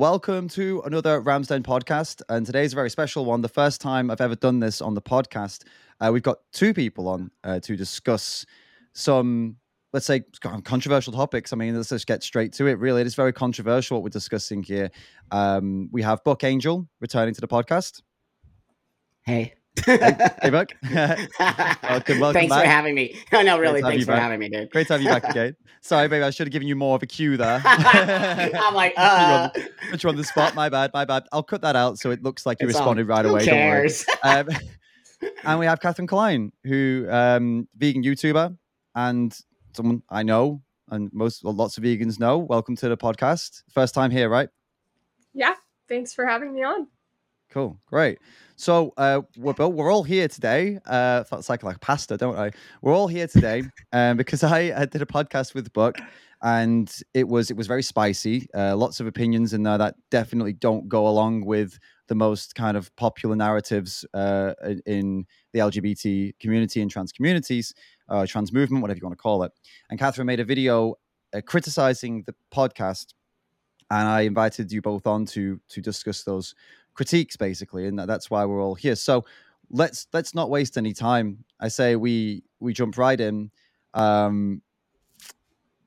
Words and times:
Welcome 0.00 0.48
to 0.48 0.80
another 0.86 1.20
Ramm's 1.20 1.48
Den 1.48 1.62
podcast. 1.62 2.22
And 2.30 2.46
today's 2.46 2.72
a 2.72 2.74
very 2.74 2.88
special 2.88 3.26
one. 3.26 3.42
The 3.42 3.50
first 3.50 3.82
time 3.82 4.10
I've 4.10 4.22
ever 4.22 4.34
done 4.34 4.58
this 4.58 4.80
on 4.80 4.94
the 4.94 5.02
podcast. 5.02 5.64
Uh, 6.00 6.08
we've 6.10 6.22
got 6.22 6.38
two 6.54 6.72
people 6.72 7.06
on 7.06 7.30
uh, 7.44 7.60
to 7.60 7.76
discuss 7.76 8.46
some, 8.94 9.56
let's 9.92 10.06
say, 10.06 10.22
controversial 10.64 11.12
topics. 11.12 11.52
I 11.52 11.56
mean, 11.56 11.76
let's 11.76 11.90
just 11.90 12.06
get 12.06 12.22
straight 12.22 12.54
to 12.54 12.66
it. 12.66 12.78
Really, 12.78 13.02
it 13.02 13.06
is 13.06 13.14
very 13.14 13.34
controversial 13.34 13.98
what 13.98 14.02
we're 14.02 14.08
discussing 14.08 14.62
here. 14.62 14.90
Um, 15.32 15.90
we 15.92 16.00
have 16.00 16.24
Buck 16.24 16.44
Angel 16.44 16.88
returning 17.02 17.34
to 17.34 17.40
the 17.42 17.48
podcast. 17.48 18.00
Hey. 19.26 19.52
Hey, 19.84 20.16
hey, 20.42 20.50
Buck. 20.50 20.70
welcome, 20.90 22.20
welcome 22.20 22.32
Thanks 22.32 22.50
back. 22.54 22.64
for 22.64 22.68
having 22.68 22.94
me. 22.94 23.16
No, 23.32 23.42
no, 23.42 23.58
really. 23.58 23.80
Thanks 23.82 24.04
for 24.04 24.12
back. 24.12 24.22
having 24.22 24.38
me, 24.40 24.48
dude. 24.48 24.70
Great 24.70 24.86
to 24.88 24.94
have 24.94 25.02
you 25.02 25.08
back 25.08 25.24
again. 25.30 25.56
Sorry, 25.80 26.08
baby. 26.08 26.22
I 26.24 26.30
should 26.30 26.46
have 26.46 26.52
given 26.52 26.68
you 26.68 26.76
more 26.76 26.96
of 26.96 27.02
a 27.02 27.06
cue 27.06 27.36
there. 27.36 27.62
I'm 27.64 28.74
like, 28.74 28.92
uh, 28.96 29.50
put 29.90 30.02
you 30.02 30.08
on 30.10 30.16
the 30.16 30.24
spot. 30.24 30.54
My 30.54 30.68
bad, 30.68 30.90
my 30.92 31.04
bad. 31.04 31.24
I'll 31.32 31.42
cut 31.42 31.62
that 31.62 31.76
out 31.76 31.98
so 31.98 32.10
it 32.10 32.22
looks 32.22 32.44
like 32.44 32.58
you 32.60 32.68
It's 32.68 32.76
all- 32.76 32.82
responded 32.82 33.08
right 33.08 33.24
who 33.24 33.30
away. 33.32 33.44
cares? 33.44 34.04
Don't 34.22 34.48
worry. 34.48 34.56
Um, 34.56 35.30
and 35.44 35.58
we 35.60 35.66
have 35.66 35.80
Catherine 35.80 36.06
Klein, 36.08 36.52
who 36.64 37.06
um, 37.10 37.68
vegan 37.76 38.02
YouTuber 38.02 38.56
and 38.94 39.38
someone 39.74 40.02
I 40.10 40.22
know 40.22 40.62
and 40.90 41.10
most 41.12 41.44
well, 41.44 41.54
lots 41.54 41.78
of 41.78 41.84
vegans 41.84 42.18
know. 42.18 42.38
Welcome 42.38 42.74
to 42.76 42.88
the 42.88 42.96
podcast. 42.96 43.62
First 43.72 43.94
time 43.94 44.10
here, 44.10 44.28
right? 44.28 44.48
Yeah, 45.32 45.54
thanks 45.88 46.12
for 46.14 46.26
having 46.26 46.52
me 46.54 46.62
on. 46.64 46.88
Cool, 47.50 47.78
great. 47.86 48.18
So 48.60 48.92
uh, 48.98 49.22
we're 49.38 49.54
we're 49.54 49.90
all 49.90 50.02
here 50.02 50.28
today. 50.28 50.78
Uh, 50.84 51.24
that's 51.30 51.48
like 51.48 51.62
like 51.62 51.80
pasta, 51.80 52.18
don't 52.18 52.36
I? 52.36 52.50
We're 52.82 52.92
all 52.94 53.08
here 53.08 53.26
today 53.26 53.62
um, 53.94 54.18
because 54.18 54.44
I, 54.44 54.70
I 54.76 54.84
did 54.84 55.00
a 55.00 55.06
podcast 55.06 55.54
with 55.54 55.72
Buck, 55.72 55.98
and 56.42 56.94
it 57.14 57.26
was 57.26 57.50
it 57.50 57.56
was 57.56 57.66
very 57.66 57.82
spicy. 57.82 58.48
Uh, 58.54 58.76
lots 58.76 59.00
of 59.00 59.06
opinions 59.06 59.54
in 59.54 59.62
there 59.62 59.78
that 59.78 59.94
definitely 60.10 60.52
don't 60.52 60.90
go 60.90 61.08
along 61.08 61.46
with 61.46 61.78
the 62.08 62.14
most 62.14 62.54
kind 62.54 62.76
of 62.76 62.94
popular 62.96 63.34
narratives 63.34 64.04
uh, 64.12 64.52
in- 64.62 64.82
in 64.84 65.26
the 65.54 65.60
LGBT 65.60 66.38
community 66.38 66.82
and 66.82 66.90
trans 66.90 67.12
communities, 67.12 67.72
uh, 68.10 68.26
trans 68.26 68.52
movement, 68.52 68.82
whatever 68.82 68.98
you 68.98 69.06
want 69.06 69.16
to 69.16 69.22
call 69.22 69.42
it. 69.42 69.52
And 69.88 69.98
Catherine 69.98 70.26
made 70.26 70.40
a 70.40 70.44
video 70.44 70.96
uh, 71.32 71.40
criticizing 71.46 72.24
the 72.26 72.34
podcast, 72.54 73.14
and 73.90 74.06
I 74.06 74.20
invited 74.20 74.70
you 74.70 74.82
both 74.82 75.06
on 75.06 75.24
to 75.26 75.58
to 75.70 75.80
discuss 75.80 76.24
those 76.24 76.54
critiques 77.00 77.34
basically 77.34 77.86
and 77.86 77.98
that, 77.98 78.06
that's 78.06 78.30
why 78.30 78.44
we're 78.44 78.62
all 78.62 78.74
here 78.74 78.94
so 78.94 79.24
let's 79.70 80.06
let's 80.12 80.34
not 80.34 80.50
waste 80.50 80.76
any 80.76 80.92
time 80.92 81.42
i 81.58 81.66
say 81.66 81.96
we 81.96 82.42
we 82.58 82.74
jump 82.74 82.98
right 82.98 83.22
in 83.22 83.50
um 83.94 84.60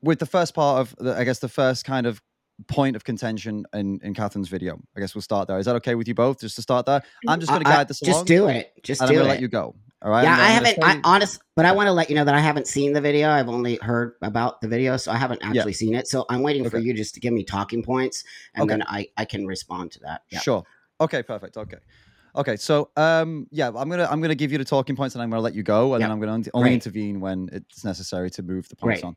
with 0.02 0.18
the 0.18 0.26
first 0.26 0.56
part 0.56 0.80
of 0.80 0.92
the, 0.98 1.16
i 1.16 1.22
guess 1.22 1.38
the 1.38 1.48
first 1.48 1.84
kind 1.84 2.04
of 2.04 2.20
point 2.66 2.96
of 2.96 3.04
contention 3.04 3.64
in 3.74 4.00
in 4.02 4.12
catherine's 4.12 4.48
video 4.48 4.76
i 4.96 5.00
guess 5.00 5.14
we'll 5.14 5.22
start 5.22 5.46
there 5.46 5.56
is 5.56 5.66
that 5.66 5.76
okay 5.76 5.94
with 5.94 6.08
you 6.08 6.16
both 6.16 6.40
just 6.40 6.56
to 6.56 6.62
start 6.62 6.84
there 6.84 7.00
i'm 7.28 7.38
just 7.38 7.52
going 7.52 7.62
to 7.62 7.70
guide 7.70 7.86
this 7.86 8.02
along 8.02 8.12
Just 8.12 8.26
do 8.26 8.48
it. 8.48 8.72
Just 8.82 9.00
do 9.00 9.04
it. 9.04 9.08
i'm 9.10 9.14
going 9.14 9.24
to 9.24 9.30
it. 9.30 9.34
let 9.34 9.40
you 9.40 9.46
go 9.46 9.76
all 10.02 10.10
right 10.10 10.24
yeah, 10.24 10.36
I 10.38 10.50
haven't. 10.50 10.78
I 10.82 11.00
honest, 11.02 11.40
but 11.56 11.64
I 11.64 11.72
want 11.72 11.86
to 11.86 11.92
let 11.92 12.10
you 12.10 12.14
know 12.14 12.26
that 12.26 12.34
I 12.34 12.40
haven't 12.40 12.66
seen 12.66 12.92
the 12.92 13.00
video. 13.00 13.30
I've 13.30 13.48
only 13.48 13.78
heard 13.80 14.16
about 14.20 14.60
the 14.60 14.68
video, 14.68 14.98
so 14.98 15.10
I 15.10 15.16
haven't 15.16 15.40
actually 15.42 15.72
seen 15.72 15.94
it. 15.94 16.06
So 16.08 16.26
I'm 16.28 16.42
waiting 16.42 16.68
for 16.68 16.76
you 16.76 16.92
just 16.92 17.14
to 17.14 17.20
give 17.20 17.32
me 17.32 17.42
talking 17.42 17.82
points, 17.82 18.22
and 18.54 18.64
Okay. 18.64 18.74
then 18.74 18.82
I 18.86 19.08
I 19.16 19.24
can 19.24 19.46
respond 19.46 19.92
to 19.92 20.00
that. 20.00 20.20
Yeah. 20.30 20.40
Sure. 20.40 20.62
Okay, 21.00 21.22
perfect. 21.22 21.56
Okay. 21.56 21.78
Okay, 22.36 22.56
so 22.56 22.90
um 22.96 23.46
yeah, 23.50 23.68
I'm 23.68 23.88
gonna 23.88 24.08
I'm 24.10 24.20
gonna 24.20 24.34
give 24.34 24.50
you 24.50 24.58
the 24.58 24.64
talking 24.64 24.96
points 24.96 25.14
and 25.14 25.22
I'm 25.22 25.30
gonna 25.30 25.42
let 25.42 25.54
you 25.54 25.62
go, 25.62 25.94
and 25.94 26.02
then 26.02 26.10
I'm 26.10 26.18
gonna 26.18 26.32
on- 26.32 26.44
only 26.52 26.70
Great. 26.70 26.74
intervene 26.74 27.20
when 27.20 27.48
it's 27.52 27.84
necessary 27.84 28.30
to 28.32 28.42
move 28.42 28.68
the 28.68 28.76
points 28.76 29.02
Great. 29.02 29.08
on. 29.08 29.16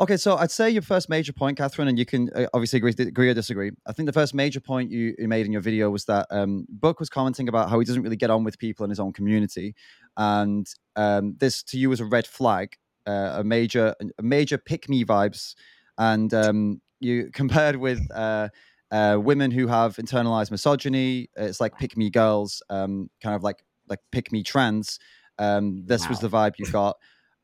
Okay, 0.00 0.16
so 0.16 0.36
I'd 0.36 0.52
say 0.52 0.70
your 0.70 0.82
first 0.82 1.08
major 1.08 1.32
point, 1.32 1.58
Catherine, 1.58 1.88
and 1.88 1.98
you 1.98 2.06
can 2.06 2.30
uh, 2.32 2.46
obviously 2.54 2.76
agree, 2.76 2.94
agree 2.96 3.30
or 3.30 3.34
disagree. 3.34 3.72
I 3.84 3.92
think 3.92 4.06
the 4.06 4.12
first 4.12 4.32
major 4.32 4.60
point 4.60 4.92
you, 4.92 5.12
you 5.18 5.26
made 5.26 5.44
in 5.44 5.50
your 5.50 5.60
video 5.60 5.90
was 5.90 6.04
that 6.04 6.28
um, 6.30 6.66
Buck 6.68 7.00
was 7.00 7.08
commenting 7.08 7.48
about 7.48 7.68
how 7.68 7.80
he 7.80 7.84
doesn't 7.84 8.02
really 8.02 8.14
get 8.16 8.30
on 8.30 8.44
with 8.44 8.60
people 8.60 8.84
in 8.84 8.90
his 8.90 9.00
own 9.00 9.12
community, 9.12 9.74
and 10.16 10.68
um, 10.94 11.34
this 11.38 11.64
to 11.64 11.78
you 11.78 11.90
was 11.90 11.98
a 12.00 12.04
red 12.04 12.28
flag, 12.28 12.76
uh, 13.06 13.38
a 13.38 13.44
major 13.44 13.94
a 14.18 14.22
major 14.22 14.56
pick 14.56 14.88
me 14.88 15.04
vibes, 15.04 15.56
and 15.98 16.32
um, 16.32 16.80
you 17.00 17.30
compared 17.34 17.74
with 17.76 18.00
uh, 18.14 18.48
uh, 18.90 19.18
women 19.20 19.50
who 19.50 19.66
have 19.66 19.96
internalized 19.96 20.50
misogyny. 20.50 21.28
It's 21.36 21.60
like 21.60 21.76
pick 21.78 21.96
me 21.96 22.10
girls, 22.10 22.62
um, 22.70 23.10
kind 23.22 23.34
of 23.34 23.42
like 23.42 23.64
like 23.88 24.00
pick 24.12 24.32
me 24.32 24.42
trans. 24.42 24.98
Um, 25.38 25.84
this 25.86 26.08
was 26.08 26.20
the 26.20 26.28
vibe 26.28 26.54
you 26.58 26.66
got, 26.66 26.96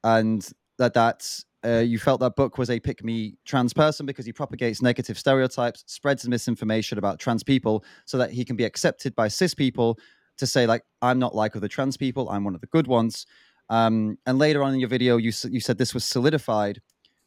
and 0.02 0.46
that 0.78 0.94
that 0.94 1.28
uh, 1.64 1.78
you 1.78 1.98
felt 1.98 2.20
that 2.20 2.36
Buck 2.36 2.58
was 2.58 2.70
a 2.70 2.80
pick 2.80 3.04
me 3.04 3.36
trans 3.44 3.72
person 3.72 4.06
because 4.06 4.26
he 4.26 4.32
propagates 4.32 4.82
negative 4.82 5.18
stereotypes, 5.18 5.84
spreads 5.86 6.26
misinformation 6.28 6.98
about 6.98 7.18
trans 7.18 7.42
people, 7.42 7.84
so 8.04 8.18
that 8.18 8.30
he 8.30 8.44
can 8.44 8.56
be 8.56 8.64
accepted 8.64 9.14
by 9.14 9.28
cis 9.28 9.54
people 9.54 9.98
to 10.36 10.46
say 10.46 10.66
like 10.66 10.82
I'm 11.00 11.18
not 11.18 11.34
like 11.34 11.56
other 11.56 11.68
trans 11.68 11.96
people, 11.96 12.28
I'm 12.28 12.44
one 12.44 12.54
of 12.54 12.60
the 12.60 12.66
good 12.66 12.86
ones. 12.86 13.26
Um, 13.70 14.18
and 14.26 14.38
later 14.38 14.62
on 14.62 14.74
in 14.74 14.80
your 14.80 14.88
video, 14.88 15.16
you 15.16 15.32
you 15.50 15.60
said 15.60 15.78
this 15.78 15.94
was 15.94 16.04
solidified 16.04 16.80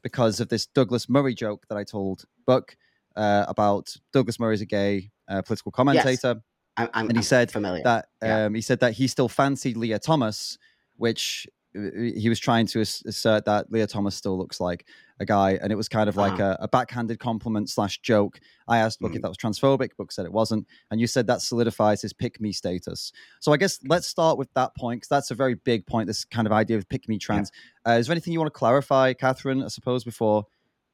because 0.03 0.39
of 0.39 0.49
this 0.49 0.67
Douglas 0.67 1.09
Murray 1.09 1.33
joke 1.33 1.65
that 1.69 1.77
I 1.77 1.83
told 1.83 2.25
Buck 2.45 2.75
uh, 3.17 3.45
about 3.47 3.93
Douglas 4.13 4.39
Murray's 4.39 4.61
a 4.61 4.65
gay 4.65 5.11
uh, 5.27 5.41
political 5.41 5.71
commentator 5.71 6.35
I'm, 6.77 6.89
I'm, 6.93 7.07
And 7.09 7.17
he 7.17 7.21
I'm 7.21 7.23
said 7.23 7.51
familiar. 7.51 7.83
that 7.83 8.07
Yeah. 8.23 8.45
um, 8.45 8.53
he 8.53 8.61
said 8.61 8.79
that 8.81 8.93
he 8.93 9.07
still 9.07 9.27
fancied 9.27 9.75
Lia 9.77 9.99
Thomas, 9.99 10.57
which 10.95 11.47
uh, 11.75 11.79
he 12.15 12.29
was 12.29 12.39
trying 12.39 12.67
to 12.67 12.79
assert 12.81 13.45
that 13.45 13.71
Lia 13.71 13.87
Thomas 13.87 14.15
still 14.15 14.37
looks 14.37 14.59
like 14.59 14.85
a 15.19 15.25
guy, 15.25 15.57
and 15.61 15.71
it 15.71 15.75
was 15.75 15.89
kind 15.89 16.07
of 16.07 16.15
like 16.15 16.33
Uh-huh. 16.39 16.55
a, 16.59 16.65
a 16.65 16.67
backhanded 16.67 17.17
compliment 17.19 17.69
slash 17.71 17.99
joke. 18.01 18.39
I 18.67 18.77
asked 18.77 18.99
Buck 18.99 19.15
if 19.15 19.21
that 19.23 19.27
was 19.27 19.37
transphobic. 19.37 19.89
Buck 19.97 20.11
said 20.11 20.25
it 20.25 20.31
wasn't, 20.31 20.67
and 20.91 21.01
you 21.01 21.07
said 21.07 21.25
that 21.27 21.41
solidifies 21.41 22.03
his 22.03 22.13
pick 22.13 22.39
me 22.39 22.51
status. 22.53 23.11
So 23.39 23.51
I 23.51 23.57
guess 23.57 23.79
let's 23.87 24.07
start 24.07 24.37
with 24.37 24.53
that 24.53 24.75
point 24.75 24.97
because 25.01 25.09
that's 25.09 25.31
a 25.31 25.35
very 25.35 25.55
big 25.55 25.87
point. 25.87 26.05
This 26.07 26.23
kind 26.25 26.45
of 26.45 26.53
idea 26.53 26.77
of 26.77 26.87
pick 26.87 27.09
me 27.09 27.17
trans. 27.17 27.51
Uh, 27.87 27.93
is 27.99 28.05
there 28.05 28.13
anything 28.13 28.33
you 28.33 28.39
want 28.39 28.53
to 28.53 28.59
clarify, 28.59 29.13
Catherine? 29.13 29.63
I 29.63 29.69
suppose 29.69 30.03
before. 30.03 30.45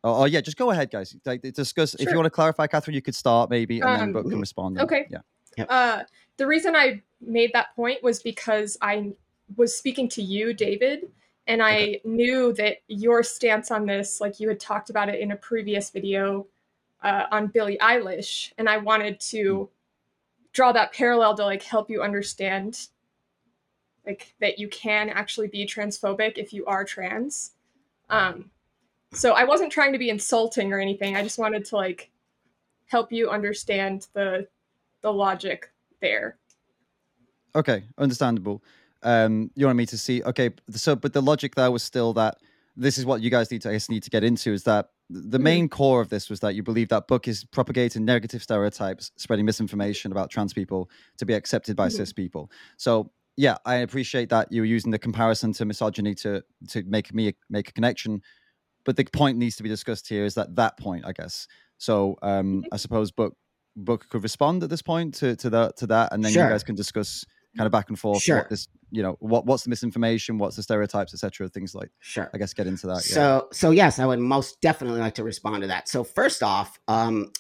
Oh, 0.03 0.24
oh, 0.24 0.25
yeah, 0.25 0.41
just 0.41 0.58
go 0.58 0.72
ahead, 0.72 0.91
guys. 0.91 1.16
Like, 1.25 1.41
discuss. 1.41 1.94
If 1.96 2.09
you 2.09 2.16
want 2.16 2.25
to 2.25 2.30
clarify, 2.31 2.68
Catherine, 2.68 2.94
you 2.96 3.02
could 3.02 3.16
start 3.16 3.50
maybe, 3.50 3.80
and 3.80 3.90
then 3.90 4.02
Um, 4.02 4.14
Buck 4.14 4.30
can 4.30 4.40
respond. 4.40 4.75
then- 4.78 4.84
okay. 4.86 5.08
Yeah. 5.09 5.66
Uh, 5.69 6.03
the 6.38 6.46
reason 6.47 6.75
I 6.75 7.02
made 7.22 7.52
that 7.53 7.75
point 7.75 8.03
was 8.03 8.22
because 8.22 8.78
I 8.81 9.13
was 9.56 9.78
speaking 9.78 10.09
to 10.09 10.22
you, 10.22 10.53
David, 10.53 11.12
and 11.47 11.62
I 11.62 12.02
knew 12.03 12.53
that 12.53 12.78
your 12.88 13.24
stance 13.24 13.69
on 13.72 13.86
this, 13.86 14.19
like 14.19 14.40
you 14.40 14.50
had 14.50 14.59
talked 14.59 14.90
about 14.90 15.09
it 15.09 15.19
in 15.19 15.31
a 15.31 15.36
previous 15.36 15.90
video 15.90 16.47
uh, 17.02 17.28
on 17.31 17.47
Billie 17.47 17.78
Eilish, 17.80 18.52
and 18.58 18.68
I 18.69 18.78
wanted 18.78 19.19
to 19.22 19.69
draw 20.53 20.72
that 20.72 20.94
parallel 20.94 21.36
to 21.36 21.46
like 21.46 21.62
help 21.63 21.90
you 21.90 22.02
understand 22.02 22.88
like 24.06 24.34
that 24.40 24.58
you 24.59 24.68
can 24.68 25.09
actually 25.09 25.47
be 25.47 25.66
transphobic 25.66 26.38
if 26.38 26.52
you 26.53 26.66
are 26.66 26.84
trans. 26.84 27.52
Um, 28.09 28.50
so 29.13 29.34
I 29.34 29.44
wasn't 29.44 29.72
trying 29.72 29.94
to 29.94 30.00
be 30.00 30.09
insulting 30.09 30.74
or 30.74 30.79
anything. 30.79 31.16
I 31.16 31.24
just 31.24 31.38
wanted 31.40 31.66
to 31.66 31.75
like 31.75 32.09
help 32.88 33.12
you 33.12 33.29
understand 33.29 34.07
the 34.13 34.47
the 35.01 35.12
logic 35.12 35.72
there. 36.01 36.38
Okay, 37.56 37.84
understandable. 37.97 38.63
Um, 39.03 39.51
you 39.56 39.66
wanted 39.66 39.78
me 39.78 39.85
to 39.88 39.97
see. 39.97 40.24
Okay, 40.24 40.51
so 40.72 40.96
but 40.96 41.13
the 41.13 41.22
logic 41.22 41.56
there 41.56 41.72
was 41.72 41.84
still 41.84 42.13
that 42.13 42.38
this 42.75 42.97
is 42.97 43.06
what 43.06 43.22
you 43.22 43.29
guys 43.29 43.51
need 43.51 43.62
to 43.63 43.69
I 43.69 43.74
guess, 43.74 43.90
need 43.90 44.03
to 44.03 44.09
get 44.09 44.24
into 44.24 44.51
is 44.51 44.63
that 44.63 44.90
the 45.09 45.38
Mhm. 45.38 45.44
main 45.44 45.69
core 45.69 46.01
of 46.01 46.09
this 46.09 46.30
was 46.30 46.40
that 46.40 46.56
you 46.56 46.63
believe 46.63 46.90
that 46.90 47.07
Buck 47.07 47.28
is 47.28 47.44
propagating 47.44 48.06
negative 48.06 48.41
stereotypes, 48.41 49.12
spreading 49.18 49.45
misinformation 49.45 50.12
about 50.12 50.31
trans 50.31 50.53
people 50.53 50.90
to 51.18 51.25
be 51.25 51.34
accepted 51.34 51.75
by 51.75 51.88
Mhm. 51.88 51.91
cis 51.91 52.13
people. 52.13 52.50
So 52.78 53.12
yeah, 53.35 53.57
I 53.66 53.75
appreciate 53.75 54.30
that 54.30 54.51
you 54.51 54.62
were 54.62 54.66
using 54.66 54.91
the 54.91 54.97
comparison 55.00 55.53
to 55.53 55.66
misogyny 55.66 56.16
to 56.16 56.44
to 56.69 56.84
make 56.84 57.13
me 57.13 57.34
make 57.50 57.69
a 57.69 57.74
connection. 57.74 58.22
But 58.85 58.97
the 58.97 59.05
point 59.05 59.38
needs 59.38 59.55
to 59.57 59.63
be 59.63 59.69
discussed 59.69 60.07
here 60.09 60.25
is 60.25 60.35
that 60.35 60.55
that 60.55 60.77
point, 60.77 61.05
I 61.05 61.11
guess. 61.13 61.47
So 61.77 62.17
um, 62.21 62.63
I 62.71 62.77
suppose 62.77 63.11
Buck 63.11 63.33
Buck 63.75 64.07
could 64.09 64.23
respond 64.23 64.61
at 64.63 64.69
this 64.69 64.81
point 64.81 65.15
to 65.15 65.35
to 65.38 65.50
that 65.51 65.77
to 65.77 65.88
that, 65.88 66.13
and 66.13 66.24
then 66.24 66.31
Sure. 66.31 66.44
you 66.44 66.50
guys 66.50 66.63
can 66.63 66.75
discuss 66.75 67.25
kind 67.57 67.65
of 67.65 67.71
back 67.71 67.89
and 67.89 67.97
forth 68.00 68.21
Sure. 68.21 68.38
what 68.39 68.50
this 68.50 68.68
you 68.91 69.01
know 69.03 69.15
what 69.19 69.45
what's 69.45 69.63
the 69.63 69.69
misinformation, 69.69 70.38
what's 70.38 70.56
the 70.56 70.63
stereotypes, 70.63 71.13
etc. 71.13 71.50
Things 71.50 71.74
like 71.74 71.89
Sure. 72.00 72.30
I 72.33 72.38
guess 72.38 72.53
get 72.53 72.68
into 72.68 72.88
that. 72.88 73.06
yeah. 73.07 73.15
So, 73.15 73.47
so 73.51 73.71
yes, 73.71 74.00
I 74.00 74.06
would 74.06 74.19
most 74.19 74.62
definitely 74.62 75.00
like 75.00 75.15
to 75.15 75.24
respond 75.24 75.62
to 75.62 75.68
that. 75.68 75.88
So, 75.88 76.03
first 76.03 76.44
off, 76.44 76.79
um, 76.88 77.31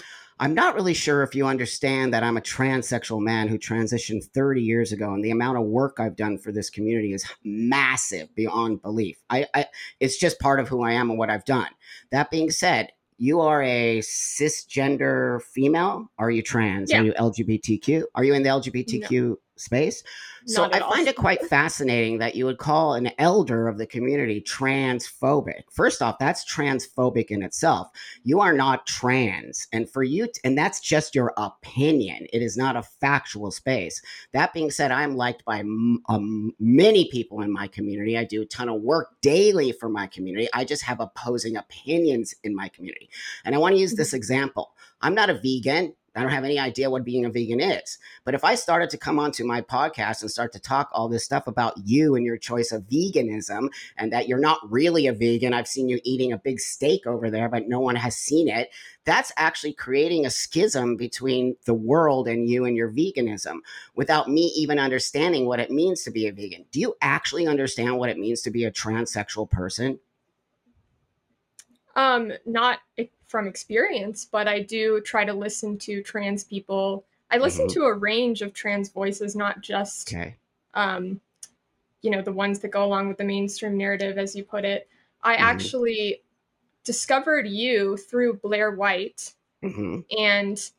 I'm 0.43 0.53
not 0.53 0.75
really 0.75 0.93
sure 0.93 1.23
if 1.23 1.35
you 1.35 1.47
understand 1.47 2.13
that 2.13 2.21
I'm 2.21 2.35
a 2.35 2.41
transsexual 2.41 3.21
man 3.21 3.47
who 3.47 3.57
transitioned 3.57 4.25
30 4.33 4.61
years 4.61 4.91
ago, 4.91 5.13
and 5.13 5.23
the 5.23 5.31
amount 5.31 5.57
of 5.57 5.63
work 5.63 6.01
I've 6.01 6.17
done 6.17 6.37
for 6.37 6.51
this 6.51 6.69
community 6.69 7.13
is 7.13 7.23
massive 7.45 8.35
beyond 8.35 8.81
belief. 8.81 9.23
I, 9.29 9.47
I 9.53 9.67
it's 10.01 10.17
just 10.17 10.41
part 10.41 10.59
of 10.59 10.67
who 10.67 10.83
I 10.83 10.91
am 10.91 11.09
and 11.09 11.17
what 11.17 11.29
I've 11.29 11.45
done. 11.45 11.69
That 12.11 12.29
being 12.29 12.51
said, 12.51 12.91
you 13.17 13.39
are 13.39 13.63
a 13.63 13.99
cisgender 13.99 15.41
female. 15.43 16.11
Are 16.17 16.29
you 16.29 16.41
trans? 16.41 16.91
Yeah. 16.91 16.99
Are 16.99 17.03
you 17.05 17.13
LGBTQ? 17.13 18.03
Are 18.13 18.25
you 18.25 18.33
in 18.33 18.43
the 18.43 18.49
LGBTQ 18.49 19.37
space. 19.63 20.03
So 20.45 20.65
I 20.65 20.79
all. 20.79 20.91
find 20.91 21.07
it 21.07 21.15
quite 21.15 21.41
fascinating 21.45 22.17
that 22.17 22.35
you 22.35 22.45
would 22.45 22.57
call 22.57 22.95
an 22.95 23.11
elder 23.17 23.67
of 23.67 23.77
the 23.77 23.85
community 23.85 24.41
transphobic. 24.41 25.63
First 25.71 26.01
off, 26.01 26.19
that's 26.19 26.43
transphobic 26.43 27.27
in 27.27 27.41
itself. 27.41 27.89
You 28.23 28.41
are 28.41 28.53
not 28.53 28.85
trans. 28.85 29.67
And 29.71 29.89
for 29.89 30.03
you, 30.03 30.27
t- 30.27 30.41
and 30.43 30.57
that's 30.57 30.81
just 30.81 31.15
your 31.15 31.33
opinion. 31.37 32.27
It 32.33 32.41
is 32.41 32.57
not 32.57 32.75
a 32.75 32.83
factual 32.83 33.51
space. 33.51 34.01
That 34.33 34.53
being 34.53 34.69
said, 34.69 34.91
I'm 34.91 35.15
liked 35.15 35.45
by 35.45 35.61
um, 35.61 36.53
many 36.59 37.09
people 37.09 37.41
in 37.41 37.51
my 37.51 37.67
community. 37.67 38.17
I 38.17 38.25
do 38.25 38.41
a 38.41 38.45
ton 38.45 38.67
of 38.67 38.81
work 38.81 39.11
daily 39.21 39.71
for 39.71 39.87
my 39.87 40.07
community. 40.07 40.49
I 40.53 40.65
just 40.65 40.83
have 40.83 40.99
opposing 40.99 41.55
opinions 41.55 42.35
in 42.43 42.53
my 42.53 42.67
community. 42.67 43.09
And 43.45 43.55
I 43.55 43.59
want 43.59 43.75
to 43.75 43.81
use 43.81 43.95
this 43.95 44.13
example. 44.13 44.73
I'm 45.01 45.15
not 45.15 45.29
a 45.29 45.35
vegan. 45.35 45.93
I 46.15 46.21
don't 46.21 46.31
have 46.31 46.43
any 46.43 46.59
idea 46.59 46.89
what 46.89 47.03
being 47.03 47.25
a 47.25 47.29
vegan 47.29 47.59
is. 47.59 47.97
But 48.23 48.35
if 48.35 48.43
I 48.43 48.55
started 48.55 48.89
to 48.91 48.97
come 48.97 49.17
onto 49.17 49.43
my 49.43 49.61
podcast 49.61 50.21
and 50.21 50.29
start 50.29 50.51
to 50.53 50.59
talk 50.59 50.89
all 50.91 51.09
this 51.09 51.25
stuff 51.25 51.47
about 51.47 51.73
you 51.83 52.15
and 52.15 52.25
your 52.25 52.37
choice 52.37 52.71
of 52.71 52.83
veganism 52.83 53.69
and 53.97 54.13
that 54.13 54.27
you're 54.27 54.37
not 54.37 54.59
really 54.69 55.07
a 55.07 55.13
vegan, 55.13 55.53
I've 55.53 55.67
seen 55.67 55.89
you 55.89 55.99
eating 56.03 56.31
a 56.31 56.37
big 56.37 56.59
steak 56.59 57.07
over 57.07 57.31
there, 57.31 57.49
but 57.49 57.67
no 57.67 57.79
one 57.79 57.95
has 57.95 58.15
seen 58.15 58.47
it. 58.47 58.69
That's 59.05 59.31
actually 59.37 59.73
creating 59.73 60.25
a 60.25 60.29
schism 60.29 60.95
between 60.95 61.55
the 61.65 61.73
world 61.73 62.27
and 62.27 62.47
you 62.47 62.65
and 62.65 62.77
your 62.77 62.91
veganism 62.91 63.57
without 63.95 64.29
me 64.29 64.51
even 64.55 64.79
understanding 64.79 65.45
what 65.45 65.59
it 65.59 65.71
means 65.71 66.03
to 66.03 66.11
be 66.11 66.27
a 66.27 66.31
vegan. 66.31 66.65
Do 66.71 66.79
you 66.79 66.95
actually 67.01 67.47
understand 67.47 67.97
what 67.97 68.09
it 68.09 68.17
means 68.17 68.41
to 68.43 68.51
be 68.51 68.65
a 68.65 68.71
transsexual 68.71 69.49
person? 69.49 69.99
Um, 71.95 72.31
not 72.45 72.79
from 73.33 73.47
experience, 73.47 74.25
but 74.25 74.47
I 74.47 74.59
do 74.59 75.01
try 75.01 75.25
to 75.25 75.33
listen 75.33 75.79
to 75.79 76.03
trans 76.03 76.43
people. 76.43 77.03
I 77.31 77.39
listen 77.39 77.65
Mhm. 77.65 77.73
to 77.73 77.85
a 77.85 77.93
range 77.95 78.43
of 78.43 78.53
trans 78.53 78.89
voices, 78.89 79.35
not 79.35 79.61
just 79.61 80.13
Okay. 80.13 80.35
um, 80.75 81.19
you 82.03 82.11
know, 82.11 82.21
the 82.21 82.31
ones 82.31 82.59
that 82.59 82.67
go 82.67 82.83
along 82.83 83.07
with 83.07 83.17
the 83.17 83.23
mainstream 83.23 83.75
narrative, 83.75 84.19
as 84.19 84.35
you 84.35 84.43
put 84.43 84.65
it. 84.65 84.87
I 85.23 85.35
Mhm. 85.35 85.39
actually 85.39 86.21
discovered 86.83 87.47
you 87.47 87.97
through 87.97 88.35
Blair 88.35 88.69
White, 88.69 89.33
hmm 89.63 90.01
and 90.15 90.69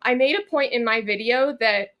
I 0.00 0.14
made 0.14 0.38
a 0.38 0.42
point 0.42 0.72
in 0.72 0.82
my 0.82 1.02
video 1.02 1.52
that 1.60 1.94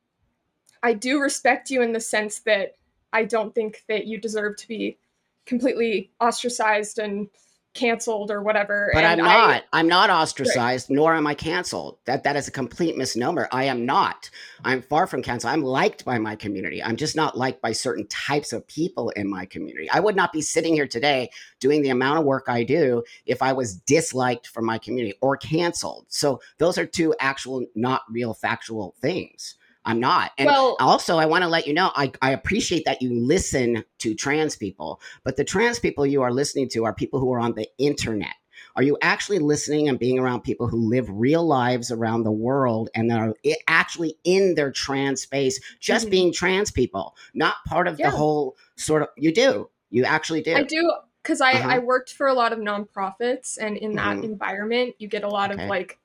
I 0.82 0.94
do 0.94 1.20
respect 1.20 1.70
you 1.70 1.82
in 1.82 1.92
the 1.92 2.00
sense 2.00 2.38
that 2.40 2.76
I 3.12 3.24
don't 3.24 3.54
think 3.54 3.84
that 3.88 4.06
you 4.06 4.16
deserve 4.18 4.56
to 4.56 4.68
be 4.68 4.96
completely 5.44 6.10
ostracized 6.18 6.98
and 6.98 7.28
canceled 7.76 8.30
or 8.30 8.42
whatever. 8.42 8.90
But 8.92 9.04
and 9.04 9.20
I'm 9.20 9.24
not. 9.24 9.64
I'm 9.72 9.86
not 9.86 10.10
ostracized, 10.10 10.90
nor 10.90 11.14
am 11.14 11.26
I 11.26 11.34
canceled. 11.34 11.98
That 12.06 12.24
that 12.24 12.34
is 12.34 12.48
a 12.48 12.50
complete 12.50 12.96
misnomer. 12.96 13.48
I 13.52 13.64
am 13.64 13.86
not. 13.86 14.30
I'm 14.64 14.82
far 14.82 15.06
from 15.06 15.22
canceled. 15.22 15.52
I'm 15.52 15.62
liked 15.62 16.04
by 16.04 16.18
my 16.18 16.34
community. 16.34 16.82
I'm 16.82 16.96
just 16.96 17.14
not 17.14 17.36
liked 17.36 17.60
by 17.60 17.72
certain 17.72 18.06
types 18.08 18.52
of 18.52 18.66
people 18.66 19.10
in 19.10 19.28
my 19.30 19.46
community. 19.46 19.88
I 19.90 20.00
would 20.00 20.16
not 20.16 20.32
be 20.32 20.42
sitting 20.42 20.74
here 20.74 20.88
today 20.88 21.30
doing 21.60 21.82
the 21.82 21.90
amount 21.90 22.18
of 22.18 22.24
work 22.24 22.46
I 22.48 22.64
do 22.64 23.04
if 23.26 23.42
I 23.42 23.52
was 23.52 23.76
disliked 23.76 24.48
from 24.48 24.64
my 24.64 24.78
community 24.78 25.16
or 25.20 25.36
canceled. 25.36 26.06
So 26.08 26.40
those 26.58 26.78
are 26.78 26.86
two 26.86 27.14
actual, 27.20 27.66
not 27.74 28.02
real, 28.10 28.34
factual 28.34 28.94
things. 29.00 29.56
I'm 29.86 30.00
not. 30.00 30.32
And 30.36 30.48
well, 30.48 30.76
also, 30.80 31.16
I 31.16 31.26
want 31.26 31.42
to 31.42 31.48
let 31.48 31.66
you 31.66 31.72
know 31.72 31.92
I, 31.94 32.12
I 32.20 32.32
appreciate 32.32 32.84
that 32.84 33.00
you 33.00 33.14
listen 33.14 33.84
to 33.98 34.14
trans 34.14 34.56
people, 34.56 35.00
but 35.24 35.36
the 35.36 35.44
trans 35.44 35.78
people 35.78 36.04
you 36.04 36.22
are 36.22 36.32
listening 36.32 36.68
to 36.70 36.84
are 36.84 36.92
people 36.92 37.20
who 37.20 37.32
are 37.32 37.38
on 37.38 37.54
the 37.54 37.68
internet. 37.78 38.34
Are 38.74 38.82
you 38.82 38.98
actually 39.00 39.38
listening 39.38 39.88
and 39.88 39.98
being 39.98 40.18
around 40.18 40.40
people 40.42 40.66
who 40.66 40.88
live 40.88 41.06
real 41.08 41.46
lives 41.46 41.90
around 41.90 42.24
the 42.24 42.32
world 42.32 42.90
and 42.94 43.12
are 43.12 43.34
actually 43.68 44.16
in 44.24 44.54
their 44.54 44.70
trans 44.72 45.22
space, 45.22 45.60
just 45.78 46.08
Mhm. 46.08 46.10
being 46.10 46.32
trans 46.32 46.70
people, 46.70 47.16
not 47.32 47.56
part 47.66 47.86
of 47.86 47.98
Yeah. 47.98 48.10
the 48.10 48.16
whole 48.16 48.56
sort 48.76 49.02
of? 49.02 49.08
You 49.16 49.32
do. 49.32 49.70
You 49.90 50.04
actually 50.04 50.42
do. 50.42 50.54
I 50.54 50.62
do 50.62 50.92
because 51.22 51.40
I, 51.40 51.54
Uh-huh. 51.54 51.68
I 51.70 51.78
worked 51.78 52.12
for 52.12 52.26
a 52.26 52.34
lot 52.34 52.52
of 52.52 52.58
nonprofits, 52.58 53.56
and 53.60 53.76
in 53.76 53.94
that 53.96 54.16
Mhm. 54.16 54.24
environment, 54.24 54.94
you 54.98 55.08
get 55.08 55.24
a 55.24 55.28
lot 55.28 55.52
Okay. 55.52 55.62
of 55.62 55.68
like 55.70 55.98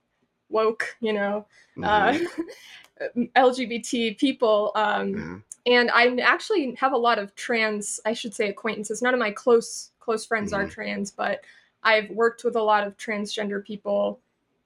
woke, 0.50 0.96
you 1.00 1.14
know, 1.14 1.46
Mhm. 1.78 1.86
uh, 1.88 2.18
LGBT 3.36 4.18
people. 4.18 4.72
Um, 4.76 5.44
Yeah. 5.66 5.80
and 5.80 5.92
I 5.92 6.16
actually 6.18 6.74
have 6.76 6.94
a 6.94 6.98
lot 6.98 7.20
of 7.20 7.36
trans, 7.36 8.00
I 8.06 8.14
should 8.14 8.34
say, 8.34 8.50
acquaintances. 8.50 9.02
None 9.02 9.14
of 9.14 9.20
my 9.20 9.32
close 9.32 9.92
close 10.00 10.26
friends 10.26 10.52
are 10.52 10.66
Mhm. 10.66 10.72
trans, 10.72 11.12
but 11.12 11.42
I've 11.84 12.10
worked 12.10 12.44
with 12.44 12.56
a 12.56 12.62
lot 12.62 12.86
of 12.86 12.98
transgender 12.98 13.64
people. 13.64 14.20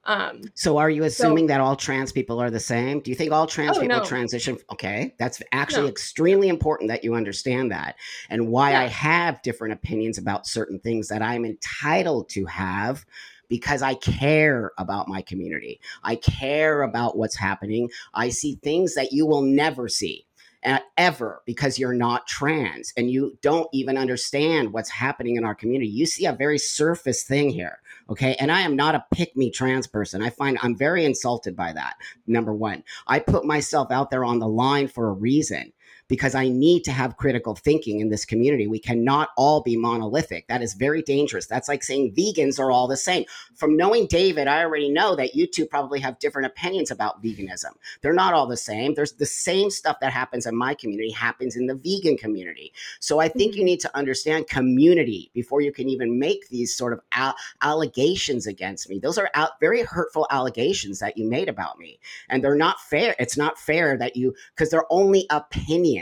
Um, 0.04 0.40
So 0.54 0.78
are 0.78 0.88
you 0.88 1.02
assuming 1.02 1.46
that 1.48 1.60
all 1.60 1.76
trans 1.76 2.12
people 2.12 2.40
are 2.40 2.50
the 2.50 2.60
same? 2.60 3.00
Do 3.00 3.10
you 3.10 3.16
think 3.16 3.32
all 3.32 3.46
trans 3.46 3.76
Oh, 3.76 3.80
people 3.80 3.98
no. 3.98 4.04
transition? 4.04 4.56
Okay, 4.72 5.14
that's 5.18 5.42
actually 5.52 5.82
No. 5.82 5.88
extremely 5.88 6.48
important 6.48 6.88
that 6.88 7.02
you 7.04 7.14
understand 7.14 7.70
that 7.72 7.96
and 8.30 8.48
why 8.48 8.76
I 8.76 8.86
have 8.86 9.42
different 9.42 9.74
opinions 9.74 10.16
about 10.16 10.46
certain 10.46 10.78
things 10.78 11.08
that 11.08 11.22
I'm 11.22 11.44
entitled 11.44 12.28
to 12.30 12.46
have 12.46 13.04
because 13.48 13.82
I 13.82 13.94
care 13.94 14.72
about 14.78 15.08
my 15.08 15.22
community. 15.22 15.80
I 16.04 16.16
care 16.16 16.82
about 16.82 17.16
what's 17.16 17.36
happening. 17.36 17.90
I 18.14 18.30
see 18.30 18.58
things 18.62 18.94
that 18.94 19.12
you 19.12 19.26
will 19.26 19.42
never 19.42 19.88
see. 19.88 20.26
uh, 20.64 20.80
ever 20.96 21.42
because 21.46 21.78
you're 21.78 21.94
not 21.94 22.26
trans 22.26 22.92
and 22.96 23.10
you 23.10 23.38
don't 23.42 23.68
even 23.72 23.96
understand 23.96 24.72
what's 24.72 24.90
happening 24.90 25.36
in 25.36 25.44
our 25.44 25.54
community. 25.54 25.90
You 25.90 26.06
see 26.06 26.26
a 26.26 26.32
very 26.32 26.58
surface 26.58 27.22
thing 27.22 27.50
here. 27.50 27.80
Okay. 28.10 28.34
And 28.40 28.50
I 28.50 28.60
am 28.62 28.76
not 28.76 28.94
a 28.94 29.04
pick 29.12 29.36
me 29.36 29.50
trans 29.50 29.86
person. 29.86 30.22
I 30.22 30.30
find 30.30 30.58
I'm 30.62 30.76
very 30.76 31.04
insulted 31.04 31.56
by 31.56 31.72
that. 31.72 31.96
Number 32.26 32.54
one, 32.54 32.82
I 33.06 33.20
put 33.20 33.44
myself 33.44 33.90
out 33.90 34.10
there 34.10 34.24
on 34.24 34.38
the 34.38 34.48
line 34.48 34.88
for 34.88 35.08
a 35.08 35.12
reason 35.12 35.72
because 36.08 36.34
I 36.34 36.48
need 36.48 36.84
to 36.84 36.92
have 36.92 37.16
critical 37.16 37.54
thinking 37.54 38.00
in 38.00 38.08
this 38.08 38.24
community. 38.24 38.66
We 38.66 38.78
cannot 38.78 39.30
all 39.36 39.62
be 39.62 39.76
monolithic. 39.76 40.46
That 40.48 40.62
is 40.62 40.74
very 40.74 41.02
dangerous. 41.02 41.46
That's 41.46 41.68
like 41.68 41.82
saying 41.82 42.14
vegans 42.14 42.58
are 42.58 42.70
all 42.70 42.86
the 42.86 42.96
same. 42.96 43.24
From 43.54 43.76
knowing 43.76 44.06
David, 44.06 44.46
I 44.46 44.62
already 44.62 44.88
know 44.88 45.16
that 45.16 45.34
you 45.34 45.46
two 45.46 45.66
probably 45.66 46.00
have 46.00 46.18
different 46.18 46.46
opinions 46.46 46.90
about 46.90 47.22
veganism. 47.22 47.72
They're 48.02 48.12
not 48.12 48.34
all 48.34 48.46
the 48.46 48.56
same. 48.56 48.94
There's 48.94 49.12
the 49.12 49.26
same 49.26 49.70
stuff 49.70 49.98
that 50.00 50.12
happens 50.12 50.46
in 50.46 50.56
my 50.56 50.74
community 50.74 51.10
happens 51.10 51.56
in 51.56 51.66
the 51.66 51.74
vegan 51.74 52.16
community. 52.16 52.72
So 53.00 53.18
I 53.18 53.28
think 53.28 53.54
you 53.54 53.60
mm-hmm. 53.60 53.66
need 53.66 53.80
to 53.80 53.96
understand 53.96 54.48
community 54.48 55.30
before 55.34 55.60
you 55.60 55.72
can 55.72 55.88
even 55.88 56.18
make 56.18 56.48
these 56.48 56.74
sort 56.74 56.92
of 56.92 57.00
al- 57.12 57.34
allegations 57.62 58.46
against 58.46 58.88
me. 58.88 58.98
Those 58.98 59.18
are 59.18 59.30
out, 59.34 59.58
very 59.60 59.82
hurtful 59.82 60.26
allegations 60.30 60.98
that 61.00 61.16
you 61.16 61.28
made 61.28 61.48
about 61.48 61.78
me, 61.78 61.98
and 62.28 62.42
they're 62.42 62.54
not 62.54 62.80
fair. 62.80 63.14
It's 63.18 63.36
not 63.36 63.58
fair 63.58 63.96
that 63.98 64.16
you 64.16 64.34
because 64.54 64.70
they're 64.70 64.90
only 64.90 65.26
opinions. 65.30 65.95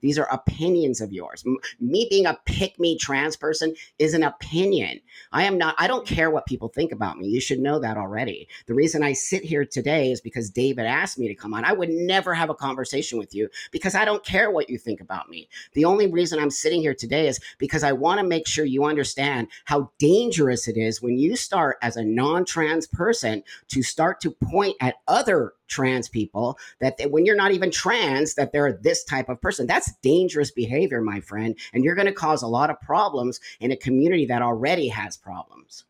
These 0.00 0.18
are 0.18 0.28
opinions 0.32 1.00
of 1.00 1.12
yours. 1.12 1.42
M- 1.46 1.58
me 1.80 2.06
being 2.10 2.26
a 2.26 2.38
pick 2.44 2.78
me 2.78 2.98
trans 2.98 3.36
person 3.36 3.74
is 3.98 4.14
an 4.14 4.22
opinion. 4.22 5.00
I 5.32 5.44
am 5.44 5.58
not. 5.58 5.74
I 5.78 5.86
don't 5.86 6.06
care 6.06 6.30
what 6.30 6.46
people 6.46 6.68
think 6.68 6.92
about 6.92 7.18
me. 7.18 7.28
You 7.28 7.40
should 7.40 7.60
know 7.60 7.78
that 7.78 7.96
already. 7.96 8.48
The 8.66 8.74
reason 8.74 9.02
I 9.02 9.12
sit 9.12 9.44
here 9.44 9.64
today 9.64 10.10
is 10.10 10.20
because 10.20 10.50
David 10.50 10.86
asked 10.86 11.18
me 11.18 11.28
to 11.28 11.34
come 11.34 11.54
on. 11.54 11.64
I 11.64 11.72
would 11.72 11.90
never 11.90 12.34
have 12.34 12.50
a 12.50 12.54
conversation 12.54 13.18
with 13.18 13.34
you 13.34 13.48
because 13.70 13.94
I 13.94 14.04
don't 14.04 14.24
care 14.24 14.50
what 14.50 14.70
you 14.70 14.78
think 14.78 15.00
about 15.00 15.28
me. 15.28 15.48
The 15.74 15.84
only 15.84 16.06
reason 16.06 16.38
I'm 16.38 16.50
sitting 16.50 16.80
here 16.80 16.94
today 16.94 17.28
is 17.28 17.40
because 17.58 17.82
I 17.82 17.92
want 17.92 18.20
to 18.20 18.26
make 18.26 18.46
sure 18.46 18.64
you 18.64 18.84
understand 18.84 19.48
how 19.64 19.90
dangerous 19.98 20.68
it 20.68 20.76
is 20.76 21.02
when 21.02 21.18
you 21.18 21.36
start 21.36 21.78
as 21.82 21.96
a 21.96 22.04
non-trans 22.04 22.86
person 22.86 23.42
to 23.68 23.82
start 23.82 24.20
to 24.20 24.30
point 24.30 24.76
at 24.80 24.96
other 25.08 25.54
trans 25.68 26.08
people 26.08 26.58
that 26.80 26.96
they, 26.96 27.06
when 27.06 27.26
you're 27.26 27.36
not 27.36 27.52
even 27.52 27.70
trans 27.70 28.34
that 28.34 28.52
they're 28.52 28.78
this 28.82 29.04
type 29.04 29.28
of 29.28 29.40
person 29.40 29.66
that's 29.66 29.92
dangerous 30.02 30.50
behavior 30.50 31.00
my 31.00 31.20
friend 31.20 31.58
and 31.72 31.84
you're 31.84 31.94
going 31.94 32.06
to 32.06 32.12
cause 32.12 32.42
a 32.42 32.46
lot 32.46 32.70
of 32.70 32.80
problems 32.80 33.40
in 33.60 33.70
a 33.70 33.76
community 33.76 34.26
that 34.26 34.42
already 34.42 34.88
has 34.88 35.16
problems 35.16 35.84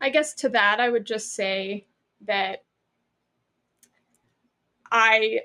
I 0.00 0.10
guess 0.10 0.34
to 0.34 0.48
that, 0.50 0.80
I 0.80 0.88
would 0.88 1.04
just 1.06 1.32
say 1.32 1.86
that 2.22 2.64
I 4.90 5.42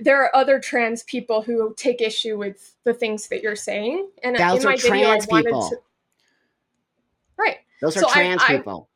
there 0.00 0.22
are 0.22 0.34
other 0.34 0.60
trans 0.60 1.02
people 1.04 1.42
who 1.42 1.74
take 1.76 2.00
issue 2.00 2.36
with 2.36 2.74
the 2.84 2.94
things 2.94 3.28
that 3.28 3.42
you're 3.42 3.56
saying, 3.56 4.10
and 4.22 4.36
those 4.36 4.58
in 4.60 4.64
my 4.64 4.76
video, 4.76 5.08
I 5.10 5.18
wanted 5.28 5.44
people 5.44 5.70
to. 5.70 5.76
Right, 7.36 7.58
those 7.80 7.96
are 7.96 8.00
So 8.00 8.08
trans 8.10 8.42
I- 8.42 8.56
people 8.56 8.88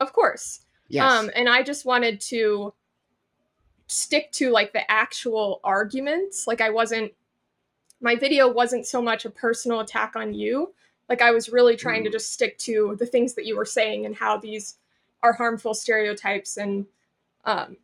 of 0.00 0.12
course. 0.12 0.60
Yes 0.88 1.10
Um, 1.12 1.30
and 1.34 1.48
I 1.48 1.62
just 1.62 1.84
wanted 1.84 2.20
to 2.22 2.74
stick 3.86 4.30
to 4.32 4.50
like 4.50 4.72
the 4.72 4.88
actual 4.90 5.60
arguments. 5.64 6.46
Like 6.46 6.60
I 6.60 6.70
wasn't 6.70 7.12
my 8.00 8.14
video 8.16 8.48
wasn't 8.48 8.86
so 8.86 9.02
much 9.02 9.24
a 9.24 9.30
personal 9.30 9.80
attack 9.80 10.14
on 10.16 10.34
you. 10.34 10.74
Like 11.08 11.22
I 11.22 11.30
was 11.32 11.48
really 11.48 11.76
trying 11.76 12.04
to 12.04 12.10
Mhm. 12.10 12.12
just 12.12 12.32
stick 12.32 12.58
to 12.60 12.96
the 12.98 13.06
things 13.06 13.34
that 13.34 13.46
you 13.46 13.56
were 13.56 13.64
saying 13.64 14.06
and 14.06 14.14
how 14.14 14.36
these 14.36 14.78
are 15.22 15.32
harmful 15.32 15.74
stereotypes 15.74 16.56
and 16.58 16.86
um 17.44 17.76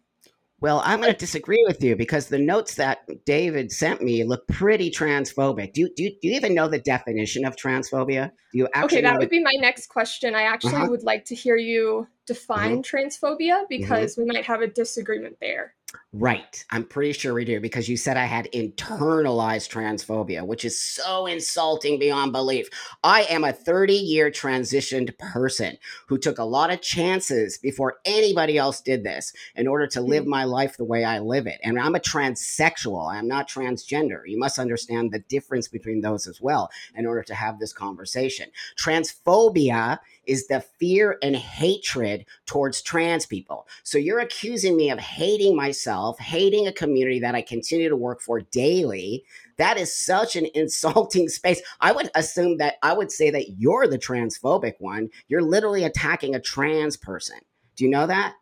Well, 0.64 0.80
I'm 0.82 1.02
going 1.02 1.12
to 1.12 1.18
disagree 1.18 1.62
with 1.66 1.84
you 1.84 1.94
because 1.94 2.28
the 2.28 2.38
notes 2.38 2.76
that 2.76 3.00
David 3.26 3.70
sent 3.70 4.00
me 4.00 4.24
look 4.24 4.48
pretty 4.48 4.90
transphobic. 4.90 5.74
Do 5.74 5.82
you, 5.82 5.90
do 5.94 6.04
you, 6.04 6.10
do 6.22 6.28
you 6.28 6.34
even 6.36 6.54
know 6.54 6.68
the 6.68 6.78
definition 6.78 7.44
of 7.44 7.54
transphobia? 7.54 8.30
Do 8.50 8.58
you 8.60 8.68
actually 8.72 9.00
okay, 9.00 9.02
that 9.02 9.18
would 9.18 9.26
the, 9.26 9.40
be 9.40 9.42
my 9.42 9.52
next 9.60 9.88
question. 9.88 10.34
I 10.34 10.44
actually 10.44 10.72
Uh-huh. 10.72 10.86
would 10.88 11.02
like 11.02 11.26
to 11.26 11.34
hear 11.34 11.56
you 11.56 12.08
define 12.26 12.82
Mm-hmm. 12.82 12.96
transphobia 12.96 13.64
because 13.68 14.16
we 14.16 14.24
might 14.24 14.46
have 14.46 14.62
a 14.62 14.66
disagreement 14.66 15.36
there. 15.38 15.74
Right. 16.16 16.64
I'm 16.70 16.84
pretty 16.84 17.12
sure 17.12 17.34
we 17.34 17.44
do 17.44 17.58
because 17.58 17.88
you 17.88 17.96
said 17.96 18.16
I 18.16 18.26
had 18.26 18.48
internalized 18.52 19.68
transphobia, 19.68 20.46
which 20.46 20.64
is 20.64 20.80
so 20.80 21.26
insulting 21.26 21.98
beyond 21.98 22.30
belief. 22.30 22.68
I 23.02 23.22
am 23.22 23.42
a 23.42 23.52
30 23.52 23.94
year 23.94 24.30
transitioned 24.30 25.18
person 25.18 25.76
who 26.06 26.16
took 26.16 26.38
a 26.38 26.44
lot 26.44 26.72
of 26.72 26.80
chances 26.80 27.58
before 27.58 27.96
anybody 28.04 28.56
else 28.56 28.80
did 28.80 29.02
this 29.02 29.32
in 29.56 29.66
order 29.66 29.88
to 29.88 30.00
live 30.00 30.22
mm-hmm. 30.22 30.30
my 30.30 30.44
life 30.44 30.76
the 30.76 30.84
way 30.84 31.02
I 31.02 31.18
live 31.18 31.48
it. 31.48 31.58
And 31.64 31.80
I'm 31.80 31.96
a 31.96 32.00
transsexual, 32.00 33.12
I'm 33.12 33.26
not 33.26 33.50
transgender. 33.50 34.20
You 34.24 34.38
must 34.38 34.60
understand 34.60 35.10
the 35.10 35.18
difference 35.18 35.66
between 35.66 36.00
those 36.00 36.28
as 36.28 36.40
well 36.40 36.70
in 36.94 37.06
order 37.06 37.24
to 37.24 37.34
have 37.34 37.58
this 37.58 37.72
conversation. 37.72 38.50
Transphobia 38.78 39.98
is 40.26 40.46
the 40.46 40.60
fear 40.60 41.18
and 41.22 41.36
hatred 41.36 42.26
towards 42.46 42.82
trans 42.82 43.26
people. 43.26 43.66
So 43.82 43.98
you're 43.98 44.20
accusing 44.20 44.76
me 44.76 44.90
of 44.90 44.98
hating 44.98 45.56
myself, 45.56 46.03
hating 46.18 46.66
a 46.66 46.72
community 46.72 47.20
that 47.20 47.34
I 47.34 47.42
continue 47.42 47.88
to 47.88 47.96
work 47.96 48.20
for 48.20 48.40
daily. 48.40 49.24
That 49.56 49.78
is 49.78 49.94
such 49.94 50.36
an 50.36 50.46
insulting 50.54 51.28
space. 51.28 51.60
I 51.80 51.92
would 51.92 52.10
assume 52.14 52.58
that 52.58 52.74
I 52.82 52.92
would 52.92 53.10
say 53.10 53.30
that 53.30 53.58
you're 53.58 53.86
the 53.86 53.98
transphobic 53.98 54.74
one. 54.78 55.08
You're 55.28 55.42
literally 55.42 55.84
attacking 55.84 56.34
a 56.34 56.40
trans 56.40 56.96
person. 56.96 57.38
Do 57.76 57.84
you 57.84 57.90
know 57.90 58.06
that? 58.06 58.34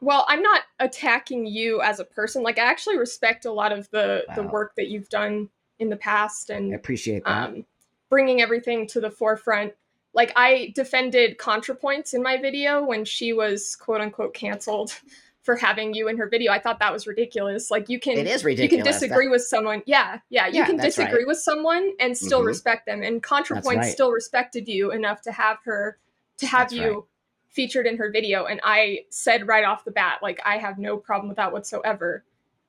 Well, 0.00 0.24
I'm 0.28 0.42
not 0.42 0.62
attacking 0.78 1.46
you 1.46 1.80
as 1.80 2.00
a 2.00 2.04
person. 2.04 2.42
Like 2.42 2.58
I 2.58 2.64
actually 2.64 2.98
respect 2.98 3.44
a 3.44 3.52
lot 3.52 3.72
of 3.72 3.90
the 3.90 4.24
wow. 4.28 4.34
the 4.34 4.42
work 4.42 4.72
that 4.76 4.88
you've 4.88 5.08
done 5.08 5.48
in 5.78 5.88
the 5.88 5.96
past 5.96 6.50
and 6.50 6.72
I 6.72 6.76
appreciate 6.76 7.24
that. 7.24 7.48
Um, 7.48 7.64
bringing 8.08 8.40
everything 8.40 8.86
to 8.88 9.00
the 9.00 9.10
forefront. 9.10 9.72
Like 10.16 10.32
I 10.34 10.72
defended 10.74 11.36
ContraPoints 11.36 12.14
in 12.14 12.22
my 12.22 12.38
video 12.38 12.82
when 12.82 13.04
she 13.04 13.34
was 13.34 13.76
quote 13.76 14.00
unquote 14.00 14.32
canceled 14.34 14.98
for 15.42 15.54
having 15.54 15.94
you 15.94 16.08
in 16.08 16.16
her 16.16 16.26
video. 16.28 16.50
I 16.50 16.58
thought 16.58 16.80
that 16.80 16.92
was 16.92 17.06
ridiculous. 17.06 17.70
Like 17.70 17.88
you 17.90 18.00
can 18.00 18.18
it 18.18 18.26
is 18.26 18.42
ridiculous. 18.42 18.72
You 18.72 18.78
can 18.78 18.92
disagree 18.92 19.26
that... 19.26 19.30
with 19.30 19.42
someone. 19.42 19.82
Yeah, 19.86 20.18
yeah. 20.30 20.48
You 20.48 20.54
yeah, 20.54 20.66
can 20.66 20.78
disagree 20.78 21.18
right. 21.18 21.26
with 21.26 21.38
someone 21.38 21.92
and 22.00 22.16
still 22.16 22.40
mm-hmm. 22.40 22.48
respect 22.48 22.86
them. 22.86 23.02
And 23.02 23.22
ContraPoints 23.22 23.76
right. 23.76 23.92
still 23.92 24.10
respected 24.10 24.66
you 24.66 24.90
enough 24.90 25.20
to 25.22 25.32
have 25.32 25.58
her 25.64 25.98
to 26.38 26.46
have 26.46 26.70
that's 26.70 26.72
you 26.72 26.94
right. 26.94 27.02
featured 27.50 27.86
in 27.86 27.98
her 27.98 28.10
video. 28.10 28.46
And 28.46 28.58
I 28.64 29.00
said 29.10 29.46
right 29.46 29.64
off 29.64 29.84
the 29.84 29.90
bat, 29.90 30.20
like 30.22 30.40
I 30.46 30.56
have 30.56 30.78
no 30.78 30.96
problem 30.96 31.28
with 31.28 31.36
that 31.36 31.52
whatsoever. 31.52 32.24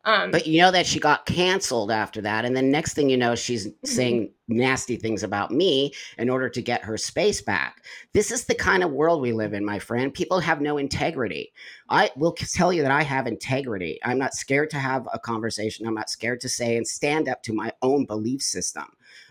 Um, 0.08 0.32
but 0.32 0.48
you 0.48 0.62
know 0.62 0.72
that 0.72 0.86
she 0.86 1.02
got 1.02 1.26
canceled 1.26 1.92
after 1.92 2.22
that, 2.22 2.46
and 2.46 2.56
then 2.56 2.72
next 2.72 2.94
thing 2.94 3.10
you 3.10 3.18
know, 3.18 3.36
she's 3.36 3.68
mm-hmm. 3.68 3.86
saying 3.86 4.32
nasty 4.48 4.96
things 4.96 5.22
about 5.22 5.52
me 5.52 5.94
in 6.18 6.30
order 6.30 6.48
to 6.48 6.62
get 6.62 6.82
her 6.82 6.98
space 6.98 7.42
back. 7.42 7.84
This 8.14 8.32
is 8.32 8.46
the 8.46 8.56
kind 8.56 8.86
of 8.86 8.92
world 8.92 9.22
we 9.22 9.34
live 9.34 9.54
in, 9.54 9.66
my 9.66 9.80
friend. 9.80 10.14
People 10.14 10.40
have 10.40 10.62
no 10.62 10.78
integrity. 10.78 11.52
I 11.90 12.10
will 12.16 12.32
tell 12.32 12.72
you 12.72 12.84
that 12.84 12.92
I 12.92 13.04
have 13.04 13.28
integrity. 13.28 14.00
I'm 14.02 14.18
not 14.18 14.34
scared 14.34 14.70
to 14.70 14.80
have 14.80 15.06
a 15.12 15.20
conversation. 15.20 15.86
I'm 15.86 15.94
not 15.94 16.10
scared 16.10 16.40
to 16.40 16.50
say 16.50 16.78
and 16.78 16.88
stand 16.88 17.28
up 17.28 17.44
to 17.44 17.54
my 17.54 17.74
own 17.82 18.06
belief 18.06 18.42
system. 18.42 18.86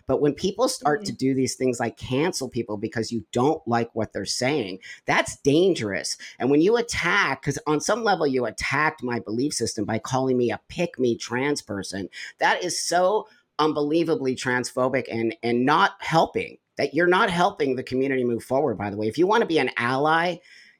But 0.07 0.21
when 0.21 0.33
people 0.33 0.67
start 0.69 1.01
mm-hmm. 1.01 1.05
to 1.05 1.11
do 1.11 1.33
these 1.33 1.55
things 1.55 1.79
like 1.79 1.97
cancel 1.97 2.49
people 2.49 2.77
because 2.77 3.11
you 3.11 3.25
don't 3.31 3.65
like 3.67 3.89
what 3.93 4.13
they're 4.13 4.25
saying, 4.25 4.79
that's 5.05 5.37
dangerous. 5.41 6.17
And 6.39 6.49
when 6.49 6.61
you 6.61 6.77
attack, 6.77 7.41
because 7.41 7.59
on 7.67 7.81
some 7.81 8.03
level 8.03 8.25
you 8.25 8.45
attacked 8.45 9.03
my 9.03 9.19
belief 9.19 9.53
system 9.53 9.85
by 9.85 9.99
calling 9.99 10.37
me 10.37 10.51
a 10.51 10.61
pick 10.69 10.97
me 10.97 11.17
trans 11.17 11.61
person, 11.61 12.09
that 12.39 12.63
is 12.63 12.81
so 12.81 13.27
unbelievably 13.59 14.35
transphobic 14.35 15.05
and 15.11 15.35
and 15.41 15.65
not 15.65 15.93
helping 15.99 16.57
that 16.77 16.93
you're 16.93 17.07
not 17.07 17.29
helping 17.31 17.75
the 17.75 17.81
community 17.81 18.23
move 18.23 18.43
forward 18.43 18.77
by 18.77 18.91
the 18.91 18.95
way 18.95 19.07
if 19.07 19.17
you 19.17 19.25
want 19.25 19.41
to 19.41 19.47
be 19.47 19.57
an 19.57 19.71
ally 19.77 20.37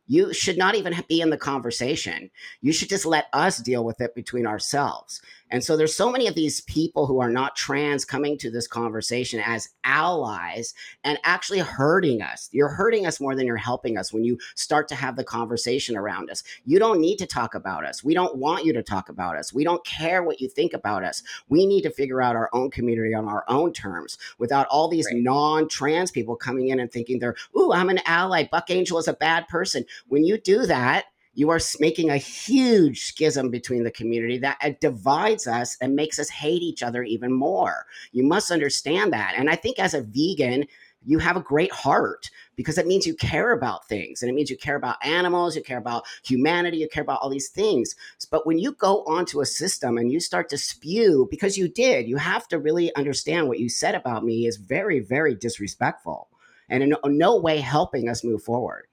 you 0.08 0.34
should 0.34 0.58
not 0.58 0.76
even 0.76 0.96
be 1.08 1.22
in 1.22 1.30
the 1.30 1.38
conversation. 1.38 2.32
You 2.62 2.72
should 2.72 2.90
just 2.90 3.06
let 3.06 3.28
us 3.34 3.58
deal 3.58 3.84
with 3.84 4.02
it 4.02 4.16
between 4.16 4.48
ourselves. 4.48 5.22
And 5.50 5.63
so 5.63 5.77
there's 5.77 5.96
so 5.96 6.12
many 6.12 6.27
of 6.27 6.36
these 6.36 6.62
people 6.62 7.08
who 7.08 7.20
are 7.22 7.30
not 7.30 7.56
trans 7.56 8.04
coming 8.04 8.38
to 8.39 8.51
this 8.51 8.68
conversation 8.68 9.42
as 9.46 9.70
allies 9.84 10.74
and 11.04 11.18
actually 11.24 11.60
hurting 11.60 12.22
us. 12.22 12.50
You're 12.51 12.70
hurting 12.70 13.06
us 13.06 13.20
more 13.20 13.36
than 13.36 13.46
you're 13.46 13.56
helping 13.56 13.98
us 13.98 14.12
when 14.12 14.24
you 14.24 14.38
start 14.56 14.88
to 14.89 14.96
have 14.96 15.16
the 15.16 15.24
conversation 15.24 15.96
around 15.96 16.30
us. 16.30 16.44
You 16.66 16.80
don't 16.80 17.00
need 17.00 17.18
to 17.18 17.25
talk 17.25 17.56
about 17.56 17.86
us. 17.86 18.04
We 18.04 18.13
don't 18.13 18.38
want 18.38 18.66
you 18.66 18.74
to 18.74 18.84
talk 18.84 19.10
about 19.10 19.38
us. 19.38 19.54
We 19.54 19.63
don't 19.63 19.86
care 19.86 20.24
what 20.24 20.42
you 20.42 20.50
think 20.50 20.74
about 20.74 21.04
us. 21.04 21.24
We 21.48 21.66
need 21.66 21.84
to 21.84 21.92
figure 21.92 22.22
out 22.22 22.36
our 22.36 22.50
own 22.54 22.70
community 22.70 23.13
on 23.13 23.27
our 23.27 23.46
own 23.48 23.74
terms 23.74 24.18
without 24.38 24.68
all 24.68 24.89
these 24.89 25.08
right. 25.12 25.22
non-trans 25.22 26.12
people 26.12 26.36
coming 26.36 26.70
in 26.70 26.80
and 26.80 26.92
thinking 26.92 27.20
they're, 27.20 27.36
"Ooh, 27.58 27.72
I'm 27.72 27.89
an 27.89 28.01
ally. 28.06 28.48
Buck 28.51 28.70
Angel 28.70 28.98
is 28.98 29.08
a 29.08 29.13
bad 29.13 29.48
person." 29.48 29.86
When 30.08 30.24
you 30.24 30.38
do 30.38 30.66
that, 30.66 31.06
you 31.38 31.51
are 31.51 31.60
making 31.79 32.10
a 32.10 32.17
huge 32.17 33.01
schism 33.01 33.51
between 33.51 33.84
the 33.84 33.91
community 33.91 34.39
that 34.39 34.58
uh, 34.60 34.72
divides 34.82 35.46
us 35.46 35.77
and 35.79 35.96
makes 35.96 36.17
us 36.17 36.29
hate 36.29 36.63
each 36.63 36.82
other 36.82 37.03
even 37.03 37.32
more. 37.32 37.86
You 38.12 38.24
must 38.24 38.50
understand 38.50 39.13
that. 39.13 39.36
And 39.38 39.48
I 39.48 39.56
think 39.56 39.77
as 39.77 39.94
a 39.94 40.01
vegan, 40.01 40.65
you 41.06 41.20
have 41.20 41.38
a 41.38 41.41
great 41.41 41.72
heart 41.72 42.32
because 42.56 42.79
it 42.79 42.88
means 42.88 43.06
you 43.06 43.13
care 43.13 43.51
about 43.51 43.88
things 43.88 44.24
and 44.24 44.32
it 44.32 44.34
means 44.34 44.50
you 44.50 44.58
care 44.58 44.77
about 44.77 44.96
animals, 45.06 45.56
you 45.56 45.62
care 45.62 45.77
about 45.77 46.06
humanity, 46.24 46.77
you 46.77 46.89
care 46.89 47.03
about 47.03 47.22
all 47.22 47.29
these 47.29 47.50
things. 47.50 47.96
But 48.32 48.48
when 48.48 48.58
you 48.58 48.72
go 48.72 49.03
onto 49.03 49.39
a 49.39 49.46
system 49.46 50.00
and 50.00 50.12
you 50.12 50.20
start 50.20 50.50
to 50.50 50.58
spew, 50.58 51.27
because 51.29 51.56
you 51.56 51.67
did, 51.67 52.08
you 52.08 52.17
have 52.17 52.48
to 52.48 52.58
really 52.58 52.94
understand 52.96 53.48
what 53.48 53.60
you 53.60 53.70
said 53.70 53.94
about 53.94 54.25
me 54.25 54.48
is 54.48 54.58
very, 54.58 55.01
very 55.01 55.36
disrespectful 55.36 56.29
and 56.67 56.82
in 56.82 56.96
no 57.06 57.38
way 57.38 57.60
helping 57.60 58.10
us 58.10 58.24
move 58.24 58.41
forward. 58.41 58.88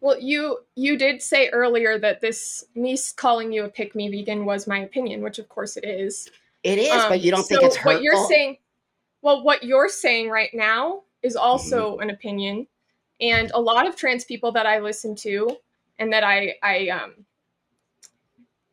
Well, 0.00 0.18
you 0.18 0.58
you 0.76 0.96
did 0.96 1.22
say 1.22 1.48
earlier 1.50 1.98
that 1.98 2.20
this 2.20 2.64
me 2.74 2.96
calling 3.16 3.52
you 3.52 3.64
a 3.64 3.68
pick 3.68 3.94
me 3.94 4.10
vegan 4.10 4.46
was 4.46 4.66
my 4.66 4.78
opinion, 4.78 5.22
which 5.22 5.38
of 5.38 5.48
course 5.48 5.76
it 5.76 5.84
is. 5.84 6.28
It 6.62 6.78
is, 6.78 6.90
um, 6.90 7.08
but 7.08 7.20
you 7.20 7.30
don't 7.30 7.42
so 7.42 7.48
think 7.48 7.62
it's 7.62 7.76
hurtful. 7.76 7.94
What 7.94 8.02
you're 8.02 8.26
saying, 8.26 8.58
well, 9.22 9.42
what 9.42 9.62
you're 9.62 9.88
saying 9.88 10.30
right 10.30 10.50
now 10.52 11.02
is 11.22 11.36
also 11.36 11.92
mm-hmm. 11.92 12.02
an 12.02 12.10
opinion, 12.10 12.66
and 13.20 13.50
a 13.52 13.60
lot 13.60 13.86
of 13.86 13.96
trans 13.96 14.24
people 14.24 14.52
that 14.52 14.66
I 14.66 14.78
listen 14.80 15.14
to 15.16 15.56
and 15.98 16.12
that 16.12 16.24
I 16.24 16.54
I 16.62 16.88
um 16.88 17.26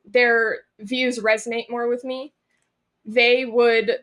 their 0.05 0.59
views 0.79 1.19
resonate 1.19 1.69
more 1.69 1.87
with 1.87 2.05
me. 2.05 2.33
They 3.05 3.45
would 3.45 3.99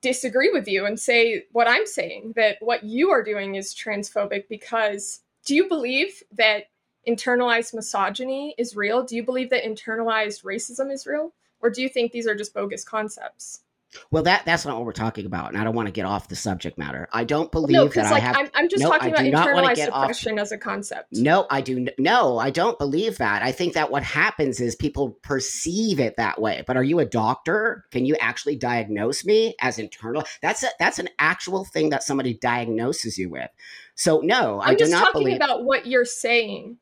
disagree 0.00 0.50
with 0.50 0.68
you 0.68 0.84
and 0.84 1.00
say 1.00 1.44
what 1.52 1.66
I'm 1.66 1.86
saying 1.86 2.34
that 2.36 2.58
what 2.60 2.84
you 2.84 3.10
are 3.10 3.22
doing 3.22 3.54
is 3.54 3.74
transphobic 3.74 4.44
because 4.48 5.20
do 5.44 5.54
you 5.54 5.68
believe 5.68 6.22
that 6.32 6.64
internalized 7.06 7.74
misogyny 7.74 8.54
is 8.58 8.76
real? 8.76 9.02
Do 9.02 9.16
you 9.16 9.22
believe 9.22 9.50
that 9.50 9.64
internalized 9.64 10.44
racism 10.44 10.92
is 10.92 11.06
real? 11.06 11.32
Or 11.60 11.70
do 11.70 11.82
you 11.82 11.88
think 11.88 12.12
these 12.12 12.26
are 12.26 12.34
just 12.34 12.54
bogus 12.54 12.84
concepts? 12.84 13.63
Well, 14.10 14.22
that 14.24 14.44
that's 14.44 14.64
not 14.64 14.76
what 14.76 14.84
we're 14.84 14.92
talking 14.92 15.26
about, 15.26 15.48
and 15.48 15.58
I 15.58 15.64
don't 15.64 15.74
want 15.74 15.86
to 15.86 15.92
get 15.92 16.06
off 16.06 16.28
the 16.28 16.36
subject 16.36 16.78
matter. 16.78 17.08
I 17.12 17.24
don't 17.24 17.50
believe 17.50 17.74
no, 17.74 17.88
that 17.88 18.10
like, 18.10 18.22
I 18.22 18.26
have. 18.26 18.36
I'm, 18.36 18.48
I'm 18.54 18.68
just 18.68 18.82
no, 18.82 18.90
talking 18.90 19.10
about 19.10 19.24
internalized 19.24 19.88
oppression 19.88 20.38
as 20.38 20.52
a 20.52 20.58
concept. 20.58 21.12
No, 21.12 21.46
I 21.50 21.60
do. 21.60 21.86
No, 21.98 22.38
I 22.38 22.50
don't 22.50 22.78
believe 22.78 23.18
that. 23.18 23.42
I 23.42 23.52
think 23.52 23.74
that 23.74 23.90
what 23.90 24.02
happens 24.02 24.60
is 24.60 24.76
people 24.76 25.10
perceive 25.22 26.00
it 26.00 26.16
that 26.16 26.40
way. 26.40 26.64
But 26.66 26.76
are 26.76 26.84
you 26.84 26.98
a 26.98 27.04
doctor? 27.04 27.84
Can 27.90 28.04
you 28.06 28.16
actually 28.20 28.56
diagnose 28.56 29.24
me 29.24 29.54
as 29.60 29.78
internal? 29.78 30.24
That's 30.42 30.62
a, 30.62 30.68
that's 30.78 30.98
an 30.98 31.08
actual 31.18 31.64
thing 31.64 31.90
that 31.90 32.02
somebody 32.02 32.34
diagnoses 32.34 33.18
you 33.18 33.30
with. 33.30 33.50
So 33.94 34.20
no, 34.20 34.60
I'm 34.60 34.70
I 34.70 34.74
do 34.74 34.88
not 34.88 35.06
talking 35.06 35.22
believe 35.22 35.36
about 35.36 35.64
what 35.64 35.86
you're 35.86 36.04
saying. 36.04 36.78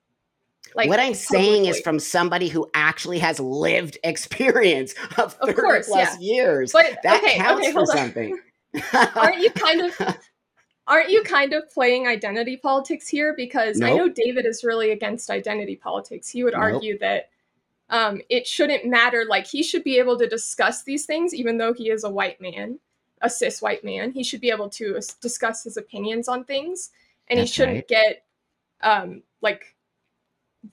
Like 0.75 0.89
what 0.89 1.01
I'm 1.01 1.13
publicly. 1.13 1.39
saying 1.39 1.65
is 1.67 1.81
from 1.81 1.99
somebody 1.99 2.49
who 2.49 2.69
actually 2.75 3.19
has 3.19 3.41
lived 3.41 3.99
experience 4.05 4.95
of 5.19 5.35
30 5.35 5.51
of 5.51 5.57
course, 5.57 5.89
plus 5.89 6.19
yeah. 6.21 6.35
years. 6.35 6.73
But, 6.73 6.99
that 7.03 7.23
okay, 7.23 7.37
counts 7.37 7.67
okay, 7.67 7.73
for 7.73 7.87
something. 7.87 8.39
aren't 9.17 9.39
you 9.39 9.51
kind 9.51 9.81
of 9.83 10.19
aren't 10.87 11.11
you 11.11 11.23
kind 11.23 11.53
of 11.53 11.71
playing 11.71 12.07
identity 12.07 12.57
politics 12.57 13.09
here? 13.09 13.35
Because 13.37 13.79
nope. 13.79 13.91
I 13.91 13.97
know 13.97 14.09
David 14.09 14.47
is 14.47 14.65
really 14.65 14.91
against 14.91 15.31
identity 15.31 15.77
politics. 15.77 16.29
He 16.29 16.45
would 16.45 16.55
nope. 16.55 16.63
argue 16.63 16.99
that 16.99 17.31
um, 17.91 18.23
it 18.31 18.47
shouldn't 18.47 18.87
matter. 18.87 19.27
Like 19.29 19.47
he 19.47 19.63
should 19.63 19.85
be 19.85 19.99
able 19.99 20.19
to 20.19 20.27
discuss 20.27 20.83
these 20.83 21.05
things, 21.05 21.35
even 21.35 21.59
though 21.59 21.75
he 21.75 21.91
is 21.91 22.05
a 22.05 22.11
white 22.11 22.41
man, 22.41 22.79
a 23.21 23.29
cis 23.29 23.61
white 23.61 23.85
man. 23.85 24.13
He 24.13 24.25
should 24.25 24.41
be 24.41 24.51
able 24.51 24.71
to 24.71 24.99
discuss 25.21 25.65
his 25.65 25.77
opinions 25.77 26.29
on 26.29 26.45
things 26.45 26.91
and 27.29 27.39
That's 27.39 27.51
he 27.51 27.55
shouldn't 27.55 27.77
right. 27.77 27.89
get 27.89 28.25
um, 28.83 29.23
like 29.41 29.75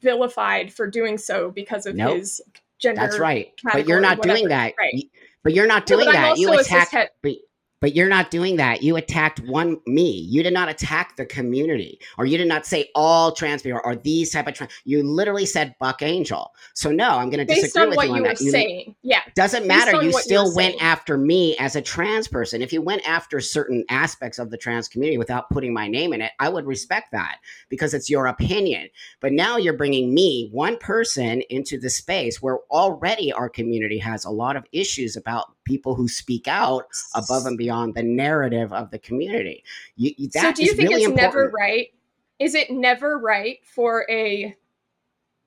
vilified 0.01 0.71
for 0.73 0.87
doing 0.87 1.17
so 1.17 1.51
because 1.51 1.85
of 1.85 1.95
nope. 1.95 2.17
his 2.17 2.41
gender. 2.79 3.01
That's 3.01 3.19
right. 3.19 3.51
But 3.63 3.87
you're 3.87 4.01
not 4.01 4.21
doing 4.21 4.49
that. 4.49 4.73
Right. 4.77 5.09
But 5.43 5.53
you're 5.53 5.67
not 5.67 5.85
doing 5.85 6.05
no, 6.05 6.11
that. 6.11 6.37
You 6.37 6.53
attack. 6.53 7.11
But 7.21 7.35
But 7.81 7.95
you're 7.95 8.09
not 8.09 8.29
doing 8.31 8.57
that. 8.57 8.83
You 8.83 8.97
attacked 8.97 9.39
one 9.41 9.79
me. 9.87 10.09
You 10.11 10.43
did 10.43 10.53
not 10.53 10.67
attack 10.69 11.15
the 11.15 11.25
community, 11.25 11.99
or 12.17 12.25
you 12.25 12.37
did 12.37 12.47
not 12.47 12.65
say 12.65 12.89
all 12.95 13.31
trans 13.31 13.61
people 13.61 13.79
or 13.83 13.95
these 13.95 14.31
type 14.31 14.47
of 14.47 14.53
trans. 14.53 14.71
You 14.85 15.03
literally 15.03 15.45
said 15.45 15.75
Buck 15.79 16.01
Angel. 16.01 16.51
So 16.73 16.91
no, 16.91 17.09
I'm 17.11 17.29
going 17.29 17.45
to 17.45 17.53
disagree 17.53 17.87
with 17.87 17.95
what 17.97 18.07
you 18.07 18.13
on 18.13 18.17
you 18.17 18.23
that. 18.23 18.37
were 18.39 18.43
You- 18.45 18.51
saying. 18.51 18.95
Yeah. 19.01 19.21
doesn't 19.35 19.65
matter. 19.65 20.01
You 20.03 20.11
still 20.13 20.53
went 20.55 20.73
saying. 20.73 20.81
after 20.81 21.17
me 21.17 21.55
as 21.57 21.75
a 21.75 21.81
trans 21.81 22.27
person. 22.27 22.61
If 22.61 22.73
you 22.73 22.81
went 22.81 23.07
after 23.07 23.39
certain 23.39 23.85
aspects 23.89 24.39
of 24.39 24.49
the 24.51 24.57
trans 24.57 24.87
community 24.87 25.17
without 25.17 25.49
putting 25.49 25.73
my 25.73 25.87
name 25.87 26.11
in 26.13 26.21
it, 26.21 26.31
I 26.39 26.49
would 26.49 26.65
respect 26.65 27.11
that 27.13 27.37
because 27.69 27.93
it's 27.93 28.09
your 28.09 28.27
opinion. 28.27 28.89
But 29.21 29.31
now 29.31 29.57
you're 29.57 29.73
bringing 29.73 30.13
me, 30.13 30.49
one 30.51 30.77
person, 30.77 31.41
into 31.49 31.79
the 31.79 31.89
space 31.89 32.41
where 32.41 32.59
already 32.69 33.31
our 33.31 33.49
community 33.49 33.97
has 33.99 34.25
a 34.25 34.29
lot 34.29 34.55
of 34.55 34.65
issues 34.71 35.15
about 35.15 35.53
people 35.69 35.93
who 35.93 36.07
speak 36.07 36.47
out 36.47 36.87
above 37.13 37.45
and 37.45 37.57
beyond 37.57 37.93
the 37.93 38.01
narrative 38.01 38.73
of 38.73 38.89
the 38.89 38.97
community. 38.99 39.63
You, 39.95 40.11
you- 40.17 40.29
so 40.31 40.51
do 40.51 40.63
you 40.63 40.73
think 40.73 40.89
really 40.89 41.03
it's 41.03 41.13
never 41.13 41.49
right? 41.49 41.93
Is 42.39 42.55
it 42.55 42.71
never 42.71 43.19
right 43.19 43.59
for 43.63 44.05
a 44.09 44.55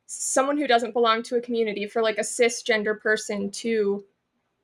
someone 0.06 0.56
who 0.58 0.66
doesn't 0.66 0.92
belong 0.92 1.22
to 1.24 1.36
a 1.36 1.40
community 1.40 1.86
for 1.86 2.02
like 2.02 2.18
a 2.18 2.22
cisgender 2.22 3.00
person 3.00 3.50
to 3.50 4.04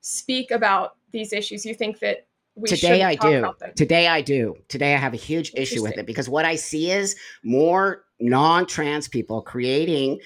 speak 0.01 0.51
about 0.53 0.97
these 1.11 1.33
issues? 1.33 1.67
You 1.67 1.75
think 1.75 1.99
that 1.99 2.27
we 2.55 2.69
Today 2.69 3.03
I 3.03 3.15
do. 3.17 3.53
Today 3.77 4.07
I 4.09 4.21
do. 4.21 4.57
Today 4.69 4.95
I 4.95 4.99
have 4.99 5.15
a 5.15 5.19
huge 5.19 5.53
issue 5.55 5.83
with 5.83 5.97
it 5.97 6.07
because 6.07 6.29
what 6.29 6.45
I 6.45 6.55
see 6.55 6.91
is 6.91 7.17
more 7.43 8.05
non-trans 8.21 9.09
people 9.09 9.43
creating 9.43 10.21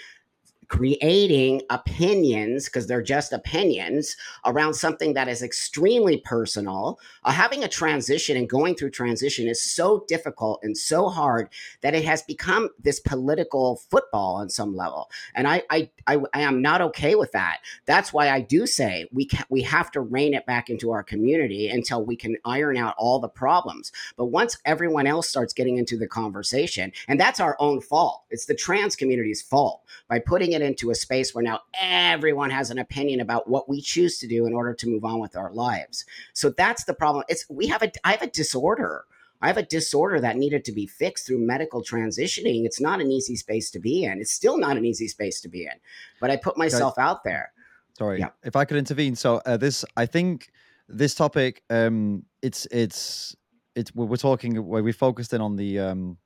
creating 0.73 1.61
opinions 1.69 2.64
because 2.64 2.87
they're 2.87 3.02
just 3.02 3.31
opinions 3.35 4.17
around 4.47 4.73
something 4.73 5.12
that 5.12 5.29
is 5.29 5.43
extremely 5.43 6.17
personal. 6.17 6.99
Uh, 7.25 7.31
having 7.31 7.62
a 7.62 7.69
transition 7.69 8.38
and 8.38 8.49
going 8.49 8.75
through 8.75 8.88
transition 8.88 9.47
is 9.47 9.62
so 9.62 10.02
difficult 10.09 10.59
and 10.62 10.75
so 10.75 11.11
hard 11.11 11.50
that 11.83 11.95
it 11.95 12.07
has 12.07 12.23
become 12.23 12.71
this 12.83 13.00
political 13.00 13.83
football 13.91 14.37
on 14.37 14.49
some 14.49 14.75
level, 14.75 15.11
and 15.35 15.47
I 15.47 15.62
I 15.69 15.91
I, 16.07 16.17
I 16.33 16.41
am 16.41 16.62
not 16.62 16.81
okay 16.81 17.17
with 17.17 17.33
that. 17.33 17.59
That's 17.85 18.14
why 18.14 18.31
I 18.31 18.41
do 18.41 18.67
say 18.67 19.07
we 19.12 19.29
we 19.50 19.61
have 19.61 19.91
to 19.91 20.00
rein 20.00 20.33
it 20.33 20.47
back 20.47 20.71
into 20.71 20.91
our 20.91 21.02
community 21.02 21.69
until 21.69 22.02
we 22.02 22.17
can 22.17 22.38
iron 22.47 22.79
out 22.79 22.95
all 22.97 23.19
the 23.19 23.29
problems. 23.29 23.93
But 24.17 24.26
once 24.26 24.57
everyone 24.64 25.07
else 25.07 25.29
starts 25.29 25.52
getting 25.52 25.76
into 25.76 25.99
the 25.99 26.09
conversation, 26.09 26.93
and 27.09 27.21
that's 27.21 27.41
our 27.41 27.57
own 27.59 27.83
fault. 27.83 28.25
It's 28.31 28.47
the 28.47 28.55
trans 28.55 28.97
community's 28.97 29.43
fault 29.43 29.83
by 30.09 30.19
putting 30.19 30.52
it 30.52 30.62
into 30.62 30.90
a 30.90 30.95
space 30.95 31.35
where 31.35 31.45
now 31.45 31.61
everyone 31.81 32.50
has 32.50 32.71
an 32.71 32.78
opinion 32.78 33.21
about 33.21 33.49
what 33.49 33.69
we 33.69 33.81
choose 33.81 34.19
to 34.19 34.26
do 34.26 34.47
in 34.47 34.54
order 34.54 34.75
to 34.75 34.87
move 34.88 35.04
on 35.04 35.21
with 35.21 35.37
our 35.37 35.52
lives. 35.52 36.04
So 36.33 36.50
that's 36.50 36.85
the 36.85 36.95
problem. 36.95 37.25
It's 37.28 37.45
we 37.50 37.66
have 37.69 37.83
a 37.83 37.90
I 38.04 38.12
have 38.12 38.23
a 38.23 38.26
disorder. 38.28 39.04
I 39.40 39.49
have 39.49 39.57
a 39.57 39.64
disorder 39.64 40.21
that 40.21 40.37
needed 40.37 40.64
to 40.66 40.73
be 40.73 40.87
fixed 40.87 41.26
through 41.26 41.40
medical 41.45 41.83
transitioning. 41.83 42.64
It's 42.64 42.81
not 42.81 43.00
an 43.00 43.11
easy 43.11 43.35
space 43.35 43.73
to 43.73 43.81
be 43.81 44.04
in. 44.04 44.21
It's 44.21 44.31
still 44.31 44.57
not 44.57 44.76
an 44.76 44.85
easy 44.85 45.09
space 45.09 45.40
to 45.40 45.49
be 45.49 45.64
in. 45.64 45.73
But 46.21 46.31
I 46.31 46.37
put 46.37 46.57
myself 46.57 46.97
out 46.97 47.25
there. 47.25 47.52
Sorry, 47.99 48.21
Yeah. 48.21 48.28
if 48.45 48.54
I 48.54 48.64
could 48.64 48.76
intervene. 48.76 49.16
So 49.16 49.42
uh, 49.45 49.57
this, 49.57 49.85
I 49.97 50.07
think, 50.07 50.50
this 50.88 51.14
topic, 51.14 51.62
um, 51.71 52.25
it's 52.40 52.66
it's 52.71 53.35
it's 53.75 53.95
we're 53.95 54.07
we're 54.07 54.16
talking 54.16 54.54
where 54.66 54.83
we 54.83 54.92
focused 54.92 55.33
in 55.33 55.40
on 55.40 55.57
the 55.57 55.78
um, 55.81 56.19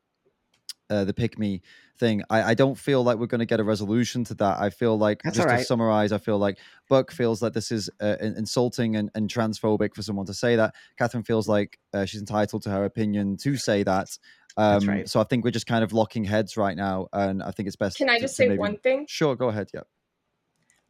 uh, 0.90 1.05
the 1.05 1.14
pick 1.14 1.38
me 1.38 1.62
thing. 1.99 2.23
I, 2.31 2.50
I 2.50 2.55
don't 2.55 2.76
feel 2.76 3.02
like 3.02 3.19
we're 3.19 3.26
going 3.26 3.40
to 3.40 3.47
get 3.47 3.61
a 3.61 3.64
resolution 3.64 4.25
to 4.25 4.35
that. 4.35 4.59
I 4.61 4.71
feel 4.71 4.97
like 4.97 5.23
That's 5.23 5.37
just 5.37 5.49
all 5.49 5.57
to 5.57 5.64
summarize, 5.64 6.12
I 6.12 6.19
feel 6.19 6.38
like 6.38 6.59
Buck 6.88 7.11
feels 7.11 7.40
that 7.40 7.55
this 7.55 7.73
is 7.73 7.90
uh, 8.00 8.16
insulting 8.21 8.97
and, 8.97 9.11
and 9.14 9.28
transphobic 9.28 9.95
for 9.95 10.02
someone 10.02 10.26
to 10.26 10.35
say 10.35 10.57
that. 10.57 10.75
Catherine 10.99 11.25
feels 11.25 11.49
like 11.49 11.78
uh, 11.93 12.05
she's 12.05 12.21
entitled 12.21 12.62
to 12.62 12.71
her 12.71 12.85
opinion 12.85 13.37
to 13.38 13.57
say 13.57 13.83
that. 13.83 14.16
Um, 14.57 14.88
right. 14.88 15.09
So 15.09 15.21
I 15.21 15.25
think 15.25 15.45
we're 15.45 15.50
just 15.50 15.66
kind 15.66 15.85
of 15.85 15.93
locking 15.93 16.25
heads 16.25 16.57
right 16.57 16.76
now, 16.76 17.09
and 17.12 17.43
I 17.43 17.50
think 17.50 17.66
it's 17.66 17.76
best. 17.76 17.99
Can 17.99 18.09
I 18.09 18.19
just 18.19 18.37
to 18.37 18.43
say 18.43 18.49
maybe- 18.49 18.59
one 18.59 18.78
thing? 18.78 19.07
Sure, 19.09 19.37
go 19.37 19.49
ahead. 19.49 19.71
Yeah. 19.75 19.83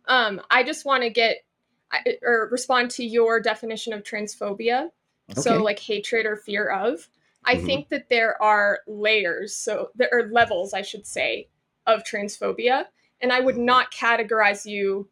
Um, 0.07 0.41
I 0.50 0.62
just 0.62 0.85
want 0.85 1.03
to 1.03 1.11
get 1.11 1.38
or 2.23 2.49
respond 2.50 2.91
to 2.93 3.05
your 3.05 3.41
definition 3.41 3.93
of 3.93 4.03
transphobia. 4.03 4.91
So 5.35 5.61
like 5.61 5.81
hatred 5.81 6.26
or 6.26 6.37
fear 6.37 6.69
of. 6.69 7.09
I 7.47 7.57
Mhm. 7.57 7.67
think 7.67 7.88
that 7.91 8.09
there 8.09 8.41
are 8.43 8.81
layers, 8.87 9.57
so 9.57 9.91
there 9.95 10.11
are 10.12 10.29
levels, 10.29 10.75
I 10.75 10.83
should 10.83 11.07
say, 11.07 11.49
of 11.87 12.03
transphobia, 12.03 12.88
and 13.21 13.33
I 13.33 13.41
would 13.41 13.57
not 13.57 13.93
categorize 13.93 14.67
you 14.67 15.09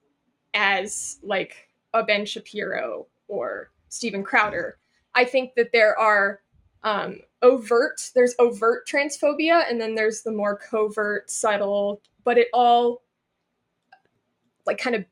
as 0.53 1.19
like 1.23 1.69
a 1.93 2.03
Ben 2.03 2.27
Shapiro 2.27 3.07
or 3.29 3.71
Steven 3.89 4.25
Crowder. 4.25 4.79
I 5.15 5.25
think 5.25 5.55
that 5.55 5.73
there 5.73 5.97
are 5.99 6.43
um, 6.83 7.21
overt, 7.41 8.11
there's 8.15 8.35
overt 8.39 8.87
transphobia, 8.87 9.69
and 9.71 9.81
then 9.81 9.95
there's 9.95 10.23
the 10.23 10.33
more 10.33 10.57
covert, 10.59 11.31
subtle, 11.31 12.03
but 12.25 12.37
it 12.37 12.49
all 12.53 13.03
like 14.67 14.79
kind 14.79 14.97
of 14.97 15.05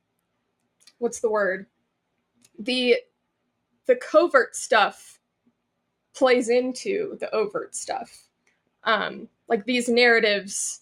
what's 0.98 1.20
the 1.20 1.30
word? 1.30 1.66
The 2.58 2.96
the 3.86 3.96
covert 3.96 4.54
stuff 4.56 5.20
plays 6.14 6.48
into 6.48 7.16
the 7.20 7.32
overt 7.34 7.74
stuff. 7.74 8.26
Um, 8.84 9.28
like 9.48 9.64
these 9.64 9.88
narratives 9.88 10.80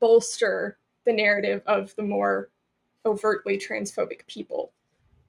bolster 0.00 0.78
the 1.06 1.12
narrative 1.12 1.62
of 1.66 1.94
the 1.96 2.02
more 2.02 2.50
overtly 3.04 3.58
transphobic 3.58 4.26
people. 4.26 4.72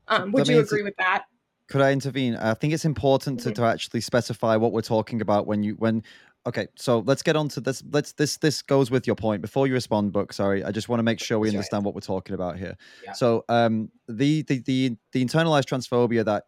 Um, 0.07 0.31
would 0.31 0.47
you 0.47 0.59
agree 0.59 0.83
with 0.83 0.95
that? 0.97 1.25
could 1.67 1.81
I 1.81 1.93
intervene? 1.93 2.35
I 2.35 2.53
think 2.53 2.73
it's 2.73 2.83
important 2.83 3.39
to, 3.41 3.49
Mhm. 3.49 3.55
to 3.55 3.63
actually 3.63 4.01
specify 4.01 4.57
what 4.57 4.73
we're 4.73 4.81
talking 4.81 5.21
about 5.21 5.47
when 5.47 5.63
you 5.63 5.75
when 5.75 6.03
okay, 6.45 6.67
so 6.75 6.99
let's 6.99 7.23
get 7.23 7.37
on 7.37 7.47
to 7.47 7.61
this. 7.61 7.81
Let's 7.91 8.11
this 8.11 8.35
this 8.37 8.61
goes 8.61 8.91
with 8.91 9.07
your 9.07 9.15
point. 9.15 9.41
Before 9.41 9.67
you 9.67 9.73
respond, 9.73 10.11
Buck, 10.11 10.33
sorry, 10.33 10.65
I 10.65 10.71
just 10.71 10.89
want 10.89 10.99
to 10.99 11.03
make 11.03 11.21
sure 11.21 11.39
we 11.39 11.47
That's 11.47 11.53
right. 11.53 11.59
understand 11.59 11.85
what 11.85 11.95
we're 11.95 12.01
talking 12.01 12.33
about 12.35 12.57
here. 12.57 12.75
Yeah. 13.05 13.13
So 13.13 13.45
um 13.47 13.89
the 14.09 14.41
the 14.43 14.59
the 14.59 14.97
the 15.13 15.23
internalized 15.23 15.67
transphobia 15.69 16.25
that 16.25 16.43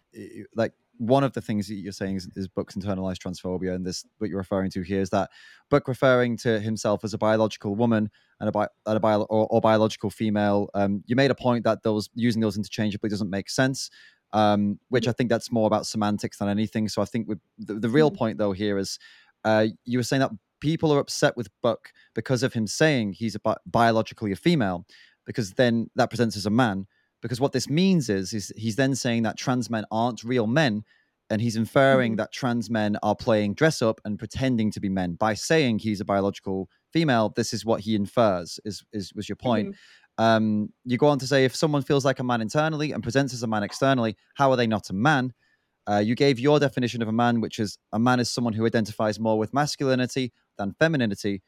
like 0.56 0.74
one 0.98 1.24
of 1.24 1.34
the 1.34 1.42
things 1.42 1.68
that 1.68 1.76
you're 1.76 1.92
saying 1.92 2.16
is, 2.18 2.30
is 2.36 2.48
Buck's 2.48 2.76
internalized 2.76 3.18
transphobia, 3.18 3.74
and 3.76 3.86
this 3.86 4.06
what 4.20 4.30
you're 4.30 4.38
referring 4.40 4.70
to 4.72 4.82
here 4.82 5.02
is 5.02 5.10
that 5.10 5.30
Buck 5.70 5.88
referring 5.88 6.38
to 6.38 6.60
himself 6.60 7.04
as 7.04 7.14
a 7.14 7.18
biological 7.18 7.76
woman 7.76 8.10
and 8.40 8.50
a, 8.50 8.52
bi- 8.52 8.68
and 8.86 8.98
a 8.98 9.00
bio, 9.00 9.22
or, 9.24 9.48
or 9.48 9.62
biological 9.62 10.10
female. 10.10 10.70
Um, 10.74 11.04
you 11.08 11.16
made 11.16 11.32
a 11.32 11.36
point 11.36 11.64
that 11.64 11.84
those 11.84 12.10
using 12.14 12.42
those 12.42 12.58
interchangeably 12.58 13.10
doesn't 13.10 13.30
make 13.30 13.50
sense 13.50 13.90
um, 14.34 14.80
which 14.90 15.08
I 15.08 15.12
think 15.12 15.30
that's 15.30 15.52
more 15.52 15.68
about 15.68 15.86
semantics 15.86 16.40
than 16.40 16.50
anything. 16.50 16.90
So 16.90 17.02
I 17.02 17.06
think 17.06 17.28
with 17.28 17.40
the, 17.60 17.76
the 17.76 17.90
real 17.90 18.10
Mhm. 18.12 18.18
point 18.18 18.38
though 18.40 18.52
here 18.52 18.78
is 18.80 18.98
uh, 19.46 19.68
you 19.86 20.00
were 20.00 20.04
saying 20.04 20.22
that 20.22 20.32
people 20.60 20.92
are 20.92 21.00
upset 21.00 21.38
with 21.38 21.50
Buck 21.62 21.92
because 22.16 22.42
of 22.44 22.54
him 22.54 22.66
saying 22.66 23.14
he's 23.14 23.36
a 23.36 23.40
bi- 23.40 23.58
biologically 23.66 24.32
a 24.32 24.36
female, 24.36 24.86
because 25.26 25.54
then 25.54 25.90
that 25.96 26.10
presents 26.10 26.36
as 26.36 26.46
a 26.46 26.50
man. 26.50 26.88
Because 27.24 27.42
what 27.42 27.54
this 27.54 27.70
means 27.70 28.10
is, 28.10 28.34
is 28.34 28.54
he's 28.56 28.76
then 28.76 28.94
saying 28.94 29.24
that 29.24 29.38
trans 29.38 29.70
men 29.70 29.86
aren't 29.90 30.24
real 30.24 30.46
men, 30.46 30.84
and 31.32 31.42
he's 31.42 31.56
inferring 31.56 32.14
Mhm. 32.14 32.18
that 32.18 32.32
trans 32.34 32.70
men 32.70 32.98
are 33.02 33.16
playing 33.16 33.56
dress 33.56 33.82
up 33.82 34.00
and 34.06 34.20
pretending 34.20 34.70
to 34.72 34.80
be 34.80 34.90
men 34.90 35.16
by 35.16 35.34
saying 35.34 35.80
he's 35.80 36.02
a 36.02 36.06
biological 36.06 36.70
female. 36.92 37.30
This 37.36 37.54
is 37.54 37.66
what 37.66 37.80
he 37.82 37.96
infers. 37.96 38.60
Is 38.66 38.84
is 38.92 39.14
was 39.16 39.28
your 39.28 39.38
point? 39.38 39.70
Mhm. 39.74 40.24
Um, 40.24 40.74
you 40.86 40.98
go 40.98 41.08
on 41.08 41.18
to 41.20 41.26
say 41.26 41.44
if 41.46 41.56
someone 41.56 41.82
feels 41.82 42.06
like 42.06 42.20
a 42.20 42.24
man 42.24 42.42
internally 42.42 42.92
and 42.92 43.02
presents 43.02 43.34
as 43.34 43.42
a 43.42 43.48
man 43.48 43.64
externally, 43.64 44.16
how 44.36 44.52
are 44.52 44.58
they 44.58 44.68
not 44.68 44.90
a 44.92 44.94
man? 44.94 45.34
Uh, 45.90 45.98
you 46.06 46.14
gave 46.16 46.40
your 46.40 46.60
definition 46.60 47.02
of 47.02 47.08
a 47.08 47.12
man, 47.12 47.42
which 47.42 47.58
is 47.58 47.80
a 47.94 48.00
man 48.00 48.20
is 48.20 48.30
someone 48.30 48.54
who 48.54 48.66
identifies 48.66 49.20
more 49.20 49.40
with 49.40 49.54
masculinity 49.54 50.32
than 50.58 50.74
femininity. 50.74 51.42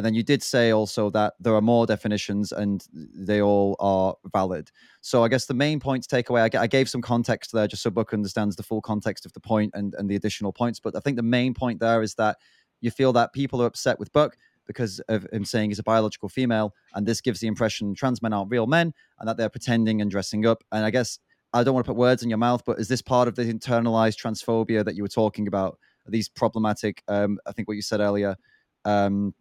And 0.00 0.06
then 0.06 0.14
you 0.14 0.22
did 0.22 0.42
say 0.42 0.70
also 0.70 1.10
that 1.10 1.34
there 1.40 1.54
are 1.54 1.60
more 1.60 1.84
definitions 1.84 2.52
and 2.52 2.82
they 2.90 3.42
all 3.42 3.76
are 3.80 4.14
valid. 4.32 4.70
So 5.02 5.22
I 5.22 5.28
guess 5.28 5.44
the 5.44 5.52
main 5.52 5.78
point 5.78 6.04
to 6.04 6.08
take 6.08 6.30
away—I 6.30 6.66
gave 6.68 6.88
some 6.88 7.02
context 7.02 7.52
there 7.52 7.68
just 7.68 7.82
so 7.82 7.90
Buck 7.90 8.14
understands 8.14 8.56
the 8.56 8.62
full 8.62 8.80
context 8.80 9.26
of 9.26 9.34
the 9.34 9.40
point 9.40 9.72
and, 9.74 9.94
and 9.98 10.08
the 10.08 10.16
additional 10.16 10.54
points. 10.54 10.80
But 10.80 10.96
I 10.96 11.00
think 11.00 11.18
the 11.18 11.22
main 11.22 11.52
point 11.52 11.80
there 11.80 12.00
is 12.00 12.14
that 12.14 12.38
you 12.80 12.90
feel 12.90 13.12
that 13.12 13.34
people 13.34 13.60
are 13.60 13.66
upset 13.66 13.98
with 13.98 14.10
Buck 14.14 14.38
because 14.66 15.00
of 15.00 15.26
him 15.34 15.44
saying 15.44 15.68
he's 15.68 15.78
a 15.78 15.82
biological 15.82 16.30
female, 16.30 16.74
and 16.94 17.04
this 17.06 17.20
gives 17.20 17.40
the 17.40 17.46
impression 17.46 17.94
trans 17.94 18.22
men 18.22 18.32
aren't 18.32 18.50
real 18.50 18.66
men 18.66 18.94
and 19.18 19.28
that 19.28 19.36
they're 19.36 19.50
pretending 19.50 20.00
and 20.00 20.10
dressing 20.10 20.46
up. 20.46 20.64
And 20.72 20.82
I 20.82 20.90
guess 20.90 21.18
I 21.52 21.62
don't 21.62 21.74
want 21.74 21.84
to 21.84 21.90
put 21.90 21.98
words 21.98 22.22
in 22.22 22.30
your 22.30 22.38
mouth, 22.38 22.62
but 22.64 22.78
is 22.80 22.88
this 22.88 23.02
part 23.02 23.28
of 23.28 23.34
the 23.34 23.42
internalized 23.42 24.18
transphobia 24.18 24.82
that 24.82 24.94
you 24.94 25.02
were 25.02 25.08
talking 25.08 25.46
about? 25.46 25.78
These 26.06 26.30
problematic, 26.30 27.02
um, 27.06 27.38
I 27.46 27.52
think 27.52 27.68
what 27.68 27.74
you 27.74 27.82
said 27.82 28.00
earlier, 28.00 28.34
um, 28.86 29.34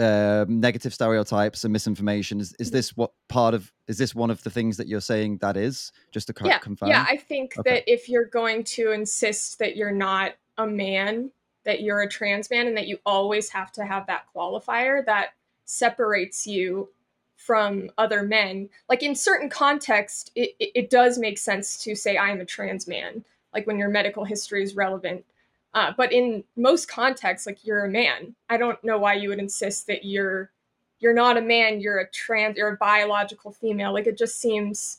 uh, 0.00 0.46
negative 0.48 0.94
stereotypes 0.94 1.64
and 1.64 1.72
misinformation. 1.72 2.40
Is, 2.40 2.54
is 2.58 2.70
this 2.70 2.96
what 2.96 3.12
part 3.28 3.54
of? 3.54 3.70
Is 3.86 3.98
this 3.98 4.14
one 4.14 4.30
of 4.30 4.42
the 4.42 4.50
things 4.50 4.76
that 4.78 4.88
you're 4.88 5.00
saying 5.00 5.38
that 5.38 5.56
is? 5.56 5.92
Just 6.10 6.26
to 6.28 6.32
co- 6.32 6.46
yeah, 6.46 6.58
confirm. 6.58 6.88
yeah. 6.88 7.04
I 7.08 7.16
think 7.16 7.54
Okay. 7.58 7.74
that 7.74 7.92
if 7.92 8.08
you're 8.08 8.24
going 8.24 8.64
to 8.64 8.92
insist 8.92 9.58
that 9.58 9.76
you're 9.76 9.92
not 9.92 10.32
a 10.56 10.66
man, 10.66 11.30
that 11.64 11.82
you're 11.82 12.00
a 12.00 12.08
trans 12.08 12.50
man, 12.50 12.66
and 12.66 12.76
that 12.76 12.86
you 12.88 12.98
always 13.04 13.50
have 13.50 13.70
to 13.72 13.84
have 13.84 14.06
that 14.06 14.24
qualifier, 14.34 15.04
that 15.04 15.34
separates 15.66 16.46
you 16.46 16.88
from 17.36 17.90
other 17.96 18.22
men. 18.22 18.68
Like 18.88 19.02
in 19.02 19.14
certain 19.14 19.48
context, 19.48 20.30
it, 20.34 20.54
it, 20.58 20.70
it 20.74 20.90
does 20.90 21.18
make 21.18 21.38
sense 21.38 21.82
to 21.84 21.94
say 21.94 22.16
I 22.16 22.30
am 22.30 22.40
a 22.40 22.44
trans 22.44 22.86
man, 22.86 23.24
like 23.54 23.66
when 23.66 23.78
your 23.78 23.88
medical 23.88 24.24
history 24.24 24.62
is 24.62 24.76
relevant. 24.76 25.24
Uh, 25.72 25.92
but 25.96 26.12
in 26.12 26.44
most 26.56 26.88
contexts, 26.88 27.46
like 27.46 27.64
you're 27.64 27.84
a 27.84 27.90
man. 27.90 28.34
I 28.48 28.56
don't 28.56 28.82
know 28.82 28.98
why 28.98 29.14
you 29.14 29.28
would 29.28 29.38
insist 29.38 29.86
that 29.86 30.04
you're 30.04 30.50
you're 30.98 31.14
not 31.14 31.38
a 31.38 31.42
man. 31.42 31.80
You're 31.80 31.98
a 31.98 32.10
trans. 32.10 32.56
You're 32.56 32.74
a 32.74 32.76
biological 32.76 33.52
female. 33.52 33.92
Like 33.92 34.06
it 34.06 34.18
just 34.18 34.40
seems 34.40 34.98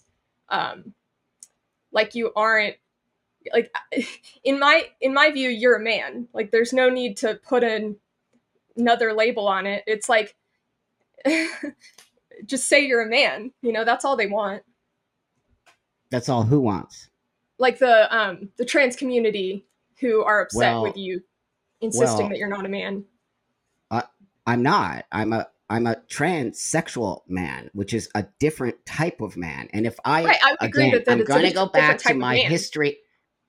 um, 0.49 0.93
like 1.91 2.15
you 2.15 2.31
aren't 2.35 2.75
like 3.53 3.73
in 4.43 4.59
my 4.59 4.87
in 4.99 5.13
my 5.13 5.31
view 5.31 5.49
you're 5.49 5.75
a 5.75 5.83
man 5.83 6.27
like 6.33 6.51
there's 6.51 6.73
no 6.73 6.89
need 6.89 7.17
to 7.17 7.39
put 7.47 7.63
an, 7.63 7.95
another 8.77 9.13
label 9.13 9.47
on 9.47 9.65
it 9.65 9.83
it's 9.87 10.09
like 10.09 10.35
just 12.45 12.67
say 12.67 12.85
you're 12.85 13.01
a 13.01 13.09
man 13.09 13.51
you 13.61 13.71
know 13.71 13.83
that's 13.83 14.05
all 14.05 14.15
they 14.15 14.27
want 14.27 14.63
that's 16.09 16.29
all 16.29 16.43
who 16.43 16.59
wants 16.59 17.09
like 17.57 17.79
the 17.79 18.15
um 18.15 18.49
the 18.57 18.65
trans 18.65 18.95
community 18.95 19.65
who 20.01 20.23
are 20.23 20.41
upset 20.41 20.73
well, 20.73 20.83
with 20.83 20.97
you 20.97 21.21
insisting 21.79 22.17
well, 22.17 22.29
that 22.29 22.37
you're 22.37 22.49
not 22.49 22.65
a 22.65 22.69
man 22.69 23.05
I, 23.89 24.03
i'm 24.45 24.63
not 24.63 25.05
i'm 25.11 25.31
a 25.33 25.47
I'm 25.71 25.87
a 25.87 25.95
transsexual 26.09 27.21
man, 27.29 27.69
which 27.71 27.93
is 27.93 28.09
a 28.13 28.25
different 28.39 28.85
type 28.85 29.21
of 29.21 29.37
man. 29.37 29.69
And 29.71 29.87
if 29.87 29.97
I, 30.03 30.25
right, 30.25 30.37
I 30.43 30.57
again, 30.59 30.91
that, 30.91 31.05
that 31.05 31.11
I'm 31.13 31.23
going 31.23 31.47
to 31.47 31.53
go 31.53 31.65
back 31.65 31.97
to 31.99 32.13
my 32.13 32.35
history. 32.35 32.97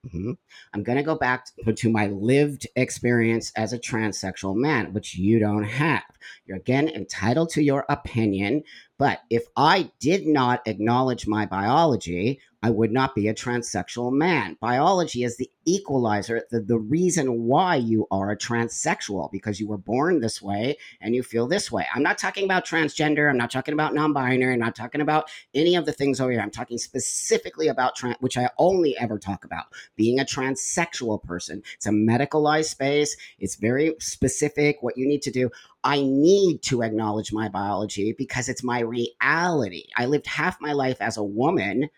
Mm-hmm. 0.07 0.33
I'm 0.73 0.83
going 0.85 0.99
to 0.99 1.03
go 1.03 1.17
back 1.17 1.47
to 1.77 1.91
my 1.91 2.07
lived 2.07 2.69
experience 2.77 3.51
as 3.57 3.73
a 3.73 3.79
transsexual 3.79 4.55
man, 4.55 4.93
which 4.93 5.17
you 5.17 5.41
don't 5.41 5.65
have. 5.65 6.05
You're 6.47 6.59
again 6.59 6.89
entitled 6.89 7.51
to 7.51 7.63
your 7.63 7.85
opinion, 7.89 8.63
but 8.99 9.23
if 9.29 9.43
I 9.57 9.91
did 9.99 10.25
not 10.25 10.63
acknowledge 10.67 11.27
my 11.27 11.45
biology, 11.47 12.41
I 12.63 12.71
would 12.71 12.93
not 12.93 13.15
be 13.15 13.27
a 13.27 13.35
transsexual 13.35 14.13
man. 14.13 14.57
Biology 14.61 15.25
is 15.25 15.37
the 15.37 15.51
equalizer, 15.65 16.43
the, 16.51 16.61
the 16.61 16.79
reason 16.79 17.43
why 17.43 17.77
you 17.77 18.07
are 18.11 18.31
a 18.31 18.39
transsexual, 18.39 19.33
because 19.33 19.59
you 19.59 19.67
were 19.67 19.79
born 19.79 20.21
this 20.21 20.41
way 20.41 20.77
and 21.01 21.15
you 21.15 21.25
feel 21.25 21.49
this 21.49 21.73
way. 21.73 21.87
I'm 21.93 22.05
not 22.05 22.19
talking 22.19 22.45
about 22.45 22.65
transgender. 22.65 23.29
I'm 23.29 23.37
not 23.37 23.51
talking 23.51 23.75
about 23.75 23.95
non 23.95 24.13
binary. 24.13 24.55
I'm 24.55 24.61
not 24.61 24.77
talking 24.77 25.01
about 25.01 25.29
any 25.55 25.75
of 25.75 25.87
the 25.87 25.93
things 25.93 26.21
over 26.21 26.31
here. 26.31 26.41
I'm 26.41 26.51
talking 26.51 26.79
specifically 26.79 27.67
about 27.67 27.97
trans, 27.97 28.17
which 28.21 28.39
I 28.39 28.49
only 28.59 28.97
ever 28.97 29.19
talk 29.19 29.45
about 29.45 29.65
being 29.97 30.21
a 30.21 30.25
transsexual 30.25 31.23
person. 31.23 31.63
It's 31.75 31.87
a 31.87 31.91
medicalized 31.91 32.71
space, 32.71 33.17
it's 33.39 33.57
very 33.57 33.95
specific 33.99 34.79
what 34.83 34.97
you 34.97 35.07
need 35.07 35.23
to 35.23 35.31
do. 35.31 35.51
I 35.85 36.01
need 36.01 36.63
to 36.63 36.83
acknowledge 36.83 37.33
my 37.33 37.49
biology 37.49 38.15
because 38.17 38.49
it's 38.49 38.63
my 38.63 38.81
reality. 38.81 39.87
I 39.97 40.07
lived 40.07 40.29
half 40.29 40.61
my 40.61 40.73
life 40.73 40.99
as 41.01 41.17
a 41.17 41.25
woman 41.25 41.89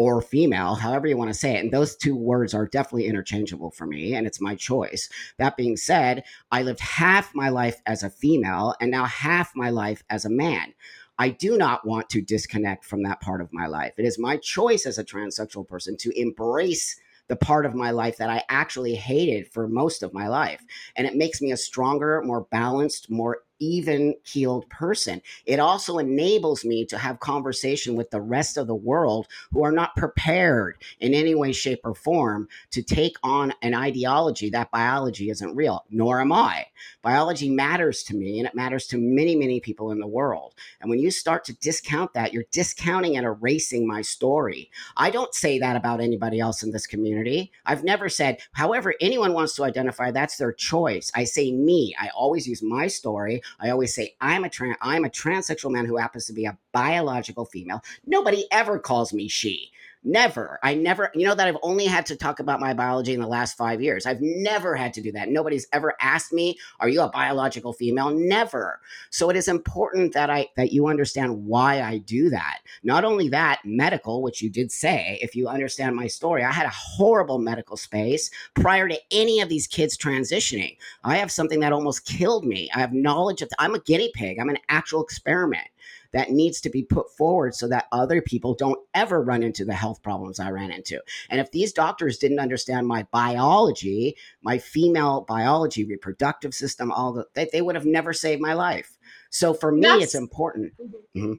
or 0.00 0.22
female, 0.22 0.76
however 0.76 1.06
you 1.06 1.14
want 1.14 1.28
to 1.28 1.38
say 1.38 1.56
it. 1.56 1.60
And 1.60 1.70
those 1.70 1.94
two 1.94 2.16
words 2.16 2.54
are 2.54 2.66
definitely 2.66 3.06
interchangeable 3.06 3.70
for 3.70 3.84
me, 3.86 4.14
and 4.14 4.26
it's 4.26 4.40
my 4.40 4.54
choice. 4.54 5.10
That 5.36 5.58
being 5.58 5.76
said, 5.76 6.24
I 6.50 6.62
lived 6.62 6.80
half 6.80 7.34
my 7.34 7.50
life 7.50 7.82
as 7.84 8.02
a 8.02 8.08
female 8.08 8.74
and 8.80 8.90
now 8.90 9.04
half 9.04 9.54
my 9.54 9.68
life 9.68 10.02
as 10.08 10.24
a 10.24 10.30
man. 10.30 10.72
I 11.18 11.28
do 11.28 11.58
not 11.58 11.86
want 11.86 12.08
to 12.10 12.22
disconnect 12.22 12.86
from 12.86 13.02
that 13.02 13.20
part 13.20 13.42
of 13.42 13.52
my 13.52 13.66
life. 13.66 13.92
It 13.98 14.06
is 14.06 14.18
my 14.18 14.38
choice 14.38 14.86
as 14.86 14.96
a 14.96 15.04
transsexual 15.04 15.68
person 15.68 15.98
to 15.98 16.18
embrace 16.18 16.98
the 17.28 17.36
part 17.36 17.66
of 17.66 17.74
my 17.74 17.90
life 17.90 18.16
that 18.16 18.30
I 18.30 18.42
actually 18.48 18.94
hated 18.94 19.48
for 19.52 19.68
most 19.68 20.02
of 20.02 20.14
my 20.14 20.28
life. 20.28 20.64
And 20.96 21.06
it 21.06 21.14
makes 21.14 21.42
me 21.42 21.52
a 21.52 21.58
stronger, 21.58 22.22
more 22.24 22.46
balanced, 22.50 23.10
more 23.10 23.42
even 23.60 24.14
keeled 24.24 24.68
person. 24.70 25.22
It 25.46 25.60
also 25.60 25.98
enables 25.98 26.64
me 26.64 26.84
to 26.86 26.98
have 26.98 27.20
conversation 27.20 27.94
with 27.94 28.10
the 28.10 28.20
rest 28.20 28.56
of 28.56 28.66
the 28.66 28.74
world 28.74 29.28
who 29.52 29.64
are 29.64 29.72
not 29.72 29.94
prepared 29.96 30.82
in 30.98 31.14
any 31.14 31.34
way, 31.34 31.52
shape, 31.52 31.80
or 31.84 31.94
form 31.94 32.48
to 32.72 32.82
take 32.82 33.16
on 33.22 33.52
an 33.62 33.74
ideology 33.74 34.50
that 34.50 34.70
biology 34.70 35.30
isn't 35.30 35.54
real, 35.54 35.84
nor 35.90 36.20
am 36.20 36.32
I. 36.32 36.66
Biology 37.02 37.50
matters 37.50 38.02
to 38.04 38.16
me 38.16 38.38
and 38.38 38.48
it 38.48 38.54
matters 38.54 38.86
to 38.88 38.98
many, 38.98 39.36
many 39.36 39.60
people 39.60 39.92
in 39.92 40.00
the 40.00 40.06
world. 40.06 40.54
And 40.80 40.90
when 40.90 40.98
you 40.98 41.10
start 41.10 41.44
to 41.44 41.56
discount 41.58 42.14
that, 42.14 42.32
you're 42.32 42.44
discounting 42.50 43.16
and 43.16 43.26
erasing 43.26 43.86
my 43.86 44.02
story. 44.02 44.70
I 44.96 45.10
don't 45.10 45.34
say 45.34 45.58
that 45.58 45.76
about 45.76 46.00
anybody 46.00 46.40
else 46.40 46.62
in 46.62 46.70
this 46.70 46.86
community. 46.86 47.52
I've 47.66 47.84
never 47.84 48.08
said, 48.08 48.40
however, 48.52 48.94
anyone 49.00 49.34
wants 49.34 49.54
to 49.56 49.64
identify, 49.64 50.10
that's 50.10 50.36
their 50.36 50.52
choice. 50.52 51.10
I 51.14 51.24
say 51.24 51.52
me. 51.52 51.94
I 52.00 52.08
always 52.08 52.48
use 52.48 52.62
my 52.62 52.86
story. 52.86 53.42
I 53.58 53.70
always 53.70 53.94
say 53.94 54.14
I'm 54.20 54.44
a 54.44 54.50
trans 54.50 54.76
I'm 54.80 55.04
a 55.04 55.10
transsexual 55.10 55.72
man 55.72 55.86
who 55.86 55.96
happens 55.96 56.26
to 56.26 56.32
be 56.32 56.44
a 56.44 56.58
biological 56.72 57.44
female. 57.44 57.82
Nobody 58.06 58.46
ever 58.50 58.78
calls 58.78 59.12
me 59.12 59.28
she. 59.28 59.70
Never. 60.02 60.58
I 60.62 60.74
never, 60.74 61.10
you 61.14 61.26
know, 61.26 61.34
that 61.34 61.46
I've 61.46 61.58
only 61.62 61.84
had 61.84 62.06
to 62.06 62.16
talk 62.16 62.40
about 62.40 62.58
my 62.58 62.72
biology 62.72 63.12
in 63.12 63.20
the 63.20 63.26
last 63.26 63.54
five 63.58 63.82
years. 63.82 64.06
I've 64.06 64.22
never 64.22 64.74
had 64.74 64.94
to 64.94 65.02
do 65.02 65.12
that. 65.12 65.28
Nobody's 65.28 65.66
ever 65.74 65.94
asked 66.00 66.32
me, 66.32 66.58
are 66.80 66.88
you 66.88 67.02
a 67.02 67.10
biological 67.10 67.74
female? 67.74 68.08
Never. 68.08 68.80
So 69.10 69.28
it 69.28 69.36
is 69.36 69.46
important 69.46 70.14
that 70.14 70.30
I 70.30 70.48
that 70.56 70.72
you 70.72 70.86
understand 70.86 71.44
why 71.44 71.82
I 71.82 71.98
do 71.98 72.30
that. 72.30 72.60
Not 72.82 73.04
only 73.04 73.28
that, 73.28 73.60
medical, 73.62 74.22
which 74.22 74.40
you 74.40 74.48
did 74.48 74.72
say, 74.72 75.18
if 75.20 75.36
you 75.36 75.48
understand 75.48 75.94
my 75.96 76.06
story, 76.06 76.44
I 76.44 76.52
had 76.52 76.66
a 76.66 76.70
horrible 76.70 77.38
medical 77.38 77.76
space 77.76 78.30
prior 78.54 78.88
to 78.88 78.98
any 79.10 79.40
of 79.40 79.50
these 79.50 79.66
kids 79.66 79.98
transitioning. 79.98 80.78
I 81.04 81.18
have 81.18 81.30
something 81.30 81.60
that 81.60 81.74
almost 81.74 82.06
killed 82.06 82.46
me. 82.46 82.70
I 82.74 82.80
have 82.80 82.94
knowledge 82.94 83.42
of 83.42 83.50
I'm 83.58 83.74
a 83.74 83.80
guinea 83.80 84.12
pig. 84.14 84.38
I'm 84.38 84.48
an 84.48 84.58
actual 84.70 85.04
experiment 85.04 85.68
that 86.12 86.30
needs 86.30 86.60
to 86.62 86.70
be 86.70 86.82
put 86.82 87.14
forward 87.16 87.54
so 87.54 87.68
that 87.68 87.86
other 87.92 88.20
people 88.20 88.54
don't 88.54 88.78
ever 88.94 89.22
run 89.22 89.42
into 89.42 89.64
the 89.64 89.74
health 89.74 90.02
problems 90.02 90.40
I 90.40 90.50
ran 90.50 90.70
into. 90.70 91.00
And 91.28 91.40
if 91.40 91.50
these 91.52 91.72
doctors 91.72 92.18
didn't 92.18 92.40
understand 92.40 92.86
my 92.86 93.06
biology, 93.12 94.16
my 94.42 94.58
female 94.58 95.22
biology, 95.22 95.84
reproductive 95.84 96.54
system, 96.54 96.90
all 96.90 97.12
the 97.12 97.26
they, 97.34 97.48
they 97.52 97.62
would 97.62 97.74
have 97.74 97.86
never 97.86 98.12
saved 98.12 98.40
my 98.40 98.54
life. 98.54 98.98
So 99.30 99.54
for 99.54 99.70
me, 99.72 99.82
that's, 99.82 100.02
it's 100.04 100.14
important. 100.14 100.72
Mm-hmm. 100.78 101.18
Mm-hmm. 101.18 101.32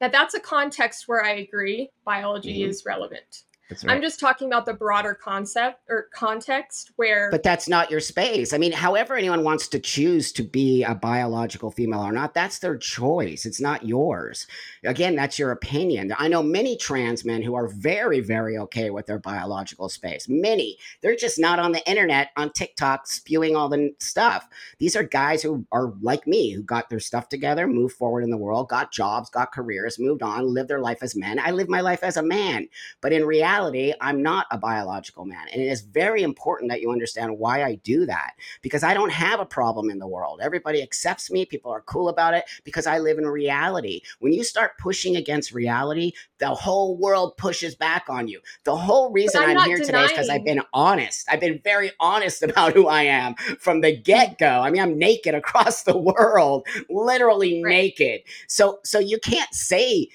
That 0.00 0.12
that's 0.12 0.34
a 0.34 0.40
context 0.40 1.06
where 1.06 1.24
I 1.24 1.34
agree 1.34 1.90
biology 2.04 2.60
mm-hmm. 2.60 2.70
is 2.70 2.84
relevant. 2.84 3.44
Right. 3.84 3.94
I'm 3.94 4.02
just 4.02 4.20
talking 4.20 4.48
about 4.48 4.66
the 4.66 4.74
broader 4.74 5.14
concept 5.14 5.80
or 5.88 6.08
context 6.14 6.92
where. 6.96 7.30
But 7.30 7.42
that's 7.42 7.68
not 7.68 7.90
your 7.90 8.00
space. 8.00 8.52
I 8.52 8.58
mean, 8.58 8.72
however 8.72 9.14
anyone 9.14 9.44
wants 9.44 9.68
to 9.68 9.78
choose 9.78 10.32
to 10.32 10.42
be 10.42 10.82
a 10.82 10.94
biological 10.94 11.70
female 11.70 12.00
or 12.00 12.12
not, 12.12 12.34
that's 12.34 12.58
their 12.58 12.76
choice. 12.76 13.46
It's 13.46 13.60
not 13.60 13.86
yours. 13.86 14.46
Again, 14.84 15.16
that's 15.16 15.38
your 15.38 15.50
opinion. 15.50 16.12
I 16.18 16.28
know 16.28 16.42
many 16.42 16.76
trans 16.76 17.24
men 17.24 17.42
who 17.42 17.54
are 17.54 17.68
very, 17.68 18.20
very 18.20 18.58
okay 18.58 18.90
with 18.90 19.06
their 19.06 19.18
biological 19.18 19.88
space. 19.88 20.28
Many. 20.28 20.76
They're 21.00 21.16
just 21.16 21.38
not 21.38 21.58
on 21.58 21.72
the 21.72 21.88
internet, 21.88 22.30
on 22.36 22.52
TikTok, 22.52 23.06
spewing 23.06 23.56
all 23.56 23.68
the 23.68 23.94
stuff. 23.98 24.48
These 24.78 24.96
are 24.96 25.02
guys 25.02 25.42
who 25.42 25.66
are 25.72 25.92
like 26.02 26.26
me, 26.26 26.50
who 26.50 26.62
got 26.62 26.90
their 26.90 27.00
stuff 27.00 27.28
together, 27.28 27.66
moved 27.66 27.96
forward 27.96 28.24
in 28.24 28.30
the 28.30 28.36
world, 28.36 28.68
got 28.68 28.92
jobs, 28.92 29.30
got 29.30 29.52
careers, 29.52 29.98
moved 29.98 30.22
on, 30.22 30.52
lived 30.52 30.68
their 30.68 30.80
life 30.80 30.98
as 31.02 31.16
men. 31.16 31.38
I 31.38 31.50
live 31.50 31.68
my 31.68 31.80
life 31.80 32.02
as 32.02 32.16
a 32.16 32.22
man. 32.22 32.68
But 33.00 33.12
in 33.12 33.24
reality, 33.24 33.61
reality, 33.62 33.94
I'm 34.00 34.22
not 34.22 34.46
a 34.50 34.58
biological 34.58 35.24
man. 35.24 35.46
And 35.52 35.62
it 35.62 35.66
is 35.66 35.82
very 35.82 36.22
important 36.22 36.70
that 36.70 36.80
you 36.80 36.90
understand 36.90 37.38
why 37.38 37.64
I 37.64 37.76
do 37.76 38.06
that 38.06 38.32
because 38.62 38.82
I 38.82 38.94
don't 38.94 39.12
have 39.12 39.40
a 39.40 39.46
problem 39.46 39.90
in 39.90 39.98
the 39.98 40.06
world. 40.06 40.40
Everybody 40.42 40.82
accepts 40.82 41.30
me, 41.30 41.44
people 41.44 41.70
are 41.70 41.82
cool 41.82 42.08
about 42.08 42.34
it 42.34 42.44
because 42.64 42.86
I 42.86 42.98
live 42.98 43.18
in 43.18 43.26
reality. 43.26 44.00
When 44.20 44.32
you 44.32 44.44
start 44.44 44.78
pushing 44.78 45.16
against 45.16 45.52
reality, 45.52 46.12
the 46.38 46.48
whole 46.48 46.96
world 46.96 47.36
pushes 47.36 47.74
back 47.74 48.06
on 48.08 48.28
you. 48.28 48.40
The 48.64 48.76
whole 48.76 49.12
reason 49.12 49.42
I'm, 49.42 49.58
I'm 49.58 49.68
here 49.68 49.78
denying. 49.78 49.86
today 49.86 50.04
is 50.04 50.10
because 50.10 50.28
I've 50.28 50.44
been 50.44 50.62
honest. 50.72 51.26
I've 51.30 51.40
been 51.40 51.60
very 51.62 51.92
honest 52.00 52.42
about 52.42 52.74
who 52.74 52.88
I 52.88 53.02
am 53.02 53.34
from 53.58 53.80
the 53.80 53.96
get 53.96 54.38
go. 54.38 54.60
I 54.60 54.70
mean, 54.70 54.82
I'm 54.82 54.98
naked 54.98 55.34
across 55.42 55.82
the 55.84 55.96
world, 55.96 56.66
literally 56.90 57.62
right. 57.62 57.70
naked. 57.70 58.22
So, 58.48 58.80
so 58.84 58.98
you 58.98 59.18
can't 59.18 59.52
say 59.54 60.08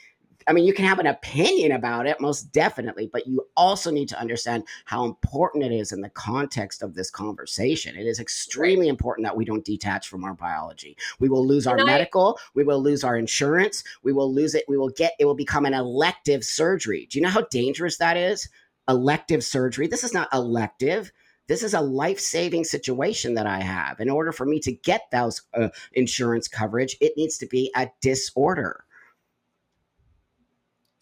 I 0.47 0.53
mean, 0.53 0.65
you 0.65 0.73
can 0.73 0.86
have 0.86 0.99
an 0.99 1.07
opinion 1.07 1.73
about 1.73 2.07
it, 2.07 2.21
most 2.21 2.51
definitely, 2.51 3.10
but 3.12 3.27
you 3.27 3.45
also 3.57 3.91
need 3.91 4.07
to 4.10 4.19
understand 4.19 4.63
how 4.86 5.05
important 5.05 5.63
it 5.65 5.71
is 5.73 5.91
in 5.91 6.01
the 6.01 6.10
context 6.10 6.81
of 6.81 6.93
this 6.93 7.10
conversation. 7.10 7.95
It 7.97 8.07
is 8.07 8.19
extremely 8.19 8.88
important 8.88 9.25
that 9.25 9.36
we 9.36 9.45
don't 9.45 9.65
detach 9.65 10.07
from 10.07 10.23
our 10.23 10.33
biology. 10.33 10.95
We 11.19 11.29
will 11.29 11.45
lose 11.45 11.67
our 11.67 11.77
medical, 11.83 12.39
we 12.53 12.63
will 12.63 12.81
lose 12.81 13.03
our 13.03 13.17
insurance, 13.17 13.83
we 14.03 14.13
will 14.13 14.33
lose 14.33 14.55
it, 14.55 14.63
we 14.67 14.77
will 14.77 14.89
get, 14.89 15.13
it 15.19 15.25
will 15.25 15.36
become 15.36 15.65
an 15.65 15.73
elective 15.73 16.43
surgery. 16.43 17.07
Do 17.10 17.19
you 17.19 17.23
know 17.23 17.31
how 17.31 17.45
dangerous 17.51 17.97
that 17.97 18.15
is? 18.17 18.47
Elective 18.88 19.43
surgery. 19.43 19.88
This 19.88 20.03
is 20.03 20.13
not 20.13 20.29
elective 20.33 21.12
this 21.47 21.63
is 21.63 21.73
a 21.73 21.81
life-saving 21.81 22.65
situation 22.65 23.33
that 23.36 23.47
I 23.47 23.62
have. 23.62 24.01
In 24.01 24.10
order 24.10 24.33
for 24.33 24.45
me 24.45 24.60
to 24.60 24.71
get 24.73 25.03
those 25.12 25.41
uh, 25.53 25.69
insurance 25.93 26.47
coverage, 26.47 26.97
it 26.99 27.13
needs 27.15 27.38
to 27.38 27.45
be 27.45 27.71
a 27.75 27.89
disorder. 28.01 28.83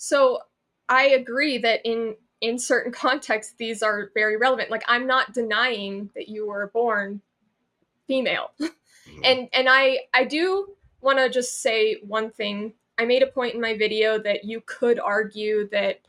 So 0.05 0.39
I 0.87 1.07
agree 1.07 1.57
that 1.59 1.81
in 1.83 2.15
in 2.41 2.59
certain 2.59 2.91
contexts 3.03 3.55
these 3.57 3.81
are 3.81 4.11
very 4.13 4.37
relevant. 4.37 4.69
Like 4.69 4.83
I'm 4.87 5.07
not 5.07 5.33
denying 5.33 6.09
that 6.15 6.29
you 6.29 6.47
were 6.47 6.71
born 6.73 7.21
female. 8.07 8.51
Mm-hmm. 9.05 9.21
and 9.23 9.49
and 9.53 9.67
I 9.69 9.99
I 10.15 10.23
do 10.23 10.67
want 10.99 11.19
to 11.19 11.29
just 11.29 11.61
say 11.61 11.97
one 12.01 12.31
thing. 12.31 12.73
I 12.97 13.05
made 13.05 13.21
a 13.21 13.27
point 13.27 13.53
in 13.53 13.61
my 13.61 13.77
video 13.77 14.17
that 14.17 14.45
you 14.45 14.63
could 14.65 14.99
argue 14.99 15.69
that 15.69 16.01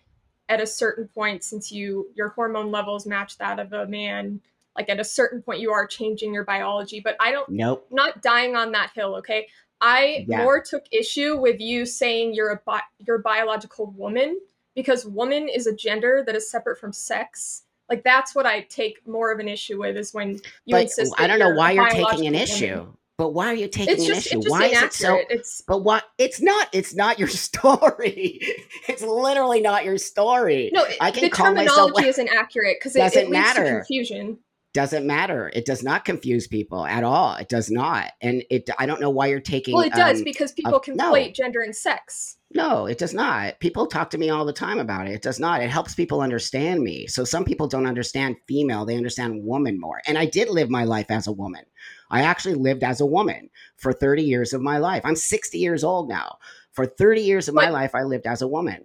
at 0.48 0.62
a 0.62 0.66
certain 0.66 1.06
point 1.08 1.44
since 1.44 1.70
you 1.70 2.08
your 2.14 2.30
hormone 2.30 2.70
levels 2.70 3.04
match 3.06 3.36
that 3.36 3.58
of 3.58 3.74
a 3.74 3.86
man 3.86 4.40
like 4.76 4.88
at 4.88 5.00
a 5.00 5.04
certain 5.04 5.42
point 5.42 5.60
you 5.60 5.72
are 5.72 5.86
changing 5.86 6.32
your 6.32 6.44
biology 6.44 7.00
but 7.00 7.16
i 7.20 7.32
don't 7.32 7.48
Nope. 7.48 7.86
not 7.90 8.22
dying 8.22 8.56
on 8.56 8.72
that 8.72 8.92
hill 8.94 9.16
okay 9.16 9.48
i 9.80 10.24
Yeah. 10.28 10.42
more 10.42 10.60
took 10.62 10.84
issue 10.90 11.36
with 11.36 11.60
you 11.60 11.84
saying 11.86 12.34
you're 12.34 12.50
a 12.50 12.60
bi- 12.66 12.80
you're 13.06 13.16
a 13.16 13.22
biological 13.22 13.92
woman 13.96 14.38
because 14.74 15.04
woman 15.06 15.48
is 15.48 15.66
a 15.66 15.74
gender 15.74 16.22
that 16.26 16.34
is 16.34 16.50
separate 16.50 16.78
from 16.78 16.92
sex 16.92 17.62
like 17.90 18.02
that's 18.04 18.34
what 18.34 18.46
i 18.46 18.62
take 18.62 19.06
more 19.06 19.30
of 19.32 19.38
an 19.38 19.48
issue 19.48 19.78
with 19.80 19.96
is 19.96 20.12
when 20.14 20.30
you 20.64 20.72
But 20.74 20.82
insist 20.84 21.14
I 21.18 21.26
don't 21.26 21.38
know 21.38 21.50
why 21.54 21.72
you're 21.72 21.88
taking 21.88 22.26
an 22.26 22.32
woman. 22.32 22.34
issue. 22.34 22.86
But 23.18 23.30
why 23.32 23.46
are 23.46 23.54
you 23.54 23.66
taking 23.68 23.94
it's 23.94 24.04
an 24.04 24.10
issue? 24.10 24.36
it's 24.36 24.44
just 24.44 24.50
Why 24.50 24.66
is 24.66 24.82
it 24.82 24.92
so? 24.92 25.08
inaccurate 25.14 25.38
it's 25.38 25.62
But 25.66 25.78
what? 25.84 26.04
It's 26.18 26.42
not. 26.42 26.68
It's 26.74 26.94
not 26.94 27.18
your 27.18 27.28
story. 27.46 28.40
It's 28.88 29.00
literally 29.02 29.62
not 29.62 29.86
your 29.86 29.96
story. 29.96 30.70
no 30.74 30.84
I 31.00 31.10
can 31.10 31.22
the 31.22 31.30
call 31.30 31.54
myself. 31.54 31.76
terminology 31.92 32.08
isn't 32.14 32.28
accurate 32.28 32.76
because 32.78 32.94
it, 32.94 32.98
Doesn't 32.98 33.22
it 33.26 33.30
leads 33.30 33.54
to 33.54 33.64
confusion 33.64 34.38
Doesn't 34.76 35.06
matter. 35.06 35.50
It 35.54 35.64
does 35.64 35.82
not 35.82 36.04
confuse 36.04 36.46
people 36.46 36.84
at 36.84 37.02
all. 37.02 37.34
It 37.36 37.48
does 37.48 37.70
not. 37.70 38.12
And 38.20 38.44
it. 38.50 38.68
I 38.78 38.84
don't 38.84 39.00
know 39.00 39.08
why 39.08 39.28
you're 39.28 39.40
taking. 39.40 39.74
well 39.74 39.86
it 39.86 39.94
does 39.94 40.18
um, 40.18 40.24
because 40.24 40.52
people 40.52 40.82
no. 40.88 41.12
conflate 41.14 41.34
gender 41.34 41.62
and 41.62 41.74
sex 41.74 42.36
No, 42.52 42.84
it 42.84 42.98
does 42.98 43.14
not. 43.14 43.58
People 43.58 43.86
talk 43.86 44.10
to 44.10 44.18
me 44.18 44.28
all 44.28 44.44
the 44.44 44.52
time 44.52 44.78
about 44.78 45.08
it. 45.08 45.14
It 45.14 45.22
does 45.22 45.40
not. 45.40 45.62
It 45.62 45.70
helps 45.70 45.94
people 45.94 46.20
understand 46.20 46.82
me. 46.82 47.06
So 47.06 47.24
some 47.24 47.42
people 47.42 47.68
don't 47.68 47.86
understand 47.86 48.36
female, 48.46 48.84
they 48.84 48.98
understand 48.98 49.42
woman 49.42 49.80
more. 49.80 50.02
And 50.06 50.18
I 50.18 50.26
did 50.26 50.50
live 50.50 50.68
my 50.68 50.84
life 50.84 51.06
as 51.08 51.26
a 51.26 51.32
woman. 51.32 51.64
I 52.10 52.20
actually 52.20 52.56
lived 52.56 52.84
as 52.84 53.00
a 53.00 53.06
woman 53.06 53.48
for 53.78 53.94
30 53.94 54.24
years 54.24 54.52
of 54.52 54.60
my 54.60 54.76
life. 54.76 55.00
I'm 55.06 55.16
60 55.16 55.56
years 55.56 55.84
old 55.84 56.10
now. 56.10 56.36
For 56.72 56.84
30 56.84 57.22
years 57.22 57.48
of 57.48 57.54
my 57.54 57.70
life, 57.70 57.94
I 57.94 58.02
lived 58.02 58.26
as 58.26 58.42
a 58.42 58.48
woman. 58.48 58.84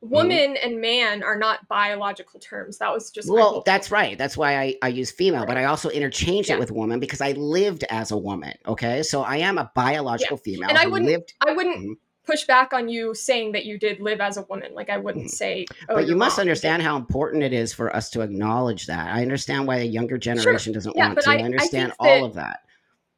Woman 0.00 0.56
and 0.56 0.80
man 0.80 1.22
are 1.22 1.36
not 1.36 1.66
biological 1.68 2.40
terms 2.40 2.78
that 2.78 2.92
was 2.92 3.10
just 3.10 3.28
Well, 3.30 3.62
that's 3.66 3.90
right. 3.90 4.16
That's 4.16 4.36
why 4.36 4.58
I, 4.58 4.74
I 4.82 4.88
use 4.88 5.10
female, 5.10 5.44
but 5.46 5.56
I 5.58 5.64
also 5.64 5.90
interchange 5.90 6.48
Yeah. 6.48 6.54
it 6.54 6.58
with 6.60 6.70
woman 6.70 7.00
because 7.00 7.20
I 7.20 7.32
lived 7.32 7.84
as 7.90 8.10
a 8.10 8.16
woman. 8.16 8.54
Okay. 8.66 9.02
So 9.02 9.22
I 9.22 9.36
am 9.36 9.58
a 9.58 9.70
biological 9.74 10.38
female 10.38 10.68
And 10.70 10.78
I 10.78 10.86
wouldn't- 10.86 11.10
lived. 11.10 11.34
I 11.46 11.52
wouldn't 11.52 11.78
Mhm. 11.78 11.94
push 12.24 12.44
back 12.46 12.72
on 12.72 12.88
you 12.88 13.14
saying 13.14 13.52
that 13.52 13.66
you 13.66 13.78
did 13.78 14.00
live 14.00 14.20
as 14.20 14.36
a 14.38 14.42
woman. 14.42 14.72
Like 14.74 14.88
I 14.88 14.96
wouldn't 14.96 15.26
Mhm. 15.26 15.30
say, 15.30 15.66
oh, 15.88 15.96
but 15.96 16.06
you 16.08 16.16
must 16.16 16.38
wrong. 16.38 16.44
understand 16.44 16.82
how 16.82 16.96
important 16.96 17.42
it 17.42 17.52
is 17.52 17.72
for 17.74 17.94
us 17.94 18.08
to 18.10 18.22
acknowledge 18.22 18.86
that. 18.86 19.14
I 19.14 19.20
understand 19.20 19.66
why 19.66 19.76
a 19.78 19.84
younger 19.84 20.16
generation 20.16 20.72
doesn't 20.72 20.96
Yeah, 20.96 21.08
want 21.08 21.20
to. 21.20 21.28
I- 21.30 21.34
I, 21.34 21.38
I 21.38 21.42
understand 21.42 21.90
think 21.92 21.96
all 22.00 22.06
that- 22.20 22.24
of 22.24 22.34
that. 22.34 22.60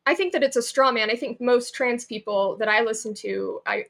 I 0.04 0.14
think 0.16 0.32
that 0.32 0.42
it's 0.42 0.56
a 0.56 0.62
straw 0.62 0.90
man. 0.90 1.10
I 1.10 1.14
think 1.14 1.40
most 1.40 1.76
trans 1.76 2.04
people 2.06 2.56
that 2.56 2.68
I 2.68 2.80
listen 2.82 3.14
to, 3.14 3.60
I 3.66 3.84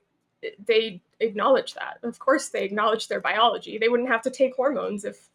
they 0.66 1.00
acknowledge 1.20 1.74
that. 1.74 1.98
Of 2.02 2.18
course, 2.18 2.48
they 2.48 2.64
acknowledge 2.64 3.08
their 3.08 3.20
biology. 3.20 3.78
They 3.78 3.88
wouldn't 3.88 4.08
have 4.08 4.22
to 4.22 4.30
take 4.30 4.54
hormones 4.56 5.04
if, 5.04 5.28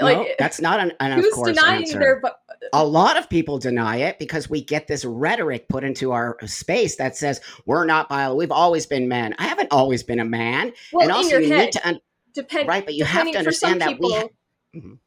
like, 0.00 0.16
no, 0.16 0.26
that's 0.38 0.60
not 0.60 0.80
an, 0.80 0.92
an 1.00 1.12
of 1.12 1.20
who's 1.24 1.34
course 1.34 1.56
denying 1.56 1.82
answer. 1.82 1.98
their. 1.98 2.20
bi- 2.20 2.32
a 2.72 2.84
lot 2.84 3.16
of 3.18 3.28
people 3.28 3.58
deny 3.58 3.96
it 3.98 4.18
because 4.18 4.48
we 4.48 4.64
get 4.64 4.86
this 4.88 5.04
rhetoric 5.04 5.68
put 5.68 5.84
into 5.84 6.12
our 6.12 6.36
space 6.46 6.96
that 6.96 7.16
says 7.16 7.40
we're 7.66 7.84
not 7.84 8.08
bio. 8.08 8.34
We've 8.34 8.50
always 8.50 8.86
been 8.86 9.06
men. 9.08 9.34
I 9.38 9.46
haven't 9.46 9.68
always 9.70 10.02
been 10.02 10.18
a 10.20 10.24
man. 10.24 10.72
Well, 10.92 11.02
and 11.02 11.10
in 11.10 11.16
also, 11.16 11.28
your 11.30 11.40
you 11.42 11.48
head, 11.52 11.64
need 11.66 11.72
to 11.72 11.88
un- 11.88 12.00
depend. 12.34 12.66
right, 12.68 12.84
but 12.84 12.94
you 12.94 13.04
have 13.04 13.30
to 13.30 13.38
understand 13.38 13.80
that 13.82 13.98
we. 14.00 14.08
people, 14.14 14.30
Mhm. 14.74 14.98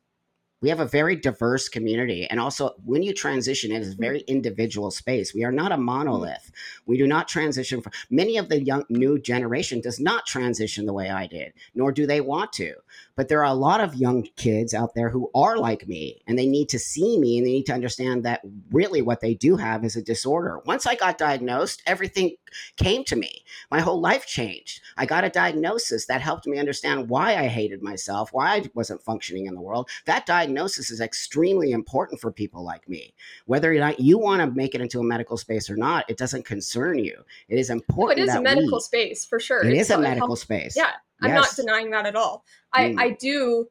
We 0.61 0.69
have 0.69 0.79
a 0.79 0.85
very 0.87 1.15
diverse 1.15 1.69
community. 1.69 2.25
And 2.25 2.39
also, 2.39 2.75
when 2.83 3.03
you 3.03 3.13
transition, 3.13 3.71
it 3.71 3.81
is 3.81 3.89
a 3.89 3.91
Mm-hmm. 3.91 4.01
very 4.01 4.19
individual 4.21 4.91
space. 4.91 5.33
We 5.33 5.43
are 5.43 5.51
not 5.51 5.71
a 5.71 5.77
monolith. 5.77 6.51
We 6.85 6.97
do 6.97 7.07
not 7.07 7.27
transition. 7.27 7.81
For, 7.81 7.91
many 8.09 8.37
of 8.37 8.49
the 8.49 8.63
young 8.63 8.83
new 8.89 9.19
generation 9.19 9.81
does 9.81 9.99
not 9.99 10.25
transition 10.25 10.85
the 10.85 10.93
way 10.93 11.09
I 11.09 11.27
did, 11.27 11.53
nor 11.75 11.91
do 11.91 12.07
they 12.07 12.21
want 12.21 12.53
to. 12.53 12.73
But 13.17 13.27
there 13.27 13.39
are 13.43 13.51
a 13.51 13.53
lot 13.53 13.81
of 13.81 13.95
young 13.95 14.23
kids 14.37 14.73
out 14.73 14.93
there 14.93 15.09
who 15.09 15.29
are 15.35 15.57
like 15.57 15.87
me, 15.87 16.21
and 16.27 16.37
they 16.37 16.45
need 16.45 16.69
to 16.69 16.79
see 16.79 17.19
me 17.19 17.37
and 17.37 17.45
they 17.45 17.51
need 17.51 17.65
to 17.65 17.73
understand 17.73 18.23
that 18.23 18.41
really 18.71 19.01
what 19.01 19.19
they 19.19 19.33
do 19.33 19.57
have 19.57 19.83
is 19.83 19.95
a 19.95 20.01
disorder. 20.01 20.61
Once 20.65 20.85
I 20.85 20.95
got 20.95 21.17
diagnosed, 21.17 21.81
everything 21.85 22.35
came 22.77 23.03
to 23.05 23.15
me. 23.15 23.43
My 23.71 23.81
whole 23.81 23.99
life 23.99 24.25
changed. 24.27 24.81
I 24.97 25.05
got 25.05 25.23
a 25.23 25.29
diagnosis 25.29 26.05
that 26.05 26.21
helped 26.21 26.47
me 26.47 26.59
understand 26.59 27.09
why 27.09 27.35
I 27.35 27.47
hated 27.47 27.81
myself, 27.81 28.31
why 28.31 28.55
I 28.55 28.69
wasn't 28.75 29.03
functioning 29.03 29.47
in 29.47 29.55
the 29.55 29.61
world. 29.61 29.89
That 30.05 30.27
diagnosis 30.27 30.91
is 30.91 31.01
extremely 31.01 31.71
important 31.71 32.21
for 32.21 32.31
people 32.31 32.63
like 32.63 32.87
me. 32.87 33.15
Whether 33.45 33.73
or 33.73 33.79
not 33.79 33.99
you 33.99 34.19
want 34.19 34.41
to 34.41 34.51
make 34.51 34.75
it 34.75 34.81
into 34.81 34.99
a 34.99 35.03
medical 35.03 35.37
space 35.37 35.69
or 35.69 35.75
not, 35.75 36.05
it 36.07 36.17
doesn't 36.17 36.45
concern 36.45 36.99
you. 36.99 37.23
It 37.49 37.57
is 37.57 37.71
oh, 37.71 37.73
it 37.73 37.77
important 37.77 38.29
is 38.29 38.35
a 38.35 38.41
medical 38.41 38.77
we, 38.77 38.81
space 38.81 39.25
for 39.25 39.39
sure. 39.39 39.65
it 39.65 39.73
It's 39.73 39.89
is 39.89 39.91
a 39.91 39.99
medical 39.99 40.35
space. 40.35 40.77
Yeah, 40.77 40.91
I'm 41.21 41.29
Yes. 41.29 41.57
not 41.57 41.65
denying 41.65 41.91
that 41.91 42.05
at 42.05 42.15
all. 42.15 42.43
I, 42.73 42.89
Mm. 42.89 42.99
I 42.99 43.09
do 43.11 43.67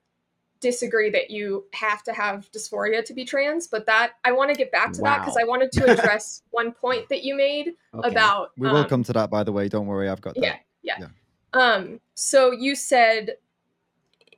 disagree 0.61 1.11
that 1.11 1.31
you 1.31 1.67
have 1.75 2.03
to 2.05 2.13
have 2.13 2.51
dysphoria 2.51 3.05
to 3.05 3.13
be 3.13 3.25
trans, 3.25 3.67
but 3.69 3.85
that 3.87 4.13
I 4.25 4.33
want 4.33 4.51
to 4.51 4.57
get 4.57 4.73
back 4.73 4.93
to 4.95 5.03
that 5.03 5.21
because 5.21 5.37
I 5.37 5.45
wanted 5.45 5.71
to 5.73 5.85
address 5.93 6.43
one 6.51 6.73
point 6.73 7.09
that 7.11 7.23
you 7.25 7.37
made 7.37 7.75
Okay. 7.95 8.09
about 8.09 8.53
We 8.57 8.67
will 8.69 8.79
um, 8.79 8.89
come 8.89 9.05
to 9.05 9.13
that, 9.13 9.31
by 9.31 9.45
the 9.45 9.53
way. 9.53 9.69
Don't 9.69 9.87
worry, 9.87 10.09
I've 10.09 10.21
got 10.23 10.35
that. 10.35 10.43
yeah, 10.43 10.57
yeah. 10.83 10.97
Yeah. 11.01 11.07
Um, 11.53 12.01
so 12.15 12.51
you 12.53 12.75
said 12.75 13.37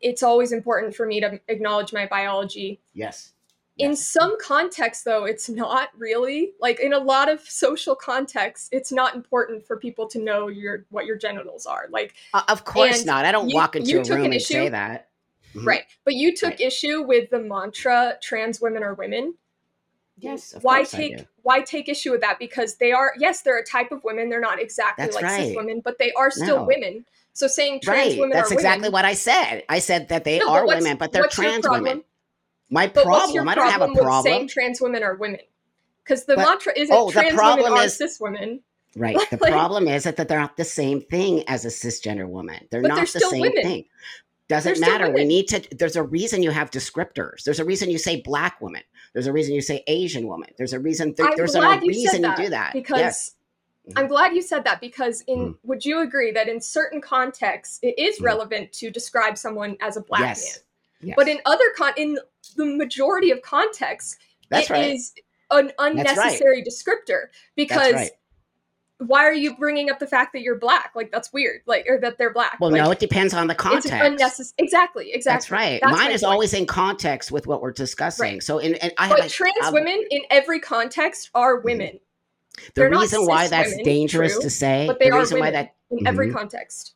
it's 0.00 0.22
always 0.22 0.52
important 0.52 0.94
for 0.94 1.06
me 1.06 1.20
to 1.20 1.40
acknowledge 1.48 1.92
my 1.92 2.06
biology. 2.06 2.80
Yes. 2.94 3.32
In 3.78 3.90
Yes. 3.90 4.08
some 4.08 4.36
contexts, 4.40 5.04
though, 5.04 5.24
it's 5.24 5.48
not 5.48 5.90
really 5.96 6.52
like 6.60 6.80
in 6.80 6.92
a 6.92 6.98
lot 6.98 7.30
of 7.30 7.40
social 7.48 7.94
contexts. 7.94 8.68
It's 8.72 8.90
not 8.90 9.14
important 9.14 9.64
for 9.64 9.76
people 9.76 10.08
to 10.08 10.18
know 10.18 10.48
your 10.48 10.84
what 10.90 11.06
your 11.06 11.16
genitals 11.16 11.64
are. 11.64 11.86
Like 11.90 12.14
Uh, 12.34 12.42
of 12.48 12.64
course 12.64 13.04
not. 13.04 13.24
I 13.24 13.30
don't 13.32 13.48
you- 13.48 13.54
walk 13.54 13.76
into 13.76 13.90
you 13.90 14.00
a 14.00 14.04
took 14.04 14.16
room 14.16 14.26
an 14.26 14.32
and 14.32 14.42
say 14.42 14.62
issue- 14.64 14.70
that. 14.70 15.08
Mhm. 15.54 15.64
right, 15.66 15.84
but 16.04 16.14
you 16.14 16.36
took 16.36 16.50
Right. 16.50 16.60
issue 16.60 17.02
with 17.02 17.30
the 17.30 17.38
mantra 17.38 18.18
"trans 18.20 18.60
women 18.60 18.82
are 18.82 18.94
women." 18.94 19.34
Yes. 20.18 20.52
Of 20.52 20.64
why 20.64 20.78
course 20.78 20.94
I 20.94 20.96
take 20.98 21.16
do. 21.18 21.24
why 21.42 21.60
take 21.60 21.88
issue 21.88 22.10
with 22.10 22.20
that? 22.22 22.40
Because 22.40 22.76
they 22.78 22.90
are 22.90 23.12
yes, 23.18 23.42
they're 23.42 23.58
a 23.58 23.64
type 23.64 23.92
of 23.92 24.02
women. 24.02 24.28
They're 24.28 24.40
not 24.40 24.58
exactly 24.60 25.04
That's 25.04 25.14
like 25.14 25.30
cis 25.30 25.54
women, 25.54 25.80
but 25.84 25.98
they 25.98 26.10
are 26.12 26.32
still 26.32 26.56
No. 26.58 26.64
women. 26.64 27.06
So 27.32 27.46
saying 27.46 27.82
trans 27.82 28.08
Right. 28.14 28.18
women 28.18 28.36
That's 28.36 28.50
are 28.50 28.54
exactly 28.54 28.80
women. 28.88 28.92
what 28.94 29.04
I 29.04 29.14
said. 29.14 29.62
I 29.68 29.78
said 29.78 30.08
that 30.08 30.24
they 30.24 30.40
No, 30.40 30.48
are 30.50 30.66
what's- 30.66 30.82
women, 30.82 30.96
but 30.96 31.12
they're 31.12 31.28
trans 31.28 31.68
women. 31.68 32.02
My 32.70 32.86
But 32.86 33.04
problem, 33.04 33.48
I 33.48 33.54
don't 33.54 33.70
have 33.70 33.82
a 33.82 33.92
problem 33.94 34.24
saying 34.24 34.48
trans 34.48 34.80
women 34.80 35.02
are 35.02 35.14
women? 35.16 35.40
Because 36.04 36.24
the 36.24 36.36
But- 36.36 36.46
mantra 36.46 36.72
isn't 36.76 36.94
oh, 36.94 37.10
trans 37.10 37.34
women 37.34 37.72
are 37.72 37.84
is- 37.84 37.96
cis 37.96 38.18
women, 38.20 38.60
Right. 38.96 39.16
The 39.30 39.36
problem 39.38 39.86
is 39.86 40.04
that, 40.04 40.16
they're 40.16 40.38
not 40.40 40.56
the 40.56 40.64
same 40.64 41.02
thing 41.02 41.44
as 41.48 41.64
a 41.64 41.68
cisgender 41.68 42.26
woman. 42.28 42.66
They're 42.70 42.80
not 42.80 42.96
they're 42.96 43.04
the 43.04 43.20
same 43.20 43.42
women. 43.42 43.62
thing. 43.62 43.84
Doesn't 44.48 44.80
They're 44.80 44.90
matter. 44.90 45.10
We 45.10 45.24
need 45.24 45.46
to. 45.48 45.62
There's 45.76 45.94
a 45.96 46.02
reason 46.02 46.42
you 46.42 46.50
have 46.50 46.70
descriptors. 46.70 47.44
There's 47.44 47.60
a 47.60 47.66
reason 47.66 47.90
you 47.90 47.98
say 47.98 48.22
black 48.22 48.62
woman. 48.62 48.82
There's 49.12 49.26
a 49.26 49.32
reason 49.32 49.54
you 49.54 49.60
say 49.60 49.84
Asian 49.86 50.26
woman. 50.26 50.48
There's 50.56 50.72
a 50.72 50.80
reason. 50.80 51.14
I'm 51.20 51.32
there's 51.36 51.54
a 51.54 51.60
you 51.82 51.88
reason 51.88 52.24
you 52.24 52.34
do 52.34 52.48
that. 52.48 52.72
because 52.72 52.98
yes. 52.98 53.34
I'm 53.94 54.06
glad 54.08 54.34
you 54.34 54.40
said 54.40 54.64
that 54.64 54.80
because 54.80 55.22
in 55.26 55.38
Mhm. 55.52 55.58
would 55.64 55.84
you 55.84 56.00
agree 56.00 56.30
that 56.32 56.48
in 56.48 56.62
certain 56.62 57.02
contexts 57.02 57.78
it 57.82 57.98
is 57.98 58.18
Mhm. 58.18 58.24
relevant 58.24 58.72
to 58.74 58.90
describe 58.90 59.36
someone 59.36 59.76
as 59.82 59.98
a 59.98 60.00
black 60.00 60.20
Yes. 60.22 60.44
man, 60.56 60.64
yes. 61.00 61.14
but 61.16 61.28
in 61.28 61.38
other 61.46 61.64
con 61.76 61.92
in 61.96 62.18
the 62.56 62.64
majority 62.64 63.30
of 63.30 63.40
contexts 63.42 64.16
that's 64.50 64.70
it 64.70 64.72
right. 64.72 64.90
is 64.94 65.12
an 65.50 65.66
right. 65.66 65.74
unnecessary 65.78 66.62
descriptor 66.62 67.26
because 67.56 67.94
right. 67.94 68.10
why 68.98 69.24
are 69.24 69.32
you 69.32 69.56
bringing 69.56 69.90
up 69.90 69.98
the 69.98 70.06
fact 70.06 70.32
that 70.32 70.42
you're 70.42 70.58
black? 70.58 70.92
Like 70.94 71.10
that's 71.10 71.32
weird. 71.32 71.60
Like 71.66 71.86
or 71.88 71.98
that 72.00 72.18
they're 72.18 72.32
black. 72.32 72.58
well, 72.60 72.70
like, 72.70 72.82
no, 72.82 72.90
it 72.90 72.98
depends 72.98 73.34
on 73.34 73.46
the 73.46 73.54
it's 73.54 73.62
context. 73.62 73.92
unnecessary. 73.92 74.54
Exactly, 74.58 75.12
exactly. 75.12 75.36
That's 75.36 75.50
right. 75.50 75.80
That's 75.82 75.96
Mine 75.96 76.10
is 76.10 76.22
point. 76.22 76.32
always 76.32 76.54
in 76.54 76.66
context 76.66 77.30
with 77.32 77.46
what 77.46 77.62
we're 77.62 77.72
discussing. 77.72 78.34
Right. 78.34 78.42
So, 78.42 78.58
in, 78.58 78.74
and 78.76 78.92
I 78.98 79.08
have 79.08 79.16
But 79.16 79.26
a, 79.26 79.30
trans 79.30 79.54
um, 79.64 79.74
women 79.74 80.04
in 80.10 80.22
every 80.30 80.60
context 80.60 81.30
are 81.34 81.60
women 81.60 81.98
The 82.74 82.82
they're 82.82 82.90
reason 82.90 83.24
why 83.26 83.48
that's 83.48 83.70
women, 83.70 83.84
dangerous 83.84 84.32
true, 84.34 84.42
to 84.42 84.50
say, 84.50 84.86
the 84.98 85.12
reason 85.12 85.38
why 85.38 85.50
that 85.50 85.74
in 85.90 86.06
every 86.06 86.28
Mhm. 86.28 86.34
context. 86.34 86.94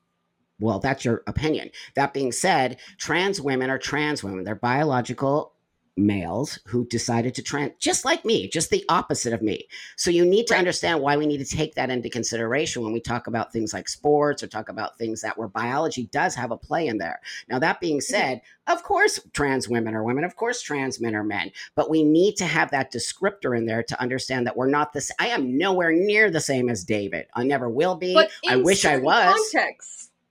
Well, 0.62 0.78
that's 0.78 1.04
your 1.04 1.22
opinion. 1.26 1.70
That 1.96 2.14
being 2.14 2.32
said, 2.32 2.78
trans 2.98 3.40
women 3.40 3.70
are 3.70 3.78
trans 3.78 4.22
women. 4.24 4.44
They're 4.44 4.54
biological 4.54 5.52
males 5.96 6.58
who 6.66 6.86
decided 6.86 7.34
to 7.34 7.42
trans, 7.42 7.72
just 7.78 8.04
like 8.04 8.24
me, 8.24 8.48
just 8.48 8.70
the 8.70 8.84
opposite 8.88 9.32
of 9.34 9.42
me. 9.42 9.68
So 9.96 10.10
you 10.10 10.24
need 10.24 10.46
to 10.46 10.54
Right. 10.54 10.58
understand 10.60 11.00
why 11.02 11.16
we 11.18 11.26
need 11.26 11.44
to 11.44 11.56
take 11.56 11.74
that 11.74 11.90
into 11.90 12.08
consideration 12.08 12.82
when 12.82 12.92
we 12.94 13.00
talk 13.00 13.26
about 13.26 13.52
things 13.52 13.74
like 13.74 13.88
sports 13.88 14.42
or 14.42 14.46
talk 14.46 14.70
about 14.70 14.96
things 14.96 15.20
that 15.20 15.36
where 15.36 15.48
biology 15.48 16.06
does 16.06 16.34
have 16.34 16.50
a 16.50 16.56
play 16.56 16.86
in 16.86 16.98
there. 16.98 17.20
Now, 17.48 17.58
that 17.58 17.80
being 17.80 17.98
Mm-hmm. 17.98 18.10
said, 18.12 18.40
of 18.68 18.82
course, 18.84 19.20
trans 19.34 19.68
women 19.68 19.94
are 19.94 20.04
women. 20.04 20.24
Of 20.24 20.36
course, 20.36 20.62
trans 20.62 21.00
men 21.00 21.14
are 21.14 21.24
men. 21.24 21.50
But 21.74 21.90
we 21.90 22.04
need 22.04 22.36
to 22.36 22.46
have 22.46 22.70
that 22.70 22.92
descriptor 22.92 23.56
in 23.56 23.66
there 23.66 23.82
to 23.82 24.00
understand 24.00 24.46
that 24.46 24.56
we're 24.56 24.70
not 24.70 24.92
this. 24.94 25.10
I 25.18 25.28
am 25.28 25.58
nowhere 25.58 25.92
near 25.92 26.30
the 26.30 26.40
same 26.40 26.70
as 26.70 26.84
David. 26.84 27.26
I 27.34 27.44
never 27.44 27.68
will 27.68 27.96
be. 27.96 28.14
I 28.48 28.56
wish 28.56 28.84
I 28.86 28.96
was. 28.98 29.54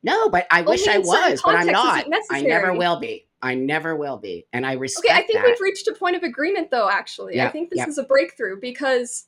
No, 0.03 0.29
but 0.29 0.47
I 0.49 0.61
wish 0.63 0.87
I 0.87 0.97
was, 0.97 1.41
but 1.43 1.55
I'm 1.55 1.67
not. 1.67 2.05
I 2.31 2.41
never 2.41 2.73
will 2.73 2.99
be. 2.99 3.27
I 3.41 3.55
never 3.55 3.95
will 3.95 4.17
be. 4.17 4.45
And 4.53 4.65
I 4.65 4.73
respect 4.73 5.05
okay, 5.07 5.15
I 5.15 5.25
think 5.25 5.39
that. 5.39 5.45
we've 5.45 5.59
reached 5.61 5.87
a 5.87 5.93
point 5.93 6.15
of 6.15 6.23
agreement, 6.23 6.69
though. 6.71 6.89
Actually, 6.89 7.41
I 7.41 7.49
think 7.49 7.69
this 7.69 7.77
yeah. 7.77 7.87
is 7.87 7.97
a 7.97 8.03
breakthrough 8.03 8.59
because 8.59 9.25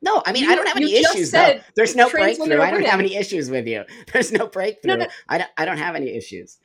No, 0.00 0.22
I 0.26 0.32
mean, 0.32 0.48
I 0.48 0.54
don't 0.54 0.66
have 0.66 0.76
any 0.76 0.94
issues 0.94 1.30
though. 1.30 1.60
There's 1.76 1.94
no 1.94 2.10
breakthrough. 2.10 2.60
I 2.60 2.70
don't 2.70 2.84
have 2.84 3.00
any 3.00 3.14
issues 3.16 3.50
with 3.50 3.66
you. 3.66 3.84
There's 4.12 4.32
no 4.32 4.46
breakthrough. 4.46 4.96
no. 4.96 5.06
I 5.28 5.38
don't 5.38 5.50
I 5.56 5.64
don't 5.64 5.78
have 5.78 5.94
any 5.94 6.08
issues. 6.16 6.58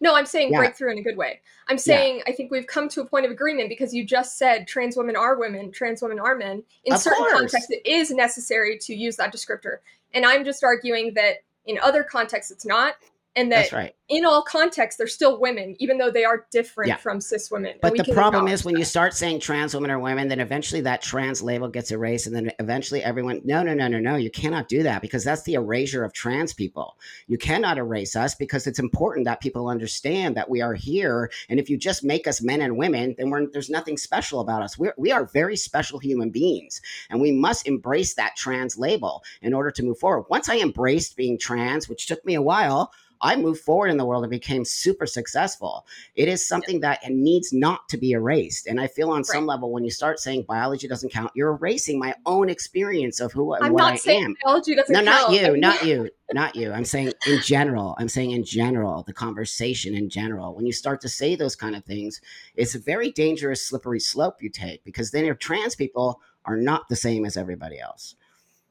no, 0.00 0.10
No, 0.10 0.16
I'm 0.16 0.26
saying 0.26 0.52
Yeah. 0.52 0.58
breakthrough 0.58 0.92
in 0.92 0.98
a 0.98 1.02
good 1.02 1.16
way. 1.16 1.40
I'm 1.68 1.78
saying 1.78 2.22
I 2.26 2.32
think 2.32 2.50
we've 2.50 2.66
come 2.66 2.88
to 2.90 3.00
a 3.00 3.06
point 3.06 3.24
of 3.24 3.32
agreement 3.32 3.68
because 3.70 3.92
you 3.94 4.04
just 4.04 4.38
said 4.38 4.68
trans 4.68 4.96
women 4.96 5.16
are 5.16 5.38
women, 5.38 5.72
trans 5.72 6.00
women 6.02 6.18
are 6.20 6.36
men. 6.36 6.62
In 6.84 6.92
Of 6.94 7.00
certain 7.00 7.24
course. 7.24 7.32
contexts, 7.32 7.70
it 7.70 7.86
is 7.86 8.10
necessary 8.10 8.78
to 8.82 8.94
use 8.94 9.16
that 9.16 9.32
descriptor. 9.34 9.78
And 10.14 10.24
I'm 10.24 10.44
just 10.44 10.62
arguing 10.62 11.14
that 11.14 11.38
in 11.66 11.78
other 11.82 12.02
contexts, 12.02 12.50
it's 12.50 12.66
not. 12.66 12.94
And 13.36 13.52
that 13.52 13.56
That's 13.56 13.72
right. 13.74 13.94
in 14.08 14.24
all 14.24 14.42
contexts, 14.42 14.96
they're 14.96 15.06
still 15.06 15.38
women, 15.38 15.76
even 15.78 15.98
though 15.98 16.10
they 16.10 16.24
are 16.24 16.46
different 16.50 16.88
Yeah. 16.88 16.96
from 16.96 17.20
cis 17.20 17.50
women. 17.50 17.74
But 17.82 17.94
the 17.94 18.14
problem 18.14 18.48
is 18.48 18.64
when 18.64 18.78
you 18.78 18.84
start 18.84 19.12
saying 19.12 19.40
trans 19.40 19.74
women 19.74 19.90
are 19.90 19.98
women, 19.98 20.28
then 20.28 20.40
eventually 20.40 20.80
that 20.82 21.02
trans 21.02 21.42
label 21.42 21.68
gets 21.68 21.90
erased, 21.90 22.26
and 22.26 22.34
then 22.34 22.50
eventually 22.58 23.02
everyone, 23.02 23.42
no, 23.44 23.62
no, 23.62 23.74
no, 23.74 23.88
no, 23.88 24.00
no, 24.00 24.16
you 24.16 24.30
cannot 24.30 24.68
do 24.68 24.82
that 24.84 25.02
because 25.02 25.22
that's 25.22 25.42
the 25.42 25.52
erasure 25.52 26.02
of 26.02 26.14
trans 26.14 26.54
people. 26.54 26.96
You 27.26 27.36
cannot 27.36 27.76
erase 27.76 28.16
us 28.16 28.34
because 28.34 28.66
it's 28.66 28.78
important 28.78 29.26
that 29.26 29.42
people 29.42 29.68
understand 29.68 30.34
that 30.36 30.48
we 30.48 30.62
are 30.62 30.72
here, 30.74 31.30
and 31.50 31.60
if 31.60 31.68
you 31.68 31.76
just 31.76 32.02
make 32.02 32.26
us 32.26 32.40
men 32.40 32.62
and 32.62 32.78
women, 32.78 33.14
then 33.18 33.28
we're, 33.28 33.50
there's 33.50 33.68
nothing 33.68 33.98
special 33.98 34.40
about 34.40 34.62
us. 34.62 34.78
We're, 34.78 34.94
we 34.96 35.12
are 35.12 35.26
very 35.26 35.56
special 35.56 35.98
human 35.98 36.30
beings, 36.30 36.80
and 37.10 37.20
we 37.20 37.32
must 37.32 37.68
embrace 37.68 38.14
that 38.14 38.34
trans 38.34 38.78
label 38.78 39.22
in 39.42 39.52
order 39.52 39.70
to 39.72 39.82
move 39.82 39.98
forward. 39.98 40.24
Once 40.30 40.48
I 40.48 40.56
embraced 40.56 41.16
being 41.16 41.38
trans, 41.38 41.86
which 41.86 42.06
took 42.06 42.24
me 42.24 42.34
a 42.34 42.40
while. 42.40 42.92
I 43.20 43.36
moved 43.36 43.60
forward 43.60 43.88
in 43.90 43.96
the 43.96 44.04
world 44.04 44.24
and 44.24 44.30
became 44.30 44.64
super 44.64 45.06
successful. 45.06 45.86
It 46.14 46.28
is 46.28 46.46
something 46.46 46.80
that 46.80 47.00
needs 47.10 47.52
not 47.52 47.88
to 47.90 47.96
be 47.96 48.12
erased. 48.12 48.66
And 48.66 48.80
I 48.80 48.86
feel 48.86 49.10
on 49.10 49.24
some 49.24 49.46
level, 49.46 49.72
when 49.72 49.84
you 49.84 49.90
start 49.90 50.18
saying 50.20 50.44
biology 50.48 50.88
doesn't 50.88 51.12
count, 51.12 51.32
you're 51.34 51.52
erasing 51.54 51.98
my 51.98 52.14
own 52.26 52.48
experience 52.48 53.20
of 53.20 53.32
who 53.32 53.54
I'm 53.54 53.74
not 53.74 53.92
I 53.94 53.96
saying 53.96 54.24
am. 54.24 54.36
biology 54.44 54.74
doesn't 54.74 54.92
No, 54.92 55.00
not 55.00 55.20
count. 55.20 55.32
you, 55.34 55.40
I'm- 55.46 55.60
not 55.60 55.84
you, 55.84 56.10
not 56.32 56.56
you. 56.56 56.72
I'm 56.72 56.84
saying 56.84 57.12
in 57.26 57.40
general. 57.40 57.94
I'm 57.98 58.08
saying 58.08 58.32
in 58.32 58.44
general, 58.44 59.02
the 59.04 59.12
conversation 59.12 59.94
in 59.94 60.08
general. 60.08 60.54
When 60.54 60.66
you 60.66 60.72
start 60.72 61.00
to 61.02 61.08
say 61.08 61.36
those 61.36 61.56
kind 61.56 61.74
of 61.76 61.84
things, 61.84 62.20
it's 62.54 62.74
a 62.74 62.78
very 62.78 63.10
dangerous, 63.12 63.66
slippery 63.66 64.00
slope 64.00 64.42
you 64.42 64.50
take 64.50 64.84
because 64.84 65.10
then 65.10 65.24
your 65.24 65.34
trans 65.34 65.74
people 65.74 66.20
are 66.44 66.56
not 66.56 66.88
the 66.88 66.96
same 66.96 67.24
as 67.24 67.36
everybody 67.36 67.78
else. 67.80 68.14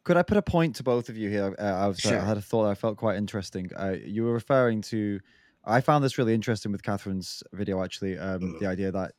Could 0.06 0.18
I 0.18 0.24
put 0.24 0.38
a 0.38 0.41
point 0.41 0.76
to 0.78 0.84
both 0.84 1.10
of 1.10 1.18
you 1.18 1.30
here? 1.30 1.56
Uh, 1.60 1.63
I, 1.63 1.88
was, 1.88 2.00
Sure. 2.00 2.20
I 2.20 2.26
had 2.26 2.38
a 2.38 2.41
thought 2.41 2.68
I 2.70 2.76
felt 2.76 2.96
quite 2.98 3.18
interesting. 3.18 3.72
Uh, 3.76 3.96
you 4.06 4.24
were 4.24 4.34
referring 4.34 4.82
to, 4.84 5.20
I 5.65 5.82
found 5.82 6.04
this 6.04 6.20
really 6.20 6.36
interesting 6.36 6.72
with 6.72 6.84
Catherine's 6.84 7.41
video 7.54 7.84
actually. 7.84 8.18
Um, 8.18 8.39
Mhm. 8.41 8.60
The 8.60 8.68
idea 8.68 8.91
that 8.91 9.13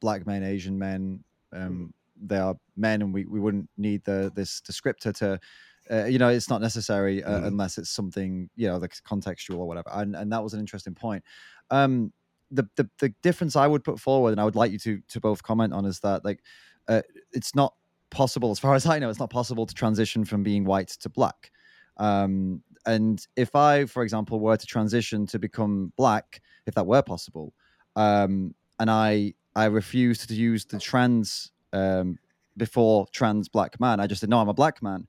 black 0.00 0.24
men, 0.26 0.44
Asian 0.44 0.78
men, 0.78 1.24
um, 1.52 1.92
they 2.16 2.38
are 2.38 2.54
men, 2.76 3.02
and 3.02 3.12
we, 3.12 3.26
we 3.26 3.40
wouldn't 3.40 3.68
need 3.76 4.04
the 4.04 4.30
this 4.34 4.60
descriptor 4.60 5.12
to, 5.16 5.40
uh, 5.90 6.04
you 6.04 6.18
know, 6.20 6.28
it's 6.28 6.48
not 6.48 6.60
necessary 6.60 7.24
uh, 7.24 7.40
Mhm. 7.40 7.46
unless 7.48 7.76
it's 7.76 7.90
something 7.90 8.48
you 8.54 8.68
know, 8.68 8.76
like 8.78 8.94
contextual 9.02 9.58
or 9.58 9.66
whatever. 9.66 9.90
And 9.92 10.14
and 10.14 10.30
that 10.32 10.44
was 10.44 10.54
an 10.54 10.60
interesting 10.60 10.94
point. 10.94 11.24
Um, 11.70 12.12
the, 12.52 12.68
the 12.76 12.88
the 13.00 13.08
difference 13.22 13.56
I 13.56 13.66
would 13.66 13.82
put 13.82 13.98
forward, 13.98 14.30
and 14.30 14.40
I 14.40 14.44
would 14.44 14.54
like 14.56 14.70
you 14.70 14.78
to 14.78 15.00
to 15.08 15.20
both 15.20 15.42
comment 15.42 15.72
on, 15.72 15.84
is 15.84 15.98
that 16.00 16.24
like, 16.24 16.44
uh, 16.86 17.02
it's 17.32 17.56
not 17.56 17.74
possible 18.12 18.50
as 18.50 18.58
far 18.58 18.74
as 18.74 18.86
i 18.86 18.98
know 18.98 19.10
it's 19.10 19.18
not 19.18 19.30
possible 19.30 19.66
to 19.66 19.74
transition 19.74 20.24
from 20.24 20.42
being 20.44 20.64
white 20.64 20.88
to 20.88 21.08
black. 21.08 21.50
Um, 21.96 22.62
and 22.86 23.26
if 23.36 23.56
i 23.56 23.86
for 23.86 24.02
example 24.02 24.38
were 24.38 24.56
to 24.56 24.66
transition 24.66 25.26
to 25.26 25.38
become 25.38 25.92
black 25.96 26.40
if 26.66 26.74
that 26.74 26.86
were 26.86 27.02
possible 27.02 27.52
um, 27.96 28.54
and 28.78 28.90
i 28.90 29.34
i 29.56 29.64
refused 29.64 30.28
to 30.28 30.34
use 30.34 30.64
the 30.64 30.78
trans 30.78 31.50
um, 31.72 32.18
before 32.56 33.06
trans 33.12 33.48
black 33.48 33.80
man 33.80 33.98
i 33.98 34.06
just 34.06 34.20
said 34.20 34.30
no 34.30 34.38
i'm 34.38 34.48
a 34.48 34.54
black 34.54 34.82
man. 34.82 35.06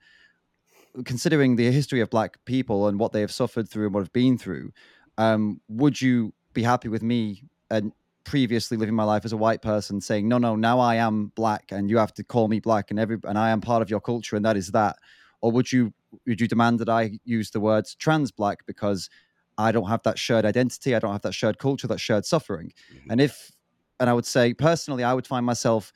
Considering 1.05 1.55
the 1.55 1.71
history 1.71 2.01
of 2.01 2.09
black 2.11 2.37
people 2.45 2.87
and 2.87 2.99
what 2.99 3.13
they 3.13 3.21
have 3.21 3.31
suffered 3.31 3.67
through 3.67 3.85
and 3.85 3.95
what 3.95 4.01
have 4.01 4.13
been 4.13 4.37
through 4.37 4.71
um, 5.17 5.59
would 5.67 5.99
you 5.99 6.33
be 6.53 6.61
happy 6.61 6.87
with 6.87 7.01
me 7.01 7.43
and 7.71 7.91
previously 8.23 8.77
living 8.77 8.95
my 8.95 9.03
life 9.03 9.25
as 9.25 9.33
a 9.33 9.37
white 9.37 9.61
person 9.61 9.99
saying 9.99 10.27
no 10.27 10.37
no 10.37 10.55
now 10.55 10.79
i 10.79 10.95
am 10.95 11.31
black 11.35 11.65
and 11.71 11.89
you 11.89 11.97
have 11.97 12.13
to 12.13 12.23
call 12.23 12.47
me 12.47 12.59
black 12.59 12.89
and 12.89 12.99
every 12.99 13.17
and 13.25 13.37
i 13.37 13.49
am 13.49 13.59
part 13.59 13.81
of 13.81 13.89
your 13.89 13.99
culture 13.99 14.35
and 14.35 14.45
that 14.45 14.57
is 14.57 14.71
that. 14.71 14.95
Or 15.41 15.51
would 15.51 15.71
you 15.73 15.93
would 16.25 16.39
you 16.39 16.47
demand 16.47 16.79
that 16.79 16.89
i 16.89 17.19
use 17.25 17.51
the 17.51 17.59
words 17.59 17.95
trans 17.95 18.31
black 18.31 18.65
because 18.65 19.09
i 19.57 19.71
don't 19.71 19.89
have 19.89 20.01
that 20.03 20.17
shared 20.17 20.45
identity 20.45 20.95
i 20.95 20.99
don't 20.99 21.11
have 21.11 21.21
that 21.23 21.33
shared 21.33 21.57
culture 21.59 21.87
that 21.87 21.99
shared 21.99 22.25
suffering? 22.25 22.71
Mm-hmm. 22.93 23.11
And 23.11 23.21
if 23.21 23.51
and 23.99 24.09
i 24.09 24.13
would 24.13 24.25
say 24.25 24.53
personally 24.53 25.03
i 25.03 25.13
would 25.13 25.27
find 25.27 25.45
myself 25.45 25.91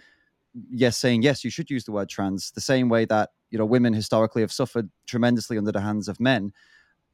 yes 0.70 0.98
saying 0.98 1.22
yes 1.22 1.44
you 1.44 1.50
should 1.50 1.70
use 1.70 1.86
the 1.86 1.92
word 1.92 2.10
trans 2.10 2.52
the 2.52 2.62
same 2.62 2.90
way 2.90 3.06
that 3.06 3.30
you 3.52 3.58
know 3.58 3.66
women 3.66 3.94
historically 3.94 4.42
have 4.42 4.52
suffered 4.52 4.90
tremendously 5.06 5.58
under 5.58 5.72
the 5.72 5.82
hands 5.82 6.08
of 6.08 6.20
men. 6.20 6.52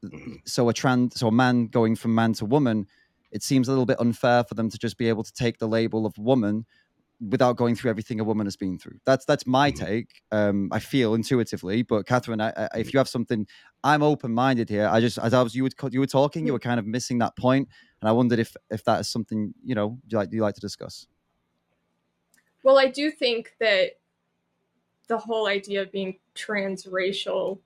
Mm-hmm. 0.04 0.34
So 0.46 0.68
a 0.70 0.74
trans 0.74 1.20
so 1.20 1.28
a 1.28 1.32
man 1.32 1.68
going 1.68 1.96
from 1.96 2.16
man 2.16 2.34
to 2.34 2.46
woman 2.46 2.88
it 3.34 3.44
seems 3.44 3.68
a 3.68 3.72
little 3.72 3.86
bit 3.86 4.00
unfair 4.00 4.44
for 4.44 4.54
them 4.54 4.70
to 4.70 4.78
just 4.78 4.98
be 4.98 5.10
able 5.10 5.24
to 5.24 5.34
take 5.34 5.58
the 5.58 5.68
label 5.68 6.06
of 6.06 6.18
woman 6.18 6.66
without 7.30 7.56
going 7.56 7.76
through 7.76 7.90
everything 7.90 8.20
a 8.20 8.24
woman 8.24 8.46
has 8.46 8.56
been 8.56 8.78
through. 8.78 8.98
That's 9.06 9.26
that's 9.26 9.48
my 9.48 9.72
Mhm. 9.72 9.76
take. 9.76 10.10
Um, 10.32 10.70
I 10.72 10.80
feel 10.80 11.14
intuitively, 11.14 11.82
but 11.82 12.06
Catherine, 12.06 12.42
I, 12.42 12.50
I, 12.56 12.80
if 12.80 12.94
you 12.94 12.98
have 12.98 13.10
something, 13.10 13.48
I'm 13.84 14.04
open 14.04 14.34
minded 14.34 14.70
here. 14.70 14.88
I 14.88 15.00
just 15.00 15.18
as 15.18 15.34
I 15.34 15.42
was 15.42 15.56
you 15.56 15.64
would 15.64 15.74
you 15.92 16.00
were 16.00 16.08
talking, 16.08 16.46
you 16.46 16.54
were 16.54 16.60
kind 16.60 16.80
of 16.80 16.86
missing 16.86 17.20
that 17.20 17.36
point, 17.38 17.68
and 18.02 18.10
I 18.10 18.12
wondered 18.12 18.40
if 18.40 18.56
if 18.70 18.84
that 18.86 19.02
is 19.02 19.10
something 19.10 19.54
you 19.64 19.76
know 19.76 20.00
you 20.08 20.18
like 20.18 20.30
you 20.32 20.42
like 20.42 20.56
to 20.56 20.62
discuss. 20.62 21.08
Well, 22.64 22.78
I 22.78 22.88
do 22.88 23.12
think 23.12 23.56
that 23.60 23.98
the 25.08 25.18
whole 25.18 25.48
idea 25.48 25.82
of 25.82 25.92
being 25.92 26.20
transracial 26.36 27.60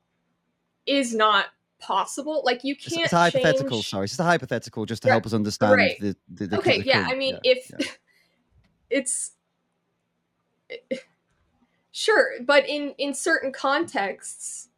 is 0.86 1.14
not 1.14 1.48
possible. 1.80 2.42
Like 2.46 2.64
you 2.64 2.76
can't. 2.76 3.04
it's 3.04 3.14
a 3.14 3.18
hypothetical. 3.18 3.78
change- 3.78 3.90
Sorry, 3.90 4.04
it's 4.06 4.14
just 4.14 4.20
a 4.20 4.24
hypothetical, 4.24 4.86
just 4.86 5.04
to 5.04 5.08
Right, 5.08 5.14
help 5.14 5.26
us 5.26 5.34
understand 5.34 5.74
right. 5.74 6.00
the, 6.00 6.16
the, 6.30 6.48
the 6.48 6.58
okay, 6.58 6.80
the 6.80 6.86
yeah. 6.86 7.08
I 7.10 7.16
mean, 7.16 7.38
yeah, 7.44 7.52
if 7.54 7.72
yeah. 7.80 7.86
it's 8.90 9.32
sure, 11.92 12.32
but 12.46 12.68
in 12.68 12.94
in 12.98 13.14
certain 13.14 13.52
contexts, 13.52 14.70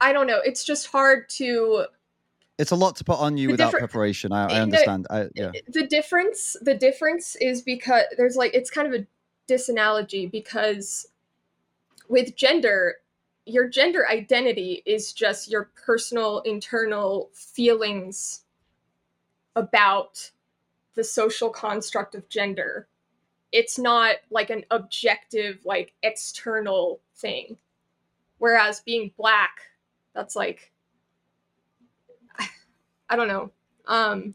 I 0.00 0.12
don't 0.12 0.26
know. 0.26 0.40
It's 0.44 0.64
just 0.64 0.88
hard 0.88 1.28
to 1.30 1.86
it's 2.58 2.70
a 2.70 2.76
lot 2.76 2.96
to 2.96 3.04
put 3.04 3.18
on 3.18 3.36
you 3.36 3.50
without 3.50 3.72
preparation. 3.72 4.32
I, 4.32 4.46
I 4.46 4.60
understand. 4.60 5.06
I, 5.10 5.26
yeah. 5.34 5.50
Eh, 5.54 5.60
the 5.68 5.86
difference 5.86 6.56
the 6.60 6.74
difference 6.74 7.36
is 7.40 7.62
because 7.62 8.04
there's 8.16 8.36
like 8.36 8.54
it's 8.54 8.70
kind 8.70 8.92
of 8.92 9.00
a 9.00 9.06
disanalogy 9.48 10.30
because 10.30 11.06
with 12.08 12.36
gender 12.36 12.96
your 13.46 13.68
gender 13.68 14.08
identity 14.08 14.82
is 14.86 15.12
just 15.12 15.50
your 15.50 15.70
personal 15.84 16.40
internal 16.40 17.30
feelings 17.34 18.42
about 19.56 20.30
the 20.94 21.04
social 21.04 21.50
construct 21.50 22.14
of 22.14 22.28
gender. 22.28 22.88
It's 23.52 23.78
not 23.78 24.16
like 24.30 24.50
an 24.50 24.64
objective 24.70 25.60
like 25.64 25.92
external 26.02 27.00
thing. 27.16 27.56
Whereas 28.38 28.80
being 28.80 29.12
black 29.16 29.58
that's 30.14 30.36
like 30.36 30.72
i 33.10 33.16
don't 33.16 33.28
know. 33.28 33.50
Um 33.86 34.34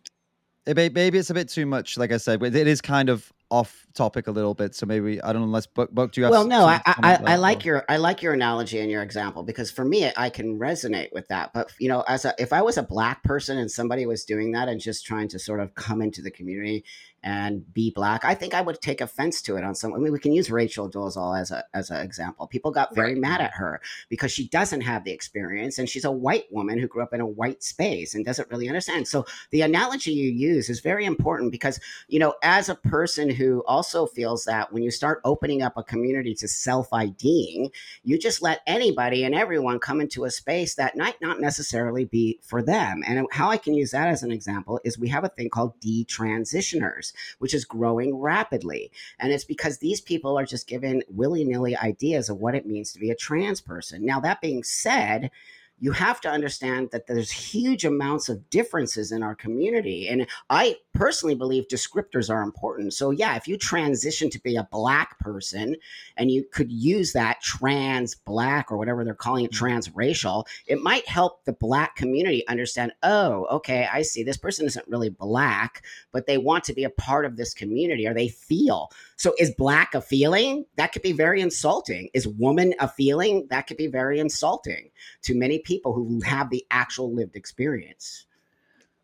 maybe 0.67 1.17
it's 1.17 1.31
a 1.31 1.33
bit 1.33 1.49
too 1.49 1.65
much, 1.65 1.97
like 1.97 2.11
I 2.11 2.17
said, 2.17 2.43
it 2.43 2.67
is 2.67 2.81
kind 2.81 3.09
of 3.09 3.33
off 3.49 3.87
topic 3.93 4.27
a 4.27 4.31
little 4.31 4.53
bit. 4.53 4.75
So 4.75 4.85
maybe 4.85 5.21
I 5.21 5.33
don't 5.33 5.41
know. 5.41 5.47
Unless 5.47 5.67
Buck, 5.67 5.89
Buck 5.91 6.11
do 6.11 6.21
you 6.21 6.25
have? 6.25 6.31
well 6.31 6.45
no 6.45 6.65
I, 6.65 6.81
I, 6.85 7.19
I 7.25 7.35
like 7.37 7.61
or- 7.61 7.65
your 7.65 7.85
i 7.89 7.97
like 7.97 8.21
your 8.21 8.33
analogy 8.33 8.79
and 8.79 8.91
your 8.91 9.01
example 9.01 9.43
because 9.43 9.71
for 9.71 9.83
me 9.83 10.11
i 10.15 10.29
can 10.29 10.59
resonate 10.59 11.11
with 11.11 11.27
that 11.29 11.51
but 11.53 11.71
you 11.79 11.89
know 11.89 12.01
as 12.07 12.25
a 12.25 12.33
if 12.37 12.53
i 12.53 12.61
was 12.61 12.77
a 12.77 12.83
black 12.83 13.23
person 13.23 13.57
and 13.57 13.71
somebody 13.71 14.05
was 14.05 14.23
doing 14.25 14.51
that 14.51 14.67
and 14.69 14.79
just 14.79 15.05
trying 15.05 15.27
to 15.29 15.39
sort 15.39 15.59
of 15.59 15.73
come 15.75 16.01
into 16.01 16.21
the 16.21 16.31
community 16.31 16.83
and 17.23 17.71
be 17.73 17.91
black 17.91 18.23
i 18.25 18.33
think 18.33 18.53
i 18.53 18.61
would 18.61 18.79
take 18.81 19.01
offense 19.01 19.41
to 19.41 19.55
it 19.55 19.63
on 19.63 19.75
some 19.75 19.93
i 19.93 19.97
mean 19.97 20.11
we 20.13 20.19
can 20.19 20.31
use 20.33 20.49
rachel 20.51 20.89
dolezal 20.89 21.39
as 21.39 21.51
a 21.51 21.63
as 21.73 21.89
an 21.89 22.01
example 22.01 22.47
people 22.47 22.71
got 22.71 22.93
very 22.95 23.13
Right. 23.13 23.21
mad 23.21 23.41
at 23.41 23.53
her 23.53 23.81
because 24.09 24.31
she 24.31 24.47
doesn't 24.49 24.81
have 24.81 25.03
the 25.03 25.11
experience 25.11 25.79
and 25.79 25.89
she's 25.89 26.05
a 26.05 26.11
white 26.11 26.45
woman 26.51 26.77
who 26.79 26.87
grew 26.87 27.01
up 27.03 27.13
in 27.13 27.21
a 27.21 27.25
white 27.25 27.63
space 27.63 28.13
and 28.15 28.25
doesn't 28.25 28.49
really 28.49 28.67
understand 28.67 29.07
so 29.07 29.25
the 29.51 29.61
analogy 29.61 30.11
you 30.11 30.29
use 30.29 30.69
is 30.69 30.79
very 30.79 31.05
important 31.05 31.51
because 31.51 31.79
you 32.07 32.19
know, 32.19 32.33
as 32.43 32.69
a 32.69 32.75
person 32.75 33.29
who 33.29 33.63
also 33.67 34.05
feels 34.05 34.45
that 34.45 34.71
when 34.71 34.83
you 34.83 34.91
start 34.91 35.21
opening 35.23 35.61
up 35.61 35.73
a 35.77 35.83
community 35.83 36.33
to 36.35 36.47
self 36.47 36.91
IDing, 36.93 37.71
you 38.03 38.17
just 38.17 38.41
let 38.41 38.61
anybody 38.67 39.23
and 39.23 39.35
everyone 39.35 39.79
come 39.79 40.01
into 40.01 40.25
a 40.25 40.31
space 40.31 40.75
that 40.75 40.97
might 40.97 41.21
not 41.21 41.39
necessarily 41.39 42.05
be 42.05 42.39
for 42.43 42.61
them. 42.61 43.03
And 43.07 43.27
how 43.31 43.49
I 43.49 43.57
can 43.57 43.73
use 43.73 43.91
that 43.91 44.07
as 44.07 44.23
an 44.23 44.31
example 44.31 44.79
is 44.83 44.97
we 44.97 45.09
have 45.09 45.23
a 45.23 45.29
thing 45.29 45.49
called 45.49 45.79
detransitioners, 45.81 47.08
which 47.39 47.53
is 47.53 47.65
growing 47.65 48.15
rapidly. 48.15 48.91
And 49.19 49.31
it's 49.31 49.43
because 49.43 49.77
these 49.77 50.01
people 50.01 50.37
are 50.37 50.45
just 50.45 50.67
given 50.67 51.03
willy 51.09 51.43
nilly 51.45 51.75
ideas 51.77 52.29
of 52.29 52.37
what 52.37 52.55
it 52.55 52.65
means 52.65 52.93
to 52.93 52.99
be 52.99 53.09
a 53.11 53.15
trans 53.15 53.61
person. 53.61 54.05
Now, 54.05 54.19
that 54.21 54.41
being 54.41 54.63
said, 54.63 55.31
you 55.79 55.91
have 55.91 56.21
to 56.21 56.29
understand 56.29 56.89
that 56.91 57.07
there's 57.07 57.31
huge 57.31 57.85
amounts 57.85 58.29
of 58.29 58.49
differences 58.49 59.11
in 59.11 59.23
our 59.23 59.35
community. 59.35 60.07
And 60.07 60.25
I 60.49 60.77
personally 60.93 61.35
believe 61.35 61.67
descriptors 61.67 62.29
are 62.29 62.41
important. 62.41 62.93
So, 62.93 63.11
yeah, 63.11 63.35
if 63.35 63.47
you 63.47 63.57
transition 63.57 64.29
to 64.31 64.39
be 64.39 64.55
a 64.55 64.67
black 64.71 65.19
person 65.19 65.75
and 66.17 66.31
you 66.31 66.45
could 66.51 66.71
use 66.71 67.13
that 67.13 67.41
trans 67.41 68.15
black 68.15 68.71
or 68.71 68.77
whatever 68.77 69.03
they're 69.03 69.13
calling 69.13 69.45
it, 69.45 69.49
Mm-hmm. 69.51 69.65
transracial, 69.65 70.45
it 70.67 70.81
might 70.81 71.07
help 71.07 71.43
the 71.45 71.53
black 71.53 71.95
community 71.95 72.47
understand 72.47 72.91
oh, 73.03 73.45
okay, 73.45 73.87
I 73.91 74.01
see 74.01 74.23
this 74.23 74.37
person 74.37 74.65
isn't 74.65 74.87
really 74.87 75.09
black, 75.09 75.83
but 76.11 76.25
they 76.27 76.37
want 76.37 76.63
to 76.65 76.73
be 76.73 76.83
a 76.83 76.89
part 76.89 77.25
of 77.25 77.37
this 77.37 77.53
community 77.53 78.07
or 78.07 78.13
they 78.13 78.27
feel. 78.29 78.89
So, 79.19 79.33
is 79.37 79.53
black 79.53 79.95
a 79.95 79.99
feeling? 79.99 80.65
That 80.77 80.93
could 80.93 81.01
be 81.01 81.11
very 81.11 81.41
insulting. 81.41 82.09
Is 82.13 82.25
woman 82.25 82.73
a 82.79 82.87
feeling? 82.87 83.47
That 83.49 83.67
could 83.67 83.75
be 83.75 83.87
very 83.87 84.17
insulting 84.17 84.91
to 85.23 85.35
many 85.35 85.59
people 85.59 85.93
who 85.93 86.21
have 86.21 86.49
the 86.49 86.65
actual 86.71 87.13
lived 87.13 87.35
experience. 87.35 88.27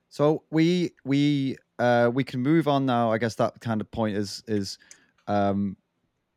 So 0.07 0.43
we 0.51 0.93
we 1.03 1.57
uh 1.79 2.09
we 2.13 2.23
can 2.23 2.39
move 2.39 2.69
on 2.69 2.85
now. 2.85 3.11
I 3.11 3.17
guess 3.17 3.35
that 3.35 3.59
kind 3.59 3.81
of 3.81 3.91
point 3.91 4.15
is 4.15 4.41
is 4.47 4.77
um 5.27 5.75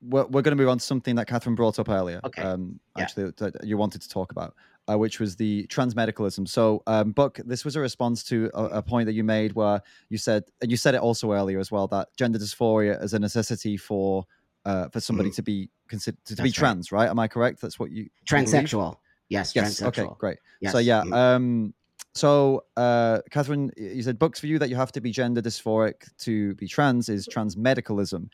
we're, 0.02 0.26
we're 0.26 0.42
going 0.42 0.56
to 0.56 0.60
move 0.60 0.68
on 0.68 0.78
to 0.78 0.84
something 0.84 1.14
that 1.14 1.28
Catherine 1.28 1.54
brought 1.54 1.78
up 1.78 1.88
earlier. 1.88 2.20
Okay. 2.24 2.42
Um, 2.42 2.80
Yeah. 2.96 3.02
actually, 3.04 3.32
that 3.36 3.64
you 3.64 3.76
wanted 3.76 4.02
to 4.02 4.08
talk 4.08 4.32
about, 4.32 4.54
uh, 4.88 4.96
which 4.96 5.20
was 5.20 5.36
the 5.36 5.66
transmedicalism. 5.68 6.48
So, 6.48 6.82
um, 6.86 7.12
Buck, 7.12 7.38
this 7.44 7.64
was 7.64 7.76
a 7.76 7.80
response 7.80 8.22
to 8.24 8.50
a, 8.54 8.64
a 8.64 8.82
point 8.82 9.06
that 9.06 9.12
you 9.12 9.22
made 9.24 9.52
where 9.52 9.82
you 10.08 10.18
said, 10.18 10.44
and 10.62 10.70
you 10.70 10.76
said 10.76 10.94
it 10.94 11.00
also 11.00 11.32
earlier 11.32 11.58
as 11.58 11.70
well, 11.70 11.86
that 11.88 12.08
gender 12.16 12.38
dysphoria 12.38 13.02
is 13.02 13.12
a 13.14 13.18
necessity 13.18 13.76
for 13.76 14.24
uh, 14.64 14.88
for 14.88 15.00
somebody 15.00 15.30
to 15.30 15.42
be 15.42 15.70
considered 15.88 16.18
to, 16.26 16.34
be 16.36 16.42
Mm. 16.42 16.44
Right. 16.44 16.54
trans, 16.54 16.92
right? 16.92 17.08
Am 17.08 17.18
I 17.18 17.28
correct? 17.28 17.60
That's 17.60 17.78
what 17.78 17.90
you 17.90 18.08
believe? 18.28 18.46
Transsexual. 18.48 18.96
Yes, 19.28 19.54
Yes. 19.54 19.80
transsexual. 19.80 19.86
Okay. 19.88 20.06
Great. 20.18 20.38
Yes. 20.60 20.72
So 20.72 20.78
yeah. 20.78 21.02
Mhm. 21.04 21.12
Um. 21.14 21.74
So, 22.14 22.64
uh, 22.76 23.20
Catherine, 23.30 23.70
you 23.76 24.02
said 24.02 24.18
books 24.18 24.40
for 24.40 24.46
you 24.46 24.58
that 24.58 24.68
you 24.68 24.76
have 24.76 24.90
to 24.92 25.00
be 25.00 25.10
gender 25.12 25.40
dysphoric 25.40 26.10
to 26.18 26.54
be 26.56 26.66
trans 26.66 27.08
is 27.08 27.28
transmedicalism. 27.28 28.28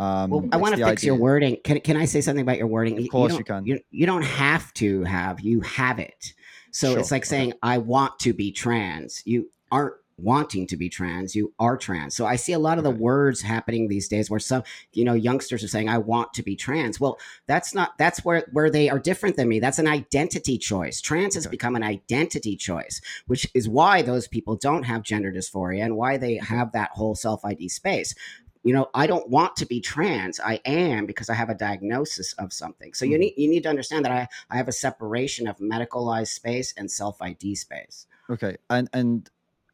Um, 0.00 0.30
Well, 0.30 0.48
I 0.50 0.56
want 0.56 0.74
to 0.76 0.84
fix 0.84 1.04
your 1.04 1.14
wording. 1.16 1.58
Can, 1.62 1.80
can 1.80 1.96
I 1.96 2.06
say 2.06 2.22
something 2.22 2.42
about 2.42 2.56
your 2.56 2.66
wording? 2.68 2.98
Of 2.98 3.08
course 3.10 3.32
you 3.32 3.44
don't- 3.44 3.64
can. 3.64 3.66
You, 3.66 3.80
you 3.90 4.06
don't 4.06 4.22
have 4.22 4.72
to 4.74 5.04
have, 5.04 5.40
you 5.40 5.60
have 5.60 5.98
it. 5.98 6.32
So 6.72 6.92
Sure, 6.92 6.98
it's 7.00 7.10
like 7.10 7.22
okay. 7.22 7.28
saying, 7.28 7.52
I 7.62 7.78
want 7.78 8.18
to 8.20 8.32
be 8.32 8.50
trans. 8.50 9.22
You 9.26 9.50
aren't 9.70 9.94
wanting 10.16 10.66
to 10.66 10.76
be 10.76 10.88
trans, 10.90 11.34
you 11.34 11.52
are 11.58 11.78
trans. 11.78 12.14
So 12.14 12.26
I 12.26 12.36
see 12.36 12.52
a 12.52 12.58
lot 12.58 12.76
of 12.76 12.84
the 12.84 12.90
words 12.90 13.40
happening 13.40 13.88
these 13.88 14.06
days 14.06 14.28
where 14.28 14.38
some, 14.40 14.62
you 14.92 15.02
know, 15.02 15.14
youngsters 15.14 15.64
are 15.64 15.68
saying, 15.68 15.88
I 15.88 15.96
want 15.96 16.34
to 16.34 16.42
be 16.42 16.56
trans. 16.56 17.00
Well, 17.00 17.18
that's 17.46 17.74
not, 17.74 17.96
that's 17.96 18.22
where, 18.22 18.46
where 18.52 18.68
they 18.70 18.90
are 18.90 18.98
different 18.98 19.36
than 19.36 19.48
me. 19.48 19.60
That's 19.60 19.78
an 19.78 19.88
identity 19.88 20.58
choice. 20.58 21.00
Trans 21.00 21.34
has 21.36 21.46
Okay. 21.46 21.52
become 21.52 21.74
an 21.74 21.82
identity 21.82 22.54
choice, 22.56 23.00
which 23.28 23.46
is 23.54 23.66
why 23.68 24.02
those 24.02 24.28
people 24.28 24.56
don't 24.56 24.82
have 24.82 25.02
gender 25.02 25.32
dysphoria 25.32 25.84
and 25.84 25.96
why 25.96 26.18
they 26.18 26.34
have 26.36 26.72
that 26.72 26.90
whole 26.92 27.14
self 27.14 27.42
ID 27.44 27.68
space 27.70 28.14
you 28.64 28.72
know 28.74 28.88
i 28.94 29.06
don't 29.06 29.28
want 29.28 29.56
to 29.56 29.66
be 29.66 29.80
trans 29.80 30.40
i 30.40 30.60
am 30.64 31.06
because 31.06 31.30
i 31.30 31.34
have 31.34 31.50
a 31.50 31.54
diagnosis 31.54 32.32
of 32.34 32.52
something 32.52 32.92
so 32.94 33.04
you 33.04 33.16
Mhm. 33.16 33.20
need 33.20 33.34
you 33.36 33.48
need 33.50 33.62
to 33.64 33.68
understand 33.68 34.04
that 34.04 34.12
i 34.12 34.28
i 34.50 34.56
have 34.56 34.68
a 34.68 34.72
separation 34.72 35.46
of 35.48 35.56
medicalized 35.58 36.28
space 36.28 36.74
and 36.76 36.90
self 36.90 37.20
id 37.22 37.54
space 37.54 38.06
Okay, 38.30 38.56
and 38.70 38.88
and 38.92 39.28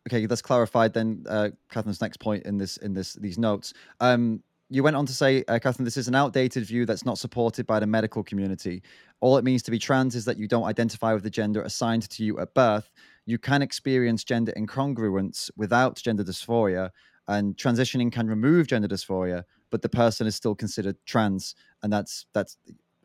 okay, 0.09 0.27
that's 0.27 0.43
clarified. 0.43 0.95
Then 0.95 1.25
uh, 1.29 1.51
Catherine's 1.71 2.01
next 2.01 2.19
point 2.21 2.45
in 2.45 2.59
this 2.59 2.79
in 2.79 2.95
this 2.95 3.15
these 3.15 3.39
notes. 3.39 3.75
Um, 4.01 4.43
you 4.71 4.83
went 4.83 4.97
on 4.97 5.07
to 5.07 5.13
say, 5.13 5.45
uh, 5.47 5.59
Catherine, 5.61 5.85
this 5.85 5.97
is 5.97 6.09
an 6.09 6.15
outdated 6.17 6.65
view 6.67 6.87
that's 6.87 7.05
not 7.05 7.19
supported 7.19 7.67
by 7.67 7.79
the 7.79 7.87
medical 7.87 8.25
community. 8.25 8.83
All 9.21 9.37
it 9.37 9.45
means 9.45 9.63
to 9.65 9.71
be 9.71 9.79
trans 9.79 10.17
is 10.17 10.25
that 10.25 10.39
you 10.39 10.49
don't 10.49 10.65
identify 10.65 11.13
with 11.15 11.23
the 11.23 11.31
gender 11.31 11.63
assigned 11.63 12.09
to 12.11 12.25
you 12.25 12.41
at 12.41 12.55
birth. 12.55 12.91
You 13.27 13.39
can 13.39 13.63
experience 13.63 14.25
gender 14.25 14.53
incongruence 14.57 15.51
without 15.57 15.97
gender 15.97 16.25
dysphoria, 16.25 16.91
and 17.29 17.57
transitioning 17.57 18.11
can 18.13 18.29
remove 18.29 18.67
gender 18.69 18.89
dysphoria, 18.89 19.45
but 19.71 19.83
the 19.83 19.89
person 19.89 20.27
is 20.27 20.37
still 20.37 20.55
considered 20.55 20.97
trans, 21.07 21.55
and 21.83 21.93
that's 21.93 22.27
that's. 22.33 22.57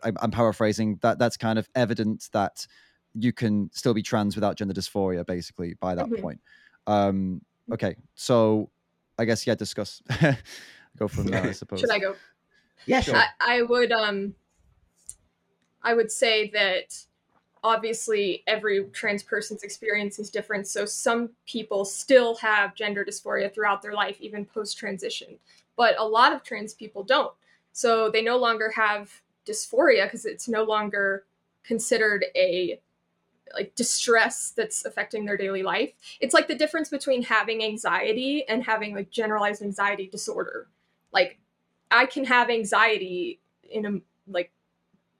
I'm, 0.03 0.17
I'm 0.21 0.31
paraphrasing. 0.31 0.97
That 1.01 1.19
that's 1.19 1.37
kind 1.37 1.59
of 1.59 1.69
evidence 1.75 2.29
that 2.29 2.65
you 3.13 3.31
can 3.33 3.69
still 3.73 3.93
be 3.93 4.01
trans 4.01 4.35
without 4.35 4.57
gender 4.57 4.73
dysphoria, 4.73 5.25
basically 5.25 5.75
by 5.79 5.93
that 5.95 6.07
Mhm. 6.07 6.21
point. 6.21 6.41
Um, 6.87 7.41
okay, 7.71 7.95
so 8.15 8.71
I 9.19 9.25
guess 9.25 9.45
yeah, 9.45 9.55
discuss. 9.55 10.01
Go 10.97 11.07
from 11.07 11.25
there, 11.27 11.43
I 11.43 11.51
suppose. 11.51 11.81
Should 11.81 11.91
I 11.91 11.99
go? 11.99 12.15
yeah 12.87 12.99
sure 12.99 13.15
I, 13.15 13.27
I 13.39 13.61
would 13.61 13.91
um 13.91 14.33
I 15.83 15.93
would 15.93 16.11
say 16.11 16.49
that 16.51 17.05
obviously 17.63 18.43
every 18.47 18.85
trans 18.85 19.23
person's 19.23 19.63
experience 19.63 20.19
is 20.19 20.29
different. 20.29 20.67
So 20.67 20.85
some 20.85 21.29
people 21.45 21.85
still 21.85 22.35
have 22.37 22.75
gender 22.75 23.05
dysphoria 23.05 23.53
throughout 23.53 23.81
their 23.81 23.93
life, 23.93 24.19
even 24.19 24.45
post 24.45 24.77
transition. 24.77 25.37
But 25.75 25.95
a 25.99 26.03
lot 26.03 26.33
of 26.33 26.43
trans 26.43 26.73
people 26.73 27.03
don't. 27.03 27.33
So 27.71 28.09
they 28.09 28.21
no 28.21 28.37
longer 28.37 28.71
have 28.71 29.11
dysphoria 29.45 30.05
because 30.05 30.25
it's 30.25 30.47
no 30.47 30.63
longer 30.63 31.25
considered 31.63 32.25
a 32.35 32.79
like 33.53 33.75
distress 33.75 34.51
that's 34.51 34.85
affecting 34.85 35.25
their 35.25 35.37
daily 35.37 35.61
life. 35.63 35.91
It's 36.19 36.33
like 36.33 36.47
the 36.47 36.55
difference 36.55 36.89
between 36.89 37.21
having 37.23 37.63
anxiety 37.63 38.47
and 38.47 38.63
having 38.63 38.95
like 38.95 39.11
generalized 39.11 39.61
anxiety 39.61 40.07
disorder. 40.07 40.67
Like 41.11 41.39
I 41.89 42.05
can 42.05 42.25
have 42.25 42.49
anxiety 42.49 43.39
in 43.69 43.85
a 43.85 43.99
like 44.31 44.51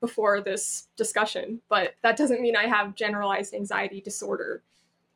before 0.01 0.41
this 0.41 0.87
discussion, 0.97 1.61
but 1.69 1.93
that 2.01 2.17
doesn't 2.17 2.41
mean 2.41 2.57
I 2.57 2.65
have 2.65 2.95
generalized 2.95 3.53
anxiety 3.53 4.01
disorder. 4.01 4.63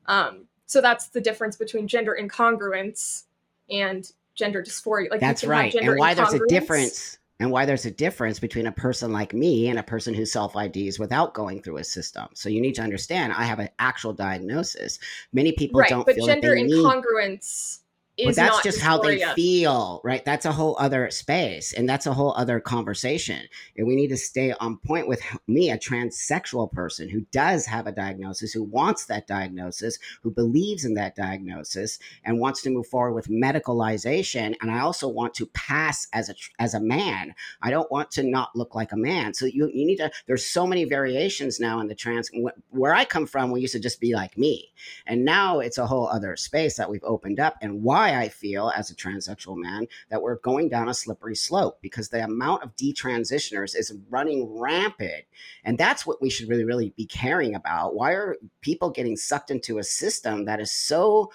Um, 0.06 0.46
so 0.68 0.80
that's 0.80 1.08
the 1.08 1.20
difference 1.20 1.58
between 1.58 1.88
gender 1.88 2.18
incongruence 2.20 3.24
and 3.70 4.10
gender 4.36 4.64
dysphoria. 4.64 5.10
Like 5.10 5.20
that's 5.20 5.44
right 5.44 5.74
and 5.76 5.98
why 5.98 6.14
there's 6.14 6.34
a 6.34 6.46
difference 6.48 7.18
and 7.40 7.52
why 7.52 7.66
there's 7.66 7.86
a 7.86 7.92
difference 7.92 8.40
between 8.40 8.68
a 8.68 8.72
person 8.72 9.12
like 9.12 9.34
me 9.34 9.68
and 9.68 9.78
a 9.78 9.84
person 9.84 10.14
who 10.14 10.26
self 10.26 10.56
IDs 10.56 11.00
without 11.00 11.34
going 11.34 11.62
through 11.62 11.78
a 11.78 11.84
system. 11.84 12.28
So 12.34 12.48
you 12.48 12.62
need 12.62 12.76
to 12.76 12.82
understand 12.82 13.34
I 13.34 13.44
have 13.44 13.60
an 13.60 13.70
actual 13.80 14.14
diagnosis. 14.14 15.00
Many 15.34 15.52
people 15.52 15.82
right, 15.82 15.90
don't 15.90 16.06
but 16.06 16.16
feel 16.16 16.28
gender 16.28 16.56
incongruence 16.56 17.80
but 18.24 18.36
that's 18.36 18.62
just 18.64 18.82
how 18.82 18.98
they 18.98 19.24
feel 19.36 20.02
right? 20.04 20.24
That's 20.24 20.46
a 20.46 20.52
whole 20.52 20.76
other 20.80 21.10
space 21.12 21.74
and 21.74 21.88
that's 21.88 22.06
a 22.06 22.14
whole 22.14 22.34
other 22.36 22.60
conversation 22.60 23.42
and 23.78 23.88
we 23.88 23.96
need 23.96 24.10
to 24.10 24.18
stay 24.18 24.54
on 24.54 24.78
point 24.78 25.08
with 25.08 25.22
me 25.48 25.72
a 25.72 25.78
transsexual 25.78 26.72
person 26.72 27.10
who 27.10 27.22
does 27.32 27.66
have 27.66 27.88
a 27.88 27.92
diagnosis 27.92 28.54
who 28.54 28.64
wants 28.64 29.06
that 29.06 29.28
diagnosis 29.28 29.98
who 30.22 30.32
believes 30.32 30.86
in 30.86 30.94
that 30.96 31.16
diagnosis 31.16 32.00
and 32.24 32.40
wants 32.40 32.62
to 32.62 32.70
move 32.70 32.88
forward 32.88 33.14
with 33.14 33.28
medicalization 33.28 34.56
and 34.62 34.72
i 34.72 34.80
also 34.80 35.08
want 35.08 35.34
to 35.34 35.46
pass 35.48 36.08
as 36.14 36.30
a 36.30 36.36
as 36.60 36.74
a 36.74 36.80
man. 36.80 37.34
I 37.62 37.72
don't 37.72 37.92
want 37.92 38.12
to 38.12 38.24
not 38.24 38.56
look 38.56 38.76
like 38.76 38.92
a 38.92 38.98
man. 38.98 39.34
So 39.34 39.46
you, 39.46 39.70
you 39.74 39.86
need 39.86 39.98
to 39.98 40.12
there's 40.28 40.46
so 40.46 40.68
many 40.68 40.86
variations 40.86 41.60
now 41.60 41.80
in 41.80 41.88
the 41.88 41.96
trans 41.96 42.30
where 42.70 42.94
i 42.94 43.06
come 43.06 43.26
from 43.26 43.52
we 43.52 43.62
used 43.62 43.74
to 43.74 43.80
just 43.80 44.00
be 44.00 44.14
like 44.14 44.38
me 44.38 44.72
and 45.08 45.26
now 45.26 45.60
it's 45.60 45.78
a 45.78 45.88
whole 45.88 46.08
other 46.08 46.36
space 46.36 46.78
that 46.78 46.90
we've 46.90 47.04
opened 47.04 47.40
up, 47.40 47.58
and 47.62 47.84
why 47.84 48.05
I 48.14 48.30
feel 48.30 48.72
as 48.76 48.90
a 48.90 48.96
transsexual 48.96 49.58
man 49.58 49.88
that 50.10 50.22
we're 50.22 50.38
going 50.40 50.70
down 50.70 50.90
a 50.90 50.94
slippery 50.94 51.36
slope 51.36 51.80
because 51.82 52.10
the 52.10 52.24
amount 52.24 52.64
of 52.64 52.76
detransitioners 52.76 53.76
is 53.76 53.96
running 54.10 54.60
rampant. 54.60 55.26
And 55.64 55.78
that's 55.78 56.06
what 56.06 56.22
we 56.22 56.30
should 56.30 56.50
really, 56.50 56.66
really 56.66 56.94
be 56.96 57.06
caring 57.06 57.56
about. 57.56 57.96
Why 57.96 58.12
are 58.12 58.38
people 58.62 58.90
getting 58.90 59.18
sucked 59.18 59.52
into 59.52 59.78
a 59.78 59.84
system 59.84 60.46
that 60.46 60.60
is 60.60 60.72
so 60.72 61.32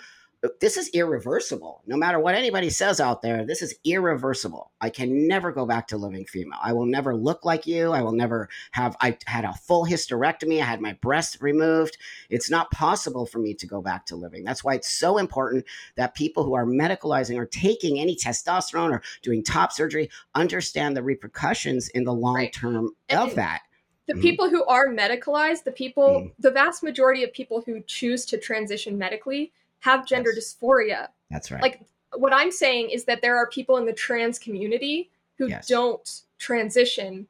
this 0.61 0.77
is 0.79 0.89
irreversible. 0.95 1.83
No 1.87 1.97
matter 1.97 2.19
what 2.19 2.35
anybody 2.35 2.71
says 2.71 2.99
out 2.99 3.21
there, 3.21 3.45
this 3.45 3.61
is 3.61 3.75
irreversible. 3.85 4.71
I 4.81 4.89
can 4.89 5.29
never 5.29 5.53
go 5.53 5.67
back 5.67 5.89
to 5.89 5.99
living 5.99 6.25
female. 6.25 6.59
I 6.63 6.73
will 6.73 6.87
never 6.87 7.15
look 7.15 7.45
like 7.45 7.67
you. 7.67 7.93
I 7.93 8.01
will 8.01 8.13
never 8.13 8.49
have. 8.71 8.97
I 9.01 9.19
had 9.27 9.45
a 9.45 9.53
full 9.53 9.85
hysterectomy. 9.85 10.63
I 10.63 10.65
had 10.65 10.81
my 10.81 10.95
breast 10.95 11.39
removed. 11.43 11.99
It's 12.31 12.51
not 12.51 12.71
possible 12.71 13.27
for 13.27 13.39
me 13.39 13.53
to 13.55 13.67
go 13.67 13.83
back 13.83 14.07
to 14.07 14.17
living. 14.17 14.45
That's 14.45 14.65
why 14.65 14.75
it's 14.75 14.91
so 14.91 15.19
important 15.19 15.67
that 15.97 16.15
people 16.15 16.45
who 16.45 16.55
are 16.55 16.65
medicalizing 16.65 17.37
or 17.37 17.47
taking 17.47 17.99
any 17.99 18.17
testosterone 18.17 18.93
or 18.93 19.03
doing 19.23 19.43
top 19.43 19.73
surgery 19.73 20.09
understand 20.35 20.97
the 20.97 21.03
repercussions 21.03 21.89
in 21.91 22.05
the 22.05 22.15
long 22.15 22.49
term 22.49 22.91
of 23.11 23.35
that. 23.35 23.61
the 24.07 24.17
Mhm. 24.17 24.23
people 24.23 24.51
who 24.51 24.65
are 24.65 24.89
medicalized, 24.89 25.63
the 25.63 25.71
people, 25.71 26.23
Mhm. 26.23 26.33
the 26.41 26.51
vast 26.51 26.83
majority 26.83 27.23
of 27.23 27.33
people 27.33 27.61
who 27.61 27.81
choose 27.87 28.25
to 28.25 28.37
transition 28.37 28.99
medically 28.99 29.53
have 29.81 30.07
gender 30.07 30.33
Yes. 30.35 30.55
dysphoria. 30.55 31.09
That's 31.31 31.51
right. 31.51 31.63
Like 31.63 31.81
what 32.15 32.33
I'm 32.33 32.51
saying 32.51 32.91
is 32.91 33.05
that 33.05 33.23
there 33.23 33.37
are 33.37 33.47
people 33.49 33.77
in 33.77 33.87
the 33.87 33.93
trans 33.93 34.39
community 34.39 35.11
who 35.39 35.49
Yes. 35.49 35.67
don't 35.69 36.23
transition 36.39 37.27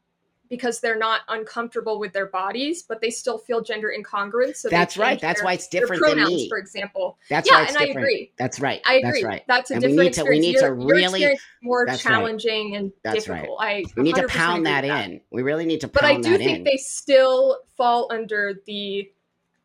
because 0.49 0.81
they're 0.81 0.99
not 0.99 1.21
uncomfortable 1.29 2.01
with 2.01 2.13
their 2.13 2.27
bodies, 2.27 2.83
but 2.83 3.01
they 3.01 3.11
still 3.11 3.39
feel 3.39 3.61
gender 3.61 3.95
incongruent. 3.97 4.57
So 4.57 4.69
That's 4.69 4.97
right. 4.97 5.21
That's 5.21 5.39
their- 5.39 5.45
why 5.45 5.53
it's 5.53 5.69
different 5.69 6.03
than 6.03 6.15
pronouns, 6.15 6.31
me. 6.35 6.49
for 6.49 6.59
example. 6.59 7.19
That's 7.29 7.49
yeah, 7.49 7.59
why 7.59 7.63
it's 7.67 7.75
and 7.77 7.79
I 7.85 7.87
agree. 7.87 8.33
That's 8.37 8.59
right. 8.59 8.81
I 8.85 8.95
agree. 8.97 9.11
That's 9.13 9.25
right. 9.25 9.45
That's 9.47 9.71
a 9.71 9.75
And 9.75 9.83
we 9.85 9.89
different 9.91 10.05
need 10.07 10.13
to- 10.15 10.25
we 10.29 10.39
need 10.41 10.55
to 10.57 10.61
your, 10.65 10.75
really- 10.75 11.39
more 11.63 11.87
That's 11.87 12.05
right. 12.05 12.11
challenging 12.15 12.75
and 12.75 12.93
That's 13.05 13.29
right. 13.29 13.37
difficult. 13.43 13.59
I 13.63 13.85
We 13.97 14.03
need 14.03 14.17
to 14.17 14.27
pound 14.27 14.67
agree 14.67 14.89
that 14.89 15.05
in. 15.09 15.21
We 15.31 15.43
really 15.43 15.67
need 15.67 15.83
to 15.83 15.89
pound 15.89 15.95
that. 15.95 16.01
but 16.03 16.11
I 16.11 16.17
do 16.33 16.39
that 16.39 16.45
think 16.45 16.59
in. 16.59 16.65
they 16.65 16.79
still 16.79 17.61
fall 17.77 18.09
under 18.11 18.61
the 18.67 19.09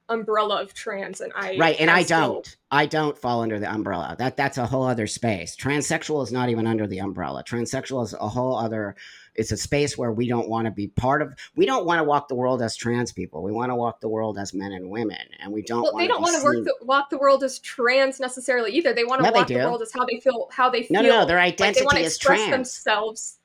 umbrella 0.10 0.62
of 0.62 0.74
trans 0.74 1.22
and 1.22 1.32
I 1.36 1.58
right 1.58 1.76
and 1.80 1.90
I, 1.90 2.00
I 2.00 2.04
don't 2.04 2.58
I 2.70 2.86
don't 2.86 3.18
fall 3.18 3.42
under 3.42 3.60
the 3.60 3.72
umbrella 3.72 4.16
that 4.20 4.38
that's 4.38 4.58
a 4.58 4.66
whole 4.66 4.84
other 4.84 5.08
space 5.08 5.56
transsexual 5.56 6.22
is 6.24 6.32
not 6.32 6.50
even 6.50 6.68
under 6.68 6.86
the 6.86 7.00
umbrella 7.00 7.44
transsexual 7.44 8.04
is 8.04 8.14
a 8.14 8.30
whole 8.30 8.56
other 8.56 8.96
it's 9.34 9.52
a 9.52 9.58
space 9.58 9.98
where 9.98 10.12
we 10.12 10.28
don't 10.28 10.48
want 10.48 10.66
to 10.66 10.72
be 10.72 10.88
part 10.90 11.22
of 11.22 11.34
we 11.56 11.66
don't 11.66 11.86
want 11.86 12.00
to 12.00 12.04
walk 12.04 12.28
the 12.28 12.36
world 12.36 12.62
as 12.62 12.76
trans 12.76 13.12
people 13.12 13.42
we 13.42 13.52
want 13.52 13.72
to 13.72 13.76
walk 13.76 14.00
the 14.00 14.10
world 14.10 14.38
as 14.38 14.54
men 14.54 14.72
and 14.72 14.90
women 14.90 15.18
and 15.40 15.52
we 15.52 15.62
don't 15.62 15.84
well, 15.84 15.94
want 15.94 16.04
they 16.04 16.08
don't 16.08 16.22
want 16.22 16.38
to 16.38 16.44
work 16.44 16.64
the, 16.64 16.76
walk 16.86 17.10
the 17.10 17.18
world 17.18 17.44
as 17.44 17.60
trans 17.60 18.20
necessarily 18.20 18.72
either. 18.72 18.94
They 18.94 19.04
want 19.04 19.24
to 19.24 19.32
they 19.32 19.38
walk 19.38 19.48
the 19.48 19.56
world 19.56 19.82
as 19.82 19.92
how 19.94 20.06
they 20.06 20.20
feel 20.20 20.48
how 20.52 20.70
they 20.70 20.82
no 20.90 21.02
feel. 21.02 21.04
no 21.04 21.20
no 21.22 21.26
their 21.26 21.38
like 21.38 21.58
they 21.58 21.66
identity 21.66 21.86
want 21.86 21.98
to 21.98 22.04
is 22.04 22.16
express 22.16 22.40
trans 22.40 22.52
themselves. 22.52 23.40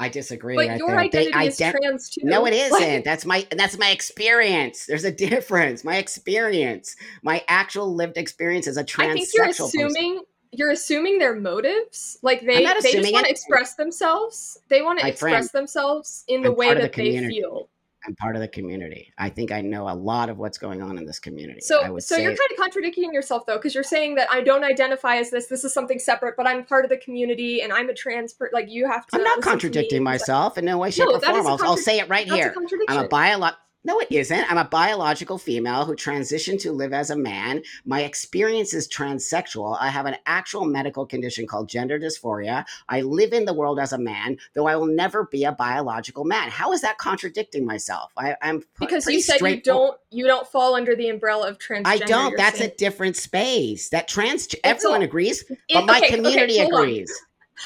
I 0.00 0.08
disagree 0.08 0.54
But 0.54 0.68
I 0.70 0.76
your 0.76 0.96
think 0.96 1.12
they 1.12 1.18
identity 1.32 1.46
is 1.48 1.58
ident- 1.58 1.72
trans 1.72 2.10
too. 2.10 2.20
No, 2.24 2.46
it 2.46 2.54
isn't. 2.54 3.04
That's 3.04 3.24
my 3.24 3.46
that's 3.50 3.76
my 3.78 3.90
experience. 3.90 4.86
There's 4.86 5.04
a 5.04 5.10
difference. 5.12 5.82
My 5.84 5.96
experience, 5.96 6.94
my 7.22 7.44
actual 7.48 7.94
lived 7.94 8.16
experience 8.16 8.66
as 8.68 8.76
a 8.76 8.84
transsexual 8.84 9.10
I 9.10 9.14
think 9.14 9.28
you're 9.34 9.46
person. 9.46 9.66
assuming 9.66 10.22
you're 10.52 10.70
assuming 10.70 11.18
their 11.18 11.34
motives. 11.34 12.18
Like 12.22 12.40
they 12.40 12.64
they 12.64 12.92
just 12.92 13.12
want 13.12 13.26
to 13.26 13.30
express 13.30 13.74
themselves. 13.74 14.58
They 14.68 14.82
want 14.82 15.00
to 15.00 15.06
express 15.08 15.50
friend, 15.50 15.50
themselves 15.52 16.24
in 16.28 16.42
the 16.42 16.50
I'm 16.50 16.56
way 16.56 16.74
that 16.74 16.92
the 16.92 17.02
they 17.02 17.26
feel. 17.28 17.68
I'm 18.08 18.14
part 18.14 18.36
of 18.36 18.40
the 18.40 18.48
community. 18.48 19.12
I 19.18 19.28
think 19.28 19.52
I 19.52 19.60
know 19.60 19.86
a 19.86 19.92
lot 19.92 20.30
of 20.30 20.38
what's 20.38 20.56
going 20.56 20.80
on 20.80 20.96
in 20.96 21.04
this 21.04 21.18
community. 21.18 21.58
I 21.58 21.60
So, 21.60 21.98
so 21.98 22.16
you're 22.16 22.30
kind 22.30 22.50
of 22.50 22.56
contradicting 22.56 23.12
yourself 23.12 23.44
though, 23.44 23.56
because 23.58 23.74
you're 23.74 23.84
saying 23.84 24.14
that 24.14 24.28
I 24.30 24.40
don't 24.40 24.64
identify 24.64 25.16
as 25.16 25.30
this. 25.30 25.48
This 25.48 25.62
is 25.62 25.74
something 25.74 25.98
separate, 25.98 26.34
but 26.34 26.46
I'm 26.46 26.64
part 26.64 26.86
of 26.86 26.88
the 26.88 26.96
community 26.96 27.60
and 27.60 27.70
I'm 27.70 27.90
a 27.90 27.94
trans. 27.94 28.32
Per- 28.32 28.48
like 28.54 28.70
you 28.70 28.88
have 28.88 29.06
to. 29.08 29.16
I'm 29.16 29.24
not 29.24 29.36
to 29.36 29.42
contradicting 29.42 30.02
because 30.02 30.20
myself 30.20 30.56
in 30.56 30.64
no 30.64 30.78
way, 30.78 30.90
shape, 30.90 31.06
No, 31.06 31.16
or 31.16 31.20
form. 31.20 31.46
I'll, 31.46 31.58
I'll 31.62 31.76
say 31.76 31.98
it 31.98 32.08
right 32.08 32.26
That's 32.26 32.40
here. 32.40 32.50
contradiction. 32.50 32.96
I'm 32.98 33.04
a 33.04 33.08
biolo- 33.08 33.56
No, 33.84 34.00
it 34.00 34.08
isn't. 34.10 34.50
I'm 34.50 34.58
a 34.58 34.64
biological 34.64 35.38
female 35.38 35.84
who 35.84 35.94
transitioned 35.94 36.60
to 36.62 36.72
live 36.72 36.92
as 36.92 37.10
a 37.10 37.16
man. 37.16 37.62
My 37.84 38.02
experience 38.02 38.74
is 38.74 38.88
transsexual. 38.88 39.76
I 39.80 39.88
have 39.88 40.04
an 40.04 40.16
actual 40.26 40.64
medical 40.64 41.06
condition 41.06 41.46
called 41.46 41.68
gender 41.68 41.98
dysphoria. 41.98 42.64
I 42.88 43.02
live 43.02 43.32
in 43.32 43.44
the 43.44 43.54
world 43.54 43.78
as 43.78 43.92
a 43.92 43.98
man, 43.98 44.36
though 44.54 44.66
I 44.66 44.74
will 44.74 44.86
never 44.86 45.26
be 45.26 45.44
a 45.44 45.52
biological 45.52 46.24
man. 46.24 46.50
How 46.50 46.72
is 46.72 46.80
that 46.80 46.98
contradicting 46.98 47.64
myself? 47.64 48.12
I, 48.16 48.34
I'm 48.42 48.64
because 48.80 49.06
you 49.06 49.22
said 49.22 49.40
you 49.40 49.60
don't 49.62 49.96
you 50.10 50.26
don't 50.26 50.46
fall 50.46 50.74
under 50.74 50.96
the 50.96 51.08
umbrella 51.08 51.48
of 51.48 51.58
transgender. 51.58 51.86
I 51.86 51.98
don't. 51.98 52.36
That's 52.36 52.58
saying. 52.58 52.72
a 52.72 52.74
different 52.74 53.16
space. 53.16 53.90
That 53.90 54.08
trans. 54.08 54.48
Everyone 54.64 55.02
a- 55.02 55.04
agrees, 55.04 55.42
It- 55.42 55.56
but 55.72 55.86
my 55.86 55.98
okay, 55.98 56.06
okay, 56.06 56.16
community 56.16 56.58
hold 56.58 56.74
on. 56.74 57.04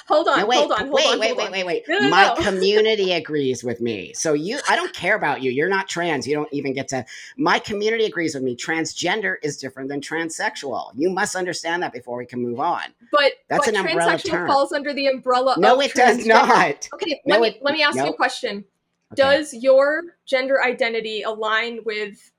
Hold 0.08 0.28
on, 0.28 0.38
No, 0.40 0.46
wait, 0.46 0.56
hold 0.58 0.72
on, 0.72 0.78
hold 0.80 0.92
wait, 0.92 1.06
on, 1.06 1.18
wait, 1.20 1.36
wait, 1.36 1.46
on. 1.46 1.52
wait, 1.52 1.66
wait. 1.66 1.84
No, 1.88 1.98
no, 1.98 2.08
My 2.10 2.34
community 2.42 3.12
agrees 3.12 3.62
with 3.62 3.80
me. 3.80 4.12
So 4.14 4.32
you, 4.32 4.58
I 4.68 4.74
don't 4.76 4.92
care 4.94 5.16
about 5.16 5.42
you. 5.42 5.50
You're 5.50 5.68
not 5.68 5.88
trans. 5.88 6.26
You 6.26 6.34
don't 6.34 6.48
even 6.52 6.72
get 6.72 6.88
to. 6.88 7.04
My 7.36 7.58
community 7.58 8.04
agrees 8.06 8.34
with 8.34 8.42
me. 8.42 8.56
Transgender 8.56 9.36
is 9.42 9.56
different 9.56 9.88
than 9.88 10.00
transsexual. 10.00 10.90
You 10.96 11.10
must 11.10 11.36
understand 11.36 11.82
that 11.82 11.92
before 11.92 12.16
we 12.16 12.26
can 12.26 12.40
move 12.42 12.58
on. 12.60 12.82
But 13.10 13.32
That's 13.48 13.66
but 13.66 13.74
an 13.74 13.86
umbrella 13.86 14.12
transsexual 14.14 14.30
term. 14.30 14.48
falls 14.48 14.72
under 14.72 14.92
the 14.94 15.06
umbrella. 15.08 15.56
No, 15.58 15.80
it 15.80 15.94
does 15.94 16.26
not. 16.26 16.88
Okay, 16.94 17.20
No, 17.26 17.34
let 17.36 17.40
me 17.42 17.48
it- 17.48 17.62
let 17.62 17.74
me 17.74 17.82
ask 17.82 17.96
you 17.96 18.06
a 18.06 18.14
question. 18.14 18.64
Okay. 19.12 19.22
Does 19.22 19.52
your 19.54 20.02
gender 20.24 20.62
identity 20.64 21.22
align 21.22 21.80
with 21.84 22.30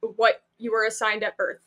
what 0.00 0.42
you 0.58 0.70
were 0.72 0.84
assigned 0.84 1.24
at 1.24 1.36
birth? 1.36 1.65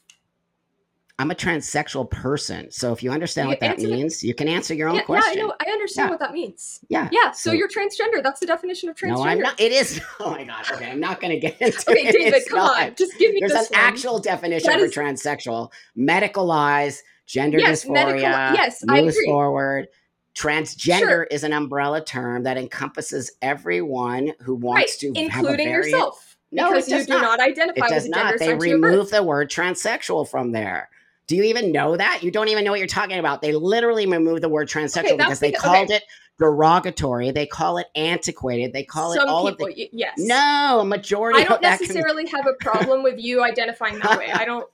I'm 1.19 1.29
a 1.31 1.35
transsexual 1.35 2.09
person. 2.09 2.71
So 2.71 2.93
if 2.93 3.03
you 3.03 3.11
understand 3.11 3.47
You 3.47 3.51
what 3.51 3.59
that 3.59 3.71
answer 3.71 3.87
the- 3.87 3.93
means, 3.93 4.23
you 4.23 4.33
can 4.33 4.47
answer 4.47 4.73
your 4.73 4.87
own 4.87 4.95
Yeah, 4.95 5.01
yeah, 5.01 5.05
question. 5.05 5.39
I 5.39 5.41
know. 5.47 5.53
I 5.59 5.69
understand 5.69 6.07
Yeah. 6.07 6.11
what 6.11 6.19
that 6.21 6.33
means. 6.33 6.79
Yeah. 6.87 7.09
Yeah, 7.11 7.31
so, 7.31 7.49
So- 7.49 7.55
you're 7.55 7.67
transgender. 7.67 8.23
That's 8.23 8.39
the 8.39 8.45
definition 8.45 8.87
of 8.89 8.95
transgender. 8.95 9.15
No, 9.17 9.23
I'm 9.23 9.39
not. 9.39 9.59
It 9.59 9.71
is. 9.73 9.99
Oh 10.21 10.31
my 10.31 10.45
god. 10.45 10.65
Okay, 10.71 10.89
I'm 10.89 10.99
not 11.01 11.19
going 11.19 11.31
to 11.31 11.39
get 11.39 11.61
into 11.61 11.91
Okay, 11.91 12.07
it. 12.07 12.13
David, 12.13 12.33
It's 12.35 12.49
come 12.49 12.59
on. 12.59 12.95
Just 12.95 13.17
give 13.19 13.33
me 13.33 13.41
There's 13.41 13.51
an 13.51 13.57
one. 13.57 13.67
actual 13.73 14.19
definition 14.19 14.69
That 14.71 14.79
for 14.79 14.85
is- 14.85 14.93
transsexual. 14.95 15.71
Medicalize, 15.97 16.99
gender 17.25 17.59
Yes, 17.59 17.85
medical- 17.85 18.13
dysphoria, 18.21 18.55
yes, 18.55 18.83
I 18.87 18.99
agree. 18.99 19.25
forward. 19.25 19.87
Transgender 20.35 20.99
Sure. 20.99 21.23
is 21.25 21.43
an 21.43 21.51
umbrella 21.53 22.03
term 22.03 22.43
that 22.43 22.57
encompasses 22.57 23.31
everyone 23.41 24.31
who 24.41 24.53
right, 24.55 24.61
wants 24.61 24.97
to 24.97 25.07
have 25.07 25.15
a 25.17 25.19
including 25.19 25.69
yourself. 25.69 26.37
No, 26.51 26.67
it 26.67 26.69
because 26.75 26.89
you 26.89 26.97
does 26.97 27.05
do 27.07 27.13
not. 27.13 27.21
not, 27.21 27.39
identify 27.41 27.77
It 27.77 27.81
with 27.81 27.89
does 27.89 28.07
not. 28.09 28.17
gender 28.23 28.37
They 28.39 28.47
to 28.47 28.55
remove 28.55 29.09
the 29.11 29.21
word 29.21 29.51
transsexual 29.51 30.27
from 30.29 30.51
there. 30.53 30.89
Do 31.29 31.35
you 31.35 31.43
even 31.43 31.71
know 31.71 31.95
that? 31.95 32.23
You 32.23 32.31
don't 32.31 32.47
even 32.47 32.65
know 32.65 32.71
what 32.71 32.79
you're 32.79 32.87
talking 32.87 33.19
about. 33.19 33.43
They 33.43 33.53
literally 33.53 34.07
removed 34.07 34.41
the 34.41 34.49
word 34.49 34.67
transsexual 34.67 35.05
Okay, 35.05 35.15
because 35.17 35.39
they 35.39 35.51
because- 35.51 35.63
called 35.63 35.85
okay. 35.85 35.97
it 35.97 36.03
derogatory. 36.39 37.29
They 37.29 37.45
call 37.45 37.77
it 37.77 37.85
antiquated. 37.95 38.73
They 38.73 38.83
call 38.83 39.13
Some 39.13 39.27
it 39.27 39.29
all 39.29 39.47
people, 39.47 39.67
of 39.67 39.75
the 39.75 39.89
yes. 39.93 40.13
no 40.17 40.79
a 40.81 40.85
majority. 40.85 41.39
I 41.39 41.43
don't 41.43 41.57
of 41.57 41.61
that 41.61 41.79
commu- 41.79 41.81
necessarily 41.81 42.25
have 42.29 42.47
a 42.47 42.53
problem 42.59 43.03
with 43.03 43.19
you 43.19 43.43
identifying 43.43 43.99
that 43.99 44.17
way. 44.17 44.31
I 44.31 44.43
don't. 44.43 44.67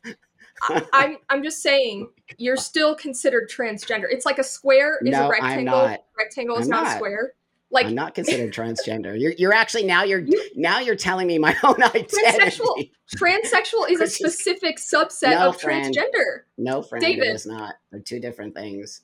I, 0.64 0.86
I'm 0.94 1.18
I'm 1.30 1.44
just 1.44 1.62
saying 1.62 2.08
you're 2.38 2.56
still 2.56 2.96
considered 2.96 3.50
transgender. 3.50 4.06
It's 4.10 4.26
like 4.26 4.40
a 4.40 4.44
square 4.44 5.00
is 5.04 5.12
No, 5.12 5.28
a 5.28 5.30
rectangle. 5.30 5.98
Rectangle 6.18 6.58
is 6.58 6.70
not, 6.70 6.84
not. 6.86 6.94
a 6.94 6.96
square. 6.96 7.34
Like 7.76 7.86
I'm 7.88 7.96
not 7.96 8.16
considered 8.16 8.54
transgender. 8.54 9.20
You're 9.20 9.34
you're 9.38 9.54
actually 9.54 9.84
now 9.84 10.04
you're 10.04 10.20
You- 10.22 10.50
now 10.56 10.80
you're 10.80 10.96
telling 10.96 11.28
me 11.28 11.38
my 11.38 11.56
own 11.64 11.82
identity. 11.84 12.16
Transsexual. 12.18 12.90
transsexual 13.16 13.90
is 13.92 14.02
a 14.02 14.08
specific 14.08 14.78
subset 14.78 15.32
No, 15.32 15.50
of 15.50 15.62
friend. 15.62 15.94
transgender. 15.96 16.42
No, 16.58 16.82
friend, 16.82 17.04
David. 17.06 17.28
it 17.28 17.36
is 17.36 17.46
not. 17.46 17.76
They're 17.92 18.00
two 18.02 18.20
different 18.20 18.56
things. 18.56 19.02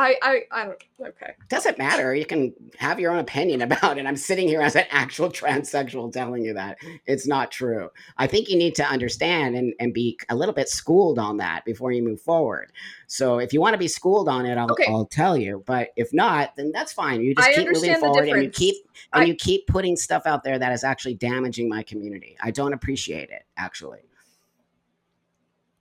I 0.00 0.16
I 0.22 0.42
I 0.50 0.64
don't. 0.64 0.82
Okay. 1.08 1.34
Doesn't 1.50 1.76
matter. 1.76 2.14
You 2.14 2.24
can 2.24 2.54
have 2.78 2.98
your 2.98 3.12
own 3.12 3.18
opinion 3.18 3.60
about 3.70 3.98
it. 3.98 4.06
I'm 4.06 4.16
sitting 4.16 4.48
here 4.48 4.62
as 4.62 4.74
an 4.74 4.86
actual 4.90 5.28
transsexual 5.28 6.10
telling 6.10 6.42
you 6.42 6.54
that 6.54 6.78
it's 7.06 7.26
not 7.26 7.50
true. 7.50 7.90
I 8.16 8.26
think 8.26 8.48
you 8.48 8.56
need 8.56 8.74
to 8.76 8.84
understand 8.84 9.56
and, 9.56 9.74
and 9.78 9.92
be 9.92 10.18
a 10.30 10.34
little 10.34 10.54
bit 10.54 10.70
schooled 10.70 11.18
on 11.18 11.36
that 11.36 11.66
before 11.66 11.92
you 11.92 12.02
move 12.02 12.20
forward. 12.20 12.72
So 13.08 13.38
if 13.40 13.52
you 13.52 13.60
want 13.60 13.74
to 13.74 13.78
be 13.78 13.88
schooled 13.88 14.28
on 14.28 14.46
it, 14.46 14.56
I'll, 14.56 14.70
Okay. 14.72 14.86
I'll 14.88 15.04
tell 15.04 15.36
you. 15.36 15.62
But 15.66 15.90
if 15.96 16.14
not, 16.14 16.56
then 16.56 16.72
that's 16.72 16.92
fine. 16.94 17.20
You 17.20 17.34
just 17.34 17.48
I 17.48 17.52
keep 17.52 17.70
moving 17.70 17.94
forward 17.96 18.28
and 18.28 18.42
you 18.42 18.50
keep 18.50 18.76
and 19.12 19.24
I- 19.24 19.26
you 19.26 19.34
keep 19.34 19.66
putting 19.66 19.96
stuff 19.96 20.22
out 20.24 20.44
there 20.44 20.58
that 20.58 20.72
is 20.72 20.82
actually 20.82 21.14
damaging 21.14 21.68
my 21.68 21.82
community. 21.82 22.38
I 22.40 22.52
don't 22.52 22.72
appreciate 22.72 23.28
it, 23.28 23.42
actually. 23.58 23.98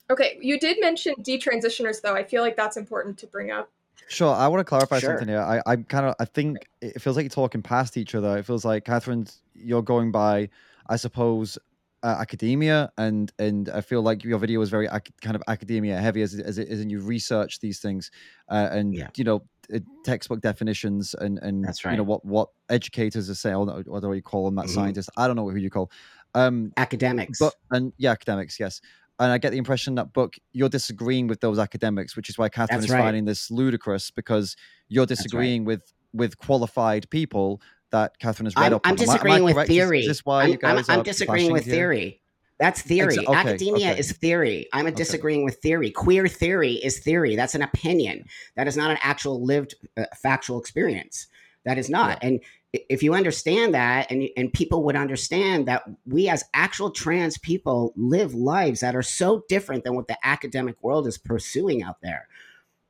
Okay. 0.09 0.37
You 0.41 0.59
did 0.59 0.81
mention 0.81 1.13
detransitioners, 1.21 2.01
though. 2.01 2.15
I 2.15 2.23
feel 2.23 2.41
like 2.41 2.57
that's 2.57 2.75
important 2.75 3.17
to 3.19 3.27
bring 3.27 3.51
up. 3.51 3.69
Sure, 4.09 4.33
I 4.33 4.47
want 4.47 4.59
to 4.59 4.63
clarify 4.63 4.99
Sure. 4.99 5.11
something 5.11 5.27
here. 5.27 5.39
I, 5.41 5.61
I'm 5.65 5.83
kind 5.83 6.05
of, 6.07 6.15
I 6.19 6.25
think 6.25 6.67
it 6.81 6.99
feels 7.01 7.15
like 7.15 7.23
you're 7.23 7.29
talking 7.29 7.61
past 7.61 7.95
each 7.95 8.15
other. 8.15 8.37
It 8.37 8.43
feels 8.45 8.65
like 8.65 8.83
Catherine, 8.85 9.27
you're 9.53 9.83
going 9.83 10.11
by, 10.11 10.49
I 10.87 10.95
suppose, 10.95 11.57
uh, 12.01 12.15
academia, 12.19 12.91
and 12.97 13.31
and 13.39 13.69
I 13.69 13.81
feel 13.81 14.01
like 14.01 14.23
your 14.23 14.39
video 14.39 14.59
was 14.59 14.69
very 14.69 14.87
ac- 14.87 15.13
kind 15.21 15.35
of 15.35 15.43
academia 15.47 15.97
heavy, 15.97 16.21
as 16.21 16.33
as 16.39 16.57
it 16.57 16.69
is, 16.69 16.79
and 16.79 16.89
you 16.89 17.01
research 17.01 17.59
these 17.59 17.79
things, 17.79 18.09
uh, 18.49 18.69
and 18.71 18.95
Yeah. 18.95 19.09
you 19.17 19.25
know, 19.25 19.43
uh, 19.73 19.79
textbook 20.05 20.39
definitions, 20.41 21.13
and 21.13 21.37
and 21.39 21.65
That's 21.65 21.83
right. 21.83 21.91
you 21.91 21.97
know 21.97 22.03
what 22.03 22.23
what 22.25 22.49
educators 22.69 23.29
are 23.29 23.35
saying, 23.35 23.55
or 23.57 23.65
what 23.65 23.85
what 23.87 24.01
do 24.01 24.13
you 24.13 24.21
call 24.21 24.45
them, 24.45 24.55
that 24.55 24.67
Mhm. 24.67 24.75
scientists? 24.75 25.09
I 25.17 25.27
don't 25.27 25.35
know 25.35 25.49
who 25.49 25.57
you 25.57 25.69
call. 25.69 25.91
Um, 26.35 26.71
Academics. 26.77 27.37
but 27.37 27.53
and 27.71 27.91
yeah, 27.97 28.11
academics, 28.11 28.59
yes. 28.59 28.79
And 29.19 29.31
I 29.31 29.37
get 29.37 29.51
the 29.51 29.57
impression 29.57 29.95
that 29.95 30.13
Buck 30.13 30.35
you're 30.53 30.69
disagreeing 30.69 31.27
with 31.27 31.41
those 31.41 31.59
academics, 31.59 32.15
which 32.15 32.29
is 32.29 32.37
why 32.37 32.49
Catherine 32.49 32.79
That's 32.79 32.89
is 32.89 32.93
right. 32.93 33.01
finding 33.01 33.25
this 33.25 33.51
ludicrous 33.51 34.11
because 34.11 34.55
you're 34.87 35.01
right. 35.03 35.09
disagreeing 35.09 35.65
with 35.65 35.91
with 36.13 36.37
qualified 36.37 37.09
people 37.09 37.61
that 37.91 38.17
Catherine 38.19 38.45
has 38.45 38.55
read 38.55 38.67
I'm, 38.67 38.73
up 38.75 38.81
I'm 38.85 38.93
on. 38.93 38.99
Am 38.99 39.09
I- 39.09 39.11
am 39.11 39.11
I 39.11 39.13
disagreeing 39.13 39.43
with? 39.43 39.57
Is- 39.57 39.67
theory. 39.67 40.05
Is, 40.05 40.25
why 40.25 40.43
I'm, 40.43 40.57
I'm, 40.63 40.85
I'm 40.87 41.03
disagreeing 41.03 41.51
with 41.51 41.65
here? 41.65 41.73
theory. 41.75 42.21
That's 42.59 42.81
theory. 42.81 43.15
Exa- 43.15 43.27
okay, 43.27 43.37
Academia 43.37 43.91
okay. 43.91 43.99
is 43.99 44.11
theory. 44.11 44.67
I'm 44.73 44.85
a 44.85 44.91
disagreeing 44.91 45.45
with 45.45 45.61
theory. 45.61 45.91
Queer 45.91 46.27
theory 46.27 46.73
is 46.73 46.99
theory. 46.99 47.35
That's 47.37 47.55
an 47.55 47.61
opinion. 47.61 48.25
That 48.55 48.67
is 48.67 48.75
not 48.75 48.91
an 48.91 48.97
actual 49.01 49.41
lived 49.43 49.75
uh, 49.97 50.03
factual 50.21 50.59
experience. 50.59 51.27
That 51.65 51.77
is 51.77 51.89
not. 51.89 52.19
And 52.21 52.41
i- 52.43 52.47
if 52.73 53.01
you 53.01 53.13
understand 53.15 53.73
that, 53.73 54.11
and 54.11 54.29
and 54.37 54.53
people 54.53 54.83
would 54.83 54.95
understand 54.95 55.67
that 55.67 55.83
we 56.05 56.29
as 56.29 56.43
actual 56.53 56.91
trans 56.91 57.37
people 57.39 57.93
live 57.95 58.33
lives 58.35 58.79
that 58.81 58.95
are 58.95 59.01
so 59.01 59.43
different 59.49 59.83
than 59.83 59.95
what 59.95 60.07
the 60.07 60.17
academic 60.23 60.75
world 60.83 61.07
is 61.07 61.17
pursuing 61.17 61.81
out 61.81 61.99
there. 62.01 62.27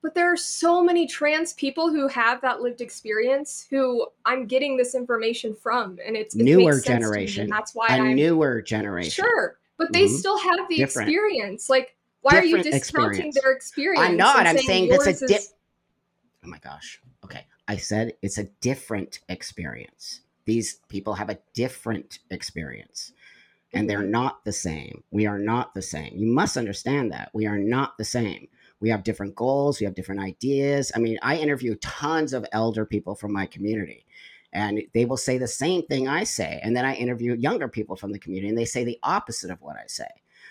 But 0.01 0.15
there 0.15 0.31
are 0.31 0.37
so 0.37 0.81
many 0.83 1.07
trans 1.07 1.53
people 1.53 1.89
who 1.89 2.07
have 2.07 2.41
that 2.41 2.61
lived 2.61 2.79
experience 2.81 3.67
who 3.69 4.07
I'm 4.25 4.47
getting 4.47 4.77
this 4.77 4.95
information 4.95 5.53
from, 5.53 5.97
and 6.05 6.15
it's 6.15 6.35
it 6.35 6.43
Newer 6.43 6.73
makes 6.73 6.83
sense 6.83 6.85
to 6.85 6.91
me, 6.93 6.99
generation. 7.25 7.49
that's 7.49 7.73
why 7.75 7.87
A 7.89 8.01
I'm 8.01 8.15
newer 8.15 8.61
generation. 8.61 9.23
sure. 9.25 9.59
But 9.77 9.93
they 9.93 10.05
Mhm. 10.05 10.09
still 10.19 10.37
have 10.37 10.67
the 10.67 10.75
Different. 10.77 11.07
experience. 11.09 11.69
Like, 11.69 11.95
why 12.21 12.37
are 12.37 12.43
you 12.43 12.61
discounting 12.61 12.77
experience. 13.29 13.41
their 13.41 13.51
experience? 13.53 14.05
I'm 14.09 14.17
not. 14.17 14.45
I'm 14.45 14.57
saying 14.57 14.89
that's 14.89 15.05
a 15.07 15.11
yours 15.11 15.19
di- 15.21 15.35
is- 15.35 15.53
Oh 16.43 16.47
my 16.47 16.59
gosh. 16.59 17.01
I 17.69 17.77
said 17.77 18.13
it's 18.23 18.39
a 18.39 18.49
different 18.61 19.19
experience. 19.29 20.21
These 20.45 20.79
people 20.89 21.13
have 21.13 21.29
a 21.29 21.37
different 21.53 22.17
experience 22.31 23.13
and 23.71 23.87
they're 23.87 23.99
Mhm. 23.99 24.09
not 24.09 24.43
the 24.43 24.51
same. 24.51 25.03
We 25.11 25.27
are 25.27 25.37
not 25.37 25.75
the 25.75 25.83
same. 25.83 26.17
You 26.17 26.25
must 26.25 26.57
understand 26.57 27.11
that. 27.11 27.29
We 27.33 27.45
are 27.45 27.59
not 27.59 27.99
the 27.99 28.05
same. 28.05 28.47
We 28.79 28.89
have 28.89 29.03
different 29.03 29.35
goals, 29.35 29.79
we 29.79 29.85
have 29.85 29.93
different 29.93 30.21
ideas. 30.21 30.91
I 30.95 30.99
mean, 30.99 31.19
I 31.21 31.37
interview 31.37 31.75
tons 31.75 32.33
of 32.33 32.45
elder 32.51 32.85
people 32.85 33.13
from 33.13 33.33
my 33.33 33.45
community 33.45 34.05
and 34.51 34.81
they 34.93 35.05
will 35.05 35.17
say 35.17 35.37
the 35.37 35.47
same 35.47 35.83
thing 35.83 36.07
I 36.07 36.23
say. 36.23 36.59
And 36.63 36.75
then 36.75 36.85
I 36.85 36.95
interview 36.95 37.35
younger 37.35 37.67
people 37.67 37.95
from 37.95 38.11
the 38.13 38.19
community 38.19 38.49
and 38.49 38.57
they 38.57 38.65
say 38.65 38.83
the 38.83 38.99
opposite 39.03 39.51
of 39.51 39.61
what 39.61 39.75
I 39.77 39.85
say. 39.85 40.09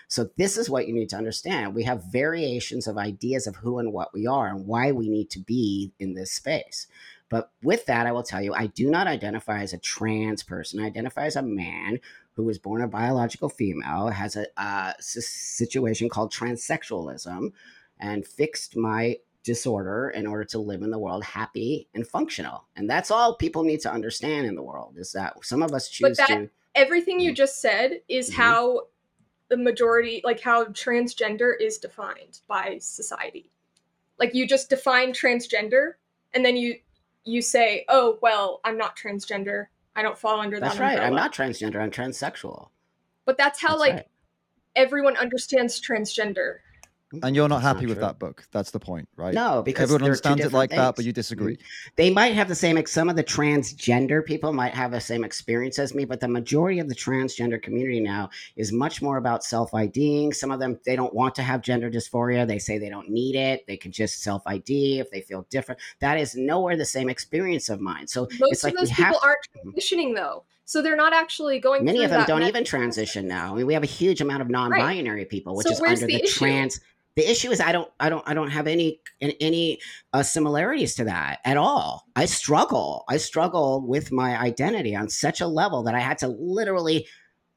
So, 0.09 0.29
this 0.37 0.57
is 0.57 0.69
what 0.69 0.87
you 0.87 0.93
need 0.93 1.09
to 1.09 1.17
understand. 1.17 1.75
We 1.75 1.83
have 1.83 2.11
variations 2.11 2.87
of 2.87 2.97
ideas 2.97 3.47
of 3.47 3.55
who 3.55 3.77
and 3.79 3.93
what 3.93 4.13
we 4.13 4.27
are 4.27 4.47
and 4.47 4.65
why 4.65 4.91
we 4.91 5.07
need 5.07 5.29
to 5.31 5.39
be 5.39 5.93
in 5.99 6.15
this 6.15 6.31
space. 6.31 6.87
But 7.29 7.51
with 7.61 7.85
that, 7.85 8.07
I 8.07 8.11
will 8.11 8.23
tell 8.23 8.41
you, 8.41 8.53
I 8.55 8.67
do 8.67 8.89
not 8.89 9.05
identify 9.05 9.61
as 9.61 9.71
a 9.71 9.77
trans 9.77 10.41
person. 10.41 10.79
I 10.79 10.87
identify 10.87 11.25
as 11.25 11.35
a 11.35 11.43
man 11.43 11.99
who 12.33 12.43
was 12.43 12.57
born 12.57 12.81
a 12.81 12.87
biological 12.87 13.49
female, 13.49 14.07
has 14.07 14.35
a 14.35 14.47
uh, 14.57 14.93
situation 14.99 16.09
called 16.09 16.33
transsexualism, 16.33 17.51
and 17.99 18.25
fixed 18.25 18.75
my 18.75 19.17
disorder 19.43 20.09
in 20.09 20.25
order 20.25 20.43
to 20.45 20.59
live 20.59 20.81
in 20.81 20.89
the 20.89 20.97
world 20.97 21.23
happy 21.23 21.87
and 21.93 22.07
functional. 22.07 22.65
And 22.75 22.89
that's 22.89 23.11
all 23.11 23.35
people 23.35 23.63
need 23.63 23.81
to 23.81 23.91
understand 23.91 24.47
in 24.47 24.55
the 24.55 24.63
world 24.63 24.95
is 24.97 25.11
that 25.11 25.33
some 25.45 25.61
of 25.61 25.71
us 25.73 25.87
choose 25.87 26.17
that, 26.17 26.27
to. 26.29 26.49
Everything 26.73 27.19
you 27.19 27.29
mm-hmm. 27.29 27.35
just 27.35 27.61
said 27.61 28.01
is 28.07 28.29
mm-hmm. 28.29 28.41
how 28.41 28.81
the 29.49 29.57
majority, 29.57 30.21
like 30.23 30.39
how 30.39 30.65
transgender 30.65 31.53
is 31.59 31.77
defined 31.77 32.39
by 32.47 32.77
society. 32.79 33.51
Like 34.17 34.33
you 34.33 34.47
just 34.47 34.69
define 34.69 35.11
transgender 35.11 35.93
and 36.33 36.45
then 36.45 36.55
you 36.55 36.75
you 37.25 37.41
say, 37.41 37.85
"Oh, 37.89 38.17
well, 38.21 38.61
I'm 38.63 38.77
not 38.77 38.95
transgender. 38.95 39.67
I 39.95 40.01
don't 40.01 40.17
fall 40.17 40.39
under 40.39 40.59
that's 40.59 40.75
that." 40.75 40.79
That's 40.79 40.97
right. 40.97 41.05
I'm 41.05 41.15
not 41.15 41.33
transgender. 41.33 41.81
I'm 41.81 41.91
transsexual. 41.91 42.69
But 43.25 43.37
that's 43.37 43.59
how 43.61 43.69
that's 43.69 43.79
like 43.79 43.93
right. 43.93 44.07
everyone 44.75 45.17
understands 45.17 45.81
transgender. 45.81 46.59
And 47.23 47.35
you're 47.35 47.49
not 47.49 47.63
happy 47.63 47.81
not 47.81 47.89
with 47.89 47.99
that 48.01 48.19
Buck. 48.19 48.47
That's 48.51 48.69
the 48.69 48.79
point, 48.79 49.09
right? 49.15 49.33
No, 49.33 49.63
because 49.63 49.83
everyone 49.83 50.03
understands 50.03 50.43
it 50.43 50.53
like 50.53 50.69
things. 50.69 50.79
that, 50.79 50.95
but 50.95 51.05
you 51.05 51.11
disagree. 51.11 51.57
They 51.95 52.11
might 52.11 52.35
have 52.35 52.47
the 52.47 52.55
same. 52.55 52.83
Some 52.85 53.09
of 53.09 53.15
the 53.15 53.23
transgender 53.23 54.23
people 54.23 54.53
might 54.53 54.75
have 54.75 54.91
the 54.91 55.01
same 55.01 55.23
experience 55.23 55.79
as 55.79 55.95
me, 55.95 56.05
but 56.05 56.19
the 56.19 56.27
majority 56.27 56.79
of 56.79 56.87
the 56.87 56.95
transgender 56.95 57.61
community 57.61 57.99
now 57.99 58.29
is 58.55 58.71
much 58.71 59.01
more 59.01 59.17
about 59.17 59.43
self 59.43 59.73
IDing. 59.73 60.33
Some 60.33 60.51
of 60.51 60.59
them 60.59 60.79
they 60.85 60.95
don't 60.95 61.13
want 61.13 61.33
to 61.35 61.41
have 61.41 61.61
gender 61.61 61.89
dysphoria. 61.89 62.47
They 62.47 62.59
say 62.59 62.77
they 62.77 62.89
don't 62.89 63.09
need 63.09 63.35
it. 63.35 63.65
They 63.65 63.77
can 63.77 63.91
just 63.91 64.21
self 64.21 64.43
ID 64.45 64.99
if 64.99 65.09
they 65.09 65.21
feel 65.21 65.47
different. 65.49 65.81
That 65.99 66.19
is 66.19 66.35
nowhere 66.35 66.77
the 66.77 66.85
same 66.85 67.09
experience 67.09 67.69
of 67.69 67.81
mine. 67.81 68.07
So 68.07 68.27
most 68.39 68.51
it's 68.51 68.63
like 68.63 68.73
of 68.73 68.81
those 68.81 68.89
people 68.89 69.05
have... 69.05 69.15
aren't 69.23 69.47
transitioning 69.65 70.15
though. 70.15 70.43
So 70.65 70.83
they're 70.83 70.95
not 70.95 71.13
actually 71.13 71.59
going. 71.59 71.83
Many 71.83 72.03
of 72.03 72.11
them 72.11 72.25
don't 72.27 72.41
method. 72.41 72.49
even 72.49 72.63
transition 72.63 73.27
now. 73.27 73.53
I 73.53 73.57
mean, 73.57 73.65
we 73.65 73.73
have 73.73 73.81
a 73.81 73.87
huge 73.87 74.21
amount 74.21 74.43
of 74.43 74.51
non-binary 74.51 75.21
right. 75.21 75.27
people, 75.29 75.55
which 75.55 75.65
so 75.65 75.73
is 75.73 75.81
under 75.81 76.05
the, 76.05 76.21
the 76.21 76.27
trans 76.27 76.79
the 77.19 77.29
issue 77.29 77.51
is 77.51 77.59
I 77.59 77.73
don't 77.73 77.91
I 77.99 78.07
don't 78.09 78.23
I 78.25 78.33
don't 78.33 78.49
have 78.49 78.65
any 78.65 79.01
any 79.19 79.79
uh, 80.13 80.23
similarities 80.23 80.95
to 80.95 81.03
that 81.03 81.39
at 81.43 81.57
all. 81.57 82.07
I 82.15 82.25
struggle. 82.25 83.03
I 83.09 83.17
struggle 83.17 83.85
with 83.85 84.09
my 84.09 84.39
identity 84.39 84.95
on 84.95 85.09
such 85.09 85.41
a 85.41 85.47
level 85.47 85.83
that 85.83 85.95
I 85.95 85.99
had 85.99 86.17
to 86.19 86.29
literally 86.29 87.07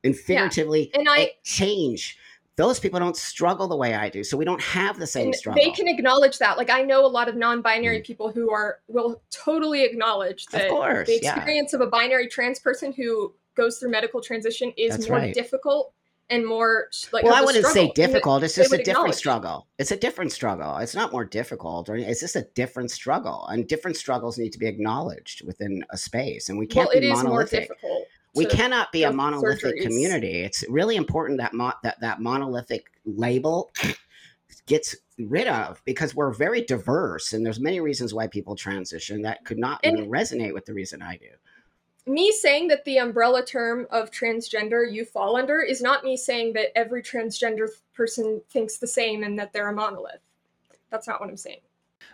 and 0.03 0.17
figuratively 0.17 0.91
yeah. 0.93 1.01
and 1.01 1.09
I 1.09 1.31
change. 1.45 2.19
Those 2.57 2.81
people 2.81 2.99
don't 2.99 3.17
struggle 3.17 3.69
the 3.69 3.77
way 3.77 3.95
I 3.95 4.11
do, 4.11 4.25
so 4.25 4.37
we 4.37 4.45
don't 4.45 4.61
have 4.61 4.99
the 4.99 5.07
same 5.07 5.33
struggle. 5.33 5.63
They 5.63 5.71
can 5.71 5.87
acknowledge 5.87 6.39
that. 6.39 6.59
Like 6.59 6.69
I 6.69 6.83
know 6.83 7.07
a 7.07 7.09
lot 7.09 7.29
of 7.29 7.37
non-binary 7.37 8.01
mm. 8.01 8.05
people 8.05 8.33
who 8.33 8.51
are 8.51 8.81
will 8.89 9.23
totally 9.31 9.85
acknowledge 9.85 10.47
that 10.47 10.71
course, 10.71 11.07
the 11.07 11.17
experience 11.17 11.73
yeah. 11.73 11.77
of 11.77 11.87
a 11.87 11.91
binary 11.91 12.27
trans 12.27 12.59
person 12.59 12.93
who 12.93 13.33
goes 13.55 13.79
through 13.79 13.93
medical 13.93 14.21
transition 14.21 14.73
is 14.77 14.97
That's 14.97 15.09
more 15.09 15.19
right. 15.19 15.35
difficult 15.35 15.95
and 16.33 16.47
more 16.47 16.89
like 17.13 17.25
well 17.25 17.35
i 17.35 17.43
wouldn't 17.43 17.67
say 17.67 17.91
difficult 17.95 18.43
it's 18.43 18.55
just 18.55 18.73
a 18.73 18.79
different 18.79 19.15
struggle. 19.15 19.69
It's 19.79 19.91
a 19.91 19.97
different 19.97 20.33
struggle. 20.33 20.77
It's 20.79 20.95
not 20.95 21.13
more 21.13 21.25
difficult 21.25 21.89
or 21.89 21.97
it's 21.97 22.21
just 22.21 22.37
a 22.37 22.47
different 22.55 22.91
struggle 22.91 23.47
and 23.49 23.69
different 23.69 23.97
struggles 23.97 24.39
need 24.39 24.53
to 24.53 24.59
be 24.59 24.67
acknowledged 24.67 25.45
within 25.47 25.85
a 25.91 25.99
space 25.99 26.49
and 26.49 26.59
we 26.59 26.67
can't 26.67 26.89
well, 26.89 27.01
be 27.01 27.13
monolithic. 27.13 27.71
we 28.35 28.47
cannot 28.47 28.93
be 28.93 29.05
a 29.05 29.13
monolithic 29.13 29.77
surgeries. 29.77 29.83
community. 29.83 30.43
It's 30.43 30.65
really 30.69 30.97
important 30.97 31.39
that 31.39 31.53
mo- 31.55 31.73
that 31.83 32.01
that 32.01 32.21
monolithic 32.21 32.87
label 33.05 33.73
gets 34.67 34.97
rid 35.19 35.47
of 35.47 35.83
because 35.85 36.15
we're 36.15 36.33
very 36.33 36.63
diverse 36.63 37.33
and 37.33 37.45
there's 37.45 37.61
many 37.61 37.81
reasons 37.81 38.15
why 38.15 38.27
people 38.27 38.57
transition 38.57 39.23
that 39.23 39.45
could 39.45 39.59
not 39.59 39.81
and, 39.85 39.99
even 39.99 40.11
resonate 40.11 40.55
with 40.55 40.65
the 40.65 40.73
reason 40.73 41.03
i 41.03 41.17
do 41.17 41.29
me 42.07 42.33
saying 42.33 42.69
that 42.69 42.85
the 42.85 42.99
umbrella 42.99 43.45
term 43.45 43.87
of 43.91 44.11
transgender 44.11 44.91
you 44.91 45.05
fall 45.05 45.37
under 45.37 45.61
is 45.61 45.81
not 45.81 46.05
me 46.05 46.17
saying 46.17 46.53
that 46.55 46.77
every 46.77 47.03
transgender 47.03 47.69
person 47.95 48.41
thinks 48.51 48.79
the 48.79 48.87
same 48.87 49.23
and 49.23 49.39
that 49.39 49.53
they're 49.53 49.69
a 49.69 49.73
monolith. 49.73 50.21
That's 50.91 51.07
not 51.07 51.21
what 51.21 51.31
I'm 51.31 51.37
saying. 51.37 51.61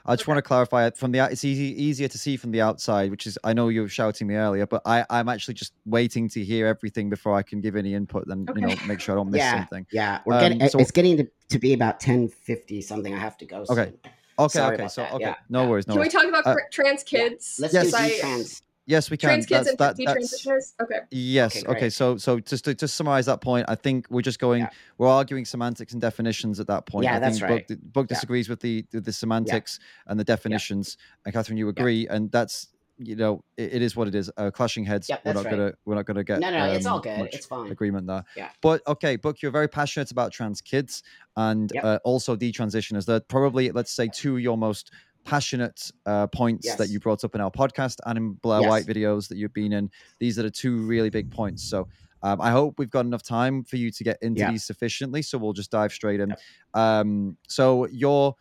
I 0.05 0.15
just 0.15 0.25
okay. 0.25 0.33
want 0.33 0.39
to 0.39 0.43
clarify 0.43 0.87
it 0.87 0.97
from 0.97 1.13
the 1.13 1.19
it's 1.31 1.45
easy 1.45 1.83
easier 1.83 2.09
to 2.09 2.19
see 2.19 2.37
from 2.37 2.51
the 2.51 2.61
outside, 2.61 3.11
which 3.11 3.27
is 3.27 3.39
I 3.45 3.53
know 3.53 3.69
you 3.69 3.83
were 3.83 3.89
shouting 3.89 4.27
me 4.27 4.35
earlier, 4.35 4.67
but 4.67 4.83
I 4.87 5.05
I'm 5.11 5.29
actually 5.29 5.55
just 5.55 5.73
waiting 5.87 6.29
to 6.31 6.45
hear 6.45 6.67
everything 6.67 7.11
before 7.11 7.35
I 7.35 7.43
can 7.43 7.61
give 7.61 7.75
any 7.75 7.95
input. 7.95 8.27
Then 8.29 8.47
okay. 8.49 8.61
you 8.61 8.67
know 8.67 8.75
make 8.87 9.01
sure 9.01 9.15
I 9.15 9.17
don't 9.17 9.31
miss 9.31 9.41
yeah, 9.41 9.59
something. 9.59 9.87
Yeah, 9.91 10.21
we're 10.25 10.35
um, 10.35 10.41
getting 10.41 10.69
so, 10.69 10.79
it's 10.79 10.91
getting 10.91 11.17
to, 11.19 11.29
to 11.49 11.59
be 11.59 11.73
about 11.73 12.01
ten 12.01 12.29
fifty 12.29 12.81
something. 12.81 13.15
I 13.15 13.19
have 13.19 13.37
to 13.39 13.47
go. 13.47 13.65
Okay. 13.69 13.85
Soon. 13.85 13.99
Okay. 14.39 14.59
Sorry 14.59 14.75
okay. 14.77 14.89
So 14.89 15.03
that. 15.03 15.13
okay. 15.15 15.25
Yeah. 15.25 15.35
No 15.49 15.69
worries. 15.69 15.87
No 15.89 15.95
Can 15.95 16.01
worries. 16.01 16.15
we 16.15 16.21
talk 16.21 16.29
about 16.29 16.47
uh, 16.47 16.55
trans 16.71 17.03
kids? 17.03 17.57
Yeah. 17.59 17.69
Let's 17.73 17.93
yes. 17.93 18.13
do 18.13 18.21
trans. 18.21 18.63
Yes, 18.89 19.11
we 19.11 19.19
can. 19.19 19.29
Trans 19.29 19.45
kids 19.45 19.71
that's, 19.77 19.99
and 19.99 20.09
that, 20.09 20.17
transitioners. 20.17 20.73
Okay. 20.81 21.01
Yes. 21.11 21.59
Okay, 21.59 21.73
okay, 21.77 21.91
So, 21.91 22.17
so 22.17 22.41
just 22.41 22.65
to 22.65 22.75
just 22.75 22.97
summarize 22.97 23.27
that 23.27 23.43
point, 23.43 23.67
I 23.69 23.75
think 23.75 24.07
we're 24.09 24.23
just 24.23 24.39
going. 24.39 24.63
Yeah. 24.63 24.71
We're 24.97 25.09
arguing 25.09 25.45
semantics 25.45 25.93
and 25.93 26.01
definitions 26.01 26.59
at 26.59 26.67
that 26.69 26.87
point. 26.87 27.05
Yeah, 27.05 27.17
I 27.17 27.19
that's 27.19 27.39
think 27.39 27.51
right. 27.51 27.69
Buck, 27.69 27.79
Buck 27.93 28.07
Yeah. 28.09 28.17
disagrees 28.17 28.49
with 28.49 28.61
the 28.61 28.87
the, 28.91 29.03
the 29.03 29.13
semantics 29.13 29.79
and 30.07 30.19
the 30.19 30.25
definitions. 30.25 30.97
And 31.27 31.35
Catherine, 31.35 31.59
you 31.59 31.69
agree, 31.69 32.09
and 32.09 32.33
that's 32.33 32.69
you 32.97 33.15
know 33.15 33.45
it, 33.59 33.75
it 33.75 33.83
is 33.83 33.95
what 33.95 34.09
it 34.09 34.15
is. 34.15 34.31
Uh, 34.39 34.51
clashing 34.51 34.87
heads. 34.87 35.09
Yep, 35.11 35.21
we're 35.23 35.33
that's 35.35 35.45
not 35.45 35.51
right. 35.51 35.59
gonna 35.59 35.73
we're 35.85 35.95
not 35.95 36.07
gonna 36.07 36.25
get. 36.25 36.41
No, 36.41 36.51
no, 36.51 36.65
it's 36.73 36.87
um, 36.87 36.95
all 36.95 37.01
good. 37.01 37.29
It's 37.31 37.45
fine. 37.45 37.71
Agreement 37.71 38.07
there. 38.07 38.25
Yeah. 38.39 38.49
But 38.63 38.81
okay, 38.87 39.17
Buck. 39.17 39.43
You're 39.43 39.53
very 39.53 39.69
passionate 39.69 40.11
about 40.11 40.33
trans 40.33 40.63
kids 40.63 41.03
and 41.37 41.71
Yep. 41.75 41.85
uh, 41.85 41.99
also 42.05 42.37
detransitioners. 42.37 43.05
They're 43.05 43.21
probably 43.21 43.71
let's 43.71 43.93
say 43.93 44.09
two 44.09 44.37
of 44.37 44.41
your 44.41 44.57
most 44.57 44.93
passionate 45.29 45.91
uh, 46.07 46.27
points 46.29 46.75
that 46.77 46.89
you 46.89 46.99
brought 46.99 47.23
up 47.23 47.35
in 47.35 47.41
our 47.41 47.51
podcast 47.51 47.97
and 48.07 48.17
in 48.17 48.35
Blaire 48.37 48.63
Yes. 48.63 48.69
White 48.71 48.87
videos 48.87 49.29
that 49.29 49.37
you've 49.37 49.53
been 49.53 49.73
in. 49.73 49.91
These 50.19 50.39
are 50.39 50.43
the 50.43 50.51
two 50.51 50.79
really 50.87 51.11
big 51.11 51.31
points. 51.31 51.63
So 51.63 51.87
um, 52.23 52.41
I 52.41 52.51
hope 52.51 52.79
we've 52.79 52.91
got 52.91 53.05
enough 53.05 53.23
time 53.23 53.63
for 53.63 53.77
you 53.77 53.91
to 53.91 54.05
get 54.05 54.17
into 54.23 54.41
Yeah. 54.41 54.51
these 54.51 54.65
sufficiently. 54.65 55.21
So 55.23 55.37
we'll 55.39 55.53
just 55.53 55.71
dive 55.71 55.93
straight 55.93 56.21
in. 56.21 56.35
Um, 56.75 57.37
so 57.47 57.87
your 57.89 58.35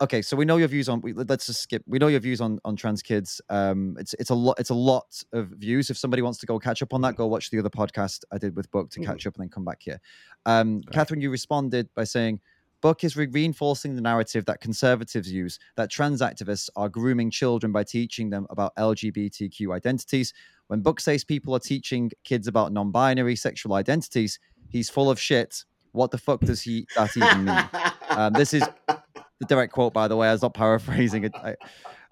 okay. 0.00 0.20
So 0.20 0.36
we 0.36 0.44
know 0.44 0.56
your 0.58 0.68
views 0.68 0.88
on. 0.88 1.00
We, 1.00 1.12
let's 1.14 1.46
just 1.46 1.62
skip. 1.62 1.82
We 1.86 1.98
know 1.98 2.08
your 2.08 2.20
views 2.20 2.40
on 2.40 2.58
on 2.64 2.74
trans 2.76 3.02
kids. 3.02 3.40
Um, 3.48 3.96
it's 3.98 4.12
it's 4.14 4.30
a 4.30 4.34
lot. 4.34 4.58
It's 4.58 4.70
a 4.70 4.74
lot 4.74 5.22
of 5.32 5.48
views. 5.50 5.90
If 5.90 5.96
somebody 5.96 6.22
wants 6.22 6.38
to 6.40 6.46
go 6.46 6.58
catch 6.58 6.82
up 6.82 6.92
on 6.92 7.00
that, 7.02 7.14
go 7.16 7.26
watch 7.28 7.50
the 7.50 7.58
other 7.58 7.70
podcast 7.70 8.24
I 8.32 8.38
did 8.38 8.56
with 8.56 8.70
Buck 8.72 8.90
to 8.90 9.00
Mhm. 9.00 9.06
catch 9.06 9.26
up 9.26 9.34
and 9.36 9.42
then 9.44 9.48
come 9.50 9.64
back 9.64 9.80
here. 9.82 10.00
Um, 10.44 10.82
Catherine, 10.92 11.20
you 11.20 11.30
responded 11.30 11.88
by 11.94 12.04
saying. 12.04 12.40
Buck 12.86 13.02
is 13.02 13.16
re- 13.16 13.26
reinforcing 13.26 13.96
the 13.96 14.00
narrative 14.00 14.44
that 14.44 14.60
conservatives 14.60 15.28
use 15.28 15.58
that 15.74 15.90
trans 15.90 16.20
activists 16.20 16.70
are 16.76 16.88
grooming 16.88 17.32
children 17.32 17.72
by 17.72 17.82
teaching 17.82 18.30
them 18.30 18.46
about 18.48 18.76
LGBTQ 18.76 19.74
identities. 19.74 20.32
When 20.68 20.82
Buck 20.82 21.00
says 21.00 21.24
people 21.24 21.52
are 21.56 21.58
teaching 21.58 22.12
kids 22.22 22.46
about 22.46 22.72
non 22.72 22.92
binary 22.92 23.34
sexual 23.34 23.74
identities, 23.74 24.38
he's 24.68 24.88
full 24.88 25.10
of 25.10 25.18
shit. 25.18 25.64
What 25.90 26.12
the 26.12 26.18
fuck 26.18 26.38
does 26.42 26.62
he 26.62 26.86
that 26.94 27.16
even 27.16 27.46
mean? 27.46 27.68
Um, 28.08 28.32
this 28.34 28.54
is 28.54 28.62
the 28.86 29.46
direct 29.48 29.72
quote, 29.72 29.92
by 29.92 30.06
the 30.06 30.14
way. 30.14 30.28
I 30.28 30.32
was 30.32 30.42
not 30.42 30.54
paraphrasing 30.54 31.24
it. 31.24 31.32
I, 31.34 31.56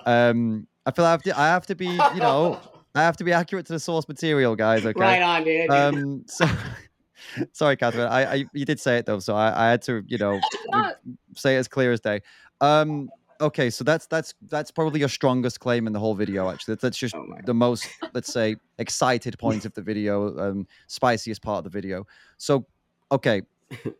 um, 0.06 0.66
I 0.84 0.90
feel 0.90 1.04
I 1.04 1.12
have 1.12 1.22
to. 1.22 1.38
I 1.38 1.46
have 1.46 1.66
to 1.66 1.76
be. 1.76 1.86
You 1.86 2.18
know, 2.18 2.60
I 2.96 3.02
have 3.02 3.16
to 3.18 3.24
be 3.24 3.32
accurate 3.32 3.66
to 3.66 3.74
the 3.74 3.78
source 3.78 4.08
material, 4.08 4.56
guys. 4.56 4.84
Okay. 4.84 5.00
Right 5.00 5.22
on, 5.22 5.44
dude. 5.44 5.70
Um. 5.70 6.24
So, 6.26 6.48
sorry, 7.52 7.76
Catherine. 7.76 8.08
I, 8.08 8.32
I 8.32 8.44
you 8.52 8.64
did 8.64 8.80
say 8.80 8.98
it 8.98 9.06
though, 9.06 9.18
so 9.18 9.34
I, 9.34 9.66
I 9.66 9.70
had 9.70 9.82
to. 9.82 10.02
You 10.06 10.18
know, 10.18 10.40
say 11.34 11.56
it 11.56 11.58
as 11.58 11.68
clear 11.68 11.92
as 11.92 12.00
day. 12.00 12.20
Um. 12.60 13.10
Okay, 13.40 13.68
so 13.68 13.82
that's 13.82 14.06
that's 14.06 14.32
that's 14.48 14.70
probably 14.70 15.00
your 15.00 15.08
strongest 15.08 15.58
claim 15.58 15.86
in 15.88 15.92
the 15.92 15.98
whole 15.98 16.14
video. 16.14 16.48
Actually, 16.48 16.74
that's, 16.74 16.82
that's 16.82 16.98
just 16.98 17.16
Oh 17.16 17.26
the 17.44 17.52
most, 17.52 17.88
let's 18.12 18.32
say, 18.32 18.56
excited 18.78 19.38
point 19.40 19.64
of 19.64 19.74
the 19.74 19.82
video, 19.82 20.38
um, 20.38 20.66
spiciest 20.86 21.42
part 21.42 21.58
of 21.58 21.64
the 21.64 21.70
video. 21.70 22.06
So, 22.36 22.64
okay, 23.10 23.42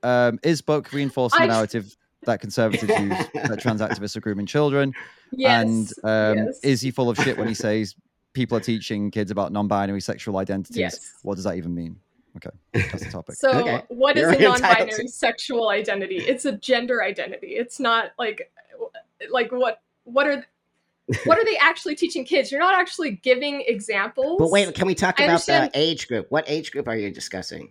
um, 0.02 0.38
is 0.42 0.62
Buck 0.62 0.92
reinforcing 0.92 1.40
the 1.42 1.46
narrative 1.48 1.96
that 2.26 2.40
conservatives 2.40 2.88
use 2.98 3.26
that 3.34 3.58
trans 3.60 3.80
activists 3.80 4.16
are 4.16 4.20
grooming 4.20 4.46
children? 4.46 4.94
Yes. 5.32 5.62
And 5.62 5.92
um, 6.04 6.46
yes. 6.46 6.60
is 6.62 6.80
he 6.80 6.90
full 6.90 7.10
of 7.10 7.16
shit 7.18 7.36
when 7.36 7.48
he 7.48 7.54
says 7.54 7.94
people 8.32 8.56
are 8.56 8.60
teaching 8.60 9.10
kids 9.10 9.30
about 9.30 9.52
non-binary 9.52 10.00
sexual 10.00 10.36
identities? 10.38 10.76
Yes. 10.76 11.14
What 11.22 11.36
does 11.36 11.44
that 11.44 11.56
even 11.56 11.74
mean? 11.74 11.98
Okay, 12.36 12.50
that's 12.90 13.04
the 13.04 13.10
topic. 13.10 13.36
So, 13.36 13.50
Okay. 13.60 13.82
what 13.88 14.16
is 14.16 14.22
You're 14.22 14.32
a 14.32 14.38
non-binary 14.38 14.90
to- 15.04 15.08
sexual 15.08 15.68
identity? 15.68 16.16
It's 16.16 16.44
a 16.44 16.52
gender 16.52 17.02
identity. 17.02 17.54
It's 17.56 17.78
not 17.78 18.12
like, 18.18 18.50
like 19.30 19.52
what? 19.52 19.80
What 20.04 20.26
are? 20.26 20.44
What 21.26 21.38
are 21.38 21.44
they 21.44 21.56
actually 21.58 21.94
teaching 21.96 22.24
kids? 22.24 22.50
You're 22.50 22.60
not 22.60 22.74
actually 22.74 23.12
giving 23.12 23.60
examples. 23.66 24.38
But 24.38 24.50
wait, 24.50 24.74
can 24.74 24.86
we 24.86 24.94
talk 24.94 25.20
I 25.20 25.24
about 25.24 25.44
the 25.46 25.70
age 25.74 26.08
group? 26.08 26.30
What 26.30 26.44
age 26.48 26.72
group 26.72 26.88
are 26.88 26.96
you 26.96 27.10
discussing? 27.10 27.70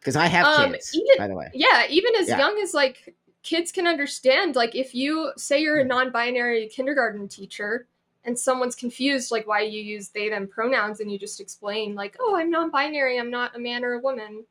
Because 0.00 0.16
I 0.16 0.26
have 0.26 0.46
Um, 0.46 0.72
kids, 0.72 0.92
even- 0.94 1.16
by 1.16 1.28
the 1.28 1.34
way. 1.36 1.48
yeah, 1.54 1.86
even 1.88 2.14
as 2.16 2.28
Yeah. 2.28 2.38
young 2.38 2.58
as 2.60 2.74
like 2.74 3.14
kids 3.44 3.70
can 3.70 3.86
understand. 3.86 4.56
Like 4.56 4.74
if 4.74 4.94
you 4.96 5.32
say 5.36 5.60
you're 5.60 5.78
a 5.78 5.84
non-binary 5.84 6.68
kindergarten 6.68 7.28
teacher 7.28 7.86
and 8.24 8.38
someone's 8.38 8.74
confused, 8.74 9.30
like 9.30 9.46
why 9.46 9.60
you 9.60 9.82
use 9.82 10.08
they 10.08 10.28
them 10.28 10.48
pronouns, 10.48 11.00
and 11.00 11.10
you 11.10 11.18
just 11.18 11.40
explain 11.40 11.94
like, 11.94 12.16
oh, 12.20 12.36
I'm 12.36 12.50
non-binary. 12.50 13.18
I'm 13.18 13.30
not 13.30 13.56
a 13.56 13.58
man 13.58 13.84
or 13.84 13.94
a 13.94 14.00
woman. 14.00 14.44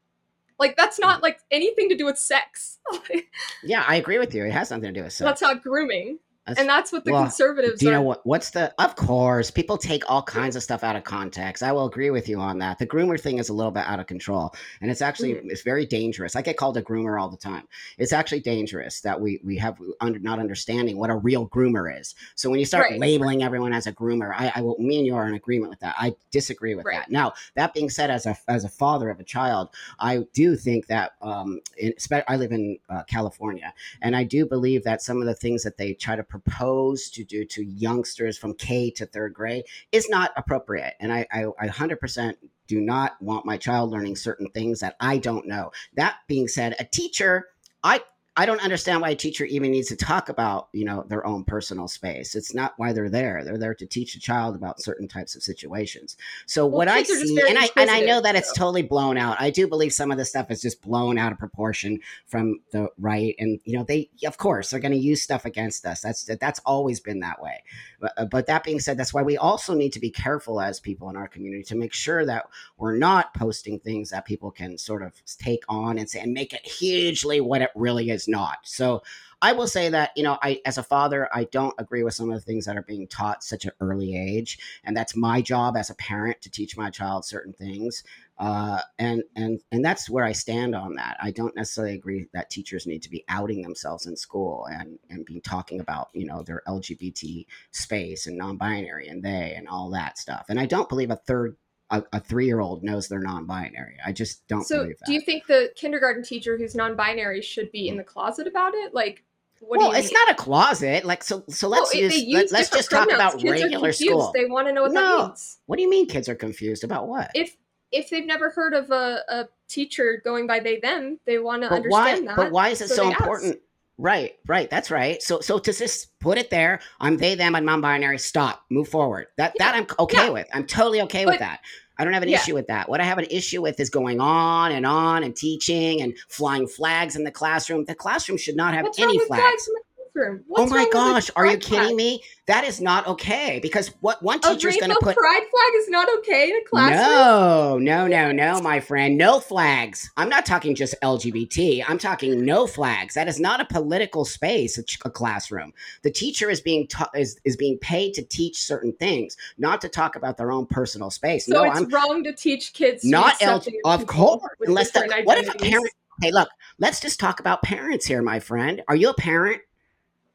Like 0.59 0.77
that's 0.77 0.99
not 0.99 1.23
like 1.23 1.39
anything 1.49 1.89
to 1.89 1.95
do 1.95 2.05
with 2.05 2.19
sex. 2.19 2.79
yeah, 3.63 3.83
I 3.87 3.95
agree 3.95 4.19
with 4.19 4.35
you. 4.35 4.45
It 4.45 4.51
has 4.51 4.69
nothing 4.69 4.93
to 4.93 4.99
do 4.99 5.03
with 5.03 5.13
sex. 5.13 5.25
That's 5.25 5.41
not 5.41 5.63
grooming. 5.63 6.19
That's- 6.47 6.59
and 6.59 6.67
that's 6.67 6.91
what 6.91 7.05
the 7.05 7.11
well, 7.11 7.21
conservatives 7.23 7.79
Do 7.79 7.85
you 7.85 7.91
are. 7.91 7.95
know 7.95 8.01
what? 8.01 8.25
What's 8.25 8.49
the? 8.49 8.73
Of 8.81 8.95
course, 8.95 9.51
people 9.51 9.77
take 9.77 10.09
all 10.09 10.23
kinds 10.23 10.55
of 10.55 10.63
stuff 10.63 10.83
out 10.83 10.95
of 10.95 11.03
context. 11.03 11.61
I 11.61 11.71
will 11.71 11.85
agree 11.85 12.09
with 12.09 12.27
you 12.27 12.39
on 12.39 12.57
that. 12.59 12.79
The 12.79 12.87
groomer 12.87 13.19
thing 13.21 13.37
is 13.37 13.49
a 13.49 13.53
little 13.53 13.71
bit 13.71 13.83
out 13.85 13.99
of 13.99 14.07
control, 14.07 14.55
and 14.81 14.89
it's 14.89 15.03
actually 15.03 15.33
Mm-hmm. 15.35 15.51
it's 15.51 15.61
very 15.61 15.85
dangerous. 15.85 16.35
I 16.35 16.41
get 16.41 16.57
called 16.57 16.77
a 16.77 16.81
groomer 16.81 17.21
all 17.21 17.29
the 17.29 17.37
time. 17.37 17.67
It's 17.99 18.11
actually 18.11 18.39
dangerous 18.39 19.01
that 19.01 19.21
we 19.21 19.39
we 19.43 19.55
have 19.57 19.77
under 19.99 20.17
not 20.17 20.39
understanding 20.39 20.97
what 20.97 21.11
a 21.11 21.15
real 21.15 21.47
groomer 21.47 21.99
is. 21.99 22.15
So 22.33 22.49
when 22.49 22.57
you 22.59 22.65
start 22.65 22.89
Right. 22.89 22.99
labeling 22.99 23.43
everyone 23.43 23.71
as 23.71 23.85
a 23.85 23.91
groomer, 23.93 24.33
I, 24.35 24.51
I 24.55 24.61
will. 24.61 24.77
Me 24.79 24.97
and 24.97 25.05
you 25.05 25.15
are 25.15 25.27
in 25.27 25.35
agreement 25.35 25.69
with 25.69 25.79
that. 25.81 25.93
I 25.99 26.15
disagree 26.31 26.73
with 26.73 26.87
Right. 26.87 26.95
that. 26.97 27.11
Now 27.11 27.33
that 27.53 27.75
being 27.75 27.91
said, 27.91 28.09
as 28.09 28.25
a 28.25 28.35
as 28.47 28.63
a 28.63 28.69
father 28.69 29.11
of 29.11 29.19
a 29.19 29.23
child, 29.23 29.69
I 29.99 30.25
do 30.33 30.55
think 30.55 30.87
that 30.87 31.11
um, 31.21 31.61
in, 31.77 31.93
I 32.27 32.35
live 32.37 32.51
in 32.51 32.79
uh, 32.89 33.03
California, 33.03 33.71
and 34.01 34.15
I 34.15 34.23
do 34.23 34.47
believe 34.47 34.83
that 34.85 35.03
some 35.03 35.21
of 35.21 35.27
the 35.27 35.35
things 35.35 35.61
that 35.63 35.77
they 35.77 35.93
try 35.93 36.15
to 36.15 36.23
propose 36.31 37.09
to 37.11 37.23
do 37.25 37.43
to 37.45 37.63
youngsters 37.63 38.37
from 38.37 38.55
K 38.55 38.89
to 38.91 39.05
third 39.05 39.33
grade 39.33 39.65
is 39.91 40.09
not 40.09 40.31
appropriate. 40.37 40.93
And 40.99 41.11
I, 41.11 41.27
I, 41.31 41.45
I 41.59 41.67
100% 41.67 42.35
do 42.67 42.79
not 42.79 43.21
want 43.21 43.45
my 43.45 43.57
child 43.57 43.91
learning 43.91 44.15
certain 44.15 44.47
things 44.51 44.79
that 44.79 44.95
I 45.01 45.17
don't 45.17 45.45
know. 45.45 45.71
That 45.95 46.15
being 46.27 46.47
said, 46.47 46.75
a 46.79 46.85
teacher, 46.85 47.49
I, 47.83 47.99
I 48.37 48.45
don't 48.45 48.63
understand 48.63 49.01
why 49.01 49.09
a 49.09 49.15
teacher 49.15 49.43
even 49.43 49.71
needs 49.71 49.89
to 49.89 49.97
talk 49.97 50.29
about, 50.29 50.69
you 50.71 50.85
know, 50.85 51.03
their 51.09 51.25
own 51.27 51.43
personal 51.43 51.89
space. 51.89 52.33
It's 52.33 52.53
not 52.53 52.73
why 52.77 52.93
they're 52.93 53.09
there. 53.09 53.43
They're 53.43 53.57
there 53.57 53.75
to 53.75 53.85
teach 53.85 54.15
a 54.15 54.21
child 54.21 54.55
about 54.55 54.81
certain 54.81 55.09
types 55.09 55.35
of 55.35 55.43
situations. 55.43 56.15
So 56.45 56.65
Well, 56.65 56.77
what 56.77 56.87
I 56.87 57.03
kids 57.03 57.11
are 57.11 57.19
just 57.19 57.35
see, 57.35 57.49
and 57.49 57.59
I 57.59 57.69
and 57.75 57.89
I 57.89 57.99
know 57.99 58.21
that 58.21 58.37
it's 58.37 58.47
so. 58.49 58.55
totally 58.55 58.83
blown 58.83 59.17
out. 59.17 59.35
I 59.41 59.49
do 59.49 59.67
believe 59.67 59.91
some 59.91 60.11
of 60.11 60.17
the 60.17 60.23
stuff 60.23 60.49
is 60.49 60.61
just 60.61 60.81
blown 60.81 61.17
out 61.17 61.33
of 61.33 61.39
proportion 61.39 61.99
from 62.25 62.61
the 62.71 62.87
right, 62.97 63.35
and 63.37 63.59
you 63.65 63.77
know 63.77 63.83
they, 63.83 64.09
of 64.25 64.37
course, 64.37 64.69
they're 64.69 64.79
going 64.79 64.93
to 64.93 64.97
use 64.97 65.21
stuff 65.21 65.43
against 65.43 65.85
us. 65.85 65.99
That's 65.99 66.23
that's 66.39 66.61
always 66.65 67.01
been 67.01 67.19
that 67.19 67.41
way. 67.41 67.61
But, 67.99 68.13
uh, 68.15 68.25
but 68.25 68.47
that 68.47 68.63
being 68.63 68.79
said, 68.79 68.97
that's 68.97 69.13
why 69.13 69.23
we 69.23 69.35
also 69.35 69.73
need 69.73 69.91
to 69.91 69.99
be 69.99 70.09
careful 70.09 70.61
as 70.61 70.79
people 70.79 71.09
in 71.09 71.17
our 71.17 71.27
community 71.27 71.63
to 71.63 71.75
make 71.75 71.93
sure 71.93 72.25
that 72.25 72.47
we're 72.77 72.95
not 72.95 73.33
posting 73.33 73.77
things 73.79 74.09
that 74.11 74.25
people 74.25 74.51
can 74.51 74.77
sort 74.77 75.03
of 75.03 75.13
take 75.25 75.63
on 75.67 75.97
and 75.97 76.09
say 76.09 76.21
and 76.21 76.33
make 76.33 76.53
it 76.53 76.65
hugely 76.65 77.41
what 77.41 77.61
it 77.61 77.71
really 77.75 78.09
is 78.09 78.20
not. 78.27 78.57
So 78.63 79.03
I 79.41 79.53
will 79.53 79.67
say 79.67 79.89
that, 79.89 80.11
you 80.15 80.23
know, 80.23 80.37
I 80.43 80.61
as 80.65 80.77
a 80.77 80.83
father, 80.83 81.27
I 81.33 81.45
don't 81.45 81.73
agree 81.79 82.03
with 82.03 82.13
some 82.13 82.29
of 82.29 82.35
the 82.35 82.41
things 82.41 82.65
that 82.65 82.77
are 82.77 82.83
being 82.83 83.07
taught 83.07 83.43
such 83.43 83.65
an 83.65 83.71
early 83.79 84.15
age. 84.15 84.59
And 84.83 84.95
that's 84.95 85.15
my 85.15 85.41
job 85.41 85.75
as 85.75 85.89
a 85.89 85.95
parent 85.95 86.41
to 86.41 86.51
teach 86.51 86.77
my 86.77 86.91
child 86.91 87.25
certain 87.25 87.53
things. 87.53 88.03
Uh, 88.37 88.81
and 88.99 89.23
and 89.35 89.59
and 89.71 89.83
that's 89.83 90.09
where 90.09 90.25
I 90.25 90.31
stand 90.31 90.75
on 90.75 90.95
that. 90.95 91.17
I 91.21 91.31
don't 91.31 91.55
necessarily 91.55 91.95
agree 91.95 92.27
that 92.33 92.49
teachers 92.49 92.87
need 92.87 93.03
to 93.03 93.09
be 93.09 93.23
outing 93.29 93.61
themselves 93.61 94.05
in 94.05 94.15
school 94.15 94.67
and 94.71 94.99
and 95.09 95.25
be 95.25 95.39
talking 95.39 95.79
about 95.79 96.09
you 96.13 96.25
know 96.25 96.43
their 96.43 96.61
LGBT 96.67 97.45
space 97.71 98.27
and 98.27 98.37
non-binary 98.37 99.07
and 99.07 99.23
they 99.23 99.53
and 99.55 99.67
all 99.67 99.89
that 99.91 100.17
stuff. 100.17 100.45
And 100.49 100.59
I 100.59 100.65
don't 100.65 100.89
believe 100.89 101.11
a 101.11 101.15
third 101.15 101.55
a, 101.91 102.03
a 102.13 102.19
three-year-old 102.19 102.83
knows 102.83 103.07
they're 103.07 103.19
non-binary. 103.19 103.97
I 104.03 104.11
just 104.11 104.47
don't 104.47 104.63
so, 104.63 104.79
believe 104.79 104.97
that. 104.99 105.05
do 105.05 105.13
you 105.13 105.21
think 105.21 105.45
the 105.47 105.71
kindergarten 105.75 106.23
teacher 106.23 106.57
who's 106.57 106.73
non-binary 106.73 107.41
should 107.41 107.71
be 107.71 107.87
in 107.87 107.97
the 107.97 108.03
closet 108.03 108.47
about 108.47 108.73
it? 108.73 108.93
Like, 108.93 109.23
what 109.59 109.77
well, 109.77 109.79
do 109.79 109.83
you 109.83 109.87
mean? 109.87 109.91
Well, 109.91 109.99
it's 109.99 110.13
mean? 110.13 110.25
not 110.25 110.31
a 110.31 110.35
closet. 110.35 111.05
Like 111.05 111.23
so. 111.23 111.43
So 111.49 111.67
let's 111.67 111.93
if 111.93 112.01
use. 112.01 112.13
they 112.13 112.33
Let, 112.33 112.43
use 112.43 112.53
us 112.53 112.69
just 112.69 112.89
talk 112.89 113.11
about 113.11 113.37
kids 113.37 113.43
regular 113.43 113.91
school. 113.91 114.31
They 114.33 114.45
want 114.45 114.67
to 114.67 114.73
know 114.73 114.83
what 114.83 114.91
No. 114.91 115.17
that 115.17 115.27
means. 115.27 115.59
What 115.67 115.75
do 115.75 115.83
you 115.83 115.89
mean 115.89 116.07
kids 116.07 116.27
are 116.27 116.35
confused 116.35 116.83
about 116.83 117.07
what? 117.07 117.29
If 117.35 117.55
if 117.91 118.09
they've 118.09 118.25
never 118.25 118.49
heard 118.49 118.73
of 118.73 118.89
a, 118.89 119.19
a 119.29 119.47
teacher 119.67 120.21
going 120.23 120.47
by 120.47 120.61
they 120.61 120.79
them, 120.79 121.19
they 121.25 121.37
want 121.37 121.61
to 121.63 121.69
but 121.69 121.83
why? 121.87 122.11
understand 122.11 122.29
that. 122.29 122.37
But 122.37 122.51
why 122.51 122.69
is 122.69 122.81
it 122.81 122.87
so 122.87 122.95
so 122.95 123.03
they 123.03 123.09
ask. 123.09 123.19
important? 123.21 123.59
Right, 123.97 124.33
right. 124.47 124.67
That's 124.67 124.89
right. 124.89 125.21
So, 125.21 125.41
so 125.41 125.59
to 125.59 125.71
just 125.71 126.17
put 126.19 126.39
it 126.39 126.49
there, 126.49 126.79
I'm 126.99 127.17
they, 127.17 127.35
them, 127.35 127.53
I'm 127.55 127.65
non-binary. 127.65 128.17
Stop. 128.17 128.65
Move 128.71 128.87
forward. 128.87 129.27
That 129.37 129.53
that 129.59 129.75
I'm 129.75 129.85
okay 129.99 130.25
yeah. 130.25 130.29
with. 130.29 130.47
I'm 130.51 130.65
totally 130.65 131.01
okay 131.01 131.27
with 131.27 131.37
that. 131.37 131.59
I 131.97 132.03
don't 132.03 132.13
have 132.13 132.23
an 132.23 132.29
Yeah. 132.29 132.37
issue 132.37 132.53
with 132.53 132.67
that. 132.67 132.89
What 132.89 132.99
I 133.01 133.03
have 133.03 133.17
an 133.17 133.27
issue 133.29 133.61
with 133.61 133.79
is 133.79 133.89
going 133.89 134.19
on 134.19 134.71
and 134.71 134.85
on 134.85 135.23
and 135.23 135.35
teaching 135.35 136.01
and 136.01 136.13
flying 136.29 136.67
flags 136.67 137.15
in 137.15 137.23
the 137.23 137.31
classroom. 137.31 137.85
The 137.85 137.95
classroom 137.95 138.37
should 138.37 138.55
not 138.55 138.73
have 138.73 138.85
What's 138.85 138.99
any 138.99 139.19
flags. 139.19 139.69
Flags 140.13 140.27
in 140.27 140.37
the 140.37 140.43
classroom? 140.43 140.43
Oh 140.55 140.67
my 140.67 140.75
wrong 140.75 140.85
with 140.85 140.93
a 140.93 140.93
gosh, 140.93 141.31
are 141.35 141.45
you 141.45 141.57
kidding 141.57 141.83
flag? 141.83 141.95
me? 141.95 142.23
That 142.47 142.63
is 142.63 142.81
not 142.81 143.07
okay 143.07 143.59
because 143.61 143.89
what 144.01 144.21
one 144.21 144.39
teacher's 144.39 144.77
going 144.77 144.91
to 144.91 144.99
put 145.01 145.15
pride 145.15 145.43
flag 145.51 145.71
is 145.77 145.89
not 145.89 146.07
okay 146.19 146.49
in 146.49 146.55
a 146.55 146.69
classroom. 146.69 147.83
No, 147.85 148.07
no, 148.07 148.07
no, 148.07 148.31
no, 148.31 148.61
my 148.61 148.79
friend. 148.79 149.17
No 149.17 149.39
flags. 149.39 150.11
I'm 150.17 150.29
not 150.29 150.45
talking 150.45 150.75
just 150.75 150.95
LGBT. 151.01 151.83
I'm 151.87 151.97
talking 151.97 152.43
no 152.43 152.67
flags. 152.67 153.13
That 153.13 153.27
is 153.27 153.39
not 153.39 153.61
a 153.61 153.65
political 153.65 154.25
space, 154.25 154.77
a, 154.77 154.83
a 155.05 155.09
classroom. 155.11 155.73
The 156.03 156.11
teacher 156.11 156.49
is 156.49 156.61
being 156.61 156.87
ta- 156.87 157.09
is, 157.15 157.39
is 157.45 157.55
being 157.55 157.77
paid 157.79 158.13
to 158.15 158.23
teach 158.23 158.57
certain 158.57 158.93
things, 158.93 159.37
not 159.57 159.81
to 159.81 159.89
talk 159.89 160.15
about 160.15 160.37
their 160.37 160.51
own 160.51 160.65
personal 160.65 161.09
space. 161.09 161.45
So 161.45 161.53
no, 161.53 161.63
it's 161.63 161.79
I'm 161.79 161.89
wrong 161.89 162.23
to 162.23 162.33
teach 162.33 162.73
kids 162.73 163.03
not 163.05 163.41
L- 163.41 163.63
of 163.85 164.05
course. 164.07 164.41
Unless 164.61 164.93
what 165.23 165.37
if 165.37 165.53
a 165.53 165.57
parent? 165.57 165.91
Hey, 166.21 166.31
look. 166.31 166.49
Let's 166.79 166.99
just 166.99 167.19
talk 167.19 167.39
about 167.39 167.61
parents 167.61 168.07
here, 168.07 168.23
my 168.23 168.39
friend. 168.39 168.81
Are 168.87 168.95
you 168.95 169.09
a 169.09 169.13
parent? 169.13 169.61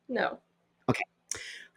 No. 0.09 0.39
Okay. 0.89 1.03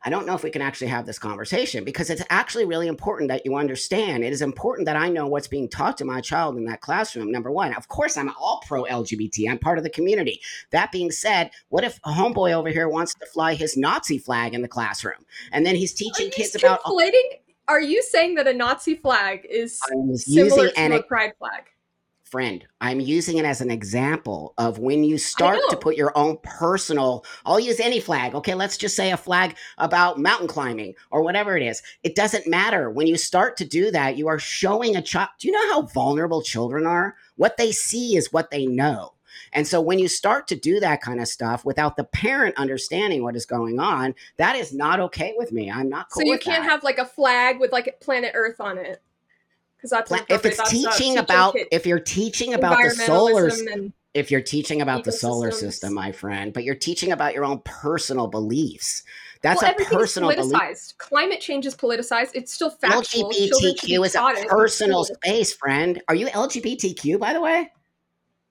I 0.06 0.10
don't 0.10 0.26
know 0.26 0.34
if 0.34 0.44
we 0.44 0.50
can 0.50 0.62
actually 0.62 0.88
have 0.88 1.06
this 1.06 1.20
conversation 1.20 1.84
because 1.84 2.10
it's 2.10 2.24
actually 2.30 2.64
really 2.64 2.88
important 2.88 3.28
that 3.30 3.46
you 3.46 3.56
understand. 3.58 4.24
It 4.24 4.32
is 4.32 4.42
important 4.42 4.86
that 4.86 4.96
I 4.96 5.10
know 5.10 5.28
what's 5.28 5.50
being 5.50 5.68
taught 5.68 5.98
to 5.98 6.06
my 6.06 6.22
child 6.22 6.56
in 6.56 6.64
that 6.66 6.80
classroom. 6.80 7.30
Number 7.32 7.52
one, 7.52 7.74
of 7.74 7.90
course, 7.90 8.16
I'm 8.16 8.30
all 8.40 8.62
pro 8.66 8.86
LGBT. 8.86 9.50
I'm 9.50 9.58
part 9.58 9.78
of 9.78 9.84
the 9.84 9.90
community. 9.90 10.40
That 10.72 10.94
being 10.94 11.12
said, 11.12 11.52
what 11.68 11.84
if 11.84 12.00
a 12.06 12.12
homeboy 12.12 12.54
over 12.54 12.70
here 12.70 12.88
wants 12.88 13.14
to 13.16 13.26
fly 13.26 13.56
his 13.56 13.76
Nazi 13.76 14.18
flag 14.18 14.54
in 14.54 14.62
the 14.62 14.70
classroom 14.70 15.26
and 15.52 15.66
then 15.66 15.76
he's 15.76 15.94
teaching 15.94 16.30
kids 16.30 16.56
about? 16.56 16.80
Are 17.68 17.82
you 17.82 18.02
saying 18.02 18.36
that 18.36 18.48
a 18.48 18.54
Nazi 18.54 18.96
flag 18.96 19.46
is 19.48 19.80
similar 20.16 20.64
using 20.64 20.70
to 20.70 20.80
an 20.80 20.92
a 20.94 21.04
pride 21.04 21.34
flag? 21.38 21.66
Friend. 22.30 22.66
I'm 22.82 23.00
using 23.00 23.38
it 23.38 23.46
as 23.46 23.62
an 23.62 23.72
example 23.72 24.54
of 24.58 24.80
when 24.80 25.04
you 25.04 25.18
start 25.18 25.60
to 25.70 25.78
put 25.78 25.96
your 25.96 26.12
own 26.18 26.38
personal, 26.44 27.26
I'll 27.46 27.60
use 27.60 27.80
any 27.80 28.00
flag. 28.00 28.36
Okay, 28.36 28.54
let's 28.54 28.78
just 28.78 28.96
say 28.96 29.12
a 29.12 29.18
flag 29.18 29.56
about 29.78 30.20
mountain 30.20 30.48
climbing 30.48 30.96
or 31.12 31.24
whatever 31.24 31.58
it 31.58 31.64
is. 31.64 31.82
It 32.04 32.16
doesn't 32.16 32.48
matter. 32.48 32.90
When 32.90 33.08
you 33.08 33.18
start 33.18 33.58
to 33.58 33.66
do 33.66 33.92
that, 33.92 34.18
you 34.18 34.28
are 34.28 34.40
showing 34.40 34.96
a 34.96 35.02
child. 35.02 35.30
Do 35.40 35.48
you 35.48 35.54
know 35.54 35.74
how 35.74 35.82
vulnerable 35.84 36.42
children 36.42 36.86
are? 36.86 37.16
What 37.36 37.58
they 37.58 37.72
see 37.72 38.16
is 38.16 38.32
what 38.32 38.52
they 38.52 38.66
know. 38.66 39.14
And 39.54 39.68
so 39.68 39.82
when 39.82 40.00
you 40.00 40.08
start 40.08 40.48
to 40.50 40.56
do 40.56 40.80
that 40.80 41.02
kind 41.02 41.20
of 41.20 41.28
stuff 41.28 41.66
without 41.66 41.96
the 41.98 42.04
parent 42.04 42.56
understanding 42.58 43.24
what 43.24 43.36
is 43.36 43.46
going 43.46 43.80
on, 43.80 44.16
that 44.38 44.56
is 44.56 44.74
not 44.74 45.00
okay 45.00 45.34
with 45.38 45.52
me. 45.52 45.72
I'm 45.72 45.90
not 45.90 46.10
cool 46.10 46.22
so 46.22 46.32
you 46.32 46.38
can't 46.38 46.64
that. 46.64 46.70
have 46.70 46.84
like 46.84 46.98
a 46.98 47.06
flag 47.06 47.60
with 47.60 47.72
like 47.72 48.00
planet 48.02 48.32
Earth 48.36 48.60
on 48.60 48.78
it, 48.78 49.02
because 49.80 49.92
that's 49.92 50.10
Pla- 50.10 50.26
if 50.30 50.46
it's 50.46 50.70
teaching 50.70 51.18
about 51.18 51.54
kids 51.54 51.70
if 51.72 51.86
you're 51.86 52.00
teaching 52.00 52.54
about 52.54 52.78
the 52.84 52.90
solar 52.92 53.48
and 53.48 53.94
if 54.14 54.32
you're 54.32 54.42
teaching 54.42 54.82
about 54.82 55.04
the 55.04 55.12
solar 55.12 55.52
system, 55.52 55.94
my 55.94 56.12
friend, 56.12 56.52
but 56.52 56.64
you're 56.64 56.76
teaching 56.76 57.12
about 57.12 57.34
your 57.34 57.46
own 57.46 57.62
personal 57.64 58.28
beliefs. 58.28 59.04
That's 59.42 59.62
well, 59.62 59.72
a 59.72 59.86
personal 59.86 60.30
is 60.32 60.52
belief. 60.52 60.98
Climate 60.98 61.40
change 61.40 61.66
is 61.66 61.76
politicized. 61.76 62.32
It's 62.34 62.52
still 62.52 62.70
factual. 62.70 63.32
Children 63.32 63.76
should 63.76 63.88
be 63.88 63.98
LGBTQ 63.98 64.06
is 64.06 64.16
a 64.16 64.46
personal 64.50 65.06
space, 65.06 65.54
friend. 65.54 66.02
Are 66.10 66.16
you 66.16 66.28
LGBTQ, 66.28 67.20
by 67.20 67.34
the 67.34 67.40
way? 67.40 67.72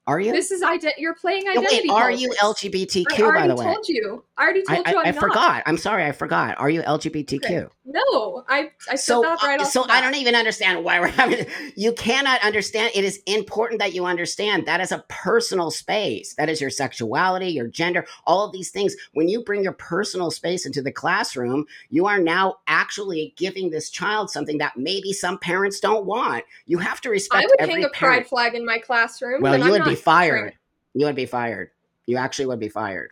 Are 0.08 0.18
you? 0.18 0.32
This 0.32 0.50
is 0.50 0.62
ident- 0.62 0.96
You're 0.96 1.14
playing 1.14 1.46
identity. 1.46 1.90
are 1.90 2.10
you 2.10 2.32
politics. 2.40 2.64
I 2.64 2.68
LGBTQ, 2.68 3.20
already 3.20 3.40
by 3.40 3.48
the 3.48 3.56
way? 3.56 3.66
I 3.66 3.74
told 3.74 3.88
you. 3.88 4.24
I 4.38 4.42
already 4.42 4.62
told 4.62 4.86
I, 4.86 4.90
you 4.90 4.98
I'm 5.00 5.06
I 5.06 5.12
forgot. 5.12 5.62
I'm 5.66 5.76
sorry, 5.76 6.04
I 6.06 6.12
forgot. 6.12 6.58
Are 6.58 6.70
you 6.70 6.80
LGBTQ? 6.80 7.44
Okay. 7.44 7.66
No, 7.90 8.44
I 8.48 8.70
I 8.90 8.96
so 8.96 9.22
that 9.22 9.42
right 9.42 9.58
uh, 9.58 9.62
off 9.62 9.70
so 9.70 9.86
I 9.88 10.02
don't 10.02 10.14
even 10.14 10.34
understand 10.34 10.84
why 10.84 11.00
we're 11.00 11.06
having 11.06 11.46
you 11.74 11.94
cannot 11.94 12.42
understand 12.44 12.92
it 12.94 13.02
is 13.02 13.20
important 13.26 13.80
that 13.80 13.94
you 13.94 14.04
understand 14.04 14.66
that 14.66 14.82
is 14.82 14.92
a 14.92 15.04
personal 15.08 15.70
space 15.70 16.34
that 16.34 16.50
is 16.50 16.60
your 16.60 16.68
sexuality 16.68 17.48
your 17.48 17.66
gender 17.66 18.04
all 18.26 18.44
of 18.44 18.52
these 18.52 18.70
things 18.70 18.94
when 19.14 19.26
you 19.28 19.42
bring 19.42 19.62
your 19.62 19.72
personal 19.72 20.30
space 20.30 20.66
into 20.66 20.82
the 20.82 20.92
classroom 20.92 21.64
you 21.88 22.04
are 22.04 22.20
now 22.20 22.56
actually 22.66 23.32
giving 23.38 23.70
this 23.70 23.88
child 23.88 24.30
something 24.30 24.58
that 24.58 24.76
maybe 24.76 25.12
some 25.14 25.38
parents 25.38 25.80
don't 25.80 26.04
want 26.04 26.44
you 26.66 26.76
have 26.76 27.00
to 27.00 27.08
respect 27.08 27.44
I 27.44 27.46
would 27.46 27.70
hang 27.70 27.84
a 27.84 27.88
parent 27.88 28.26
pride 28.26 28.26
flag 28.26 28.54
in 28.54 28.66
my 28.66 28.78
classroom. 28.78 29.40
well 29.40 29.56
you 29.56 29.64
I'm 29.64 29.70
would 29.70 29.84
be 29.84 29.94
fired 29.98 30.34
wearing- 30.34 30.52
you 30.94 31.06
would 31.06 31.16
be 31.16 31.26
fired 31.26 31.70
you 32.06 32.16
actually 32.16 32.46
would 32.46 32.60
be 32.60 32.68
fired 32.68 33.10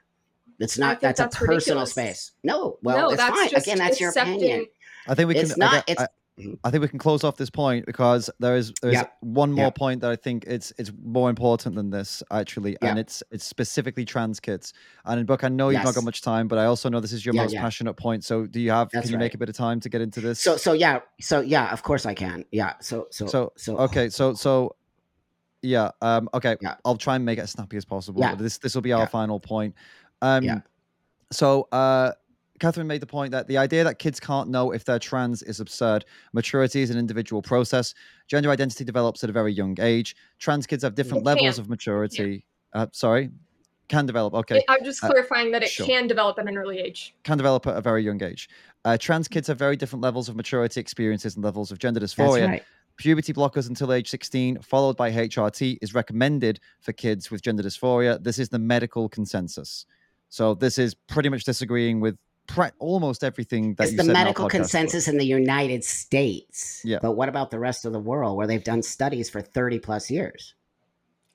it's 0.58 0.78
not 0.78 1.00
that's, 1.00 1.18
that's 1.20 1.34
a 1.34 1.38
personal 1.38 1.56
ridiculous. 1.82 1.90
space 1.92 2.32
no 2.42 2.78
well 2.82 2.96
no, 2.98 3.08
it's 3.10 3.18
that's 3.18 3.36
fine 3.38 3.48
just 3.50 3.66
again 3.66 3.78
that's 3.78 4.00
your 4.00 4.10
accepting- 4.10 4.36
opinion 4.36 4.66
I 5.08 5.14
think 5.14 5.28
we 5.28 5.34
can. 5.34 5.42
it's 5.44 5.52
I 5.52 5.56
not 5.58 5.72
get- 5.72 5.84
it's 5.88 6.02
I, 6.02 6.08
I 6.64 6.70
think 6.70 6.82
we 6.82 6.88
can 6.88 6.98
close 6.98 7.24
off 7.24 7.36
this 7.38 7.48
point 7.48 7.86
because 7.86 8.28
there 8.40 8.56
is 8.56 8.70
there 8.82 8.90
is 8.90 8.96
Yeah. 8.96 9.06
one 9.20 9.52
more 9.52 9.66
Yeah. 9.66 9.70
point 9.70 10.00
that 10.02 10.10
I 10.10 10.16
think 10.16 10.44
it's 10.46 10.70
it's 10.76 10.92
more 11.02 11.30
important 11.30 11.76
than 11.76 11.88
this 11.88 12.22
actually, 12.30 12.76
and 12.82 12.98
it's 12.98 13.22
it's 13.30 13.44
specifically 13.44 14.04
trans 14.04 14.38
kids. 14.38 14.74
And 15.06 15.18
in 15.20 15.24
Buck, 15.24 15.44
I 15.44 15.48
know 15.48 15.70
you've 15.70 15.82
not 15.82 15.94
got 15.94 16.04
much 16.04 16.20
time, 16.20 16.46
but 16.46 16.58
I 16.58 16.66
also 16.66 16.90
know 16.90 17.00
this 17.00 17.12
is 17.12 17.24
your 17.24 17.34
Yeah, 17.34 17.42
most 17.44 17.54
yeah. 17.54 17.62
passionate 17.62 17.94
point. 17.94 18.22
So, 18.22 18.44
do 18.46 18.60
you 18.60 18.70
have? 18.70 18.90
That's 18.92 19.06
can 19.06 19.12
you 19.12 19.18
make 19.18 19.32
a 19.32 19.38
bit 19.38 19.48
of 19.48 19.56
time 19.56 19.80
to 19.80 19.88
get 19.88 20.02
into 20.02 20.20
this? 20.20 20.38
So 20.38 20.58
so 20.58 20.74
yeah, 20.74 20.98
so 21.22 21.40
yeah, 21.40 21.72
of 21.72 21.82
course 21.82 22.04
I 22.04 22.12
can. 22.12 22.44
Yeah. 22.50 22.74
So 22.80 23.06
so 23.10 23.26
So, 23.28 23.52
so 23.56 23.78
okay, 23.78 24.10
so 24.10 24.34
so 24.34 24.76
Yeah. 25.66 25.90
Um, 26.00 26.28
okay. 26.34 26.56
Yeah. 26.60 26.76
I'll 26.84 26.96
try 26.96 27.16
and 27.16 27.24
make 27.24 27.38
it 27.38 27.42
as 27.42 27.50
snappy 27.50 27.76
as 27.76 27.84
possible. 27.84 28.20
Yeah. 28.20 28.34
This 28.34 28.58
this 28.58 28.74
will 28.74 28.82
be 28.82 28.92
our 28.92 29.02
Yeah. 29.02 29.06
final 29.06 29.40
point. 29.40 29.74
Um, 30.22 30.44
Yeah. 30.44 30.60
So, 31.32 31.68
uh, 31.72 32.12
Catherine 32.60 32.86
made 32.86 33.02
the 33.02 33.06
point 33.06 33.32
that 33.32 33.48
the 33.48 33.58
idea 33.58 33.84
that 33.84 33.98
kids 33.98 34.18
can't 34.18 34.48
know 34.48 34.70
if 34.72 34.84
they're 34.84 34.98
trans 34.98 35.42
is 35.42 35.60
absurd. 35.60 36.04
Maturity 36.32 36.80
is 36.82 36.88
an 36.90 36.96
individual 36.98 37.42
process. 37.42 37.92
Gender 38.28 38.48
identity 38.50 38.84
develops 38.84 39.22
at 39.24 39.28
a 39.28 39.32
very 39.32 39.52
young 39.52 39.76
age. 39.80 40.16
Trans 40.38 40.66
kids 40.66 40.82
have 40.84 40.94
different 40.94 41.22
It 41.22 41.26
levels 41.26 41.56
can. 41.56 41.64
of 41.64 41.68
maturity. 41.68 42.46
Uh, 42.72 42.86
sorry, 42.92 43.30
can 43.88 44.06
develop. 44.06 44.32
Okay, 44.34 44.58
It- 44.58 44.64
I'm 44.68 44.84
just 44.84 45.02
Uh, 45.04 45.08
clarifying 45.08 45.50
that 45.50 45.62
it 45.64 45.68
sure. 45.68 45.84
can 45.86 46.06
develop 46.06 46.38
at 46.38 46.46
an 46.48 46.56
early 46.56 46.78
age. 46.78 47.14
can 47.24 47.36
develop 47.36 47.66
at 47.66 47.76
a 47.76 47.80
very 47.80 48.02
young 48.02 48.22
age. 48.22 48.48
Uh, 48.84 48.96
trans 48.96 49.28
kids 49.28 49.48
have 49.48 49.58
very 49.58 49.76
different 49.76 50.02
levels 50.02 50.28
of 50.28 50.36
maturity, 50.36 50.80
experiences, 50.80 51.34
and 51.34 51.44
levels 51.44 51.70
of 51.72 51.78
gender 51.78 52.00
That's 52.00 52.14
dysphoria. 52.14 52.46
right. 52.46 52.64
Puberty 52.96 53.32
blockers 53.32 53.68
until 53.68 53.92
age 53.92 54.08
16, 54.08 54.60
followed 54.62 54.96
by 54.96 55.10
HRT, 55.12 55.78
is 55.82 55.94
recommended 55.94 56.60
for 56.80 56.92
kids 56.92 57.30
with 57.30 57.42
gender 57.42 57.62
dysphoria. 57.62 58.22
This 58.22 58.38
is 58.38 58.48
the 58.48 58.58
medical 58.58 59.08
consensus. 59.08 59.84
So 60.28 60.54
this 60.54 60.78
is 60.78 60.94
pretty 60.94 61.28
much 61.28 61.44
disagreeing 61.44 62.00
with 62.00 62.16
pre- 62.46 62.70
almost 62.78 63.22
everything 63.22 63.74
that 63.74 63.84
It's 63.84 63.92
you 63.92 63.98
the 63.98 64.04
said 64.04 64.12
medical 64.12 64.46
podcast. 64.46 64.50
consensus 64.50 65.08
in 65.08 65.18
the 65.18 65.26
United 65.26 65.84
States. 65.84 66.80
Yeah. 66.84 66.98
But 67.02 67.12
what 67.12 67.28
about 67.28 67.50
the 67.50 67.58
rest 67.58 67.84
of 67.84 67.92
the 67.92 68.00
world 68.00 68.36
where 68.36 68.46
they've 68.46 68.64
done 68.64 68.82
studies 68.82 69.28
for 69.28 69.40
30 69.40 69.78
plus 69.78 70.10
years? 70.10 70.54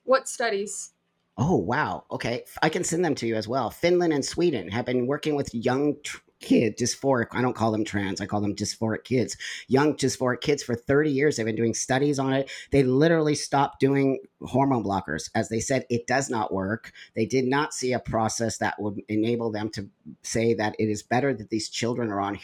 What 0.04 0.28
studies? 0.28 0.90
Oh, 1.38 1.56
wow. 1.56 2.04
Okay. 2.10 2.44
I 2.60 2.68
can 2.68 2.84
send 2.84 3.04
them 3.04 3.14
to 3.16 3.26
you 3.26 3.36
as 3.36 3.46
well. 3.48 3.70
Finland 3.70 4.12
and 4.12 4.24
Sweden 4.24 4.68
have 4.70 4.84
been 4.84 5.06
working 5.06 5.34
with 5.34 5.54
young 5.54 5.96
tr- 6.02 6.18
kid 6.42 6.76
dysphoric. 6.76 7.28
I 7.32 7.40
don't 7.40 7.56
call 7.56 7.72
them 7.72 7.84
trans. 7.84 8.20
I 8.20 8.26
call 8.26 8.40
them 8.40 8.54
dysphoric 8.54 9.04
kids. 9.04 9.36
Young 9.68 9.96
dysphoric 9.96 10.40
kids 10.40 10.62
for 10.62 10.74
30 10.74 11.10
years. 11.10 11.36
They've 11.36 11.46
been 11.46 11.56
doing 11.56 11.74
studies 11.74 12.18
on 12.18 12.32
it. 12.32 12.50
They 12.70 12.82
literally 12.82 13.34
stopped 13.34 13.80
doing 13.80 14.18
hormone 14.42 14.84
blockers. 14.84 15.30
As 15.34 15.48
they 15.48 15.60
said, 15.60 15.86
it 15.88 16.06
does 16.06 16.28
not 16.28 16.52
work. 16.52 16.92
They 17.14 17.26
did 17.26 17.46
not 17.46 17.72
see 17.72 17.92
a 17.92 17.98
process 17.98 18.58
that 18.58 18.80
would 18.80 19.00
enable 19.08 19.50
them 19.50 19.70
to 19.70 19.88
say 20.22 20.54
that 20.54 20.74
it 20.78 20.88
is 20.88 21.02
better 21.02 21.32
that 21.32 21.50
these 21.50 21.68
children 21.68 22.10
are 22.10 22.20
on 22.20 22.38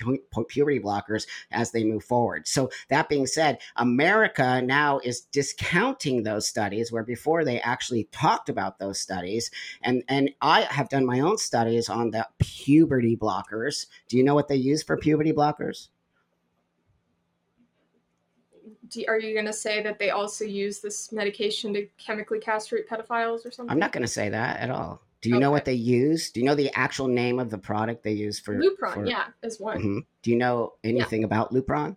puberty 0.49 0.81
blockers 0.81 1.27
as 1.51 1.73
they 1.73 1.85
move 1.85 2.05
forward. 2.05 2.47
So, 2.47 2.71
that 2.89 3.09
being 3.09 3.27
said, 3.27 3.59
America 3.77 4.63
now 4.63 5.01
is 5.01 5.23
discounting 5.23 6.23
those 6.23 6.47
studies 6.47 6.93
where 6.93 7.03
before 7.03 7.45
they 7.45 7.61
actually 7.61 8.09
talked 8.13 8.49
about 8.49 8.79
those 8.79 9.01
studies. 9.01 9.51
And, 9.83 10.05
and 10.09 10.31
I 10.41 10.63
have 10.63 10.89
done 10.89 11.05
my 11.05 11.21
own 11.21 11.39
studies 11.39 11.89
on 11.89 12.11
the 12.11 12.27
puberty 12.39 13.17
blockers. 13.17 13.87
Do 14.09 14.17
you 14.17 14.25
know 14.25 14.35
what 14.35 14.49
they 14.49 14.57
use 14.57 14.83
for 14.83 14.97
puberty 14.97 15.33
blockers? 15.33 15.89
Do, 18.91 19.05
are 19.07 19.19
you 19.19 19.35
going 19.35 19.47
to 19.47 19.53
say 19.53 19.83
that 19.83 19.99
they 19.99 20.11
also 20.11 20.45
use 20.45 20.81
this 20.81 21.13
medication 21.13 21.75
to 21.75 21.87
chemically 21.99 22.39
castrate 22.39 22.89
pedophiles 22.89 23.45
or 23.45 23.51
something? 23.51 23.71
I'm 23.71 23.79
not 23.79 23.93
going 23.93 24.03
to 24.03 24.09
say 24.09 24.29
that 24.31 24.61
at 24.61 24.71
all. 24.71 25.03
Do 25.21 25.31
you 25.31 25.41
know 25.41 25.51
what 25.51 25.65
they 25.65 25.75
use? 25.75 26.31
Do 26.31 26.41
you 26.41 26.47
know 26.47 26.55
the 26.55 26.71
actual 26.75 27.09
name 27.09 27.39
of 27.41 27.51
the 27.51 27.59
product 27.59 28.05
they 28.05 28.13
use 28.13 28.39
for 28.39 28.55
Lupron, 28.55 28.95
for- 28.95 29.07
yeah, 29.07 29.27
is 29.43 29.59
one. 29.59 29.83
Mhm. 29.83 30.07
Do 30.23 30.31
you 30.31 30.37
know 30.37 30.75
anything 30.85 31.25
about 31.25 31.53
Lupron? 31.53 31.97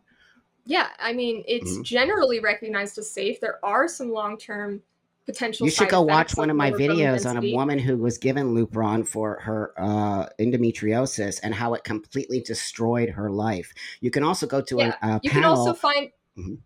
Yeah, 0.65 0.87
I 0.99 1.13
mean, 1.13 1.43
it's 1.47 1.71
Mhm. 1.77 1.83
generally 1.83 2.39
recognized 2.39 2.97
as 2.97 3.09
safe. 3.09 3.39
There 3.39 3.63
are 3.63 3.87
some 3.87 4.11
long 4.11 4.37
term 4.37 4.81
potential. 5.26 5.65
You 5.65 5.72
should 5.72 5.89
go 5.89 6.01
watch 6.01 6.36
one 6.36 6.49
of 6.49 6.55
my 6.57 6.72
videos 6.72 7.30
on 7.30 7.38
a 7.43 7.53
woman 7.53 7.80
who 7.80 7.97
was 7.97 8.17
given 8.17 8.55
Lupron 8.55 9.07
for 9.07 9.39
her 9.41 9.74
uh, 9.78 10.28
endometriosis 10.39 11.39
and 11.43 11.53
how 11.53 11.74
it 11.74 11.84
completely 11.84 12.41
destroyed 12.41 13.09
her 13.09 13.30
life. 13.30 13.74
You 14.01 14.11
can 14.11 14.24
also 14.24 14.47
go 14.47 14.61
to 14.61 14.78
Yeah, 14.78 14.95
a, 15.01 15.07
a 15.07 15.19
You 15.24 15.30
can 15.30 15.43
also 15.43 15.74
find. 15.74 16.11
Mhm. 16.38 16.57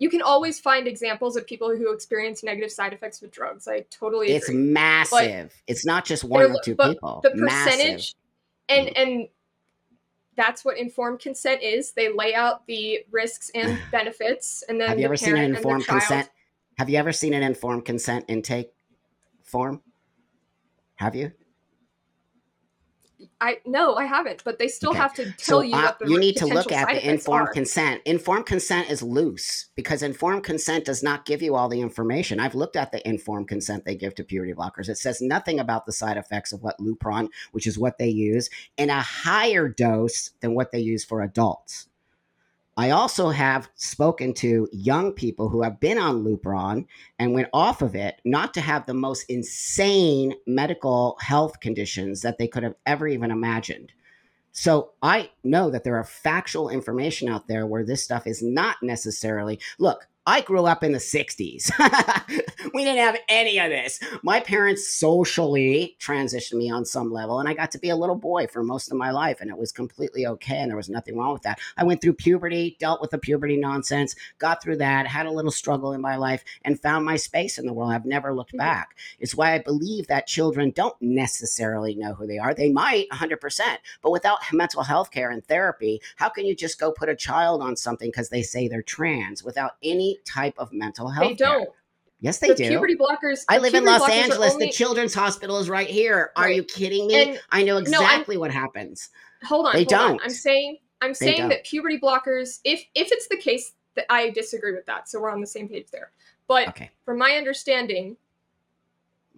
You 0.00 0.08
can 0.08 0.22
always 0.22 0.60
find 0.60 0.86
examples 0.86 1.36
of 1.36 1.44
people 1.44 1.76
who 1.76 1.92
experience 1.92 2.44
negative 2.44 2.70
side 2.70 2.92
effects 2.92 3.20
with 3.20 3.32
drugs. 3.32 3.66
I 3.66 3.80
totally 3.90 4.28
it's 4.28 4.48
agree. 4.48 4.60
massive. 4.60 5.52
it's 5.66 5.84
not 5.84 6.04
just 6.04 6.22
one 6.22 6.52
or 6.52 6.60
two 6.62 6.76
but 6.76 6.92
people. 6.92 7.20
the 7.24 7.34
Massive. 7.34 7.72
percentage 7.72 8.14
and 8.68 8.96
and 8.96 9.28
that's 10.36 10.64
what 10.64 10.78
informed 10.78 11.18
consent 11.18 11.62
is 11.64 11.90
they 11.92 12.12
lay 12.12 12.32
out 12.32 12.64
the 12.68 13.00
risks 13.10 13.50
and 13.56 13.76
benefits 13.90 14.62
and 14.68 14.80
then 14.80 14.88
Have 14.90 14.98
you 14.98 15.02
the 15.02 15.06
ever 15.06 15.16
seen 15.16 15.30
an 15.30 15.34
parent 15.34 15.46
and 15.46 15.54
the 15.54 15.58
informed 15.58 15.86
consent? 15.86 16.30
Have 16.78 16.88
you 16.88 16.96
ever 16.96 17.12
seen 17.12 17.34
an 17.34 17.42
informed 17.42 17.84
consent 17.84 18.24
intake 18.28 18.72
form? 19.42 19.82
Have 20.96 21.14
you? 21.14 21.32
i 23.40 23.56
no 23.66 23.96
i 23.96 24.04
haven't 24.04 24.44
but 24.44 24.60
they 24.60 24.68
still 24.68 24.90
Okay. 24.90 24.98
have 24.98 25.12
to 25.14 25.32
tell 25.32 25.62
you 25.62 25.74
uh, 25.74 25.92
you 26.06 26.20
need 26.20 26.36
to 26.36 26.46
look 26.46 26.70
at 26.70 26.88
the 26.88 27.08
informed 27.10 27.48
are. 27.48 27.52
consent. 27.52 28.00
Informed 28.04 28.46
consent 28.46 28.88
is 28.90 29.02
loose 29.02 29.66
because 29.74 30.04
informed 30.04 30.44
consent 30.44 30.84
does 30.84 31.02
not 31.02 31.24
give 31.24 31.42
you 31.42 31.56
all 31.56 31.68
the 31.68 31.80
information. 31.80 32.38
I've 32.38 32.54
looked 32.54 32.76
at 32.76 32.92
the 32.92 33.06
informed 33.08 33.48
consent 33.48 33.84
they 33.84 33.96
give 33.96 34.14
to 34.16 34.24
puberty 34.24 34.54
blockers. 34.54 34.88
It 34.88 34.98
says 34.98 35.20
nothing 35.20 35.58
about 35.58 35.84
the 35.84 35.92
side 35.92 36.16
effects 36.16 36.52
of 36.52 36.62
what 36.62 36.78
Lupron, 36.78 37.28
which 37.50 37.66
is 37.66 37.76
what 37.76 37.98
they 37.98 38.08
use, 38.08 38.50
in 38.76 38.88
a 38.88 39.00
higher 39.00 39.68
dose 39.68 40.30
than 40.40 40.54
what 40.54 40.70
they 40.70 40.80
use 40.80 41.04
for 41.04 41.22
adults. 41.22 41.87
I 42.78 42.90
also 42.90 43.30
have 43.30 43.68
spoken 43.74 44.32
to 44.34 44.68
young 44.70 45.12
people 45.12 45.48
who 45.48 45.62
have 45.62 45.80
been 45.80 45.98
on 45.98 46.22
Lupron 46.22 46.86
and 47.18 47.34
went 47.34 47.48
off 47.52 47.82
of 47.82 47.96
it, 47.96 48.20
not 48.24 48.54
to 48.54 48.60
have 48.60 48.86
the 48.86 48.94
most 48.94 49.24
insane 49.28 50.32
medical 50.46 51.18
health 51.20 51.58
conditions 51.58 52.22
that 52.22 52.38
they 52.38 52.46
could 52.46 52.62
have 52.62 52.76
ever 52.86 53.08
even 53.08 53.32
imagined. 53.32 53.90
So 54.52 54.92
I 55.02 55.30
know 55.42 55.70
that 55.70 55.82
there 55.82 55.96
are 55.96 56.04
factual 56.04 56.68
information 56.68 57.28
out 57.28 57.48
there 57.48 57.66
where 57.66 57.84
this 57.84 58.04
stuff 58.04 58.28
is 58.28 58.44
not 58.44 58.76
necessarily. 58.80 59.58
Look, 59.80 60.06
I 60.28 60.42
grew 60.42 60.66
up 60.66 60.84
in 60.84 60.92
the 60.92 60.98
60s. 60.98 61.70
we 62.74 62.84
didn't 62.84 63.02
have 63.02 63.16
any 63.30 63.58
of 63.58 63.70
this. 63.70 63.98
My 64.22 64.40
parents 64.40 64.86
socially 64.86 65.96
transitioned 65.98 66.58
me 66.58 66.70
on 66.70 66.84
some 66.84 67.10
level, 67.10 67.40
and 67.40 67.48
I 67.48 67.54
got 67.54 67.70
to 67.70 67.78
be 67.78 67.88
a 67.88 67.96
little 67.96 68.14
boy 68.14 68.46
for 68.46 68.62
most 68.62 68.90
of 68.90 68.98
my 68.98 69.10
life, 69.10 69.38
and 69.40 69.48
it 69.48 69.56
was 69.56 69.72
completely 69.72 70.26
okay, 70.26 70.58
and 70.58 70.68
there 70.68 70.76
was 70.76 70.90
nothing 70.90 71.16
wrong 71.16 71.32
with 71.32 71.44
that. 71.44 71.60
I 71.78 71.84
went 71.84 72.02
through 72.02 72.12
puberty, 72.12 72.76
dealt 72.78 73.00
with 73.00 73.10
the 73.10 73.16
puberty 73.16 73.56
nonsense, 73.56 74.14
got 74.38 74.62
through 74.62 74.76
that, 74.76 75.06
had 75.06 75.24
a 75.24 75.30
little 75.30 75.50
struggle 75.50 75.94
in 75.94 76.02
my 76.02 76.16
life, 76.16 76.44
and 76.62 76.78
found 76.78 77.06
my 77.06 77.16
space 77.16 77.56
in 77.56 77.64
the 77.64 77.72
world. 77.72 77.92
I've 77.92 78.04
never 78.04 78.34
looked 78.34 78.52
Mhm. 78.52 78.58
back. 78.58 78.98
It's 79.18 79.34
why 79.34 79.54
I 79.54 79.60
believe 79.60 80.08
that 80.08 80.26
children 80.26 80.72
don't 80.72 81.00
necessarily 81.00 81.94
know 81.94 82.12
who 82.12 82.26
they 82.26 82.36
are. 82.36 82.52
They 82.52 82.70
might 82.70 83.06
100%, 83.10 83.80
but 84.02 84.12
without 84.12 84.40
mental 84.52 84.82
health 84.82 85.10
care 85.10 85.30
and 85.30 85.42
therapy, 85.46 86.02
how 86.16 86.28
can 86.28 86.44
you 86.44 86.54
just 86.54 86.78
go 86.78 86.92
put 86.92 87.08
a 87.08 87.16
child 87.16 87.62
on 87.62 87.76
something 87.76 88.10
because 88.10 88.28
they 88.28 88.42
say 88.42 88.68
they're 88.68 88.82
trans 88.82 89.42
without 89.42 89.76
any 89.82 90.17
type 90.24 90.54
of 90.58 90.72
mental 90.72 91.08
health 91.08 91.28
they 91.28 91.34
don't 91.34 91.68
Yes, 92.20 92.38
they 92.38 92.48
the 92.48 92.54
do. 92.54 92.68
puberty 92.70 92.96
blockers 92.96 93.44
I 93.48 93.58
live 93.58 93.74
in 93.74 93.84
Los 93.84 94.08
Angeles. 94.10 94.54
only- 94.54 94.66
The 94.66 94.72
Children's 94.72 95.14
Hospital 95.14 95.58
is 95.58 95.70
right 95.70 95.86
here. 95.88 96.32
Are 96.34 96.50
you 96.50 96.64
kidding 96.64 97.06
me? 97.06 97.14
And- 97.30 97.40
I 97.52 97.62
know 97.62 97.76
exactly 97.76 98.36
what 98.36 98.50
happens. 98.50 99.10
hold 99.44 99.66
on 99.66 99.72
They 99.72 99.80
hold 99.80 99.88
don't. 99.88 100.20
i'm 100.24 100.30
saying 100.30 100.78
i'm 101.00 101.10
They 101.10 101.14
saying 101.14 101.38
don't. 101.42 101.48
that 101.50 101.62
puberty 101.64 101.96
blockers 102.00 102.58
if 102.64 102.82
if 102.96 103.12
it's 103.12 103.28
the 103.28 103.36
case 103.36 103.70
that 103.94 104.04
i 104.10 104.30
disagree 104.30 104.72
with 104.74 104.84
that 104.86 105.08
so 105.08 105.20
we're 105.20 105.30
on 105.30 105.40
the 105.40 105.46
same 105.46 105.68
page 105.68 105.86
there 105.92 106.10
but 106.48 106.66
Okay. 106.70 106.90
from 107.04 107.18
my 107.18 107.36
understanding 107.36 108.16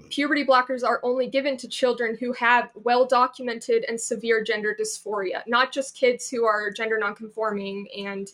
puberty 0.09 0.43
blockers 0.47 0.83
are 0.83 1.01
only 1.03 1.27
given 1.29 1.59
to 1.59 1.69
children 1.69 2.17
who 2.19 2.33
have 2.33 2.71
well 2.75 3.05
documented 3.05 3.85
and 3.89 4.01
severe 4.01 4.43
gender 4.43 4.75
dysphoria 4.79 5.43
not 5.47 5.71
just 5.71 5.95
kids 5.95 6.31
who 6.31 6.47
are 6.47 6.71
gender 6.71 6.99
nonconforming 6.99 7.87
and 7.95 8.33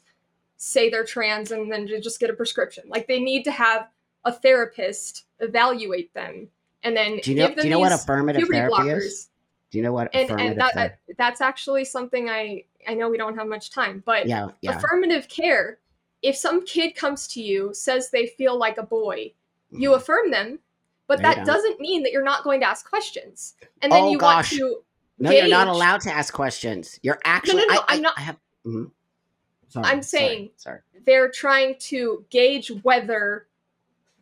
say 0.57 0.89
they're 0.91 1.05
trans 1.05 1.51
and 1.53 1.71
then 1.71 1.87
to 1.87 2.01
just 2.01 2.19
get 2.21 2.31
a 2.31 2.33
prescription 2.33 2.85
like 2.89 3.07
they 3.07 3.21
need 3.21 3.43
to 3.45 3.51
have 3.51 3.89
a 4.25 4.33
therapist 4.33 5.25
evaluate 5.41 6.13
them 6.15 6.49
and 6.83 6.97
then 6.97 7.19
Do 7.23 7.31
you 7.33 7.37
know? 7.37 7.49
give 7.49 7.57
them 7.57 7.63
Do 7.63 7.69
you 7.69 7.75
know 7.75 7.79
what 7.81 7.93
affirmative 7.93 8.49
therapy 8.49 8.75
blockers 8.75 8.97
is? 8.99 9.29
Do 9.71 9.79
you 9.79 9.85
know 9.85 9.93
what 9.93 10.09
and 10.15 10.25
affirmative 10.25 10.53
and 10.53 10.61
that, 10.77 10.99
that's 11.19 11.41
actually 11.41 11.85
something 11.85 12.29
i 12.31 12.65
i 12.89 12.95
know 12.95 13.09
we 13.11 13.19
don't 13.19 13.37
have 13.37 13.47
much 13.49 13.71
time 13.71 14.03
but 14.07 14.27
Yeah, 14.27 14.49
yeah. 14.63 14.77
affirmative 14.79 15.29
care 15.29 15.79
if 16.23 16.37
some 16.37 16.65
kid 16.65 16.95
comes 16.97 17.27
to 17.29 17.43
you 17.43 17.75
says 17.75 18.11
they 18.11 18.27
feel 18.27 18.57
like 18.59 18.79
a 18.79 18.83
boy 18.83 19.33
you 19.71 19.91
Mhm. 19.91 19.97
affirm 19.97 20.31
them 20.31 20.59
but 21.09 21.21
No, 21.21 21.29
that 21.35 21.45
doesn't 21.47 21.79
mean 21.81 22.03
that 22.03 22.13
you're 22.13 22.25
not 22.25 22.43
going 22.45 22.61
to 22.61 22.67
ask 22.67 22.89
questions 22.89 23.55
and 23.83 23.93
then 23.93 24.05
Oh, 24.05 24.11
you 24.11 24.19
gosh. 24.19 24.53
want 24.53 24.61
to 24.61 24.83
no, 25.19 25.31
you're 25.31 25.49
not 25.49 25.67
allowed 25.69 26.03
to 26.03 26.11
ask 26.13 26.35
questions. 26.35 27.01
You're 27.03 27.19
actually. 27.25 27.65
no, 27.67 27.73
no, 27.73 27.75
I, 27.75 27.77
I, 27.79 27.85
I'm 27.95 28.03
not- 28.03 28.15
I 28.19 28.21
have. 28.21 28.37
mhm. 28.67 28.91
Sorry, 29.77 29.87
I'm 29.87 30.03
saying- 30.03 30.51
Sorry. 30.57 30.81
they're 31.05 31.31
trying 31.31 31.79
to 31.79 32.25
gauge 32.31 32.71
whether 32.83 33.47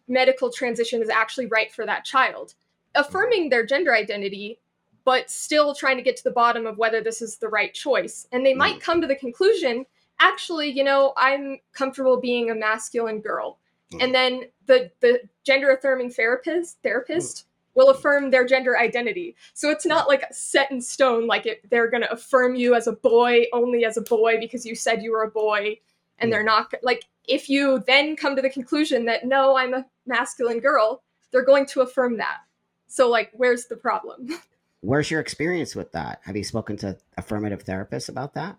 medical 0.07 0.51
transition 0.51 1.03
is 1.03 1.09
actually 1.09 1.47
right 1.47 1.73
for 1.73 1.87
that 1.87 2.05
child. 2.05 2.55
Affirming 2.95 3.49
their 3.49 3.65
gender 3.65 3.95
identity 3.95 4.61
but 5.05 5.31
still 5.31 5.75
trying 5.75 5.99
to 5.99 6.03
get 6.03 6.17
to 6.17 6.25
the 6.25 6.31
bottom 6.31 6.67
of 6.67 6.79
whether 6.79 7.03
this 7.03 7.21
is 7.21 7.37
the 7.37 7.49
right 7.49 7.75
choice. 7.75 8.27
And 8.33 8.45
they 8.45 8.55
might 8.55 8.77
mm. 8.77 8.81
come 8.81 9.03
to 9.03 9.07
the 9.07 9.15
conclusion 9.17 9.85
actually 10.21 10.71
you 10.71 10.85
know 10.85 11.13
i'm 11.17 11.59
comfortable 11.73 12.21
being 12.21 12.51
a 12.51 12.55
masculine 12.55 13.21
girl. 13.21 13.59
Mm. 13.93 14.03
And 14.03 14.15
then 14.15 14.43
the 14.67 14.91
the 15.01 15.21
gender 15.45 15.73
affirming 15.73 16.11
therapist 16.11 16.79
therapist 16.83 17.39
mm. 17.39 17.45
Will 17.75 17.91
affirm 17.91 18.31
their 18.31 18.47
gender 18.47 18.79
identity 18.79 19.35
so 19.53 19.71
it's 19.71 19.87
not 19.87 20.09
like 20.09 20.25
set 20.33 20.71
in 20.71 20.81
stone 20.81 21.27
like 21.27 21.47
it, 21.47 21.69
they're 21.71 21.91
going 21.91 22.03
to 22.03 22.13
affirm 22.13 22.55
you 22.55 22.75
as 22.75 22.87
a 22.87 22.93
boy 22.93 23.45
only 23.53 23.85
as 23.85 23.97
a 23.97 24.03
boy 24.03 24.39
because 24.39 24.65
you 24.65 24.75
said 24.75 25.03
you 25.03 25.13
were 25.13 25.23
a 25.23 25.31
boy 25.31 25.77
and 26.19 26.33
they're 26.33 26.45
not 26.45 26.73
like 26.83 27.05
if 27.27 27.49
you 27.49 27.83
then 27.87 28.17
come 28.17 28.37
to 28.37 28.43
the 28.43 28.51
conclusion 28.51 29.07
that 29.07 29.25
no, 29.25 29.57
I'm 29.57 29.75
a 29.75 29.87
masculine 30.07 30.61
girl, 30.61 31.03
they're 31.31 31.45
going 31.45 31.67
to 31.67 31.81
affirm 31.81 32.19
that. 32.19 32.39
So 32.87 33.09
like, 33.09 33.31
where's 33.33 33.67
the 33.67 33.77
problem? 33.77 34.29
Where's 34.81 35.11
your 35.11 35.21
experience 35.21 35.75
with 35.75 35.93
that? 35.93 36.21
Have 36.25 36.37
you 36.37 36.45
spoken 36.45 36.77
to 36.77 36.99
affirmative 37.17 37.65
therapists 37.65 38.11
about 38.11 38.35
that? 38.35 38.59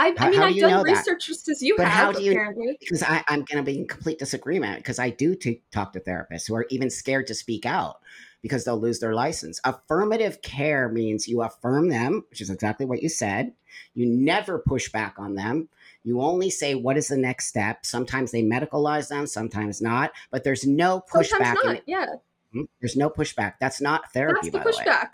I, 0.00 0.14
How- 0.16 0.26
I 0.26 0.30
mean, 0.30 0.40
I've 0.40 0.52
you 0.56 0.60
done 0.62 0.70
know 0.70 0.82
that? 0.84 0.96
research 0.98 1.26
just 1.26 1.48
as 1.48 1.62
you 1.62 1.76
But 1.76 1.86
have. 1.88 2.06
how 2.06 2.12
do 2.12 2.22
you- 2.22 2.32
apparently. 2.32 2.76
Because 2.80 3.02
I, 3.02 3.22
I'm 3.28 3.42
going 3.44 3.58
to 3.58 3.62
be 3.62 3.78
in 3.78 3.86
complete 3.86 4.18
disagreement 4.18 4.78
because 4.78 4.98
I 4.98 5.10
do 5.10 5.34
t- 5.34 5.62
talk 5.72 5.92
to 5.92 6.00
therapists 6.00 6.48
who 6.48 6.54
are 6.54 6.66
even 6.70 6.88
scared 6.90 7.26
to 7.28 7.34
speak 7.34 7.66
out 7.66 8.00
because 8.42 8.64
they'll 8.64 8.80
lose 8.80 9.00
their 9.00 9.14
license. 9.14 9.60
Affirmative 9.64 10.40
care 10.42 10.88
means 10.88 11.28
you 11.28 11.42
affirm 11.42 11.88
them, 11.90 12.24
which 12.30 12.40
is 12.40 12.48
exactly 12.50 12.86
what 12.86 13.02
you 13.02 13.08
said. 13.08 13.52
You 13.94 14.06
never 14.06 14.58
push 14.58 14.90
back 14.90 15.16
on 15.18 15.34
them. 15.34 15.68
You 16.02 16.22
only 16.22 16.48
say, 16.48 16.74
what 16.74 16.96
is 16.96 17.08
the 17.08 17.18
next 17.18 17.46
step? 17.48 17.84
Sometimes 17.84 18.30
they 18.32 18.42
medicalize 18.42 19.08
them, 19.08 19.26
sometimes 19.26 19.82
not, 19.82 20.12
but 20.30 20.44
there's 20.44 20.66
no 20.66 21.02
pushback. 21.12 21.26
Sometimes 21.26 21.58
in- 21.64 21.80
Yeah, 21.86 22.06
Hmm? 22.52 22.62
There's 22.80 22.96
no 22.96 23.08
pushback. 23.10 23.54
That's 23.60 23.80
not 23.80 24.12
therapy, 24.12 24.50
that's 24.50 24.52
the 24.52 24.58
by 24.58 24.64
the 24.64 24.70
pushback. 24.90 25.08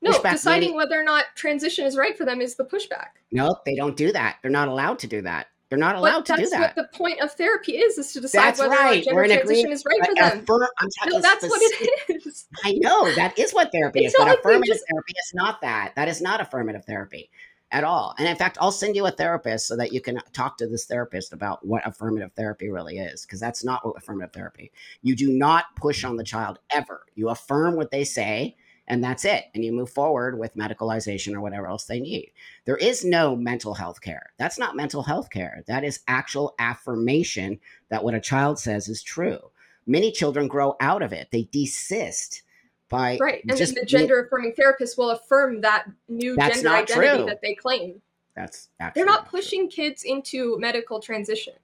No, 0.00 0.12
Pushback 0.12 0.32
deciding 0.32 0.74
whether 0.76 0.98
or 0.98 1.02
not 1.02 1.24
transition 1.34 1.84
is 1.84 1.96
right 1.96 2.16
for 2.16 2.24
them 2.24 2.40
is 2.40 2.54
the 2.54 2.64
pushback. 2.64 3.08
No, 3.32 3.56
they 3.66 3.74
don't 3.74 3.96
do 3.96 4.12
that. 4.12 4.36
They're 4.42 4.50
not 4.50 4.68
allowed 4.68 4.98
to 5.00 5.06
do 5.06 5.22
that. 5.22 5.48
They're 5.68 5.78
not 5.78 5.96
allowed 5.96 6.24
But 6.26 6.36
to 6.36 6.42
do 6.44 6.48
that. 6.50 6.60
that's 6.60 6.76
what 6.76 6.90
the 6.92 6.96
point 6.96 7.20
of 7.20 7.32
therapy 7.32 7.72
is: 7.72 7.98
is 7.98 8.12
to 8.14 8.20
decide 8.20 8.42
That's 8.42 8.60
whether 8.60 8.70
right. 8.70 9.04
or 9.08 9.22
not 9.22 9.28
gender 9.28 9.36
transition 9.44 9.72
is 9.72 9.84
right 9.84 10.00
for 10.06 10.14
them. 10.14 10.38
affirm- 10.38 10.68
No, 11.10 11.20
that's 11.20 11.42
what 11.46 11.60
it 11.62 12.26
is. 12.26 12.46
I 12.64 12.72
know 12.74 13.12
that 13.16 13.38
is 13.38 13.52
what 13.52 13.70
therapy 13.72 14.04
It's 14.04 14.14
is, 14.14 14.18
but 14.18 14.28
like 14.28 14.38
affirmative 14.38 14.74
just- 14.76 14.84
therapy 14.90 15.12
is 15.18 15.34
not 15.34 15.60
that. 15.60 15.92
That 15.96 16.08
is 16.08 16.22
not 16.22 16.40
affirmative 16.40 16.84
therapy 16.86 17.28
at 17.70 17.84
all. 17.84 18.14
And 18.18 18.26
in 18.26 18.34
fact, 18.36 18.56
I'll 18.62 18.72
send 18.72 18.96
you 18.96 19.04
a 19.04 19.10
therapist 19.10 19.66
so 19.66 19.76
that 19.76 19.92
you 19.92 20.00
can 20.00 20.18
talk 20.32 20.56
to 20.56 20.66
this 20.66 20.86
therapist 20.86 21.34
about 21.34 21.66
what 21.66 21.86
affirmative 21.86 22.30
therapy 22.34 22.70
really 22.70 22.96
is, 22.96 23.26
because 23.26 23.40
that's 23.40 23.62
not 23.62 23.84
what 23.84 23.98
affirmative 23.98 24.32
therapy. 24.32 24.72
You 25.02 25.14
do 25.14 25.28
not 25.28 25.66
push 25.76 26.02
on 26.02 26.16
the 26.16 26.24
child 26.24 26.60
ever. 26.70 27.04
You 27.14 27.28
affirm 27.28 27.76
what 27.76 27.90
they 27.90 28.04
say, 28.04 28.56
and 28.88 29.04
that's 29.04 29.24
it. 29.24 29.44
And 29.54 29.64
you 29.64 29.72
move 29.72 29.90
forward 29.90 30.38
with 30.38 30.56
medicalization 30.56 31.34
or 31.34 31.40
whatever 31.40 31.66
else 31.66 31.84
they 31.84 32.00
need. 32.00 32.32
There 32.64 32.76
is 32.76 33.04
no 33.04 33.36
mental 33.36 33.74
health 33.74 34.00
care. 34.00 34.30
That's 34.38 34.58
not 34.58 34.76
mental 34.76 35.02
health 35.02 35.30
care. 35.30 35.62
That 35.66 35.84
is 35.84 36.00
actual 36.08 36.54
affirmation 36.58 37.60
that 37.90 38.02
what 38.02 38.14
a 38.14 38.20
child 38.20 38.58
says 38.58 38.88
is 38.88 39.02
true. 39.02 39.38
Many 39.86 40.10
children 40.10 40.48
grow 40.48 40.76
out 40.80 41.02
of 41.02 41.12
it. 41.12 41.28
They 41.30 41.48
desist 41.52 42.42
by 42.88 43.18
Right, 43.20 43.44
and 43.46 43.56
just 43.56 43.74
then 43.74 43.82
the 43.82 43.86
gender 43.86 44.22
affirming 44.22 44.54
therapist 44.54 44.96
will 44.96 45.10
affirm 45.10 45.60
that 45.60 45.86
new 46.08 46.36
gender 46.36 46.68
identity 46.70 47.18
true. 47.18 47.26
that 47.26 47.40
they 47.42 47.54
claim. 47.54 48.00
That's 48.34 48.68
They're 48.94 49.04
not 49.04 49.28
pushing 49.28 49.68
kids 49.68 50.04
into 50.04 50.58
medical 50.58 51.00
transition. 51.00 51.54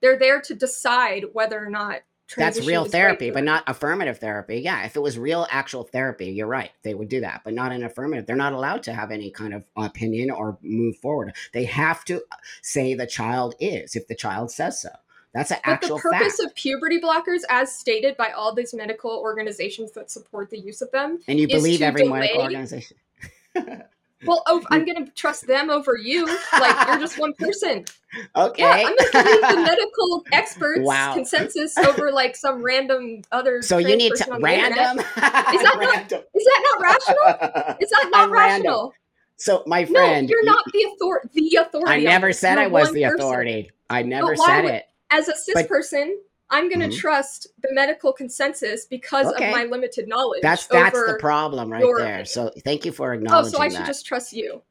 They're 0.00 0.18
there 0.18 0.40
to 0.40 0.54
decide 0.54 1.26
whether 1.32 1.62
or 1.62 1.68
not 1.68 2.00
That's 2.36 2.66
real 2.66 2.84
therapy, 2.84 3.30
but 3.30 3.44
not 3.44 3.64
affirmative 3.66 4.18
therapy. 4.18 4.58
Yeah, 4.58 4.84
if 4.84 4.96
it 4.96 5.00
was 5.00 5.18
real 5.18 5.46
actual 5.50 5.84
therapy, 5.84 6.26
you're 6.26 6.46
right. 6.46 6.70
They 6.82 6.94
would 6.94 7.08
do 7.08 7.20
that, 7.20 7.42
but 7.44 7.54
not 7.54 7.72
in 7.72 7.82
affirmative. 7.82 8.26
They're 8.26 8.36
not 8.36 8.52
allowed 8.52 8.82
to 8.84 8.92
have 8.92 9.10
any 9.10 9.30
kind 9.30 9.54
of 9.54 9.64
opinion 9.76 10.30
or 10.30 10.58
move 10.62 10.96
forward. 10.98 11.34
They 11.52 11.64
have 11.64 12.04
to 12.06 12.16
uh, 12.16 12.36
say 12.62 12.94
the 12.94 13.06
child 13.06 13.54
is 13.60 13.96
if 13.96 14.06
the 14.08 14.14
child 14.14 14.50
says 14.50 14.80
so. 14.82 14.90
That's 15.34 15.50
an 15.50 15.58
But 15.64 15.70
actual 15.70 15.96
the 15.96 16.02
purpose 16.02 16.36
fact. 16.36 16.50
of 16.50 16.54
puberty 16.54 17.00
blockers, 17.00 17.40
as 17.48 17.74
stated 17.74 18.16
by 18.16 18.30
all 18.30 18.54
these 18.54 18.74
medical 18.74 19.10
organizations 19.10 19.92
that 19.92 20.10
support 20.10 20.50
the 20.50 20.58
use 20.58 20.80
of 20.82 20.90
them, 20.90 21.20
and 21.28 21.38
you 21.38 21.46
believe 21.46 21.82
every 21.82 22.08
medical 22.08 22.42
organization. 22.42 22.96
well, 24.26 24.42
oh, 24.46 24.62
I'm 24.70 24.84
going 24.84 25.04
to 25.04 25.10
trust 25.12 25.46
them 25.46 25.70
over 25.70 25.96
you. 25.96 26.26
Like 26.52 26.88
you're 26.88 26.98
just 26.98 27.18
one 27.18 27.32
person. 27.34 27.84
Okay. 28.34 28.62
Yeah, 28.62 28.70
I'm 28.72 28.84
going 28.84 28.96
to 28.96 29.10
believe 29.22 29.40
the 29.54 29.62
medical 29.64 30.24
experts' 30.32 30.80
Wow. 30.80 31.12
consensus 31.12 31.76
over 31.76 32.10
like 32.10 32.36
some 32.36 32.62
random 32.62 33.20
other. 33.32 33.60
so 33.60 33.76
you 33.76 33.96
need 33.98 34.14
to 34.14 34.32
on 34.32 34.40
the 34.40 34.48
internet. 34.48 34.78
random. 34.78 34.98
Is 35.00 35.12
that 35.14 35.62
not- 35.62 35.78
random. 35.94 36.22
Is 36.34 36.44
that 36.44 36.62
not 36.72 36.80
rational? 36.80 37.76
Is 37.82 37.90
that 37.90 38.08
not 38.10 38.20
I'm 38.24 38.32
random. 38.32 38.62
rational? 38.66 38.94
So 39.36 39.62
my 39.66 39.82
No, 39.82 39.92
friend, 39.92 40.30
you're 40.30 40.40
you- 40.40 40.46
not 40.46 40.64
the 40.72 40.78
author- 40.86 41.28
the 41.34 41.58
authority. 41.60 41.92
I 41.92 42.00
never 42.00 42.32
said 42.32 42.56
I 42.56 42.66
was 42.66 42.90
the 42.92 43.02
person. 43.02 43.16
authority. 43.20 43.70
I 43.90 44.02
never 44.04 44.34
said 44.36 44.62
would- 44.64 44.72
it. 44.72 44.84
As 45.10 45.28
a 45.28 45.36
cis 45.36 45.52
But- 45.52 45.68
person, 45.68 46.18
I'm 46.50 46.68
going 46.68 46.80
to 46.80 46.88
Mhm. 46.88 46.98
trust 46.98 47.46
the 47.62 47.68
medical 47.72 48.12
consensus 48.12 48.86
because 48.86 49.26
Okay. 49.34 49.50
of 49.50 49.56
my 49.56 49.64
limited 49.64 50.08
knowledge. 50.08 50.40
That's 50.42 50.66
that's 50.66 50.96
the 50.98 51.16
problem 51.20 51.70
right 51.70 51.80
your 51.82 51.98
there. 51.98 52.24
So 52.24 52.50
thank 52.64 52.84
you 52.84 52.92
for 52.92 53.12
acknowledging. 53.12 53.52
That. 53.52 53.56
Oh, 53.56 53.58
so 53.58 53.62
I 53.62 53.68
should 53.68 53.80
that. 53.80 53.86
just 53.86 54.06
trust 54.06 54.32
you. 54.32 54.62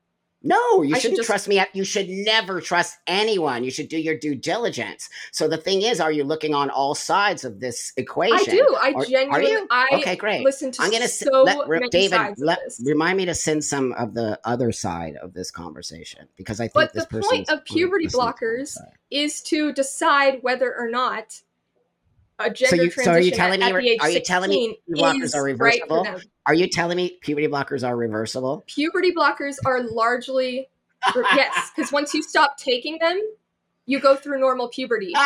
No, 0.44 0.84
you 0.84 0.92
I 0.92 0.94
should 0.94 1.02
shouldn't 1.02 1.18
just- 1.18 1.28
trust 1.28 1.48
me. 1.48 1.62
You 1.74 1.84
should 1.84 2.10
never 2.10 2.62
trust 2.62 2.98
anyone. 3.08 3.64
You 3.64 3.72
should 3.72 3.90
do 3.90 3.98
your 3.98 4.16
due 4.16 4.36
diligence. 4.36 5.10
So 5.32 5.48
the 5.48 5.58
thing 5.58 5.82
is, 5.82 6.00
are 6.00 6.12
you 6.12 6.24
looking 6.24 6.54
on 6.54 6.70
all 6.70 6.94
sides 6.94 7.44
of 7.44 7.60
this 7.60 7.92
equation? 7.98 8.38
I 8.38 8.44
do. 8.44 8.78
I 8.80 8.92
Are- 8.92 9.02
are 9.02 9.06
genuinely. 9.06 9.52
you? 9.52 9.68
I 9.72 9.88
Okay, 9.94 10.16
great. 10.16 10.44
listen 10.46 10.72
to 10.74 10.84
I'm 10.84 10.92
gonna 10.92 11.06
s- 11.06 11.20
so 11.20 11.42
let, 11.44 11.68
re- 11.68 11.80
many 11.80 11.90
David 11.90 12.16
sides 12.16 12.40
let, 12.40 12.60
of 12.60 12.64
this. 12.66 12.82
remind 12.86 13.18
me 13.18 13.26
to 13.26 13.34
send 13.34 13.64
some 13.66 13.94
of 13.94 14.14
the 14.14 14.40
other 14.46 14.72
side 14.72 15.16
of 15.24 15.34
this 15.34 15.50
conversation 15.52 16.28
because 16.38 16.60
I 16.62 16.66
think 16.66 16.74
But 16.76 16.94
this 16.94 17.06
the 17.08 17.20
point 17.22 17.50
of 17.50 17.66
puberty 17.66 18.08
blockers 18.08 18.78
is 19.10 19.42
to 19.44 19.74
decide 19.74 20.44
whether 20.44 20.74
or 20.78 20.88
not 20.90 21.42
a 22.40 22.50
gender 22.50 22.76
you- 22.76 22.90
transition 22.92 23.04
so 23.04 23.12
are 23.12 23.22
you 23.22 23.32
telling 23.32 23.62
at, 23.62 23.76
me- 23.76 23.96
at 23.96 24.02
are 24.02 24.10
you 24.10 24.22
telling 24.22 24.50
me 24.50 24.78
16 24.88 25.04
blockers 25.04 25.36
are 25.36 25.44
reversible? 25.44 26.04
them. 26.04 26.22
Are 26.46 26.54
you 26.54 26.68
telling 26.70 26.98
me 26.98 27.18
puberty 27.22 27.48
blockers 27.48 27.88
are 27.88 27.96
reversible? 27.96 28.64
Puberty 28.68 29.12
blockers 29.14 29.58
are 29.66 29.84
largely 29.84 30.70
yes, 31.16 31.72
because 31.76 31.92
once 31.92 32.14
you 32.14 32.24
stop 32.24 32.58
taking 32.58 32.98
them, 33.00 33.20
you 33.86 34.00
go 34.00 34.16
through 34.16 34.40
normal 34.40 34.68
puberty. 34.68 35.14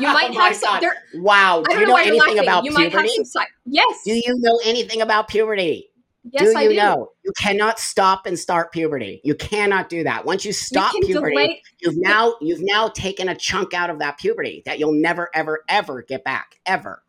You 0.00 0.08
might 0.08 0.30
Oh 0.30 0.40
have 0.40 0.56
some. 0.56 0.80
Wow. 1.14 1.62
Do 1.62 1.72
you 1.78 1.86
know 1.86 1.94
know 1.94 2.02
anything 2.02 2.40
about 2.40 2.64
you 2.64 2.72
might 2.72 2.92
have 2.92 3.02
puberty? 3.04 3.24
some. 3.24 3.44
Yes. 3.64 4.02
Do 4.04 4.12
you 4.12 4.34
know 4.38 4.58
anything 4.64 5.02
about 5.02 5.28
puberty? 5.28 5.88
Yes, 6.30 6.52
do 6.52 6.58
I 6.58 6.62
you 6.62 6.68
do. 6.70 6.76
know 6.76 7.12
you 7.24 7.32
cannot 7.38 7.78
stop 7.78 8.26
and 8.26 8.38
start 8.38 8.72
puberty? 8.72 9.20
You 9.24 9.34
cannot 9.34 9.88
do 9.88 10.04
that. 10.04 10.24
Once 10.24 10.44
you 10.44 10.52
stop 10.52 10.92
you 10.94 11.00
puberty, 11.06 11.34
delay. 11.34 11.62
you've 11.80 11.96
now 11.96 12.34
you've 12.40 12.62
now 12.62 12.88
taken 12.88 13.28
a 13.28 13.34
chunk 13.34 13.74
out 13.74 13.90
of 13.90 13.98
that 14.00 14.18
puberty 14.18 14.62
that 14.66 14.78
you'll 14.78 14.92
never 14.94 15.30
ever 15.34 15.64
ever 15.68 16.02
get 16.02 16.24
back 16.24 16.60
ever, 16.66 17.02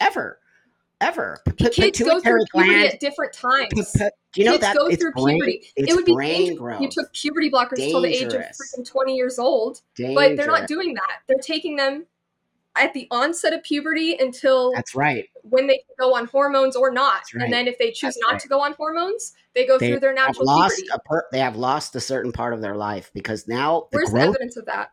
ever, 0.00 0.38
ever. 1.00 1.38
P- 1.56 1.68
Kids 1.70 1.98
go 2.00 2.20
through 2.20 2.44
pituitary 2.44 2.44
puberty 2.52 2.70
gland- 2.70 2.92
at 2.94 3.00
different 3.00 3.32
times. 3.32 3.68
p- 3.74 3.82
p- 3.98 4.08
Do 4.32 4.40
you 4.40 4.44
know 4.44 4.52
Kids 4.52 4.62
that 4.62 4.76
go 4.76 4.86
it's 4.86 5.02
through 5.02 5.12
brain, 5.12 5.36
puberty. 5.40 5.66
It 5.76 5.94
would 5.96 6.04
be 6.04 6.12
brain 6.14 6.56
growth. 6.56 6.80
you 6.80 6.88
took 6.88 7.12
puberty 7.12 7.50
blockers 7.50 7.76
till 7.76 8.00
the 8.02 8.08
age 8.08 8.32
of 8.32 8.42
freaking 8.42 8.86
20 8.86 9.16
years 9.16 9.38
old, 9.38 9.80
but 9.96 10.36
they're 10.36 10.46
not 10.46 10.68
doing 10.68 10.94
that. 10.94 11.20
They're 11.26 11.38
taking 11.38 11.76
them 11.76 12.06
at 12.76 12.92
the 12.94 13.08
onset 13.10 13.52
of 13.52 13.62
puberty 13.62 14.16
until 14.18 14.72
That's 14.72 14.94
right. 14.94 15.28
when 15.42 15.66
they 15.66 15.82
go 15.98 16.14
on 16.14 16.26
hormones 16.26 16.76
or 16.76 16.90
not. 16.92 17.22
Right. 17.34 17.44
And 17.44 17.52
then 17.52 17.66
if 17.66 17.78
they 17.78 17.90
choose 17.90 18.14
That's 18.14 18.18
not 18.20 18.32
right. 18.32 18.40
to 18.40 18.48
go 18.48 18.60
on 18.60 18.72
hormones, 18.74 19.32
they 19.54 19.66
go 19.66 19.78
They 19.78 19.90
through 19.90 20.00
their 20.00 20.14
natural 20.14 20.46
lost 20.46 20.76
puberty. 20.76 20.88
a 20.94 20.98
per- 21.08 21.26
they 21.32 21.40
have 21.40 21.56
lost 21.56 21.96
a 21.96 22.00
certain 22.00 22.30
part 22.32 22.54
of 22.54 22.60
their 22.60 22.76
life 22.76 23.10
because 23.12 23.48
now 23.48 23.88
the 23.90 23.98
Where's 23.98 24.12
the 24.12 24.20
evidence 24.20 24.56
of 24.56 24.66
that? 24.66 24.92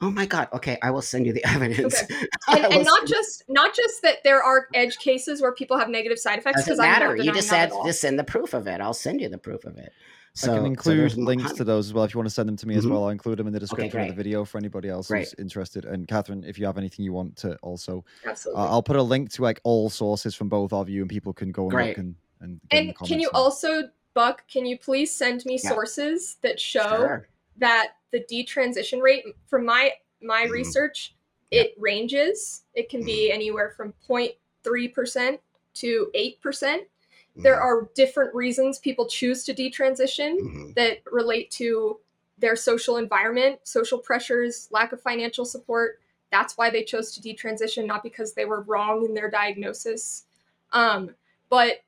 oh 0.00 0.10
my 0.10 0.26
god. 0.26 0.48
Okay, 0.52 0.76
I 0.82 0.90
will 0.90 1.00
send 1.02 1.24
you 1.24 1.32
the 1.32 1.44
evidence. 1.48 2.02
And, 2.48 2.64
and 2.74 2.84
not 2.84 3.06
just 3.06 3.44
not 3.48 3.74
just 3.74 4.02
that 4.02 4.18
there 4.22 4.42
are 4.42 4.66
edge 4.74 4.98
cases 4.98 5.40
where 5.40 5.52
people 5.52 5.78
have 5.78 5.88
negative 5.88 6.18
side 6.18 6.38
effects 6.38 6.66
doesn't 6.66 6.84
matter. 6.84 7.16
You 7.16 7.32
just 7.32 7.48
said 7.48 7.70
just 7.86 8.00
send 8.02 8.18
the 8.18 8.24
proof 8.24 8.52
of 8.54 8.66
it. 8.66 8.80
I'll 8.82 8.92
send 8.92 9.20
you 9.22 9.28
the 9.30 9.38
proof 9.38 9.64
of 9.64 9.78
it. 9.78 9.92
So 10.36 10.52
I 10.52 10.56
can 10.56 10.66
include 10.66 10.98
there's 10.98 11.16
links 11.16 11.52
to 11.52 11.64
those 11.64 11.86
as 11.86 11.92
well 11.94 12.02
if 12.02 12.12
you 12.12 12.18
want 12.18 12.26
to 12.26 12.34
send 12.34 12.48
them 12.48 12.56
to 12.56 12.66
me 12.66 12.74
as 12.74 12.84
Mhm. 12.84 12.90
well. 12.90 13.04
I'll 13.04 13.10
include 13.10 13.38
them 13.38 13.46
in 13.46 13.52
the 13.52 13.60
description 13.60 14.00
of 14.00 14.08
the 14.08 14.14
video 14.14 14.44
for 14.44 14.58
anybody 14.58 14.88
else 14.88 15.06
Great. 15.06 15.20
who's 15.28 15.34
interested. 15.34 15.84
And 15.84 16.08
Catherine, 16.08 16.42
if 16.42 16.58
you 16.58 16.66
have 16.66 16.76
anything 16.76 17.04
you 17.04 17.12
want 17.12 17.36
to 17.36 17.56
also, 17.58 18.04
Absolutely. 18.26 18.60
uh, 18.62 18.66
I'll 18.66 18.82
put 18.82 18.96
a 18.96 19.02
link 19.02 19.30
to 19.34 19.42
like 19.42 19.60
all 19.62 19.88
sources 19.88 20.34
from 20.34 20.48
both 20.48 20.72
of 20.72 20.88
you, 20.88 21.02
and 21.02 21.08
people 21.10 21.32
can 21.32 21.52
go 21.52 21.62
and 21.64 21.70
Great. 21.70 21.88
look 21.90 21.98
and 21.98 22.14
and. 22.40 22.60
and 22.72 22.96
can 22.98 23.20
you 23.20 23.28
comments 23.30 23.62
also, 23.64 23.90
Buck? 24.12 24.46
Can 24.48 24.66
you 24.66 24.76
please 24.76 25.14
send 25.14 25.44
me 25.46 25.58
Yeah. 25.62 25.70
sources 25.70 26.36
that 26.42 26.58
show 26.60 26.80
Sure. 26.96 27.28
that 27.58 27.92
the 28.10 28.20
detransition 28.20 29.00
rate 29.00 29.24
from 29.46 29.64
my 29.64 29.92
my 30.20 30.46
Mhm. 30.46 30.50
research 30.50 31.14
Yeah. 31.52 31.62
it 31.62 31.74
ranges. 31.78 32.62
It 32.74 32.88
can 32.88 33.04
be 33.04 33.30
anywhere 33.30 33.70
from 33.76 33.92
0.3 34.04 34.88
percent 34.88 35.40
to 35.74 36.10
eight 36.14 36.40
percent. 36.40 36.88
There 37.36 37.56
Mhm. 37.56 37.62
are 37.62 37.88
different 37.94 38.34
reasons 38.34 38.78
people 38.78 39.06
choose 39.06 39.44
to 39.44 39.54
detransition 39.54 40.38
Mhm. 40.38 40.74
that 40.76 40.98
relate 41.10 41.50
to 41.52 41.98
their 42.38 42.54
social 42.56 42.96
environment, 42.96 43.58
social 43.64 43.98
pressures, 43.98 44.68
lack 44.70 44.92
of 44.92 45.00
financial 45.00 45.44
support. 45.44 46.00
That's 46.30 46.56
why 46.56 46.70
they 46.70 46.84
chose 46.84 47.12
to 47.14 47.20
detransition, 47.20 47.86
not 47.86 48.02
because 48.02 48.34
they 48.34 48.44
were 48.44 48.60
wrong 48.62 49.04
in 49.04 49.14
their 49.14 49.30
diagnosis. 49.30 50.24
Um, 50.72 51.14
but 51.48 51.82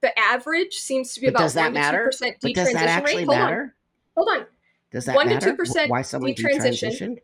the 0.00 0.16
average 0.18 0.78
seems 0.78 1.14
to 1.14 1.20
be 1.20 1.26
But 1.28 1.30
about 1.34 1.42
does 1.44 1.54
that 1.54 1.62
one 1.64 1.72
to 1.74 1.78
two 1.78 1.82
matter? 1.84 2.04
percent 2.04 2.36
But 2.40 2.54
does 2.54 2.72
that 2.72 2.88
actually 2.88 3.16
rate. 3.18 3.24
Hold 3.26 3.38
on, 3.38 3.44
matter? 3.44 3.74
hold 4.16 4.28
on. 4.28 4.46
Does 4.90 5.04
that 5.04 5.14
1 5.14 5.28
to 5.28 5.34
matter? 5.34 5.46
2% 5.52 5.90
Why 5.90 6.02
someone 6.02 6.32
detransition. 6.34 6.90
detransitioned? 6.90 7.18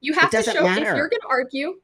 You 0.00 0.12
have 0.14 0.30
to 0.30 0.42
show 0.42 0.50
if 0.66 0.78
you're 0.78 1.08
going 1.08 1.20
to 1.20 1.28
argue. 1.28 1.80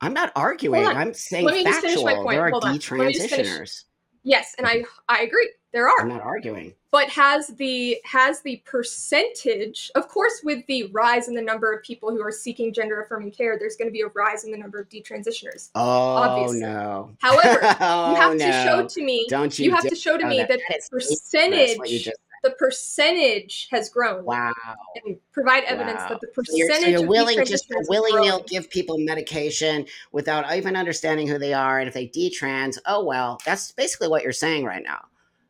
I'm 0.00 0.12
not 0.14 0.32
arguing. 0.34 0.84
I'm 0.86 1.14
saying 1.14 1.44
Let 1.44 1.54
me 1.54 1.62
just 1.64 1.80
finish 1.80 1.96
factual. 2.02 2.04
my 2.04 2.14
point. 2.22 2.30
There 2.36 2.46
are 2.46 2.50
Hold 2.50 2.64
on. 2.64 2.70
Let 2.72 2.90
me 3.06 3.12
just 3.12 3.30
finish. 3.30 3.48
detransitioners. 3.48 3.84
Yes, 4.24 4.54
and 4.58 4.66
I 4.66 4.84
I 5.08 5.22
agree. 5.22 5.50
There 5.72 5.88
are. 5.88 6.00
I'm 6.02 6.08
not 6.08 6.20
arguing. 6.20 6.74
But 6.90 7.08
has 7.08 7.48
the 7.48 7.96
has 8.04 8.42
the 8.42 8.62
percentage, 8.66 9.90
of 9.94 10.06
course, 10.08 10.42
with 10.44 10.64
the 10.66 10.84
rise 10.92 11.28
in 11.28 11.34
the 11.34 11.40
number 11.42 11.72
of 11.72 11.82
people 11.82 12.10
who 12.10 12.20
are 12.22 12.30
seeking 12.30 12.72
gender 12.74 13.00
affirming 13.00 13.30
care, 13.32 13.58
there's 13.58 13.76
going 13.76 13.88
to 13.88 13.92
be 13.92 14.02
a 14.02 14.08
rise 14.08 14.44
in 14.44 14.52
the 14.52 14.58
number 14.58 14.78
of 14.78 14.88
detransitioners. 14.90 15.70
Oh 15.74 15.80
Obviously. 16.16 16.60
no. 16.60 17.10
However, 17.20 17.60
oh, 17.80 18.10
you 18.10 18.16
have 18.16 18.36
no. 18.36 18.46
to 18.46 18.52
show 18.64 18.86
to 18.86 19.02
me. 19.04 19.26
Don't 19.30 19.58
you 19.58 19.66
You 19.66 19.70
have 19.74 19.88
to 19.88 19.96
show 19.96 20.18
to 20.18 20.24
Oh, 20.24 20.28
me 20.28 20.38
that- 20.38 20.48
that 20.50 20.60
that 20.68 20.80
percentage, 20.90 21.78
what 21.78 21.88
you 21.90 21.98
just 21.98 22.18
the 22.42 22.50
percentage 22.52 23.68
has 23.70 23.88
grown, 23.88 24.24
wow. 24.24 24.52
and 25.04 25.16
provide 25.32 25.64
evidence 25.64 26.00
Wow. 26.00 26.08
that 26.10 26.20
the 26.20 26.28
So 26.44 26.56
you're, 26.56 26.68
percentage 26.68 26.94
so 26.96 27.00
you're 27.00 27.08
willing 27.08 27.44
just 27.44 27.68
to 27.68 27.84
willy 27.88 28.12
nil 28.12 28.38
grown. 28.38 28.46
give 28.48 28.68
people 28.68 28.98
medication 28.98 29.86
without 30.12 30.52
even 30.54 30.76
understanding 30.76 31.28
who 31.28 31.38
they 31.38 31.54
are, 31.54 31.78
and 31.78 31.88
if 31.88 31.94
they 31.94 32.08
detrans, 32.08 32.78
oh 32.86 33.04
well, 33.04 33.40
that's 33.44 33.72
basically 33.72 34.08
what 34.08 34.22
you're 34.22 34.32
saying 34.32 34.64
right 34.64 34.82
now. 34.82 35.00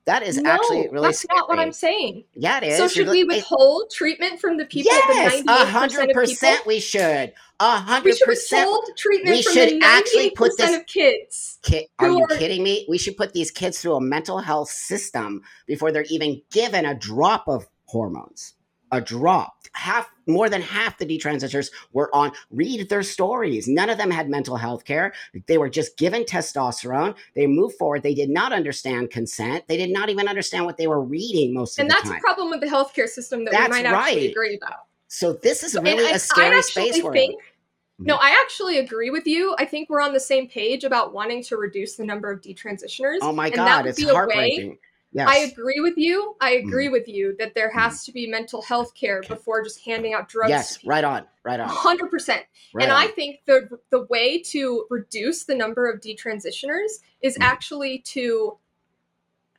That 0.04 0.24
is 0.24 0.36
no, 0.38 0.50
actually 0.50 0.88
really 0.88 1.08
that's 1.08 1.24
not 1.28 1.48
what. 1.48 1.60
I'm 1.60 1.72
saying. 1.72 2.24
Yeah, 2.34 2.58
it 2.58 2.64
is. 2.64 2.76
So 2.76 2.82
You're 2.82 2.88
should 2.90 3.08
li- 3.08 3.22
we 3.24 3.34
it- 3.34 3.36
withhold 3.36 3.90
treatment 3.92 4.40
from 4.40 4.56
the 4.56 4.64
people? 4.64 4.90
Yes, 4.92 5.42
a 5.46 5.64
hundred 5.66 6.10
percent. 6.12 6.66
We 6.66 6.80
should. 6.80 7.32
Hundred 7.60 8.16
should 8.16 8.24
percent. 8.26 8.66
withhold 8.66 8.84
treatment 8.96 9.36
we 9.36 9.42
from 9.42 9.52
should 9.52 9.68
the 9.70 9.80
actually 9.84 10.30
98% 10.30 10.34
put 10.34 10.56
this- 10.58 10.76
of 10.76 10.86
kids. 10.86 11.58
Ki- 11.62 11.88
are 12.00 12.10
you 12.10 12.22
are- 12.24 12.36
kidding 12.36 12.64
me? 12.64 12.84
We 12.88 12.98
should 12.98 13.16
put 13.16 13.32
these 13.32 13.52
kids 13.52 13.80
through 13.80 13.94
a 13.94 14.00
mental 14.00 14.38
health 14.38 14.70
system 14.70 15.42
before 15.66 15.92
they're 15.92 16.06
even 16.10 16.42
given 16.50 16.84
a 16.84 16.94
drop 16.96 17.44
of 17.46 17.68
hormones. 17.86 18.54
A 18.92 19.00
drop. 19.00 19.56
Half, 19.74 20.10
more 20.26 20.50
than 20.50 20.60
half 20.60 20.98
the 20.98 21.06
detransitioners 21.06 21.70
were 21.94 22.14
on. 22.14 22.30
Read 22.50 22.90
their 22.90 23.02
stories. 23.02 23.66
None 23.66 23.88
of 23.88 23.96
them 23.96 24.10
had 24.10 24.28
mental 24.28 24.56
health 24.56 24.84
care. 24.84 25.14
They 25.46 25.56
were 25.56 25.70
just 25.70 25.96
given 25.96 26.24
testosterone. 26.24 27.14
They 27.34 27.46
moved 27.46 27.76
forward. 27.78 28.02
They 28.02 28.12
did 28.14 28.28
not 28.28 28.52
understand 28.52 29.10
consent. 29.10 29.64
They 29.68 29.78
did 29.78 29.90
not 29.90 30.10
even 30.10 30.28
understand 30.28 30.66
what 30.66 30.76
they 30.76 30.88
were 30.88 31.00
reading 31.00 31.54
most 31.54 31.78
And 31.78 31.88
of 31.90 31.96
the 31.96 32.02
time. 32.02 32.12
And 32.12 32.14
that's 32.16 32.20
a 32.22 32.26
problem 32.26 32.50
with 32.50 32.60
the 32.60 32.66
healthcare 32.66 33.08
system 33.08 33.46
that 33.46 33.52
That's 33.52 33.74
we 33.74 33.82
might 33.82 33.86
actually 33.86 34.20
right. 34.26 34.30
agree 34.30 34.58
about. 34.62 34.80
so 35.08 35.32
this 35.32 35.62
is 35.62 35.74
And 35.74 35.86
really 35.86 36.04
I- 36.04 36.10
a 36.10 36.14
I 36.14 36.16
scary 36.18 36.58
actually 36.58 36.92
space 36.92 37.02
think- 37.02 37.40
mm-hmm. 37.40 38.04
No, 38.04 38.16
I 38.16 38.38
actually 38.42 38.78
agree 38.78 39.08
with 39.10 39.26
you. 39.26 39.54
I 39.58 39.64
think 39.64 39.88
we're 39.88 40.00
on 40.02 40.12
the 40.12 40.20
same 40.20 40.48
page 40.48 40.82
about 40.84 41.14
wanting 41.14 41.42
to 41.44 41.56
reduce 41.56 41.94
the 41.96 42.04
number 42.04 42.30
of 42.30 42.40
detransitioners. 42.42 43.18
Oh 43.22 43.32
my 43.32 43.46
and 43.46 43.54
God, 43.56 43.86
it's 43.86 43.96
be 43.98 44.04
a 44.04 44.08
way- 44.08 44.12
heartbreaking. 44.12 44.78
Yes. 45.14 45.28
I 45.28 45.36
agree 45.38 45.80
with 45.80 45.98
you. 45.98 46.36
I 46.40 46.52
Mm-hmm. 46.54 46.68
agree 46.68 46.88
with 46.88 47.06
you 47.06 47.36
that 47.38 47.54
there 47.54 47.70
has 47.70 48.04
to 48.04 48.12
be 48.12 48.26
mental 48.26 48.62
health 48.62 48.94
care 48.94 49.22
before 49.28 49.62
just 49.62 49.84
handing 49.84 50.14
out 50.14 50.28
drugs. 50.28 50.48
Yes, 50.50 50.84
right 50.86 51.04
on, 51.04 51.26
right 51.44 51.60
on. 51.60 51.68
Hundred 51.68 52.10
percent. 52.10 52.44
Right 52.72 52.84
and 52.84 52.92
on. 52.92 52.98
I 52.98 53.08
think 53.08 53.40
the 53.46 53.68
the 53.90 54.04
way 54.04 54.38
to 54.44 54.86
reduce 54.90 55.44
the 55.44 55.54
number 55.54 55.90
of 55.90 56.00
detransitioners 56.00 57.00
is 57.20 57.36
Mhm. 57.36 57.42
actually 57.42 57.98
to 57.98 58.58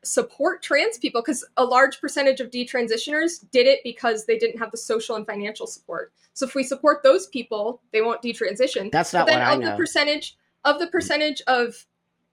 support 0.04 0.62
trans 0.62 0.98
people 0.98 1.22
because 1.22 1.46
a 1.56 1.64
large 1.64 2.02
percentage 2.02 2.42
of 2.42 2.50
detransitioners 2.50 3.50
did 3.52 3.68
it 3.68 3.80
because 3.84 4.26
they 4.26 4.38
didn't 4.38 4.60
have 4.60 4.72
the 4.72 4.78
social 4.78 5.16
and 5.16 5.26
financial 5.26 5.66
support. 5.66 6.12
So 6.34 6.46
if 6.46 6.56
we 6.56 6.64
support 6.64 7.04
those 7.04 7.28
people, 7.28 7.82
they 7.92 8.02
won't 8.02 8.22
detransition. 8.22 8.92
That's 8.92 9.12
But 9.12 9.20
not 9.20 9.28
then 9.28 9.40
what 9.40 9.48
I 9.48 9.54
of 9.54 9.60
know. 9.62 9.72
the 9.72 9.78
percentage 9.78 10.36
of 10.66 10.80
the 10.80 10.88
percentage 10.88 11.42
of 11.48 11.86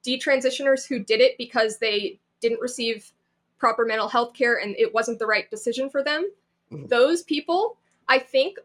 detransitioners 0.04 0.88
who 0.88 0.98
did 0.98 1.20
it 1.20 1.36
because 1.38 1.78
they 1.78 2.18
didn't 2.40 2.60
receive 2.60 3.12
proper 3.58 3.84
mental 3.84 4.08
health 4.08 4.32
care 4.34 4.58
and 4.58 4.74
it 4.78 4.92
wasn't 4.92 5.18
the 5.18 5.26
right 5.26 5.50
decision 5.50 5.90
for 5.90 6.02
them, 6.02 6.30
Mhm. 6.72 6.88
those 6.88 7.22
people, 7.22 7.76
I 8.08 8.18
think 8.18 8.58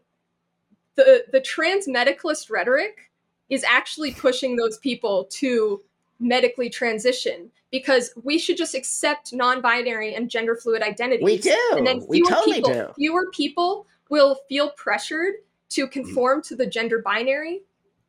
the 0.94 1.24
the 1.30 1.40
trans 1.40 1.86
medicalist 1.86 2.50
rhetoric 2.50 3.10
is 3.50 3.62
actually 3.64 4.12
pushing 4.12 4.56
those 4.56 4.78
people 4.78 5.24
to 5.30 5.82
medically 6.18 6.70
transition 6.70 7.50
because 7.70 8.12
we 8.24 8.38
should 8.38 8.56
just 8.56 8.74
accept 8.74 9.32
non-binary 9.34 10.14
and 10.14 10.30
gender 10.30 10.56
fluid 10.56 10.82
identities. 10.82 11.22
we 11.24 11.36
do. 11.36 11.56
And 11.72 11.86
then 11.86 12.04
we 12.08 12.18
fewer 12.18 12.30
totally 12.30 12.54
people, 12.56 12.72
do. 12.72 12.92
fewer 12.96 13.30
people 13.32 13.86
will 14.08 14.36
feel 14.48 14.70
pressured 14.70 15.34
to 15.70 15.86
conform 15.86 16.40
to 16.42 16.56
the 16.56 16.64
gender 16.66 17.00
binary, 17.00 17.62